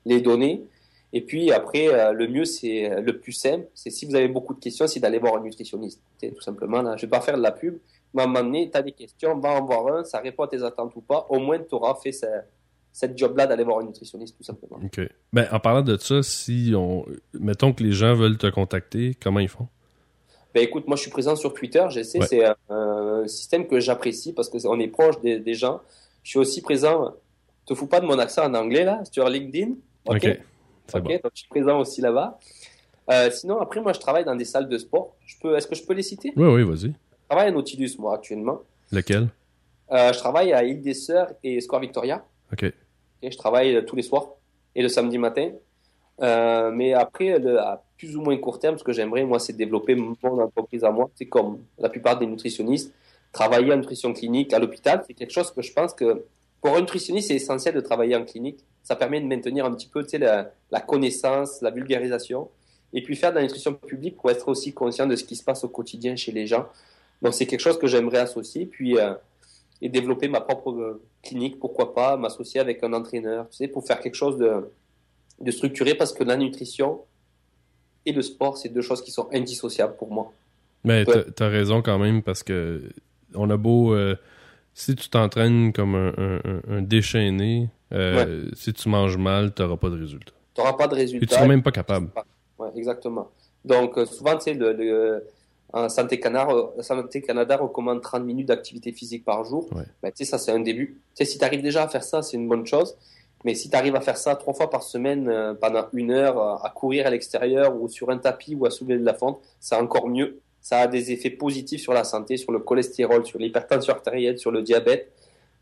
les, 0.05 0.21
données. 0.21 0.63
Et 1.13 1.21
puis 1.21 1.53
après, 1.53 1.89
euh, 1.89 2.13
le 2.13 2.29
mieux, 2.29 2.45
c'est 2.45 3.01
le 3.01 3.19
plus 3.19 3.33
simple, 3.33 3.67
c'est 3.75 3.91
si 3.91 4.07
vous 4.07 4.15
avez 4.15 4.29
beaucoup 4.29 4.55
de 4.55 4.61
questions, 4.61 4.87
c'est 4.87 5.01
d'aller 5.01 5.19
voir 5.19 5.37
un 5.37 5.43
nutritionniste. 5.43 6.01
Tout 6.21 6.41
simplement, 6.41 6.97
je 6.97 7.03
vais 7.03 7.11
pas 7.11 7.21
faire 7.21 7.37
de 7.37 7.43
la 7.43 7.53
pub, 7.53 7.79
mais 8.15 8.23
à 8.23 8.25
un 8.25 8.29
moment 8.29 8.45
donné, 8.45 8.71
tu 8.71 8.77
as 8.77 8.83
des 8.83 8.93
questions, 8.93 9.39
va 9.39 9.51
en 9.51 9.65
voir 9.65 9.87
un, 9.89 10.05
ça 10.05 10.21
répond 10.21 10.45
à 10.45 10.49
tes 10.49 10.63
attentes 10.63 10.95
ou 10.97 11.01
pas, 11.01 11.27
au 11.29 11.39
moins 11.39 11.59
tu 11.59 11.75
auras 11.75 11.95
fait 11.97 12.13
cette 12.93 13.19
job-là 13.19 13.47
d'aller 13.47 13.65
voir 13.65 13.81
un 13.81 13.85
nutritionniste, 13.85 14.37
tout 14.37 14.45
simplement. 14.45 14.79
OK. 14.83 15.01
Ben, 15.33 15.49
en 15.51 15.59
parlant 15.59 15.83
de 15.83 15.97
ça, 15.97 16.23
si 16.23 16.73
on, 16.77 17.05
mettons 17.33 17.73
que 17.73 17.83
les 17.83 17.93
gens 17.93 18.15
veulent 18.15 18.39
te 18.39 18.47
contacter, 18.47 19.17
comment 19.21 19.41
ils 19.41 19.49
font? 19.49 19.69
Ben 20.55 20.63
écoute, 20.63 20.87
moi 20.87 20.97
je 20.97 21.03
suis 21.03 21.11
présent 21.11 21.35
sur 21.35 21.53
Twitter, 21.53 21.85
j'essaie, 21.91 22.21
c'est 22.23 22.45
un, 22.71 23.27
système 23.27 23.67
que 23.67 23.81
j'apprécie 23.81 24.33
parce 24.33 24.49
qu'on 24.49 24.79
est 24.79 24.89
proche 24.89 25.21
des, 25.21 25.55
gens. 25.55 25.81
Je 26.23 26.31
suis 26.31 26.39
aussi 26.39 26.63
présent, 26.63 27.15
te 27.67 27.75
fous 27.75 27.89
pas 27.89 28.01
de 28.01 28.07
mon 28.07 28.19
accent 28.19 28.45
en 28.45 28.55
anglais 28.55 28.85
là, 28.85 29.03
sur 29.11 29.29
LinkedIn. 29.29 29.73
Ok. 30.07 30.29
okay. 30.95 31.19
donc 31.19 31.33
je 31.35 31.41
suis 31.41 31.49
présent 31.49 31.81
aussi 31.81 32.01
là-bas. 32.01 32.39
Euh, 33.11 33.31
sinon, 33.31 33.61
après, 33.61 33.81
moi 33.81 33.93
je 33.93 33.99
travaille 33.99 34.25
dans 34.25 34.37
des 34.37 34.45
salles 34.45 34.69
de 34.69 34.79
sport. 34.79 35.17
Je 35.27 35.35
peux, 35.41 35.57
est-ce 35.57 35.67
que 35.67 35.75
je 35.75 35.83
peux 35.83 35.93
les 35.93 36.03
citer? 36.03 36.33
Oui, 36.37 36.47
oui, 36.47 36.63
vas-y. 36.63 36.93
Je 36.93 37.29
travaille 37.29 37.49
à 37.49 37.51
Nautilus, 37.51 37.97
moi, 37.99 38.15
actuellement. 38.15 38.63
Lequel? 38.93 39.29
Euh, 39.91 40.13
Je 40.13 40.19
travaille 40.19 40.53
à 40.53 40.63
Île 40.63 40.81
des 40.81 40.95
Sœurs 40.95 41.33
et 41.43 41.61
Square 41.61 41.81
Victoria. 41.81 42.25
Ok. 42.53 42.73
je 43.23 43.37
travaille 43.37 43.75
euh, 43.75 43.83
tous 43.83 43.97
les 43.97 44.03
soirs 44.03 44.29
et 44.75 44.83
le 44.83 44.89
samedi 44.89 45.19
matin. 45.19 45.51
Euh, 46.23 46.71
mais 46.71 46.93
après, 46.93 47.33
à 47.33 47.83
plus 47.97 48.17
ou 48.17 48.23
moins 48.23 48.37
court 48.37 48.59
terme, 48.59 48.79
ce 48.79 48.85
que 48.85 48.93
j'aimerais, 48.93 49.25
moi, 49.25 49.39
c'est 49.39 49.53
développer 49.53 49.95
mon 49.95 50.15
entreprise 50.23 50.85
à 50.85 50.91
moi. 50.91 51.11
C'est 51.15 51.27
comme 51.27 51.65
la 51.79 51.89
plupart 51.89 52.19
des 52.19 52.27
nutritionnistes, 52.27 52.95
travailler 53.33 53.73
en 53.73 53.77
nutrition 53.77 54.13
clinique 54.13 54.53
à 54.53 54.59
l'hôpital, 54.59 55.03
c'est 55.07 55.15
quelque 55.15 55.33
chose 55.33 55.51
que 55.51 55.63
je 55.63 55.73
pense 55.73 55.93
que 55.93 56.25
pour 56.61 56.77
un 56.77 56.81
nutritionniste, 56.81 57.29
c'est 57.29 57.35
essentiel 57.35 57.75
de 57.75 57.81
travailler 57.81 58.17
en 58.17 58.25
clinique. 58.25 58.61
Ça 58.83 58.97
permet 58.97 59.21
de 59.21 59.27
maintenir 59.27 59.67
un 59.67 59.75
petit 59.75 59.89
peu 59.89 60.07
la, 60.15 60.51
la 60.71 60.81
connaissance, 60.81 61.61
la 61.61 61.71
vulgarisation, 61.71 62.49
et 62.93 63.03
puis 63.03 63.17
faire 63.17 63.31
de 63.31 63.37
la 63.37 63.43
nutrition 63.43 63.75
publique 63.75 64.17
pour 64.17 64.31
être 64.31 64.49
aussi 64.49 64.73
conscient 64.73 65.07
de 65.07 65.17
ce 65.17 65.25
qui 65.25 65.37
se 65.37 65.45
passe 65.45 65.65
au 65.65 65.69
quotidien 65.69 66.17
chez 66.17 66.33
les 66.33 66.47
gens. 66.47 66.67
Donc 67.21 67.35
c'est 67.35 67.47
quelque 67.47 67.61
chose 67.61 67.79
que 67.79 67.87
j'aimerais 67.87 68.19
associer, 68.19 68.67
puis 68.67 68.99
euh, 68.99 69.15
et 69.83 69.89
développer 69.89 70.29
ma 70.29 70.41
propre 70.41 70.71
euh, 70.71 71.03
clinique, 71.23 71.59
pourquoi 71.59 71.93
pas, 71.95 72.17
m'associer 72.17 72.61
avec 72.61 72.83
un 72.83 72.93
entraîneur, 72.93 73.49
tu 73.51 73.59
sais, 73.59 73.69
pour 73.69 73.87
faire 73.87 74.01
quelque 74.01 74.15
chose 74.15 74.39
de 74.39 74.71
de 75.41 75.51
structurer 75.51 75.95
parce 75.95 76.13
que 76.13 76.25
la 76.25 76.37
nutrition 76.37 77.01
et 78.07 78.13
le 78.13 78.23
sport, 78.23 78.57
c'est 78.57 78.69
deux 78.69 78.83
choses 78.83 79.03
qui 79.03 79.11
sont 79.11 79.29
indissociables 79.33 79.97
pour 79.97 80.11
moi. 80.11 80.33
Mais 80.85 81.05
tu 81.05 81.43
as 81.43 81.49
raison 81.49 81.83
quand 81.83 81.99
même 81.99 82.23
parce 82.23 82.43
que 82.43 82.91
on 83.35 83.51
a 83.51 83.57
beau. 83.57 83.95
Euh, 83.95 84.17
si 84.75 84.97
tu 84.97 85.09
t'entraînes 85.09 85.73
comme 85.73 85.95
un, 85.95 86.83
déchaîné, 86.83 87.69
euh, 87.93 88.47
si 88.55 88.73
tu 88.73 88.89
manges 88.89 89.17
mal, 89.17 89.55
tu 89.55 89.63
n'auras 89.63 89.77
pas 89.77 89.89
de 89.89 89.99
résultat. 89.99 90.33
Tu 90.53 90.61
n'auras 90.61 90.73
pas 90.73 90.89
de 90.89 90.97
résultat. 90.97 91.25
Et 91.25 91.29
tu 91.29 91.35
seras 91.35 91.47
même 91.47 91.63
pas 91.63 91.71
capable. 91.71 92.09
Ouais, 92.59 92.69
exactement. 92.75 93.31
Donc, 93.65 93.97
euh, 93.97 94.05
souvent, 94.05 94.37
tu 94.37 94.45
sais, 94.45 94.55
le, 94.55 95.25
Santé, 95.89 96.21
Canada, 96.21 96.53
Santé 96.81 97.23
Canada 97.23 97.57
recommande 97.57 98.03
30 98.03 98.25
minutes 98.25 98.49
d'activité 98.49 98.93
physique 98.93 99.25
par 99.25 99.45
jour. 99.45 99.69
Ben, 100.03 100.11
tu 100.11 100.19
sais, 100.19 100.25
ça, 100.25 100.39
c'est 100.39 100.53
un 100.53 100.61
début. 100.61 101.01
Tu 101.15 101.25
sais, 101.25 101.25
si 101.25 101.39
tu 101.39 101.45
arrives 101.45 101.63
déjà 101.63 101.85
à 101.85 101.89
faire 101.89 102.05
ça, 102.05 102.23
c'est 102.23 102.37
une 102.37 102.49
bonne 102.49 102.67
chose. 102.67 102.97
Mais 103.45 103.55
si 103.55 103.69
tu 103.69 103.77
arrives 103.77 103.95
à 103.95 104.01
faire 104.01 104.17
ça 104.17 104.35
trois 104.37 104.55
fois 104.55 104.71
par 104.71 104.83
semaine 104.83 105.29
euh, 105.29 105.55
pendant 105.55 105.87
une 105.93 106.11
heure, 106.11 106.39
euh, 106.39 106.57
à 106.67 106.71
courir 106.71 107.07
à 107.07 107.11
l'extérieur 107.11 107.79
ou 107.81 107.89
sur 107.89 108.09
un 108.11 108.17
tapis 108.17 108.55
ou 108.55 108.65
à 108.65 108.71
soulever 108.71 108.99
de 108.99 109.05
la 109.05 109.15
fente, 109.15 109.41
c'est 109.61 109.77
encore 109.77 110.09
mieux. 110.09 110.41
Ça 110.63 110.79
a 110.79 110.87
des 110.87 111.13
effets 111.13 111.31
positifs 111.31 111.83
sur 111.83 111.93
la 111.93 112.05
santé, 112.05 112.39
sur 112.39 112.51
le 112.53 112.59
cholestérol, 112.61 113.27
sur 113.27 113.39
l'hypertension 113.39 113.93
artérielle, 113.93 114.39
sur 114.39 114.51
le 114.51 114.63
diabète. 114.63 115.13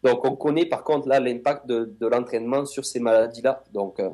Donc 0.05 0.25
on 0.25 0.37
connaît 0.37 0.67
par 0.67 0.85
contre 0.85 1.09
là 1.09 1.19
l'impact 1.19 1.67
de, 1.67 2.07
l'entraînement 2.07 2.65
sur 2.67 2.85
ces 2.85 3.01
maladies-là. 3.01 3.65
Donc 3.73 3.99
euh, 3.99 4.11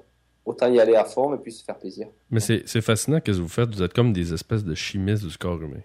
autant 0.47 0.73
y 0.73 0.81
aller 0.81 0.95
à 0.95 1.05
fond 1.05 1.35
et 1.35 1.39
puis 1.39 1.53
se 1.53 1.63
faire 1.63 1.77
plaisir. 1.77 2.09
Mais 2.31 2.41
c'est 2.41 2.81
fascinant 2.81 3.19
ce 3.19 3.31
que 3.31 3.37
vous 3.37 3.49
faites. 3.49 3.75
Vous 3.75 3.83
êtes 3.83 3.93
comme 3.93 4.15
des 4.15 4.33
espèces 4.33 4.65
de 4.65 4.75
chimistes 4.75 5.27
du 5.27 5.37
corps 5.37 5.61
humain. 5.61 5.83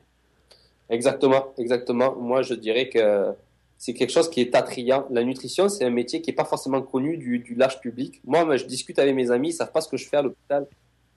Exactement, 0.90 1.54
exactement. 1.58 2.16
Moi 2.16 2.44
je 2.44 2.54
dirais 2.54 2.88
que 2.88 3.34
c'est 3.78 3.94
quelque 3.94 4.12
chose 4.12 4.30
qui 4.30 4.42
est 4.42 4.56
attrayant. 4.56 5.06
La 5.10 5.24
nutrition, 5.24 5.68
c'est 5.70 5.84
un 5.84 5.90
métier 5.90 6.22
qui 6.22 6.30
n'est 6.30 6.36
pas 6.36 6.46
forcément 6.46 6.82
connu 6.82 7.18
du, 7.18 7.40
du, 7.40 7.56
large 7.56 7.82
public. 7.82 8.22
Moi, 8.26 8.56
je 8.56 8.66
discute 8.66 8.98
avec 9.00 9.14
mes 9.16 9.30
amis, 9.32 9.50
ils 9.50 9.54
savent 9.54 9.72
pas 9.72 9.82
ce 9.82 9.90
que 9.90 9.98
je 9.98 10.08
fais 10.08 10.18
à 10.18 10.22
l'hôpital. 10.22 10.68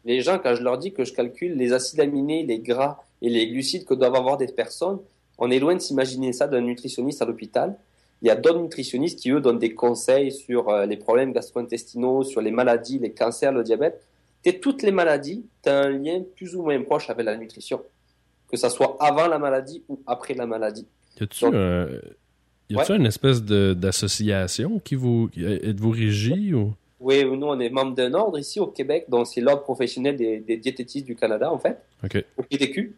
Les 0.05 0.21
gens, 0.21 0.39
quand 0.39 0.55
je 0.55 0.63
leur 0.63 0.79
dis 0.79 0.93
que 0.93 1.05
je 1.05 1.13
calcule 1.13 1.57
les 1.57 1.73
acides 1.73 2.01
aminés, 2.01 2.45
les 2.45 2.59
gras 2.59 2.99
et 3.23 3.29
les 3.29 3.49
glucides 3.49 3.85
que 3.85 3.95
doivent 3.95 4.15
avoir 4.15 4.37
des 4.37 4.47
personnes, 4.47 4.99
on 5.39 5.51
est 5.51 5.59
loin 5.59 5.75
de 5.75 5.81
s'imaginer 5.81 6.33
ça 6.33 6.47
d'un 6.47 6.61
nutritionniste 6.61 7.23
à 7.23 7.25
l'hôpital. 7.25 7.77
Il 8.23 8.29
y 8.29 8.31
a 8.31 8.37
d'autres 8.37 8.61
nutritionnistes 8.61 9.19
qui, 9.19 9.31
eux, 9.31 9.41
donnent 9.41 9.59
des 9.59 9.75
conseils 9.75 10.33
sur 10.33 10.69
euh, 10.69 10.87
les 10.87 10.97
problèmes 10.97 11.33
gastro-intestinaux, 11.33 12.25
sur 12.25 12.41
les 12.41 12.51
maladies, 12.51 12.99
les 12.99 13.13
cancers, 13.13 13.53
le 13.53 13.63
diabète. 13.63 14.03
Et 14.45 14.59
toutes 14.61 14.83
les 14.83 14.93
maladies, 14.93 15.45
tu 15.63 15.69
as 15.69 15.81
un 15.81 15.91
lien 15.91 16.23
plus 16.35 16.55
ou 16.57 16.63
moins 16.63 16.81
proche 16.83 17.11
avec 17.11 17.27
la 17.27 17.37
nutrition. 17.37 17.83
Que 18.51 18.57
ça 18.57 18.71
soit 18.71 18.97
avant 19.01 19.27
la 19.27 19.39
maladie 19.39 19.83
ou 19.89 20.01
après 20.07 20.35
la 20.35 20.47
maladie. 20.47 20.87
Y 21.21 21.25
y 22.71 22.79
a-t-il 22.79 23.01
une 23.01 23.07
espèce 23.07 23.43
d'association 23.43 24.79
qui 24.79 24.95
vous. 24.95 25.31
Êtes-vous 25.37 25.91
régi 25.91 26.55
ou? 26.55 26.73
Oui, 26.99 27.25
nous, 27.25 27.47
on 27.47 27.61
est 27.61 27.69
membre 27.69 27.95
d'un 27.95 28.15
ordre 28.15 28.39
ici 28.39 28.59
au 28.59 28.67
Québec, 28.67 29.05
donc 29.09 29.27
c'est 29.27 29.41
l'ordre 29.41 29.63
professionnel 29.63 30.17
des, 30.17 30.57
diététistes 30.57 31.07
du 31.07 31.15
Canada, 31.15 31.53
en 31.53 31.59
fait. 31.59 31.79
Au 32.37 32.43
PDQ. 32.43 32.97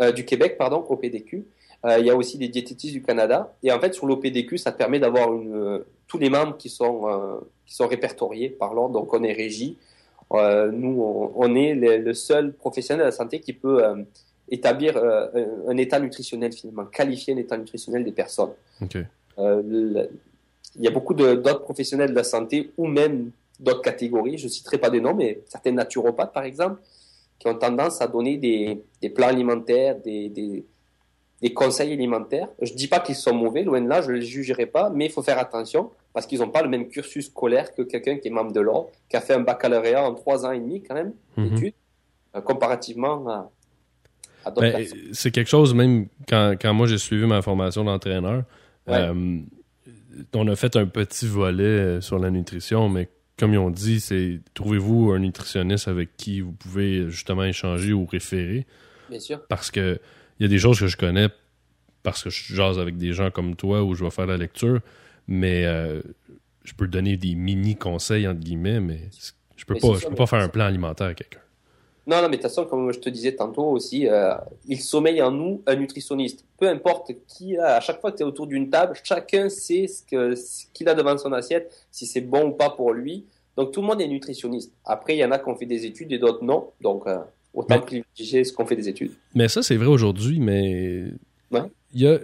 Euh, 0.00 0.12
du 0.12 0.24
Québec, 0.24 0.56
pardon, 0.58 0.84
au 0.88 0.96
PDQ. 0.96 1.46
Euh, 1.84 1.98
il 1.98 2.06
y 2.06 2.10
a 2.10 2.16
aussi 2.16 2.38
des 2.38 2.48
diététistes 2.48 2.92
du 2.92 3.02
Canada. 3.02 3.54
Et 3.62 3.72
en 3.72 3.80
fait, 3.80 3.94
sur 3.94 4.06
l'OPDQ, 4.06 4.58
ça 4.58 4.72
permet 4.72 4.98
d'avoir 4.98 5.32
euh, 5.32 5.86
tous 6.08 6.18
les 6.18 6.28
membres 6.28 6.56
qui 6.56 6.68
sont, 6.68 7.40
qui 7.64 7.74
sont 7.74 7.86
répertoriés 7.86 8.50
par 8.50 8.74
l'ordre. 8.74 9.00
Donc, 9.00 9.14
on 9.14 9.22
est 9.22 9.32
régi. 9.32 9.78
nous, 10.32 11.32
on, 11.34 11.54
est 11.54 11.74
le, 11.74 12.14
seul 12.14 12.52
professionnel 12.52 13.00
de 13.00 13.06
la 13.06 13.12
santé 13.12 13.40
qui 13.40 13.52
peut 13.52 13.82
établir 14.48 14.96
euh, 14.96 15.28
un 15.68 15.76
état 15.76 15.98
nutritionnel 15.98 16.52
finalement, 16.52 16.86
qualifier 16.86 17.34
un 17.34 17.38
état 17.38 17.56
nutritionnel 17.56 18.04
des 18.04 18.12
personnes. 18.12 18.52
Euh, 19.38 20.06
il 20.76 20.82
y 20.82 20.88
a 20.88 20.90
beaucoup 20.90 21.14
d'autres 21.14 21.62
professionnels 21.62 22.10
de 22.10 22.14
la 22.14 22.24
santé 22.24 22.70
ou 22.76 22.86
même 22.86 23.30
d'autres 23.58 23.82
catégories, 23.82 24.38
je 24.38 24.44
ne 24.44 24.50
citerai 24.50 24.78
pas 24.78 24.90
des 24.90 25.00
noms, 25.00 25.14
mais 25.14 25.40
certains 25.46 25.72
naturopathes 25.72 26.32
par 26.32 26.44
exemple, 26.44 26.80
qui 27.38 27.48
ont 27.48 27.54
tendance 27.54 28.00
à 28.00 28.06
donner 28.06 28.36
des, 28.36 28.82
des 29.00 29.10
plans 29.10 29.28
alimentaires, 29.28 29.96
des, 29.96 30.28
des, 30.28 30.64
des, 31.40 31.54
conseils 31.54 31.92
alimentaires. 31.92 32.48
Je 32.60 32.72
ne 32.72 32.76
dis 32.76 32.88
pas 32.88 33.00
qu'ils 33.00 33.14
sont 33.14 33.34
mauvais, 33.34 33.62
loin 33.62 33.80
de 33.80 33.88
là, 33.88 34.02
je 34.02 34.10
ne 34.10 34.16
les 34.16 34.22
jugerai 34.22 34.66
pas, 34.66 34.90
mais 34.90 35.06
il 35.06 35.12
faut 35.12 35.22
faire 35.22 35.38
attention 35.38 35.90
parce 36.12 36.26
qu'ils 36.26 36.38
n'ont 36.38 36.48
pas 36.48 36.62
le 36.62 36.68
même 36.68 36.88
cursus 36.88 37.26
scolaire 37.26 37.74
que 37.74 37.82
quelqu'un 37.82 38.16
qui 38.16 38.28
est 38.28 38.30
membre 38.30 38.52
de 38.52 38.60
l'ordre, 38.60 38.90
qui 39.08 39.16
a 39.16 39.20
fait 39.20 39.34
un 39.34 39.40
baccalauréat 39.40 40.02
en 40.02 40.14
trois 40.14 40.46
ans 40.46 40.52
et 40.52 40.60
demi 40.60 40.82
quand 40.82 40.94
même, 40.94 41.12
mhm. 41.36 41.48
d'études, 41.50 41.74
euh, 42.34 42.40
comparativement 42.40 43.28
à, 43.28 43.50
ben, 44.54 44.86
c'est 45.12 45.30
quelque 45.30 45.48
chose, 45.48 45.74
même 45.74 46.06
quand, 46.28 46.54
quand 46.60 46.72
moi 46.74 46.86
j'ai 46.86 46.98
suivi 46.98 47.26
ma 47.26 47.42
formation 47.42 47.84
d'entraîneur, 47.84 48.44
euh, 48.88 49.40
on 50.34 50.48
a 50.48 50.56
fait 50.56 50.76
un 50.76 50.86
petit 50.86 51.26
volet 51.26 51.64
euh, 51.64 52.00
sur 52.00 52.18
la 52.18 52.30
nutrition, 52.30 52.88
mais 52.88 53.08
comme 53.38 53.52
ils 53.52 53.58
ont 53.58 53.70
dit, 53.70 54.00
c'est 54.00 54.40
trouvez-vous 54.54 55.10
un 55.12 55.18
nutritionniste 55.18 55.88
avec 55.88 56.16
qui 56.16 56.40
vous 56.40 56.52
pouvez 56.52 57.10
justement 57.10 57.44
échanger 57.44 57.92
ou 57.92 58.06
référer? 58.06 58.66
Bien 59.10 59.20
sûr. 59.20 59.46
Parce 59.48 59.70
que 59.70 59.98
il 60.38 60.42
y 60.42 60.46
a 60.46 60.48
des 60.48 60.58
choses 60.58 60.78
que 60.78 60.86
je 60.86 60.96
connais 60.96 61.28
parce 62.02 62.22
que 62.22 62.30
je 62.30 62.54
jase 62.54 62.78
avec 62.78 62.98
des 62.98 63.12
gens 63.12 63.32
comme 63.32 63.56
toi 63.56 63.82
où 63.82 63.94
je 63.94 64.04
vais 64.04 64.10
faire 64.10 64.26
la 64.26 64.36
lecture, 64.36 64.80
mais 65.26 65.64
euh, 65.64 66.00
je 66.62 66.72
peux 66.72 66.86
donner 66.86 67.16
des 67.16 67.34
mini 67.34 67.74
conseils 67.74 68.28
entre 68.28 68.38
guillemets, 68.38 68.78
mais 68.78 69.00
je 69.56 69.64
peux 69.64 69.74
pas, 69.74 69.94
je 70.00 70.06
peux 70.06 70.14
pas 70.14 70.26
faire 70.26 70.40
un 70.40 70.48
plan 70.48 70.66
alimentaire 70.66 71.08
à 71.08 71.14
quelqu'un. 71.14 71.40
Non, 72.06 72.22
non, 72.22 72.22
mais 72.22 72.36
de 72.36 72.42
toute 72.42 72.42
façon, 72.42 72.64
comme 72.66 72.92
je 72.92 73.00
te 73.00 73.08
disais 73.08 73.34
tantôt 73.34 73.64
aussi, 73.64 74.06
euh, 74.06 74.34
il 74.68 74.80
sommeille 74.80 75.20
en 75.20 75.32
nous 75.32 75.62
un 75.66 75.74
nutritionniste. 75.74 76.44
Peu 76.56 76.68
importe 76.68 77.12
qui, 77.26 77.56
à 77.56 77.80
chaque 77.80 78.00
fois 78.00 78.12
que 78.12 78.18
tu 78.18 78.22
es 78.22 78.26
autour 78.26 78.46
d'une 78.46 78.70
table, 78.70 78.94
chacun 79.02 79.48
sait 79.48 79.88
ce 79.88 80.02
qu'il 80.04 80.36
ce 80.36 80.88
a 80.88 80.94
devant 80.94 81.18
son 81.18 81.32
assiette, 81.32 81.86
si 81.90 82.06
c'est 82.06 82.20
bon 82.20 82.48
ou 82.48 82.52
pas 82.52 82.70
pour 82.70 82.92
lui. 82.92 83.24
Donc 83.56 83.72
tout 83.72 83.80
le 83.80 83.88
monde 83.88 84.00
est 84.00 84.08
nutritionniste. 84.08 84.72
Après, 84.84 85.16
il 85.16 85.18
y 85.18 85.24
en 85.24 85.32
a 85.32 85.38
qui 85.38 85.48
ont 85.48 85.56
fait 85.56 85.66
des 85.66 85.84
études 85.84 86.12
et 86.12 86.18
d'autres 86.18 86.44
non. 86.44 86.68
Donc 86.80 87.06
euh, 87.06 87.18
autant 87.52 87.80
privilégier 87.80 88.44
ce 88.44 88.52
qu'on 88.52 88.66
fait 88.66 88.76
des 88.76 88.88
études. 88.88 89.12
Mais 89.34 89.48
ça, 89.48 89.62
c'est 89.62 89.76
vrai 89.76 89.88
aujourd'hui, 89.88 90.38
mais 90.38 91.06
il 91.50 92.02
y 92.02 92.06
a, 92.06 92.18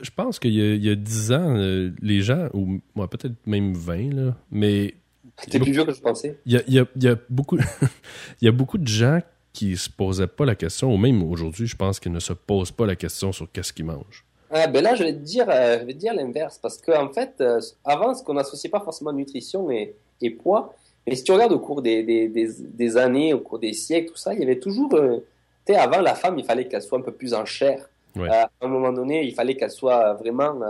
je, 0.00 0.10
pense 0.14 0.38
qu'il 0.38 0.54
y, 0.54 0.90
a 0.90 0.94
10 0.94 1.32
ans, 1.32 1.56
euh, 1.56 1.90
les 2.00 2.20
gens, 2.20 2.48
ou 2.54 2.78
peut-être 3.06 3.34
même 3.46 3.74
20, 3.74 4.14
là, 4.14 4.36
mais 4.50 4.94
c'était 5.42 5.58
plus 5.58 5.72
vieux 5.72 5.84
que 5.84 5.92
je 5.92 6.00
pensais. 6.00 6.38
Il 6.46 6.52
y 6.52 6.78
a, 6.78 6.84
y 6.96 7.08
a, 7.08 7.16
beaucoup, 7.28 7.58
y 8.42 8.48
a 8.48 8.52
beaucoup 8.52 8.78
de 8.78 8.88
gens 8.88 9.20
qui 9.52 9.76
se 9.76 9.88
posaient 9.88 10.26
pas 10.26 10.44
la 10.44 10.54
question, 10.54 10.92
ou 10.92 10.98
même 10.98 11.22
aujourd'hui, 11.22 11.66
je 11.66 11.76
pense 11.76 11.98
qu'ils 11.98 12.12
ne 12.12 12.20
se 12.20 12.34
posent 12.34 12.72
pas 12.72 12.84
la 12.84 12.94
question 12.94 13.32
sur 13.32 13.50
qu'est-ce 13.50 13.72
qu'ils 13.72 13.86
mangent. 13.86 14.24
Ah, 14.50 14.66
ben 14.66 14.82
là, 14.82 14.94
je 14.94 15.02
vais 15.02 15.12
te 15.12 15.18
dire, 15.18 15.46
euh, 15.48 15.78
je 15.80 15.84
vais 15.86 15.94
dire 15.94 16.14
l'inverse, 16.14 16.58
parce 16.58 16.76
qu'en 16.76 17.06
en 17.06 17.12
fait, 17.12 17.34
euh, 17.40 17.60
avant, 17.84 18.14
ce 18.14 18.22
qu'on 18.22 18.34
n'associait 18.34 18.70
pas 18.70 18.80
forcément 18.80 19.12
nutrition 19.12 19.70
et, 19.70 19.94
et, 20.20 20.30
poids, 20.30 20.74
mais 21.06 21.14
si 21.16 21.24
tu 21.24 21.32
regardes 21.32 21.52
au 21.52 21.58
cours 21.58 21.82
des, 21.82 22.02
des, 22.02 22.28
des, 22.28 22.96
années, 22.96 23.32
au 23.32 23.40
cours 23.40 23.58
des 23.58 23.72
siècles, 23.72 24.12
tout 24.12 24.18
ça, 24.18 24.34
il 24.34 24.40
y 24.40 24.42
avait 24.42 24.58
toujours, 24.58 24.94
euh, 24.94 25.24
tu 25.64 25.72
sais, 25.72 25.78
avant, 25.78 26.00
la 26.00 26.14
femme, 26.14 26.38
il 26.38 26.44
fallait 26.44 26.68
qu'elle 26.68 26.82
soit 26.82 26.98
un 26.98 27.02
peu 27.02 27.12
plus 27.12 27.32
en 27.32 27.44
chair. 27.44 27.88
à 28.28 28.50
un 28.60 28.68
moment 28.68 28.92
donné, 28.92 29.24
il 29.24 29.34
fallait 29.34 29.56
qu'elle 29.56 29.70
soit 29.70 30.14
vraiment 30.14 30.60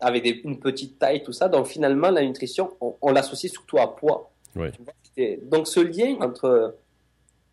avec 0.00 0.22
des, 0.22 0.40
une 0.44 0.58
petite 0.58 0.98
taille, 0.98 1.22
tout 1.22 1.32
ça. 1.32 1.48
Donc 1.48 1.66
finalement, 1.66 2.10
la 2.10 2.22
nutrition, 2.22 2.72
on, 2.80 2.94
on 3.02 3.12
l'associe 3.12 3.50
surtout 3.52 3.78
à 3.78 3.94
poids. 3.96 4.30
Donc 5.50 5.66
ce 5.66 5.80
lien 5.80 6.16
entre 6.20 6.74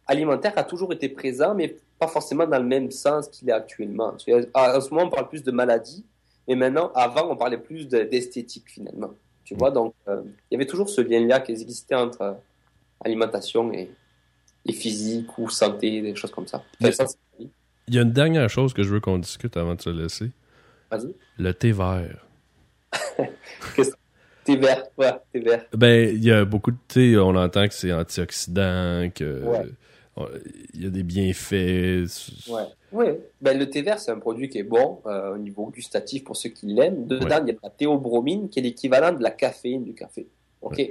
alimentaire 0.05 0.53
a 0.55 0.63
toujours 0.63 0.93
été 0.93 1.09
présent, 1.09 1.53
mais 1.53 1.75
pas 1.99 2.07
forcément 2.07 2.45
dans 2.47 2.59
le 2.59 2.65
même 2.65 2.91
sens 2.91 3.27
qu'il 3.27 3.49
est 3.49 3.53
actuellement. 3.53 4.13
Tu 4.13 4.31
vois, 4.31 4.41
En 4.53 4.79
ce 4.81 4.89
moment, 4.93 5.07
on 5.07 5.09
parle 5.09 5.27
plus 5.27 5.43
de 5.43 5.51
maladie, 5.51 6.05
mais 6.47 6.55
maintenant, 6.55 6.91
avant, 6.95 7.29
on 7.29 7.35
parlait 7.35 7.57
plus 7.57 7.87
de- 7.87 8.03
d'esthétique 8.03 8.65
finalement. 8.69 9.11
Tu 9.43 9.55
vois, 9.55 9.71
donc 9.71 9.93
euh, 10.07 10.21
il 10.49 10.53
y 10.53 10.55
avait 10.55 10.65
toujours 10.65 10.89
ce 10.89 11.01
lien-là 11.01 11.39
qui 11.39 11.51
existait 11.53 11.95
entre 11.95 12.21
euh, 12.21 12.33
alimentation 13.03 13.71
et, 13.73 13.89
et 14.65 14.73
physique 14.73 15.37
ou 15.37 15.49
santé, 15.49 16.01
des 16.01 16.15
choses 16.15 16.31
comme 16.31 16.47
ça. 16.47 16.63
Enfin, 16.83 17.05
Il 17.87 17.95
y 17.95 17.97
a 17.99 18.01
une 18.01 18.11
dernière 18.11 18.49
chose 18.49 18.73
que 18.73 18.83
je 18.83 18.89
veux 18.93 18.99
qu'on 18.99 19.17
discute 19.19 19.55
avant 19.57 19.75
de 19.75 19.81
se 19.81 19.89
laisser. 19.89 20.31
Vas-y. 20.91 21.15
Le 21.37 21.53
thé 21.53 21.71
vert. 21.71 22.26
Thé 24.43 24.55
vert, 24.55 24.83
ouais, 24.97 25.11
thé 25.33 25.39
vert. 25.41 25.65
Ben, 25.73 26.09
il 26.15 26.23
y 26.23 26.31
a 26.31 26.45
beaucoup 26.45 26.71
de 26.71 26.77
thé, 26.87 27.17
on 27.17 27.35
entend 27.35 27.67
que 27.67 27.73
c'est 27.73 27.91
antioxydant, 27.91 29.09
que 29.13 29.43
Ouais. 29.43 29.65
il 30.73 30.83
y 30.83 30.87
a 30.87 30.89
des 30.89 31.03
bienfaits. 31.03 32.05
Ouais. 32.49 32.61
Ouais. 32.93 33.19
Ben, 33.41 33.59
le 33.59 33.69
thé 33.69 33.81
vert, 33.81 33.99
c'est 33.99 34.11
un 34.11 34.19
produit 34.19 34.47
qui 34.47 34.59
est 34.59 34.63
bon 34.63 35.01
euh, 35.05 35.33
au 35.35 35.37
niveau 35.37 35.69
gustatif 35.69 36.23
pour 36.23 36.37
ceux 36.37 36.49
qui 36.49 36.65
l'aiment. 36.67 37.05
Dedans, 37.07 37.25
Ouais. 37.25 37.41
il 37.43 37.47
y 37.47 37.49
a 37.51 37.53
de 37.53 37.59
la 37.61 37.69
théobromine 37.69 38.47
qui 38.47 38.59
est 38.59 38.61
l'équivalent 38.61 39.11
de 39.11 39.21
la 39.21 39.31
caféine 39.31 39.83
du 39.83 39.93
café. 39.93 40.25
Ok? 40.61 40.81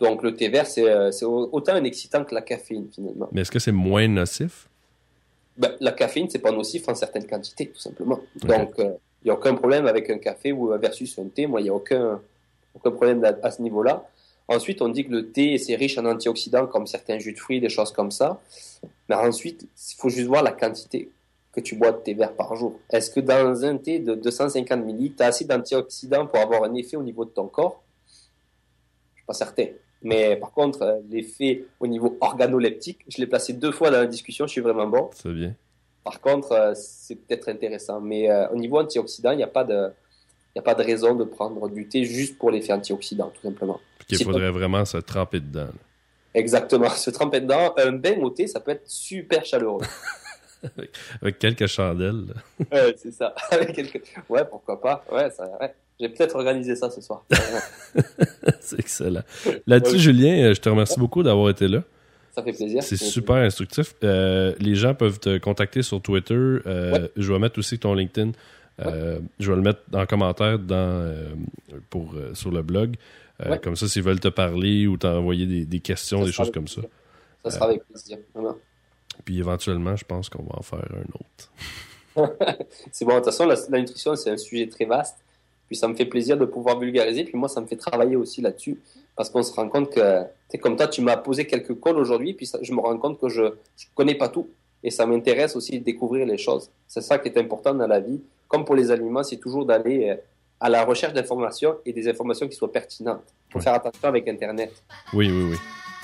Donc 0.00 0.22
le 0.22 0.34
thé 0.34 0.48
vert, 0.48 0.66
c'est 0.66 0.88
euh, 0.88 1.10
autant 1.22 1.74
un 1.74 1.84
excitant 1.84 2.24
que 2.24 2.34
la 2.34 2.40
caféine 2.42 2.88
finalement. 2.92 3.28
Mais 3.30 3.42
est-ce 3.42 3.50
que 3.52 3.58
c'est 3.58 3.72
moins 3.72 4.08
nocif? 4.08 4.68
Ben, 5.58 5.72
la 5.80 5.92
caféine, 5.92 6.28
c'est 6.30 6.38
pas 6.40 6.50
nocif 6.50 6.88
en 6.88 6.94
certaines 6.94 7.26
quantités, 7.26 7.68
tout 7.68 7.78
simplement. 7.78 8.18
Donc 8.42 8.78
euh, 8.78 8.92
il 9.22 9.28
n'y 9.28 9.30
a 9.30 9.34
aucun 9.34 9.54
problème 9.54 9.86
avec 9.86 10.10
un 10.10 10.18
café 10.18 10.52
ou 10.52 10.68
versus 10.78 11.18
un 11.18 11.28
thé. 11.28 11.46
Moi, 11.46 11.60
il 11.60 11.64
n'y 11.64 11.70
a 11.70 11.74
aucun, 11.74 12.20
aucun 12.74 12.90
problème 12.90 13.24
à, 13.42 13.50
ce 13.50 13.62
niveau-là. 13.62 14.04
Ensuite, 14.48 14.82
on 14.82 14.88
dit 14.88 15.04
que 15.04 15.12
le 15.12 15.30
thé, 15.30 15.56
c'est 15.58 15.76
riche 15.76 15.96
en 15.96 16.04
antioxydants 16.04 16.66
comme 16.66 16.86
certains 16.86 17.18
jus 17.18 17.32
de 17.32 17.38
fruits, 17.38 17.60
des 17.60 17.68
choses 17.68 17.92
comme 17.92 18.10
ça. 18.10 18.40
Mais 19.08 19.14
ensuite, 19.14 19.62
il 19.62 19.94
faut 19.96 20.08
juste 20.08 20.26
voir 20.26 20.42
la 20.42 20.52
quantité 20.52 21.10
que 21.52 21.60
tu 21.60 21.76
bois 21.76 21.92
de 21.92 21.98
thé 21.98 22.14
vert 22.14 22.32
par 22.34 22.56
jour. 22.56 22.80
Est-ce 22.90 23.10
que 23.10 23.20
dans 23.20 23.64
un 23.64 23.76
thé 23.76 24.00
de 24.00 24.14
250 24.14 24.84
ml, 24.84 25.14
tu 25.16 25.22
as 25.22 25.26
assez 25.26 25.44
d'antioxydants 25.44 26.26
pour 26.26 26.40
avoir 26.40 26.64
un 26.64 26.74
effet 26.74 26.96
au 26.96 27.02
niveau 27.02 27.24
de 27.24 27.30
ton 27.30 27.46
corps? 27.46 27.82
Je 29.14 29.20
suis 29.20 29.26
pas 29.26 29.34
certain. 29.34 29.66
Mais 30.02 30.36
par 30.36 30.50
contre, 30.52 30.82
euh, 30.82 31.00
l'effet 31.08 31.64
au 31.78 31.86
niveau 31.86 32.16
organoleptique, 32.20 33.04
je 33.08 33.18
l'ai 33.18 33.26
placé 33.26 33.52
deux 33.52 33.70
fois 33.70 33.90
dans 33.90 33.98
la 33.98 34.06
discussion, 34.06 34.46
je 34.46 34.52
suis 34.52 34.60
vraiment 34.60 34.88
bon. 34.88 35.10
C'est 35.14 35.32
bien. 35.32 35.54
Par 36.04 36.20
contre, 36.20 36.52
euh, 36.52 36.72
c'est 36.74 37.14
peut-être 37.16 37.48
intéressant. 37.48 38.00
Mais 38.00 38.30
euh, 38.30 38.48
au 38.48 38.56
niveau 38.56 38.78
antioxydant, 38.78 39.30
il 39.32 39.36
n'y 39.38 39.42
a 39.42 39.48
pas 39.48 39.64
de... 39.64 39.88
Il 40.54 40.58
n'y 40.58 40.60
a 40.60 40.62
pas 40.64 40.74
de 40.74 40.82
raison 40.82 41.14
de 41.14 41.24
prendre 41.24 41.66
du 41.70 41.88
thé 41.88 42.04
juste 42.04 42.36
pour 42.36 42.50
l'effet 42.50 42.74
antioxydant, 42.74 43.32
tout 43.34 43.40
simplement. 43.40 43.80
Qu'il 44.06 44.18
C'est 44.18 44.24
faudrait 44.24 44.50
vraiment 44.50 44.84
se 44.84 44.98
tremper 44.98 45.40
dedans. 45.40 45.68
Exactement. 46.34 46.90
Se 47.04 47.08
tremper 47.10 47.40
dedans, 47.40 47.72
un 47.78 47.92
bain 47.92 48.18
au 48.20 48.28
thé, 48.28 48.46
ça 48.46 48.60
peut 48.60 48.72
être 48.72 48.86
super 48.86 49.44
chaleureux. 49.46 49.80
Avec 51.22 51.38
quelques 51.38 51.66
chandelles. 51.66 52.34
Ouais, 52.72 52.94
c'est 52.96 53.12
ça. 53.12 53.34
Avec 53.50 53.74
quelques- 53.74 54.02
Ouais, 54.28 54.44
pourquoi 54.44 54.80
pas. 54.80 55.04
Ouais, 55.10 55.30
ça, 55.30 55.44
ouais. 55.60 55.74
J'ai 55.98 56.08
peut-être 56.10 56.34
organisé 56.36 56.76
ça 56.76 56.90
ce 56.90 57.00
soir. 57.00 57.24
c'est 58.60 58.78
excellent. 58.78 59.22
Là-dessus, 59.66 59.94
Ouais. 59.94 60.00
Julien, 60.00 60.44
euh, 60.50 60.54
je 60.54 60.60
te 60.60 60.68
remercie 60.68 60.98
beaucoup 60.98 61.22
d'avoir 61.22 61.48
été 61.50 61.66
là. 61.68 61.82
Ça 62.34 62.42
fait 62.42 62.52
plaisir. 62.52 62.82
C'est 62.82 62.96
super 62.96 63.36
instructif. 63.36 63.94
Euh, 64.04 64.54
les 64.58 64.74
gens 64.74 64.94
peuvent 64.94 65.20
te 65.20 65.38
contacter 65.38 65.82
sur 65.82 66.00
Twitter. 66.00 66.34
Euh, 66.34 66.92
Ouais. 66.92 67.10
Je 67.16 67.32
vais 67.32 67.38
mettre 67.38 67.58
aussi 67.58 67.78
ton 67.78 67.94
LinkedIn. 67.94 68.32
Euh, 68.80 69.18
Je 69.38 69.50
vais 69.50 69.56
le 69.56 69.62
mettre 69.62 69.80
en 69.92 70.06
commentaire 70.06 70.58
dans, 70.58 71.14
pour, 71.90 72.14
sur 72.34 72.50
le 72.50 72.62
blog. 72.62 72.96
Ouais. 73.44 73.58
Comme 73.58 73.76
ça, 73.76 73.88
s'ils 73.88 74.02
veulent 74.02 74.20
te 74.20 74.28
parler 74.28 74.86
ou 74.86 74.96
t'envoyer 74.96 75.46
des, 75.46 75.64
des 75.66 75.80
questions, 75.80 76.20
Ça 76.20 76.26
des 76.26 76.32
choses 76.32 76.50
comme 76.52 76.68
ça. 76.68 76.80
plaisir. 76.80 76.90
Ça 77.44 77.50
sera 77.50 77.66
avec 77.66 77.84
plaisir. 77.86 78.18
Puis 79.24 79.38
éventuellement, 79.38 79.96
je 79.96 80.04
pense 80.04 80.28
qu'on 80.28 80.42
va 80.44 80.56
en 80.58 80.62
faire 80.62 80.84
un 80.94 81.10
autre. 81.14 81.52
C'est 82.92 83.04
bon. 83.04 83.12
De 83.12 83.16
toute 83.16 83.26
façon, 83.26 83.46
la, 83.46 83.56
la 83.70 83.78
nutrition, 83.80 84.14
c'est 84.16 84.30
un 84.30 84.36
sujet 84.36 84.68
très 84.68 84.84
vaste. 84.84 85.16
Puis 85.72 85.78
ça 85.78 85.88
me 85.88 85.94
fait 85.94 86.04
plaisir 86.04 86.36
de 86.36 86.44
pouvoir 86.44 86.78
vulgariser. 86.78 87.24
Puis 87.24 87.32
moi, 87.38 87.48
ça 87.48 87.58
me 87.62 87.66
fait 87.66 87.76
travailler 87.76 88.14
aussi 88.14 88.42
là-dessus. 88.42 88.78
Parce 89.16 89.30
qu'on 89.30 89.42
se 89.42 89.54
rend 89.54 89.70
compte 89.70 89.88
que, 89.90 90.20
tu 90.20 90.26
sais, 90.50 90.58
comme 90.58 90.76
toi, 90.76 90.86
tu 90.86 91.00
m'as 91.00 91.16
posé 91.16 91.46
quelques 91.46 91.80
calls 91.80 91.96
aujourd'hui. 91.96 92.34
Puis 92.34 92.44
ça- 92.44 92.58
je 92.60 92.74
me 92.74 92.80
rends 92.80 92.98
compte 92.98 93.18
que 93.18 93.30
je 93.30 93.40
ne 93.40 93.50
connais 93.94 94.14
pas 94.14 94.28
tout. 94.28 94.50
Et 94.84 94.90
ça 94.90 95.06
m'intéresse 95.06 95.56
aussi 95.56 95.78
de 95.78 95.82
découvrir 95.82 96.26
les 96.26 96.36
choses. 96.36 96.68
C'est 96.86 97.00
ça 97.00 97.18
qui 97.18 97.28
est 97.28 97.38
important 97.38 97.72
dans 97.74 97.86
la 97.86 98.00
vie. 98.00 98.20
Comme 98.48 98.66
pour 98.66 98.74
les 98.74 98.90
aliments, 98.90 99.22
c'est 99.22 99.38
toujours 99.38 99.64
d'aller 99.64 100.10
euh, 100.10 100.16
à 100.60 100.68
la 100.68 100.84
recherche 100.84 101.14
d'informations 101.14 101.76
et 101.86 101.94
des 101.94 102.06
informations 102.06 102.46
qui 102.48 102.54
soient 102.54 102.70
pertinentes. 102.70 103.24
Il 103.48 103.52
faut 103.54 103.58
Ouais. 103.60 103.64
faire 103.64 103.72
attention 103.72 104.08
avec 104.08 104.28
Internet. 104.28 104.72
Oui, 105.14 105.30
oui, 105.32 105.52
oui. 105.52 105.56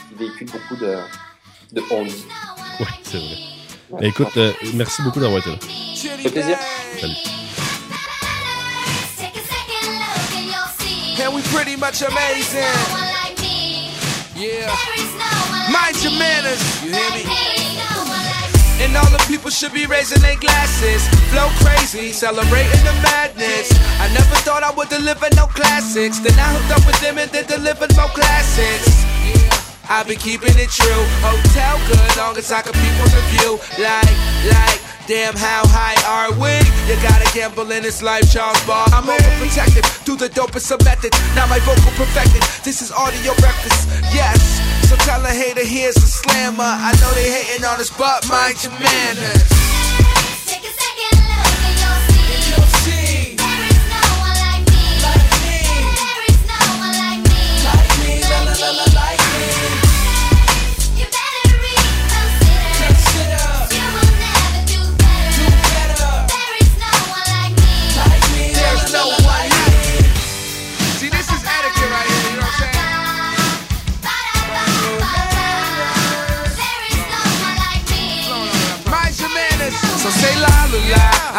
qui 0.09 0.15
véhicule 0.25 0.49
beaucoup 0.51 0.77
de, 0.83 0.97
de 1.75 1.83
ondes. 1.93 2.09
Oui, 2.81 2.87
c'est 3.03 3.19
vrai. 3.19 4.07
Écoute, 4.09 4.35
euh, 4.39 4.51
merci 4.77 5.03
beaucoup 5.03 5.21
d'avoir 5.21 5.41
été 5.41 5.51
là. 5.51 5.57
Ça 5.95 6.09
fait 6.17 6.31
plaisir. 6.31 6.57
Salut. 6.99 7.48
And 11.21 11.35
we 11.35 11.43
pretty 11.51 11.75
much 11.75 12.01
amazing. 12.03 12.63
Yeah. 14.37 14.71
Mind 15.73 15.99
your 16.03 16.13
manners. 16.13 16.63
You 16.85 16.95
hear 16.95 17.11
me? 17.11 17.25
And 18.81 18.97
all 18.97 19.11
the 19.11 19.23
people 19.27 19.51
should 19.51 19.73
be 19.73 19.87
raising 19.87 20.23
their 20.23 20.37
glasses. 20.37 21.03
Flow 21.35 21.49
crazy, 21.59 22.13
celebrating 22.13 22.85
the 22.87 22.95
madness. 23.03 23.73
I 23.99 24.07
never 24.15 24.37
thought 24.47 24.63
I 24.63 24.71
would 24.71 24.89
deliver 24.89 25.27
no 25.35 25.47
classics. 25.47 26.21
Then 26.21 26.39
I 26.39 26.55
hooked 26.55 26.79
up 26.79 26.87
with 26.87 27.01
them 27.01 27.19
and 27.19 27.29
they 27.33 27.43
delivered 27.43 27.91
more 27.97 28.09
classics. 28.15 28.87
I've 29.91 30.07
been 30.07 30.19
keeping 30.19 30.55
it 30.55 30.71
true. 30.71 31.03
Hotel 31.19 31.81
good, 31.91 32.17
long 32.17 32.37
as 32.39 32.53
I 32.53 32.63
can 32.63 32.73
peep 32.75 32.95
from 33.03 33.11
the 33.11 33.23
view. 33.35 33.59
Like, 33.83 34.15
like, 34.47 34.88
damn, 35.09 35.35
how 35.35 35.65
high 35.73 35.97
are 36.05 36.31
we? 36.37 36.53
You 36.85 36.95
gotta 37.01 37.25
gamble 37.33 37.73
in 37.73 37.83
this 37.83 38.03
life, 38.03 38.31
Charles 38.31 38.61
Bar. 38.67 38.87
I'm 38.93 39.09
overprotected, 39.09 39.83
do 40.05 40.17
the 40.17 40.29
dopest 40.29 40.71
of 40.71 40.85
methods. 40.85 41.17
Now 41.35 41.47
my 41.49 41.59
vocal 41.61 41.91
perfected. 41.97 42.43
This 42.63 42.83
is 42.83 42.93
audio 42.93 43.33
breakfast, 43.41 43.89
yes. 44.13 44.61
So 44.89 44.97
tell 44.97 45.25
a 45.25 45.31
hater 45.31 45.65
here's 45.65 45.97
a 45.97 46.07
slammer. 46.07 46.63
I 46.63 46.93
know 47.01 47.11
they 47.17 47.33
hating 47.33 47.65
on 47.65 47.81
us, 47.81 47.91
but 47.91 48.29
mind 48.29 48.63
your 48.63 48.73
manners. 48.79 49.78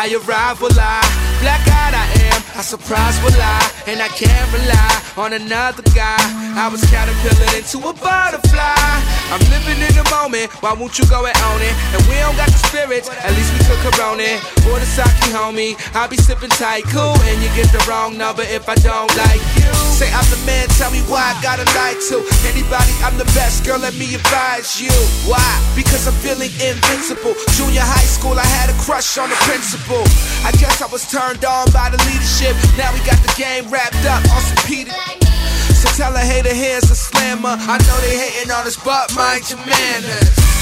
I 0.09 0.13
arrive 0.25 0.59
will 0.59 0.73
I. 0.73 1.05
Black 1.37 1.61
eyed 1.69 1.93
I 1.93 2.05
am, 2.33 2.41
I 2.57 2.61
surprise 2.65 3.13
will 3.21 3.37
I. 3.37 3.61
And 3.85 4.01
I 4.01 4.07
can't 4.07 4.49
rely 4.49 4.89
on 5.21 5.33
another 5.33 5.83
guy. 5.93 6.17
I 6.57 6.67
was 6.67 6.81
caterpillar 6.89 7.53
into 7.53 7.77
a 7.77 7.93
butterfly. 7.93 8.73
I'm 9.29 9.43
living 9.53 9.77
in 9.77 9.93
the 9.93 10.01
moment, 10.09 10.49
why 10.65 10.73
won't 10.73 10.97
you 10.97 11.05
go 11.05 11.29
and 11.29 11.37
own 11.45 11.61
it? 11.61 11.75
And 11.93 12.01
we 12.09 12.17
don't 12.17 12.35
got 12.41 12.49
the 12.49 12.57
spirits, 12.57 13.07
at 13.07 13.37
least 13.37 13.53
we 13.53 13.61
could 13.69 13.93
corona 13.93 14.23
it. 14.25 14.41
Or 14.65 14.81
the 14.81 14.89
sake, 14.89 15.29
homie. 15.29 15.77
I'll 15.93 16.09
be 16.09 16.17
sipping 16.17 16.49
tight, 16.57 16.85
cool. 16.89 17.13
And 17.29 17.37
you 17.43 17.49
get 17.53 17.69
the 17.69 17.85
wrong 17.87 18.17
number 18.17 18.41
if 18.49 18.67
I 18.67 18.75
don't 18.81 19.13
like 19.13 19.45
you. 19.61 19.88
Say 19.99 20.07
I'm 20.15 20.23
the 20.31 20.39
man, 20.47 20.63
tell 20.79 20.95
me 20.95 21.03
why 21.11 21.19
I 21.19 21.35
gotta 21.43 21.67
lie 21.75 21.91
to. 22.07 22.23
Anybody, 22.47 22.95
I'm 23.03 23.19
the 23.19 23.27
best, 23.35 23.67
girl, 23.67 23.83
let 23.83 23.91
me 23.99 24.15
advise 24.15 24.79
you. 24.79 24.95
Why? 25.27 25.43
Because 25.75 26.07
I'm 26.07 26.15
feeling 26.23 26.47
invincible. 26.63 27.35
Junior 27.59 27.83
high 27.83 28.07
school, 28.07 28.39
I 28.39 28.47
had 28.47 28.71
a 28.71 28.77
crush 28.79 29.17
on 29.19 29.27
the 29.27 29.35
principal. 29.43 29.99
I 30.47 30.55
guess 30.55 30.79
I 30.79 30.87
was 30.87 31.03
turned 31.11 31.43
on 31.43 31.67
by 31.75 31.91
the 31.91 31.99
leadership. 32.07 32.55
Now 32.79 32.95
we 32.95 33.03
got 33.03 33.19
the 33.19 33.33
game 33.35 33.67
wrapped 33.67 33.99
up 34.07 34.23
on 34.31 34.39
some 34.39 34.63
Peter. 34.63 34.95
So 35.75 35.91
tell 35.99 36.15
a 36.15 36.23
hater 36.23 36.55
here's 36.55 36.87
a 36.87 36.95
slammer. 36.95 37.59
I 37.59 37.75
know 37.83 37.99
they 37.99 38.15
hating 38.15 38.55
on 38.55 38.63
us, 38.63 38.79
but 38.79 39.11
mind 39.19 39.51
your 39.51 39.59
manners. 39.67 40.58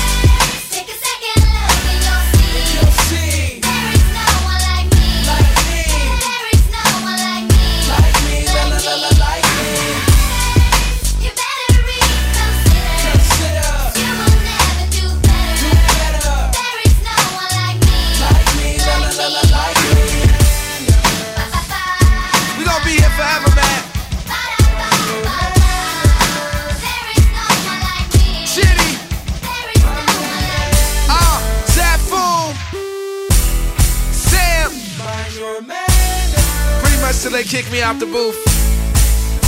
till 37.21 37.31
they 37.31 37.43
kick 37.43 37.69
me 37.71 37.81
off 37.81 37.99
the 37.99 38.05
booth. 38.05 38.37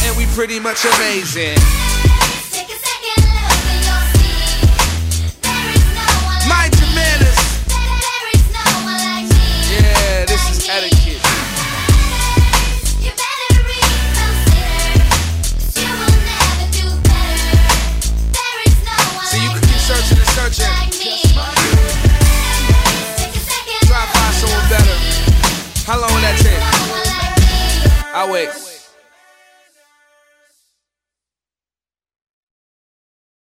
And 0.06 0.18
we 0.18 0.26
pretty 0.34 0.60
much 0.60 0.86
amazing. 0.86 1.99
quick. 28.48 28.69